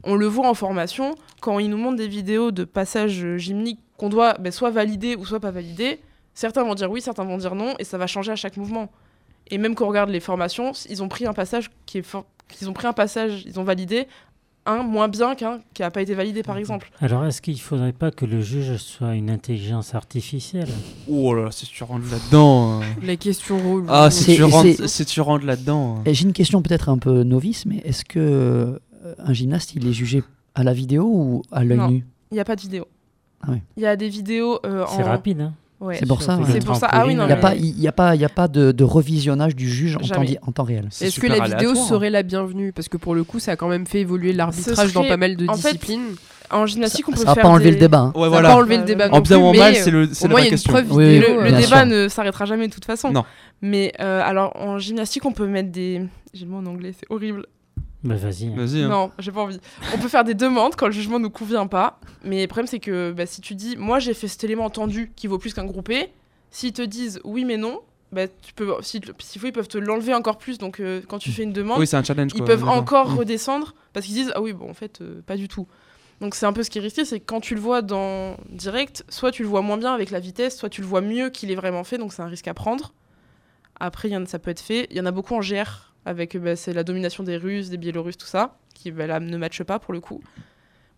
on 0.04 0.14
le 0.14 0.26
voit 0.26 0.48
en 0.48 0.54
formation, 0.54 1.14
quand 1.40 1.58
ils 1.58 1.70
nous 1.70 1.78
montrent 1.78 1.96
des 1.96 2.08
vidéos 2.08 2.50
de 2.50 2.64
passages 2.64 3.24
euh, 3.24 3.38
gymniques 3.38 3.80
qu'on 3.96 4.08
doit 4.08 4.34
bah, 4.34 4.50
soit 4.50 4.70
valider 4.70 5.16
ou 5.16 5.24
soit 5.24 5.40
pas 5.40 5.50
valider, 5.50 6.00
certains 6.34 6.64
vont 6.64 6.74
dire 6.74 6.90
oui, 6.90 7.00
certains 7.00 7.24
vont 7.24 7.38
dire 7.38 7.54
non, 7.54 7.74
et 7.78 7.84
ça 7.84 7.98
va 7.98 8.06
changer 8.06 8.32
à 8.32 8.36
chaque 8.36 8.56
mouvement. 8.56 8.90
Et 9.50 9.58
même 9.58 9.74
quand 9.74 9.84
on 9.84 9.88
regarde 9.88 10.10
les 10.10 10.20
formations, 10.20 10.72
ils 10.90 11.02
ont 11.02 11.08
pris 11.08 11.26
un 11.26 11.32
passage 11.32 11.70
qui 11.86 11.98
est 11.98 12.02
fort, 12.02 12.26
ils 12.60 12.68
ont 12.68 12.72
pris 12.72 12.86
un 12.86 12.92
passage, 12.92 13.44
ils 13.46 13.58
ont 13.60 13.64
validé 13.64 14.06
un 14.68 14.82
moins 14.82 15.06
bien 15.06 15.36
qu'un 15.36 15.60
qui 15.74 15.84
a 15.84 15.92
pas 15.92 16.02
été 16.02 16.12
validé, 16.14 16.42
par 16.42 16.56
exemple. 16.58 16.90
Alors 17.00 17.24
est-ce 17.24 17.40
qu'il 17.40 17.60
faudrait 17.60 17.92
pas 17.92 18.10
que 18.10 18.24
le 18.26 18.40
juge 18.40 18.76
soit 18.78 19.14
une 19.14 19.30
intelligence 19.30 19.94
artificielle? 19.94 20.66
Oh 21.08 21.32
là 21.34 21.44
là, 21.44 21.50
si 21.52 21.66
tu 21.66 21.84
rentres 21.84 22.10
là-dedans. 22.10 22.80
euh. 22.80 22.84
Les 23.02 23.16
questions 23.16 23.58
reloues. 23.58 23.86
Ah, 23.88 24.10
si 24.10 24.24
C'est- 24.24 24.34
tu, 24.34 24.42
rentres, 24.42 24.88
si 24.88 25.04
tu 25.06 25.20
rentres 25.20 25.46
là-dedans. 25.46 25.98
euh. 25.98 26.10
Et 26.10 26.14
J'ai 26.14 26.24
une 26.24 26.32
question 26.32 26.62
peut-être 26.62 26.88
un 26.88 26.98
peu 26.98 27.22
novice, 27.22 27.64
mais 27.64 27.76
est-ce 27.84 28.04
que 28.04 28.18
euh, 28.18 28.78
un 29.18 29.32
gymnaste, 29.32 29.74
il 29.76 29.86
est 29.86 29.92
jugé 29.92 30.24
à 30.56 30.64
la 30.64 30.72
vidéo 30.72 31.04
ou 31.06 31.42
à 31.52 31.62
l'œil 31.62 31.78
Non. 31.78 31.88
nu? 31.88 32.04
Il 32.32 32.34
n'y 32.34 32.40
a 32.40 32.44
pas 32.44 32.56
de 32.56 32.60
vidéo. 32.62 32.88
Ah 33.42 33.48
oui. 33.50 33.58
Il 33.76 33.82
y 33.82 33.86
a 33.86 33.96
des 33.96 34.08
vidéos 34.08 34.58
euh, 34.64 34.84
C'est 34.88 35.02
en... 35.02 35.06
rapide, 35.06 35.40
hein 35.40 35.52
Ouais. 35.78 35.96
C'est 35.98 36.06
pour 36.06 36.22
ça, 36.22 36.38
fait 36.38 36.42
ouais. 36.42 36.48
C'est 36.52 36.64
pour 36.64 36.76
ça. 36.76 36.88
Ah 36.90 37.06
oui, 37.06 37.14
non, 37.14 37.24
Il 37.24 37.26
n'y 37.26 37.32
a, 37.32 37.36
mais- 37.36 37.40
pas- 37.42 37.54
il 37.54 37.78
y 37.78 37.86
a 37.86 37.92
pas, 37.92 38.14
il 38.14 38.20
y 38.22 38.24
a 38.24 38.30
pas 38.30 38.48
de, 38.48 38.72
de 38.72 38.82
revisionnage 38.82 39.54
du 39.54 39.68
juge 39.68 39.96
en 39.96 40.00
temps, 40.08 40.22
en 40.46 40.52
temps 40.52 40.62
réel. 40.64 40.86
Est-ce 40.86 41.04
que 41.20 41.26
super 41.26 41.28
la 41.36 41.44
vidéo 41.44 41.58
aléatoire. 41.58 41.86
serait 41.86 42.08
la 42.08 42.22
bienvenue? 42.22 42.72
Parce 42.72 42.88
que 42.88 42.96
pour 42.96 43.14
le 43.14 43.24
coup, 43.24 43.40
ça 43.40 43.52
a 43.52 43.56
quand 43.56 43.68
même 43.68 43.86
fait 43.86 44.00
évoluer 44.00 44.32
l'arbitrage 44.32 44.94
dans 44.94 45.00
serait- 45.02 45.08
pas 45.10 45.16
mal 45.18 45.36
de 45.36 45.46
en 45.46 45.52
fait, 45.54 45.72
disciplines. 45.74 46.14
En 46.50 46.64
gymnastique, 46.64 47.06
on 47.08 47.12
Ça 47.12 47.18
peut 47.18 47.24
va 47.26 47.34
faire 47.34 47.42
pas 47.42 47.48
enlever 47.50 47.64
des- 47.66 47.70
le 47.72 47.76
débat. 47.80 47.98
hein. 47.98 48.12
Ouais, 48.14 48.22
Ça 48.22 48.28
voilà. 48.30 48.48
va 48.48 48.54
pas 48.54 48.60
enlever 48.60 48.78
le 48.78 48.84
débat 48.84 49.08
En 49.12 49.20
bien 49.20 49.36
ou 49.38 49.42
en 49.42 49.52
mal, 49.52 49.74
c'est 49.76 49.90
le- 49.90 50.08
c'est 50.14 50.24
au 50.24 50.28
la 50.28 50.32
moins, 50.32 50.40
il 50.40 50.44
y 50.44 50.48
a 50.48 50.52
une 50.52 50.62
preuve 50.62 50.98
le, 50.98 51.50
débat 51.50 51.62
sûr. 51.62 51.86
ne 51.86 52.08
s'arrêtera 52.08 52.44
jamais 52.46 52.68
de 52.68 52.72
toute 52.72 52.84
façon. 52.86 53.10
Non. 53.12 53.24
Mais 53.60 53.92
euh, 54.00 54.22
alors 54.24 54.56
en 54.56 54.78
gymnastique, 54.78 55.26
on 55.26 55.32
peut 55.32 55.46
mettre 55.46 55.70
des. 55.72 56.02
J'ai 56.32 56.46
le 56.46 56.50
mot 56.52 56.56
en 56.58 56.66
anglais, 56.66 56.94
c'est 56.98 57.06
horrible. 57.10 57.44
Bah 58.04 58.14
vas-y. 58.16 58.46
hein. 58.46 58.52
Vas-y. 58.56 58.82
hein. 58.82 58.88
Non, 58.88 59.10
j'ai 59.18 59.32
pas 59.32 59.40
envie. 59.42 59.58
On 59.94 59.98
peut 59.98 60.08
faire 60.08 60.24
des 60.24 60.34
demandes 60.34 60.76
quand 60.76 60.86
le 60.86 60.92
jugement 60.92 61.18
ne 61.18 61.28
convient 61.28 61.66
pas. 61.66 61.98
Mais 62.24 62.42
le 62.42 62.46
problème, 62.48 62.66
c'est 62.66 62.78
que 62.80 63.12
bah, 63.12 63.26
si 63.26 63.40
tu 63.40 63.54
dis, 63.54 63.76
moi 63.76 63.98
j'ai 63.98 64.14
fait 64.14 64.28
cet 64.28 64.44
élément 64.44 64.70
tendu 64.70 65.12
qui 65.16 65.26
vaut 65.26 65.38
plus 65.38 65.54
qu'un 65.54 65.64
groupé, 65.64 66.10
s'ils 66.50 66.72
te 66.72 66.82
disent 66.82 67.20
oui 67.24 67.44
mais 67.44 67.56
non, 67.56 67.80
bah, 68.12 68.28
tu 68.28 68.52
peux, 68.54 68.72
s'il 68.82 69.02
s'il 69.18 69.40
faut, 69.40 69.46
ils 69.48 69.52
peuvent 69.52 69.66
te 69.68 69.78
l'enlever 69.78 70.14
encore 70.14 70.38
plus. 70.38 70.58
Donc 70.58 70.78
euh, 70.80 71.00
quand 71.08 71.18
tu 71.18 71.32
fais 71.32 71.42
une 71.42 71.52
demande, 71.52 71.78
Oui, 71.80 71.86
c'est 71.86 71.96
un 71.96 72.04
challenge. 72.04 72.30
ils 72.34 72.38
quoi, 72.38 72.46
peuvent 72.46 72.68
encore 72.68 73.10
Mm. 73.10 73.18
redescendre 73.18 73.74
parce 73.92 74.06
qu'ils 74.06 74.14
disent 74.14 74.32
ah 74.34 74.40
oui 74.42 74.52
bon 74.52 74.70
en 74.70 74.74
fait 74.74 75.00
euh, 75.00 75.22
pas 75.26 75.36
du 75.36 75.48
tout 75.48 75.66
donc 76.20 76.34
c'est 76.34 76.46
un 76.46 76.52
peu 76.52 76.62
ce 76.62 76.70
qui 76.70 76.78
est 76.78 76.82
risqué 76.82 77.04
c'est 77.04 77.18
que 77.20 77.24
quand 77.26 77.40
tu 77.40 77.54
le 77.54 77.60
vois 77.60 77.82
dans 77.82 78.36
direct 78.50 79.04
soit 79.08 79.30
tu 79.32 79.42
le 79.42 79.48
vois 79.48 79.60
moins 79.62 79.76
bien 79.78 79.92
avec 79.92 80.10
la 80.10 80.18
vitesse 80.20 80.56
soit 80.58 80.68
tu 80.70 80.80
le 80.80 80.86
vois 80.86 81.00
mieux 81.02 81.28
qu'il 81.30 81.50
est 81.50 81.54
vraiment 81.54 81.82
fait 81.84 81.98
donc 81.98 82.12
c'est 82.12 82.22
un 82.22 82.26
risque 82.26 82.48
à 82.48 82.54
prendre 82.54 82.92
après 83.80 84.08
il 84.08 84.12
y 84.12 84.16
en 84.16 84.22
a- 84.22 84.26
ça 84.26 84.38
peut 84.38 84.50
être 84.50 84.60
fait 84.60 84.86
il 84.90 84.96
y 84.96 85.00
en 85.00 85.06
a 85.06 85.10
beaucoup 85.10 85.34
en 85.34 85.40
GR 85.40 85.85
avec 86.06 86.34
euh, 86.34 86.38
bah, 86.38 86.56
c'est 86.56 86.72
la 86.72 86.84
domination 86.84 87.22
des 87.22 87.36
Russes 87.36 87.68
des 87.68 87.76
Biélorusses 87.76 88.16
tout 88.16 88.26
ça 88.26 88.56
qui 88.72 88.90
bah, 88.90 89.20
ne 89.20 89.36
matche 89.36 89.62
pas 89.62 89.78
pour 89.78 89.92
le 89.92 90.00
coup. 90.00 90.22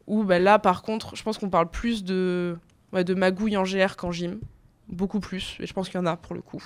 Ou 0.06 0.22
bah, 0.22 0.38
là 0.38 0.61
par 0.61 0.82
contre 0.82 1.16
je 1.16 1.22
pense 1.24 1.38
qu'on 1.38 1.50
parle 1.50 1.68
plus 1.68 2.04
de 2.04 2.56
ouais, 2.92 3.02
de 3.02 3.14
magouille 3.14 3.56
en 3.56 3.64
GR 3.64 3.96
qu'en 3.96 4.12
gym 4.12 4.38
beaucoup 4.88 5.18
plus 5.18 5.56
et 5.59 5.66
je 5.66 5.72
pense 5.72 5.88
qu'il 5.88 5.98
y 5.98 6.02
en 6.02 6.06
a 6.06 6.16
pour 6.16 6.36
le 6.36 6.42
coup. 6.42 6.62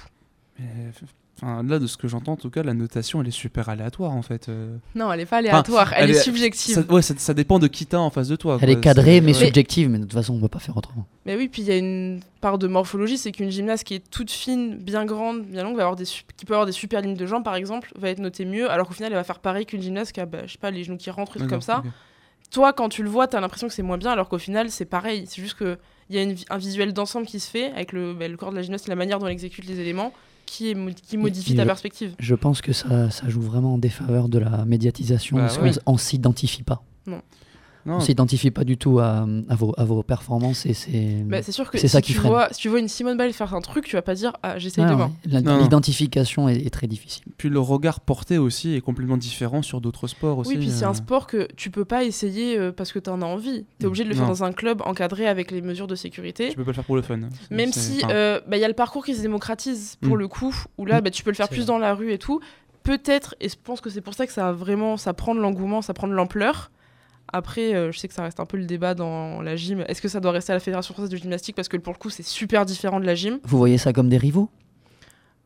Mais, 0.58 0.90
enfin, 1.36 1.62
là, 1.62 1.78
de 1.78 1.86
ce 1.86 1.96
que 1.96 2.08
j'entends, 2.08 2.32
en 2.32 2.36
tout 2.36 2.50
cas, 2.50 2.62
la 2.62 2.74
notation, 2.74 3.20
elle 3.20 3.28
est 3.28 3.30
super 3.30 3.68
aléatoire, 3.68 4.12
en 4.12 4.22
fait. 4.22 4.48
euh. 4.48 4.76
non 4.94 5.12
elle 5.12 5.20
est 5.20 5.26
pas 5.26 5.38
aléatoire 5.38 5.92
elle, 5.94 6.04
elle 6.04 6.10
est, 6.10 6.18
est- 6.18 6.22
subjective 6.22 6.74
Ça, 6.74 6.80
ouais, 6.92 7.02
ça, 7.02 7.14
ça 7.16 7.34
dépend 7.34 7.58
de 7.58 7.66
qui 7.68 7.86
t'as 7.86 7.98
en 7.98 8.10
face 8.10 8.28
de 8.28 8.36
toi. 8.36 8.58
Elle 8.60 8.68
quoi. 8.68 8.78
est 8.78 8.80
cadrée, 8.80 9.20
mais 9.20 9.36
ouais. 9.36 9.46
subjective, 9.46 9.88
mais 9.88 9.98
de 9.98 10.04
toute 10.04 10.12
façon, 10.12 10.34
on 10.34 10.36
ne 10.36 10.42
peut 10.42 10.48
pas 10.48 10.58
faire 10.58 10.76
autrement. 10.76 11.06
Mais 11.26 11.36
oui, 11.36 11.48
puis 11.48 11.62
il 11.62 11.68
y 11.68 11.72
a 11.72 11.76
une 11.78 12.20
part 12.40 12.58
de 12.58 12.66
morphologie, 12.66 13.18
c'est 13.18 13.32
qu'une 13.32 13.50
gymnaste 13.50 13.84
qui 13.84 13.94
est 13.94 14.10
toute 14.10 14.30
fine, 14.30 14.76
bien 14.76 15.04
grande, 15.04 15.42
bien 15.44 15.62
longue, 15.62 15.76
va 15.76 15.82
avoir 15.82 15.96
des 15.96 16.04
su- 16.04 16.24
qui 16.36 16.44
peut 16.44 16.54
avoir 16.54 16.66
des 16.66 16.72
super 16.72 17.00
lignes 17.00 17.16
de 17.16 17.26
jambes 17.26 17.44
par 17.44 17.54
exemple, 17.54 17.92
va 17.96 18.10
être 18.10 18.18
notée 18.18 18.44
mieux, 18.44 18.70
alors 18.70 18.86
qu'au 18.88 18.94
final 18.94 19.12
elle 19.12 19.18
va 19.18 19.24
faire 19.24 19.38
pareil 19.38 19.64
qu'une 19.66 19.80
gymnaste 19.82 20.12
qui 20.12 20.20
a, 20.20 20.26
bah, 20.26 20.46
je 20.46 20.52
sais 20.52 20.58
pas, 20.58 20.70
les 20.70 20.82
genoux 20.84 20.96
qui 20.96 21.10
rentrent, 21.10 21.36
trucs 21.36 21.48
comme 21.50 21.60
ça. 21.60 21.82
Toi, 22.50 22.74
quand 22.74 22.90
tu 22.90 23.02
le 23.02 23.08
vois, 23.08 23.28
t'as 23.28 23.40
l'impression 23.40 23.66
que 23.66 23.72
c'est 23.72 23.82
moins 23.82 23.96
bien, 23.98 24.10
alors 24.10 24.28
qu'au 24.28 24.38
final 24.38 24.70
c'est 24.70 24.84
pareil. 24.84 25.24
C'est 25.26 25.40
juste 25.40 25.54
que 25.54 25.78
il 26.10 26.16
y 26.16 26.18
a 26.18 26.22
une 26.22 26.34
un 26.50 26.58
visuel 26.58 26.92
d'ensemble 26.92 27.26
qui 27.26 27.40
se 27.40 27.48
fait 27.48 27.70
avec 27.72 27.92
le, 27.92 28.12
bah, 28.12 28.28
le 28.28 28.36
corps 28.36 28.50
de 28.50 28.56
la 28.56 28.62
gymnaste 28.62 28.86
et 28.86 28.90
la 28.90 28.96
manière 28.96 29.18
dont 29.18 29.26
elle 29.26 29.32
exécute 29.32 29.64
les 29.66 29.80
éléments 29.80 30.12
qui, 30.52 30.74
modifie 31.16 31.54
et 31.54 31.56
ta 31.56 31.64
perspective. 31.64 32.14
Je 32.18 32.34
pense 32.34 32.60
que 32.60 32.72
ça, 32.72 33.10
ça 33.10 33.28
joue 33.28 33.40
vraiment 33.40 33.74
en 33.74 33.78
défaveur 33.78 34.28
de 34.28 34.38
la 34.38 34.64
médiatisation, 34.64 35.36
Bah 35.36 35.44
parce 35.44 35.58
ouais. 35.58 35.72
qu'on 35.84 35.94
on 35.94 35.96
s'identifie 35.96 36.62
pas. 36.62 36.82
Non, 37.06 37.22
On 37.86 38.00
s'identifie 38.00 38.50
pas 38.50 38.64
du 38.64 38.76
tout 38.76 38.98
à, 39.00 39.26
à 39.48 39.54
vos, 39.56 39.74
à 39.76 39.84
vos 39.84 40.02
performances 40.02 40.66
et 40.66 40.72
c'est. 40.74 41.22
Bah, 41.26 41.42
c'est 41.42 41.50
sûr 41.52 41.70
que 41.70 41.78
C'est 41.78 41.88
si, 41.88 41.92
ça 41.92 42.00
qui 42.00 42.12
tu 42.12 42.18
freine. 42.18 42.30
vois, 42.30 42.48
si 42.52 42.60
tu 42.60 42.68
vois 42.68 42.78
une 42.78 42.88
Simone 42.88 43.18
Biles 43.18 43.32
faire 43.32 43.54
un 43.54 43.60
truc, 43.60 43.84
tu 43.86 43.96
vas 43.96 44.02
pas 44.02 44.14
dire 44.14 44.32
ah 44.42 44.58
j'essaye 44.58 44.84
Ah, 44.86 44.90
demain. 44.90 45.10
Non, 45.28 45.40
non. 45.42 45.58
L'identification 45.62 46.48
est, 46.48 46.64
est 46.64 46.70
très 46.70 46.86
difficile. 46.86 47.24
Puis 47.38 47.48
le 47.48 47.58
regard 47.58 48.00
porté 48.00 48.38
aussi 48.38 48.74
est 48.74 48.80
complètement 48.80 49.16
différent 49.16 49.62
sur 49.62 49.80
d'autres 49.80 50.06
sports 50.06 50.38
aussi. 50.38 50.50
Oui, 50.52 50.58
puis 50.58 50.70
c'est 50.70 50.84
euh. 50.84 50.90
un 50.90 50.94
sport 50.94 51.26
que 51.26 51.48
tu 51.56 51.70
peux 51.70 51.84
pas 51.84 52.04
essayer 52.04 52.56
euh, 52.58 52.70
parce 52.72 52.92
que 52.92 52.98
tu 53.00 53.10
en 53.10 53.20
as 53.20 53.26
envie. 53.26 53.64
Tu 53.80 53.84
es 53.84 53.86
obligé 53.86 54.04
de 54.04 54.08
le 54.08 54.14
faire 54.14 54.24
Non. 54.24 54.30
dans 54.30 54.44
un 54.44 54.52
club 54.52 54.82
encadré 54.84 55.26
avec 55.26 55.50
les 55.50 55.60
mesures 55.62 55.86
de 55.88 55.96
sécurité. 55.96 56.50
Tu 56.50 56.56
peux 56.56 56.64
pas 56.64 56.70
le 56.70 56.74
faire 56.76 56.84
pour 56.84 56.96
le 56.96 57.02
fun. 57.02 57.18
Même 57.50 57.72
si 57.72 57.98
enfin, 58.04 58.14
euh, 58.14 58.40
bah, 58.46 58.56
il 58.56 58.60
y 58.60 58.64
a 58.64 58.68
le 58.68 58.74
parcours 58.74 59.04
qui 59.04 59.14
se 59.16 59.22
démocratise 59.22 59.96
pour 60.00 60.14
Mm. 60.16 60.18
le 60.20 60.28
coup, 60.28 60.54
où 60.78 60.86
là 60.86 61.00
Mm. 61.00 61.04
bah, 61.04 61.10
tu 61.10 61.24
peux 61.24 61.30
le 61.30 61.36
faire 61.36 61.48
plus 61.48 61.58
vrai. 61.62 61.66
dans 61.66 61.78
la 61.78 61.94
rue 61.94 62.12
et 62.12 62.18
tout. 62.18 62.40
Peut-être, 62.84 63.34
et 63.40 63.48
je 63.48 63.54
pense 63.62 63.80
que 63.80 63.90
c'est 63.90 64.00
pour 64.00 64.14
ça 64.14 64.26
que 64.26 64.32
ça 64.32 64.48
a 64.48 64.52
vraiment, 64.52 64.96
ça 64.96 65.12
prend 65.14 65.34
de 65.34 65.40
l'engouement, 65.40 65.82
ça 65.82 65.94
prend 65.94 66.08
de 66.08 66.12
l'ampleur. 66.14 66.70
Après, 67.32 67.74
euh, 67.74 67.92
je 67.92 67.98
sais 67.98 68.08
que 68.08 68.14
ça 68.14 68.22
reste 68.22 68.40
un 68.40 68.44
peu 68.46 68.56
le 68.58 68.64
débat 68.66 68.94
dans 68.94 69.40
la 69.40 69.56
gym. 69.56 69.84
Est-ce 69.88 70.02
que 70.02 70.08
ça 70.08 70.20
doit 70.20 70.32
rester 70.32 70.52
à 70.52 70.56
la 70.56 70.60
Fédération 70.60 70.92
française 70.94 71.10
de 71.10 71.16
gymnastique? 71.16 71.56
Parce 71.56 71.68
que 71.68 71.76
pour 71.78 71.92
le 71.94 71.98
coup 71.98 72.10
c'est 72.10 72.22
super 72.22 72.66
différent 72.66 73.00
de 73.00 73.06
la 73.06 73.14
gym 73.14 73.38
Vous 73.44 73.56
voyez 73.58 73.78
ça 73.78 73.92
comme 73.92 74.08
des 74.08 74.18
rivaux? 74.18 74.50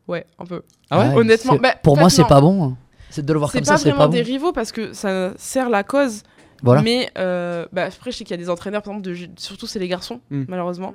Ouais, 0.07 0.25
un 0.39 0.45
peu. 0.45 0.63
Ah 0.89 0.99
ouais? 0.99 1.15
Honnêtement, 1.15 1.55
bah, 1.57 1.75
Pour 1.83 1.97
moi, 1.97 2.09
c'est 2.09 2.25
pas 2.27 2.39
bon. 2.41 2.63
hein. 2.63 2.77
C'est 3.09 3.25
de 3.25 3.31
le 3.33 3.39
voir 3.39 3.51
C'est 3.51 3.59
comme 3.59 3.65
pas 3.67 3.77
ça, 3.77 3.83
c'est 3.83 3.89
vraiment 3.91 4.05
pas 4.05 4.11
des 4.15 4.21
bon. 4.23 4.27
rivaux 4.27 4.51
parce 4.53 4.71
que 4.71 4.93
ça 4.93 5.33
sert 5.37 5.69
la 5.69 5.83
cause. 5.83 6.23
Voilà. 6.63 6.81
Mais 6.81 7.09
euh, 7.17 7.65
bah, 7.71 7.85
après, 7.85 8.11
je 8.11 8.17
sais 8.17 8.23
qu'il 8.23 8.31
y 8.31 8.39
a 8.39 8.41
des 8.41 8.49
entraîneurs, 8.49 8.81
par 8.81 8.93
exemple, 8.93 9.09
de, 9.09 9.29
surtout 9.37 9.67
c'est 9.67 9.79
les 9.79 9.87
garçons, 9.87 10.19
Mm. 10.31 10.43
malheureusement, 10.47 10.93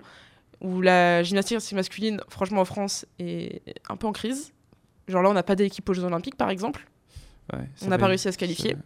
où 0.60 0.80
la 0.80 1.22
gymnastique 1.22 1.72
masculine, 1.72 2.20
franchement, 2.28 2.60
en 2.62 2.64
France, 2.64 3.04
est 3.18 3.62
un 3.88 3.96
peu 3.96 4.06
en 4.06 4.12
crise. 4.12 4.52
Genre 5.08 5.22
là, 5.22 5.28
on 5.30 5.34
n'a 5.34 5.42
pas 5.42 5.56
d'équipe 5.56 5.88
aux 5.88 5.94
Jeux 5.94 6.04
Olympiques, 6.04 6.36
par 6.36 6.50
exemple. 6.50 6.86
ouais, 7.52 7.60
On 7.82 7.88
n'a 7.88 7.98
pas 7.98 8.06
réussi 8.06 8.28
à 8.28 8.32
se 8.32 8.38
qualifier. 8.38 8.76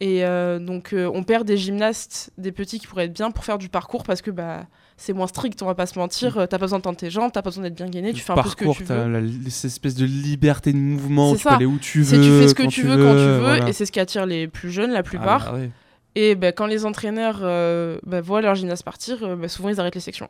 Et 0.00 0.24
euh, 0.24 0.58
donc, 0.58 0.92
euh, 0.92 1.10
on 1.14 1.22
perd 1.22 1.46
des 1.46 1.56
gymnastes, 1.56 2.30
des 2.36 2.52
petits 2.52 2.78
qui 2.80 2.86
pourraient 2.86 3.04
être 3.04 3.12
bien 3.12 3.30
pour 3.30 3.44
faire 3.44 3.58
du 3.58 3.68
parcours 3.68 4.02
parce 4.02 4.22
que 4.22 4.30
bah, 4.30 4.66
c'est 4.96 5.12
moins 5.12 5.26
strict, 5.28 5.62
on 5.62 5.66
va 5.66 5.74
pas 5.74 5.86
se 5.86 5.98
mentir. 5.98 6.36
Euh, 6.36 6.46
T'as 6.46 6.58
pas 6.58 6.64
besoin 6.64 6.78
de 6.78 6.82
tendre 6.84 6.96
tes 6.98 7.10
jambes, 7.10 7.30
t'as 7.32 7.42
pas 7.42 7.50
besoin 7.50 7.62
d'être 7.64 7.76
bien 7.76 7.88
gainé, 7.88 8.12
tu 8.12 8.20
fais 8.20 8.32
un 8.32 8.36
peu 8.42 8.48
ce 8.48 8.56
que 8.56 8.64
parcours, 8.64 8.76
tu 8.76 8.84
veux. 8.84 9.08
la- 9.08 9.50
cette 9.50 9.66
espèce 9.70 9.94
de 9.94 10.04
liberté 10.04 10.72
de 10.72 10.78
mouvement, 10.78 11.34
tu 11.34 11.42
peux 11.44 11.48
aller 11.50 11.64
où 11.66 11.78
tu 11.78 12.02
veux. 12.02 12.20
tu 12.20 12.28
fais 12.28 12.48
ce 12.48 12.54
que 12.54 12.66
tu 12.66 12.82
veux 12.82 12.96
quand 12.96 13.12
tu 13.12 13.18
veux, 13.18 13.38
voilà. 13.40 13.68
et 13.68 13.72
c'est 13.72 13.86
ce 13.86 13.92
qui 13.92 14.00
attire 14.00 14.26
les 14.26 14.48
plus 14.48 14.70
jeunes, 14.70 14.90
la 14.90 14.98
Ah, 14.98 15.02
plupart. 15.04 15.52
bah 15.52 15.58
ouais. 15.58 15.70
Et 16.16 16.34
bah, 16.34 16.52
quand 16.52 16.66
les 16.66 16.86
entraîneurs 16.86 17.40
euh, 17.42 17.98
bah, 18.04 18.20
voient 18.20 18.40
leurs 18.40 18.54
gymnastes 18.56 18.84
partir, 18.84 19.36
bah, 19.36 19.48
souvent 19.48 19.68
ils 19.68 19.80
arrêtent 19.80 19.94
les 19.96 20.00
sections. 20.00 20.28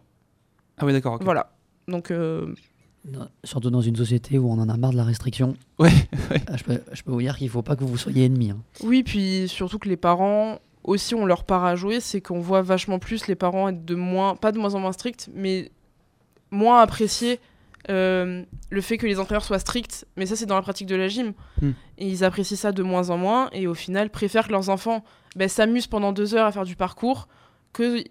Ah 0.78 0.84
oui, 0.86 0.92
d'accord. 0.92 1.14
ok. 1.14 1.22
Voilà. 1.24 1.50
Donc, 1.88 2.10
Non, 3.10 3.28
Surtout 3.44 3.70
dans 3.70 3.82
une 3.82 3.96
société 3.96 4.38
où 4.38 4.48
on 4.50 4.58
en 4.58 4.68
a 4.68 4.76
marre 4.76 4.92
de 4.92 4.96
la 4.96 5.04
restriction. 5.04 5.54
Ouais, 5.78 5.92
ouais. 6.30 6.42
Ah, 6.46 6.56
Je 6.56 6.64
peux, 6.64 6.80
je 6.92 7.02
peux 7.02 7.12
vous 7.12 7.20
dire 7.20 7.36
qu'il 7.36 7.48
faut 7.50 7.62
pas 7.62 7.76
que 7.76 7.84
vous 7.84 7.98
soyez 7.98 8.24
ennemis. 8.24 8.50
hein. 8.50 8.58
oui, 8.82 9.02
puis 9.02 9.46
surtout 9.48 9.78
que 9.78 9.88
les 9.88 9.96
parents 9.96 10.58
aussi 10.84 11.14
ont 11.14 11.24
leur 11.26 11.44
part 11.44 11.64
à 11.64 11.76
jouer, 11.76 12.00
c'est 12.00 12.20
qu'on 12.20 12.40
voit 12.40 12.62
vachement 12.62 12.98
plus 12.98 13.26
les 13.26 13.34
parents 13.34 13.68
être 13.68 13.84
de 13.84 13.94
moins, 13.94 14.36
pas 14.36 14.52
de 14.52 14.58
moins 14.58 14.74
en 14.74 14.80
moins 14.80 14.92
stricts, 14.92 15.30
mais 15.34 15.70
moins 16.50 16.80
apprécier 16.80 17.40
euh, 17.90 18.42
le 18.70 18.80
fait 18.80 18.96
que 18.96 19.06
les 19.06 19.18
entraîneurs 19.18 19.44
soient 19.44 19.58
stricts. 19.58 20.06
Mais 20.16 20.26
ça, 20.26 20.36
c'est 20.36 20.46
dans 20.46 20.54
la 20.56 20.62
pratique 20.62 20.86
de 20.86 20.96
la 20.96 21.08
gym. 21.08 21.32
Hmm. 21.60 21.72
Et 21.98 22.08
ils 22.08 22.24
apprécient 22.24 22.56
ça 22.56 22.72
de 22.72 22.82
moins 22.82 23.10
en 23.10 23.18
moins 23.18 23.50
et 23.52 23.66
au 23.66 23.74
final 23.74 24.10
préfèrent 24.10 24.46
que 24.46 24.52
leurs 24.52 24.70
enfants 24.70 25.04
ben, 25.36 25.48
s'amusent 25.48 25.86
pendant 25.86 26.12
deux 26.12 26.34
heures 26.34 26.46
à 26.46 26.52
faire 26.52 26.64
du 26.64 26.76
parcours 26.76 27.28
que 27.72 28.02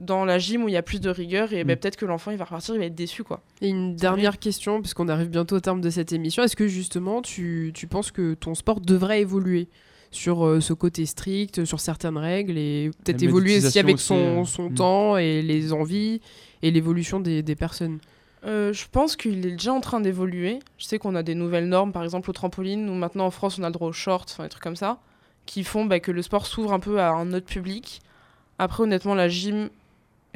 dans 0.00 0.24
la 0.24 0.38
gym 0.38 0.64
où 0.64 0.68
il 0.68 0.72
y 0.72 0.76
a 0.76 0.82
plus 0.82 1.00
de 1.00 1.10
rigueur 1.10 1.52
et 1.52 1.62
ben, 1.62 1.76
Hmm. 1.76 1.78
peut-être 1.78 1.96
que 1.96 2.06
l'enfant 2.06 2.30
il 2.30 2.36
va 2.38 2.44
repartir, 2.44 2.74
il 2.74 2.78
va 2.78 2.86
être 2.86 2.94
déçu 2.94 3.22
quoi. 3.22 3.42
Et 3.60 3.68
une 3.68 3.94
dernière 3.94 4.38
question, 4.38 4.80
puisqu'on 4.80 5.08
arrive 5.08 5.28
bientôt 5.28 5.56
au 5.56 5.60
terme 5.60 5.80
de 5.80 5.90
cette 5.90 6.12
émission. 6.12 6.42
Est-ce 6.42 6.56
que 6.56 6.66
justement 6.66 7.22
tu, 7.22 7.70
tu 7.74 7.86
penses 7.86 8.10
que 8.10 8.34
ton 8.34 8.54
sport 8.54 8.80
devrait 8.80 9.20
évoluer 9.20 9.68
sur 10.10 10.44
euh, 10.44 10.60
ce 10.60 10.72
côté 10.72 11.06
strict, 11.06 11.64
sur 11.64 11.78
certaines 11.78 12.18
règles 12.18 12.58
et 12.58 12.90
peut-être 13.04 13.22
évoluer 13.22 13.64
aussi 13.64 13.78
avec 13.78 13.96
aussi, 13.96 14.06
son, 14.06 14.42
euh, 14.42 14.44
son 14.44 14.70
mm. 14.70 14.74
temps 14.74 15.16
et 15.16 15.42
les 15.42 15.72
envies 15.72 16.20
et 16.62 16.70
l'évolution 16.70 17.20
des, 17.20 17.42
des 17.42 17.54
personnes? 17.54 18.00
Euh, 18.44 18.72
je 18.72 18.86
pense 18.90 19.16
qu'il 19.16 19.46
est 19.46 19.52
déjà 19.52 19.72
en 19.72 19.80
train 19.80 20.00
d'évoluer. 20.00 20.60
Je 20.78 20.86
sais 20.86 20.98
qu'on 20.98 21.14
a 21.14 21.22
des 21.22 21.34
nouvelles 21.34 21.68
normes, 21.68 21.92
par 21.92 22.02
exemple 22.02 22.30
au 22.30 22.32
trampoline, 22.32 22.88
où 22.88 22.94
maintenant 22.94 23.26
en 23.26 23.30
France 23.30 23.58
on 23.58 23.62
a 23.62 23.66
le 23.66 23.72
droit 23.72 23.88
aux 23.88 23.92
shorts, 23.92 24.26
enfin 24.30 24.44
des 24.44 24.48
trucs 24.48 24.62
comme 24.62 24.76
ça, 24.76 24.98
qui 25.46 25.62
font 25.62 25.84
bah, 25.84 26.00
que 26.00 26.10
le 26.10 26.22
sport 26.22 26.46
s'ouvre 26.46 26.72
un 26.72 26.80
peu 26.80 27.00
à 27.00 27.10
un 27.10 27.32
autre 27.32 27.46
public. 27.46 28.00
Après, 28.58 28.82
honnêtement, 28.82 29.14
la 29.14 29.28
gym, 29.28 29.70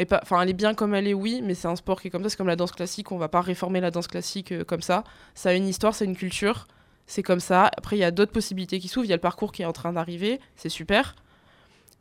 pas... 0.05 0.21
enfin, 0.23 0.41
elle 0.43 0.51
est 0.51 0.55
bien 0.55 0.75
comme 0.75 0.95
elle 0.95 1.07
est, 1.07 1.15
oui, 1.15 1.41
mais 1.43 1.55
c'est 1.55 1.69
un 1.69 1.77
sport 1.77 2.01
qui 2.01 2.09
est 2.09 2.11
comme 2.11 2.23
ça, 2.23 2.29
c'est 2.29 2.37
comme 2.37 2.49
la 2.49 2.57
danse 2.57 2.73
classique, 2.73 3.13
on 3.13 3.19
va 3.19 3.29
pas 3.29 3.41
réformer 3.41 3.81
la 3.81 3.91
danse 3.91 4.09
classique 4.09 4.53
euh, 4.53 4.65
comme 4.65 4.83
ça. 4.83 5.05
Ça 5.35 5.51
a 5.51 5.53
une 5.55 5.69
histoire, 5.69 5.95
c'est 5.95 6.05
une 6.05 6.17
culture, 6.17 6.67
c'est 7.07 7.23
comme 7.23 7.41
ça. 7.41 7.71
Après, 7.77 7.97
il 7.97 8.01
y 8.01 8.05
a 8.05 8.11
d'autres 8.11 8.33
possibilités 8.33 8.81
qui 8.81 8.89
s'ouvrent, 8.89 9.07
il 9.07 9.11
y 9.11 9.13
a 9.13 9.17
le 9.17 9.21
parcours 9.21 9.53
qui 9.53 9.63
est 9.63 9.67
en 9.67 9.73
train 9.73 9.93
d'arriver, 9.93 10.41
c'est 10.57 10.69
super. 10.69 11.15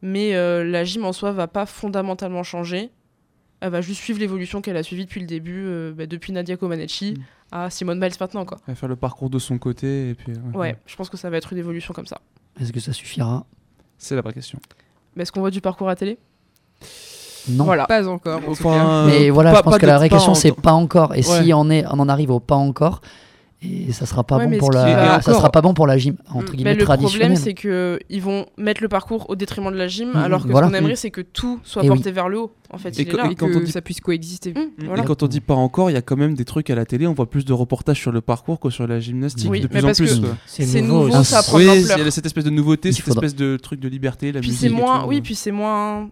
Mais 0.01 0.35
euh, 0.35 0.63
la 0.63 0.83
gym 0.83 1.05
en 1.05 1.13
soi 1.13 1.31
va 1.31 1.47
pas 1.47 1.65
fondamentalement 1.65 2.43
changer. 2.43 2.89
Elle 3.61 3.69
va 3.71 3.79
juste 3.79 4.01
suivre 4.01 4.19
l'évolution 4.19 4.61
qu'elle 4.61 4.75
a 4.75 4.83
suivie 4.83 5.05
depuis 5.05 5.21
le 5.21 5.27
début, 5.27 5.63
euh, 5.65 5.93
bah, 5.95 6.05
depuis 6.05 6.33
Nadia 6.33 6.57
Comaneci 6.57 7.13
Mm. 7.13 7.23
à 7.51 7.69
Simone 7.69 7.99
Biles 7.99 8.11
maintenant. 8.19 8.43
Quoi. 8.45 8.57
Elle 8.67 8.73
va 8.73 8.75
faire 8.75 8.89
le 8.89 8.95
parcours 8.97 9.29
de 9.29 9.39
son 9.39 9.57
côté 9.57 10.09
et 10.09 10.15
puis. 10.15 10.33
Ouais, 10.53 10.75
je 10.85 10.95
pense 10.95 11.09
que 11.09 11.15
ça 11.15 11.29
va 11.29 11.37
être 11.37 11.53
une 11.53 11.59
évolution 11.59 11.93
comme 11.93 12.07
ça. 12.07 12.19
Est-ce 12.59 12.73
que 12.73 12.79
ça 12.79 12.91
suffira? 12.91 13.45
C'est 13.97 14.15
la 14.15 14.21
vraie 14.21 14.33
question. 14.33 14.59
Mais 15.15 15.23
est-ce 15.23 15.31
qu'on 15.31 15.39
voit 15.39 15.51
du 15.51 15.61
parcours 15.61 15.87
à 15.87 15.95
télé? 15.95 16.17
Non. 17.49 17.65
Voilà. 17.65 17.85
Pas 17.85 18.07
encore. 18.07 18.37
en 18.37 18.53
tout 18.53 18.63
cas. 18.63 18.69
Enfin, 18.69 19.05
Mais 19.07 19.29
euh, 19.29 19.31
voilà, 19.33 19.51
pas- 19.51 19.57
je 19.59 19.63
pense 19.63 19.77
que 19.77 19.85
la 19.85 19.97
vraie 19.97 20.09
question 20.09 20.33
c'est 20.33 20.51
pas 20.53 20.73
encore. 20.73 21.13
Et 21.13 21.17
Ouais. 21.27 21.43
si 21.43 21.53
on, 21.53 21.69
est, 21.69 21.85
on 21.91 21.99
en 21.99 22.09
arrive 22.09 22.31
au 22.31 22.39
pas 22.39 22.55
encore, 22.55 23.01
et 23.65 23.93
ça 23.93 24.05
sera 24.05 24.25
pas 24.25 24.37
Ouais, 24.39 24.47
bon 24.47 24.57
pour 24.57 24.71
la, 24.73 25.21
ça 25.21 25.33
sera 25.33 25.49
pas 25.49 25.61
bon 25.61 25.73
pour 25.73 25.87
la 25.87 25.97
gym 25.97 26.17
entre 26.33 26.51
Mm. 26.51 26.55
guillemets 26.57 26.73
Mais 26.73 26.79
le 26.81 26.85
problème, 26.85 27.35
c'est 27.37 27.53
que 27.53 27.97
ils 28.09 28.21
vont 28.21 28.45
mettre 28.57 28.81
le 28.81 28.89
parcours 28.89 29.29
au 29.29 29.35
détriment 29.37 29.71
de 29.71 29.77
la 29.77 29.87
gym, 29.87 30.09
Mhm, 30.09 30.15
alors 30.17 30.43
que 30.45 30.51
voilà. 30.51 30.67
ce 30.67 30.71
qu'on 30.73 30.77
aimerait, 30.79 30.97
c'est 30.97 31.11
que 31.11 31.21
tout 31.21 31.61
soit 31.63 31.81
Et 31.81 31.89
oui. 31.89 31.95
porté 31.95 32.11
vers 32.11 32.27
le 32.27 32.39
haut. 32.39 32.51
En 32.73 32.77
fait, 32.77 32.89
Et 32.89 33.03
il 33.03 33.07
que- 33.07 33.13
est 33.13 33.17
là. 33.17 33.29
Et 33.31 33.35
quand 33.35 33.47
que 33.47 33.55
on 33.57 33.61
dit- 33.61 33.71
ça 33.71 33.81
puisse 33.81 34.01
coexister. 34.01 34.49
Et 34.57 35.01
quand 35.05 35.23
on 35.23 35.27
dit 35.27 35.39
pas 35.39 35.53
encore, 35.53 35.89
il 35.89 35.93
y 35.93 35.97
a 35.97 36.01
quand 36.01 36.17
même 36.17 36.33
des 36.33 36.43
trucs 36.43 36.69
à 36.71 36.75
la 36.75 36.85
télé, 36.85 37.07
on 37.07 37.13
voit 37.13 37.29
plus 37.29 37.45
de 37.45 37.53
reportages 37.53 37.99
sur 38.01 38.11
le 38.11 38.19
parcours 38.19 38.59
que 38.59 38.69
sur 38.69 38.85
la 38.85 38.99
gymnastique 38.99 39.49
Oui, 39.49 39.61
de 39.61 39.67
plus 39.67 39.79
en 39.79 39.87
parce 39.87 39.97
plus. 39.97 40.21
C'est 40.45 40.81
nouveau, 40.81 41.09
ça 41.23 41.41
prend 41.43 41.57
Oui, 41.57 41.65
il 41.65 41.87
y 41.87 41.91
a 42.07 42.11
cette 42.11 42.25
espèce 42.25 42.43
de 42.43 42.49
nouveauté, 42.49 42.91
cette 42.91 43.07
espèce 43.07 43.35
de 43.35 43.55
truc 43.55 43.79
de 43.79 43.87
liberté, 43.87 44.31
la 44.33 44.41
Puis 44.41 44.49
musique. 44.49 44.73
moins, 44.73 45.05
oui, 45.05 45.21
puis 45.21 45.35
c'est 45.35 45.51
moins 45.51 46.09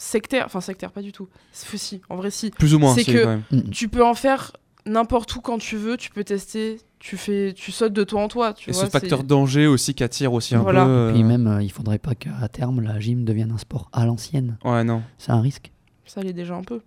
sectaire. 0.00 0.46
Enfin, 0.46 0.60
sectaire, 0.60 0.90
pas 0.92 1.02
du 1.02 1.12
tout. 1.12 1.28
C'est- 1.52 1.76
Si, 1.76 2.00
en 2.08 2.16
vrai, 2.16 2.30
si. 2.30 2.50
Plus 2.50 2.74
ou 2.74 2.78
moins, 2.78 2.94
c'est 2.94 3.04
c'est 3.04 3.12
que- 3.12 3.22
quand 3.22 3.28
même. 3.28 3.42
Mm. 3.52 3.70
Tu 3.70 3.88
peux 3.88 4.04
en 4.04 4.14
faire 4.14 4.52
n'importe 4.86 5.34
où 5.36 5.40
quand 5.40 5.58
tu 5.58 5.76
veux. 5.76 5.96
Tu 5.96 6.10
peux 6.10 6.24
tester. 6.24 6.80
Tu 6.98 7.16
fais, 7.16 7.54
tu 7.54 7.72
sautes 7.72 7.92
de 7.94 8.04
toi 8.04 8.22
en 8.22 8.28
toi. 8.28 8.52
Tu 8.52 8.68
Et 8.70 8.72
vois, 8.74 8.84
ce 8.84 8.90
facteur 8.90 9.24
danger 9.24 9.66
aussi 9.66 9.94
qui 9.94 10.02
attire 10.04 10.32
aussi 10.34 10.54
un 10.54 10.60
Voilà. 10.62 10.84
peu. 10.84 10.90
euh, 10.90 11.12
Puis 11.12 11.22
même, 11.24 11.46
euh, 11.46 11.62
il 11.62 11.70
faudrait 11.72 11.98
pas 11.98 12.14
qu'à 12.14 12.46
terme 12.48 12.80
la 12.82 12.98
gym 13.00 13.24
devienne 13.24 13.52
un 13.52 13.58
sport 13.58 13.88
à 13.92 14.04
l'ancienne. 14.04 14.58
Ouais, 14.64 14.84
non. 14.84 15.02
C'est 15.16 15.30
un 15.32 15.40
risque. 15.40 15.70
Ça 16.04 16.22
l'est 16.22 16.32
déjà 16.34 16.54
un 16.56 16.62
peu. 16.62 16.80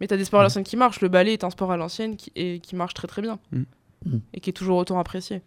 Mais 0.00 0.06
t'as 0.06 0.16
des 0.16 0.24
sports 0.24 0.40
à 0.40 0.42
l'ancienne 0.44 0.62
qui 0.64 0.76
marchent. 0.76 1.00
Le 1.00 1.08
ballet 1.08 1.32
est 1.32 1.42
un 1.42 1.50
sport 1.50 1.72
à 1.72 1.76
l'ancienne 1.76 2.16
qui, 2.16 2.30
et 2.36 2.60
qui 2.60 2.76
marche 2.76 2.94
très 2.94 3.08
très 3.08 3.22
bien. 3.22 3.38
Mm. 3.50 3.62
Mm. 4.04 4.18
Et 4.34 4.40
qui 4.40 4.50
est 4.50 4.52
toujours 4.52 4.76
autant 4.76 4.98
apprécié. 5.00 5.40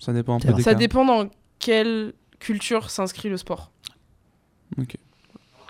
Ça 0.00 0.12
dépend 0.12 0.34
un 0.36 0.40
peu 0.40 0.52
des 0.54 0.62
Ça 0.62 0.72
cas. 0.72 0.78
dépend 0.78 1.04
dans 1.04 1.28
quelle 1.60 2.14
culture 2.40 2.90
s'inscrit 2.90 3.28
le 3.28 3.36
sport. 3.36 3.70
Ok. 4.78 4.96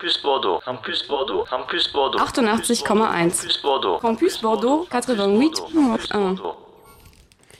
Campus 0.03 0.20
Bordeaux, 0.24 0.59
Campus 0.64 1.07
Bordeaux, 1.09 1.44
Campus 1.48 1.92
Bordeaux. 1.92 2.18
88,1. 2.18 2.88
Campus 2.90 3.62
Bordeaux. 3.62 3.98
Campus 4.00 4.42
Bordeaux, 4.42 4.86
88,1. 4.90 6.36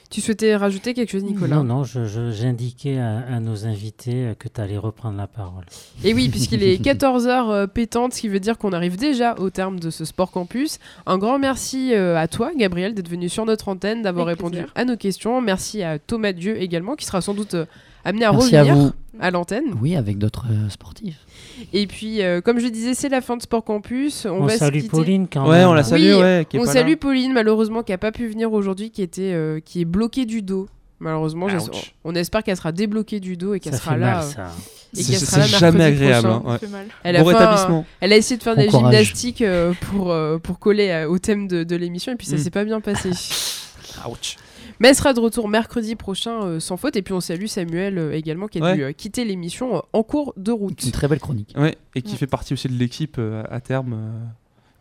Tu 0.09 0.19
souhaitais 0.19 0.55
rajouter 0.57 0.93
quelque 0.93 1.09
chose, 1.09 1.23
Nicolas? 1.23 1.55
Non, 1.55 1.63
non, 1.63 1.83
j'indiquais 1.85 2.99
à, 2.99 3.19
à 3.33 3.39
nos 3.39 3.65
invités 3.65 4.25
euh, 4.25 4.33
que 4.35 4.49
tu 4.49 4.59
allais 4.59 4.77
reprendre 4.77 5.17
la 5.17 5.25
parole. 5.27 5.63
Et 6.03 6.13
oui, 6.13 6.27
puisqu'il 6.27 6.61
est 6.63 6.83
14h 6.85 7.67
pétante, 7.67 8.13
ce 8.13 8.19
qui 8.21 8.27
veut 8.27 8.41
dire 8.41 8.57
qu'on 8.57 8.73
arrive 8.73 8.97
déjà 8.97 9.35
au 9.39 9.49
terme 9.49 9.79
de 9.79 9.89
ce 9.89 10.03
Sport 10.03 10.29
Campus. 10.31 10.79
Un 11.05 11.17
grand 11.17 11.39
merci 11.39 11.93
euh, 11.95 12.17
à 12.17 12.27
toi, 12.27 12.51
Gabriel, 12.55 12.93
d'être 12.93 13.09
venu 13.09 13.29
sur 13.29 13.45
notre 13.45 13.69
antenne, 13.69 14.01
d'avoir 14.01 14.27
répondu 14.27 14.57
plaisir. 14.57 14.71
à 14.75 14.83
nos 14.85 14.97
questions. 14.97 15.39
Merci 15.41 15.81
à 15.81 15.97
Thomas 15.97 16.33
Dieu 16.33 16.61
également, 16.61 16.95
qui 16.95 17.05
sera 17.05 17.21
sans 17.21 17.33
doute 17.33 17.53
euh, 17.53 17.65
amené 18.03 18.25
à 18.25 18.31
Merci 18.31 18.55
à 18.55 18.63
revenir 18.63 18.91
à 19.19 19.31
l'antenne. 19.31 19.65
Oui, 19.81 19.95
avec 19.95 20.17
d'autres 20.17 20.45
euh, 20.49 20.69
sportifs. 20.69 21.19
Et 21.71 21.85
puis, 21.87 22.21
euh, 22.23 22.41
comme 22.41 22.59
je 22.59 22.67
disais, 22.67 22.93
c'est 22.95 23.09
la 23.09 23.21
fin 23.21 23.37
de 23.37 23.41
Sport 23.43 23.63
Campus. 23.63 24.25
On, 24.25 24.41
On, 24.41 24.45
va 24.45 24.57
salue. 24.57 24.83
Pauline 24.87 25.27
quand 25.31 25.47
Ouais, 25.47 25.59
même. 25.59 25.69
on 25.69 25.73
la 25.73 25.83
salue, 25.83 26.13
Oui, 26.15 26.21
ouais. 26.21 26.47
qui 26.49 26.57
est 26.57 26.59
On 26.59 26.65
pas 26.65 26.73
salue 26.73 26.91
là. 26.91 26.97
Pauline, 26.97 27.31
malheureusement, 27.33 27.83
qui 27.83 27.91
n'a 27.91 27.97
pas 27.99 28.11
pu 28.11 28.27
venir 28.27 28.51
aujourd'hui, 28.53 28.89
qui, 28.91 29.01
était, 29.03 29.31
euh, 29.33 29.59
qui 29.63 29.81
est 29.81 29.85
bloquée 29.85 30.25
du 30.25 30.41
dos. 30.41 30.67
Malheureusement, 30.99 31.47
on 32.05 32.15
espère 32.15 32.43
qu'elle 32.43 32.55
sera 32.57 32.71
débloquée 32.71 33.19
du 33.19 33.35
dos 33.37 33.53
et 33.53 33.59
qu'elle 33.59 33.75
sera 33.75 33.97
là. 33.97 34.15
mal, 34.15 34.23
ça. 34.23 34.47
et 34.95 35.03
C'est- 35.03 35.11
qu'elle 35.11 35.19
c'est 35.19 35.25
sera 35.25 35.37
là 35.39 35.45
jamais 35.47 35.77
mercredi 35.79 36.03
agréable, 36.05 36.27
hein, 36.27 36.41
ouais. 36.45 36.51
Ça 36.53 36.59
fait 36.59 36.67
mal. 36.67 36.85
Elle 37.03 37.15
a, 37.17 37.23
Bon 37.23 37.29
fait 37.29 37.35
un- 37.35 37.39
rétablissement. 37.39 37.85
elle 37.99 38.13
a 38.13 38.17
essayé 38.17 38.37
de 38.37 38.43
faire 38.43 38.55
Bon 38.55 38.61
des 38.61 38.67
courage. 38.67 38.93
gymnastiques 38.93 39.41
euh, 39.41 39.73
pour, 39.91 40.11
euh, 40.11 40.37
pour 40.37 40.59
coller 40.59 40.89
euh, 40.89 41.09
au 41.09 41.19
thème 41.19 41.47
de, 41.49 41.63
de 41.65 41.75
l'émission 41.75 42.13
et 42.13 42.15
puis 42.15 42.25
ça 42.27 42.35
Mm. 42.35 42.39
s'est 42.39 42.49
pas 42.51 42.63
bien 42.63 42.79
passé. 42.79 43.09
Ouch. 44.09 44.37
Mais 44.83 44.89
elle 44.89 44.95
sera 44.95 45.13
de 45.13 45.19
retour 45.21 45.47
mercredi 45.47 45.95
prochain 45.95 46.43
euh, 46.43 46.59
sans 46.59 46.75
faute. 46.77 46.95
Et 46.97 47.01
puis 47.01 47.13
on 47.13 47.21
salue 47.21 47.45
Samuel 47.45 47.97
euh, 47.97 48.11
également 48.13 48.47
qui 48.47 48.59
a 48.59 48.63
Ouais. 48.63 48.75
dû 48.75 48.83
euh, 48.83 48.91
quitter 48.91 49.23
l'émission 49.25 49.77
euh, 49.77 49.79
en 49.93 50.03
cours 50.03 50.33
de 50.37 50.51
route. 50.51 50.83
Une 50.83 50.91
très 50.91 51.07
belle 51.07 51.19
chronique. 51.21 51.53
Ouais, 51.57 51.75
et 51.95 52.01
qui 52.01 52.11
Ouais. 52.11 52.17
fait 52.17 52.27
partie 52.27 52.53
aussi 52.53 52.67
de 52.67 52.73
l'équipe 52.77 53.15
euh, 53.17 53.43
à 53.49 53.61
terme 53.61 53.93
euh, 53.93 54.25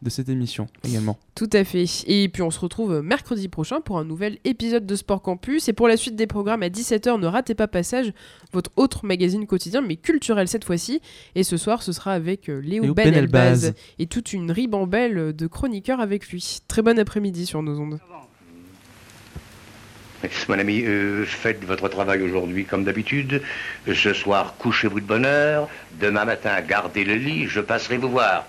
de 0.02 0.10
cette 0.10 0.28
émission 0.28 0.66
également. 0.82 1.16
Tout 1.36 1.48
à 1.52 1.62
fait. 1.62 1.84
Et 2.08 2.28
puis 2.28 2.42
on 2.42 2.50
se 2.50 2.58
retrouve 2.58 3.00
mercredi 3.00 3.46
prochain 3.46 3.80
pour 3.80 3.96
un 3.98 4.04
nouvel 4.04 4.38
épisode 4.44 4.84
de 4.86 4.96
Sport 4.96 5.22
Campus. 5.22 5.68
Et 5.68 5.72
pour 5.72 5.86
la 5.86 5.96
suite 5.96 6.16
des 6.16 6.26
programmes 6.26 6.64
à 6.64 6.68
17h, 6.68 7.20
ne 7.20 7.26
ratez 7.28 7.54
pas 7.54 7.68
Passage, 7.68 8.12
votre 8.52 8.72
autre 8.74 9.06
magazine 9.06 9.46
quotidien, 9.46 9.80
mais 9.82 9.94
culturel 9.94 10.48
cette 10.48 10.64
fois-ci. 10.64 11.00
Et 11.36 11.44
ce 11.44 11.56
soir, 11.56 11.84
ce 11.84 11.92
sera 11.92 12.12
avec 12.12 12.48
Léo, 12.48 12.82
Léo 12.82 12.94
Benelbaz. 12.94 13.72
et 14.00 14.06
toute 14.08 14.32
une 14.32 14.50
ribambelle 14.50 15.32
de 15.32 15.46
chroniqueurs 15.46 16.00
avec 16.00 16.28
lui. 16.30 16.58
Très 16.66 16.82
bon 16.82 16.98
après-midi 16.98 17.46
sur 17.46 17.62
nos 17.62 17.78
ondes. 17.78 18.00
Mon 20.48 20.58
ami, 20.58 20.82
euh, 20.84 21.24
faites 21.24 21.64
votre 21.64 21.88
travail 21.88 22.22
aujourd'hui 22.22 22.64
comme 22.64 22.84
d'habitude. 22.84 23.42
Ce 23.92 24.12
soir, 24.12 24.54
couchez-vous 24.58 25.00
de 25.00 25.06
bonne 25.06 25.26
heure. 25.26 25.68
Demain 26.00 26.24
matin, 26.24 26.60
gardez 26.60 27.04
le 27.04 27.14
lit. 27.14 27.46
Je 27.48 27.60
passerai 27.60 27.96
vous 27.96 28.10
voir. 28.10 28.46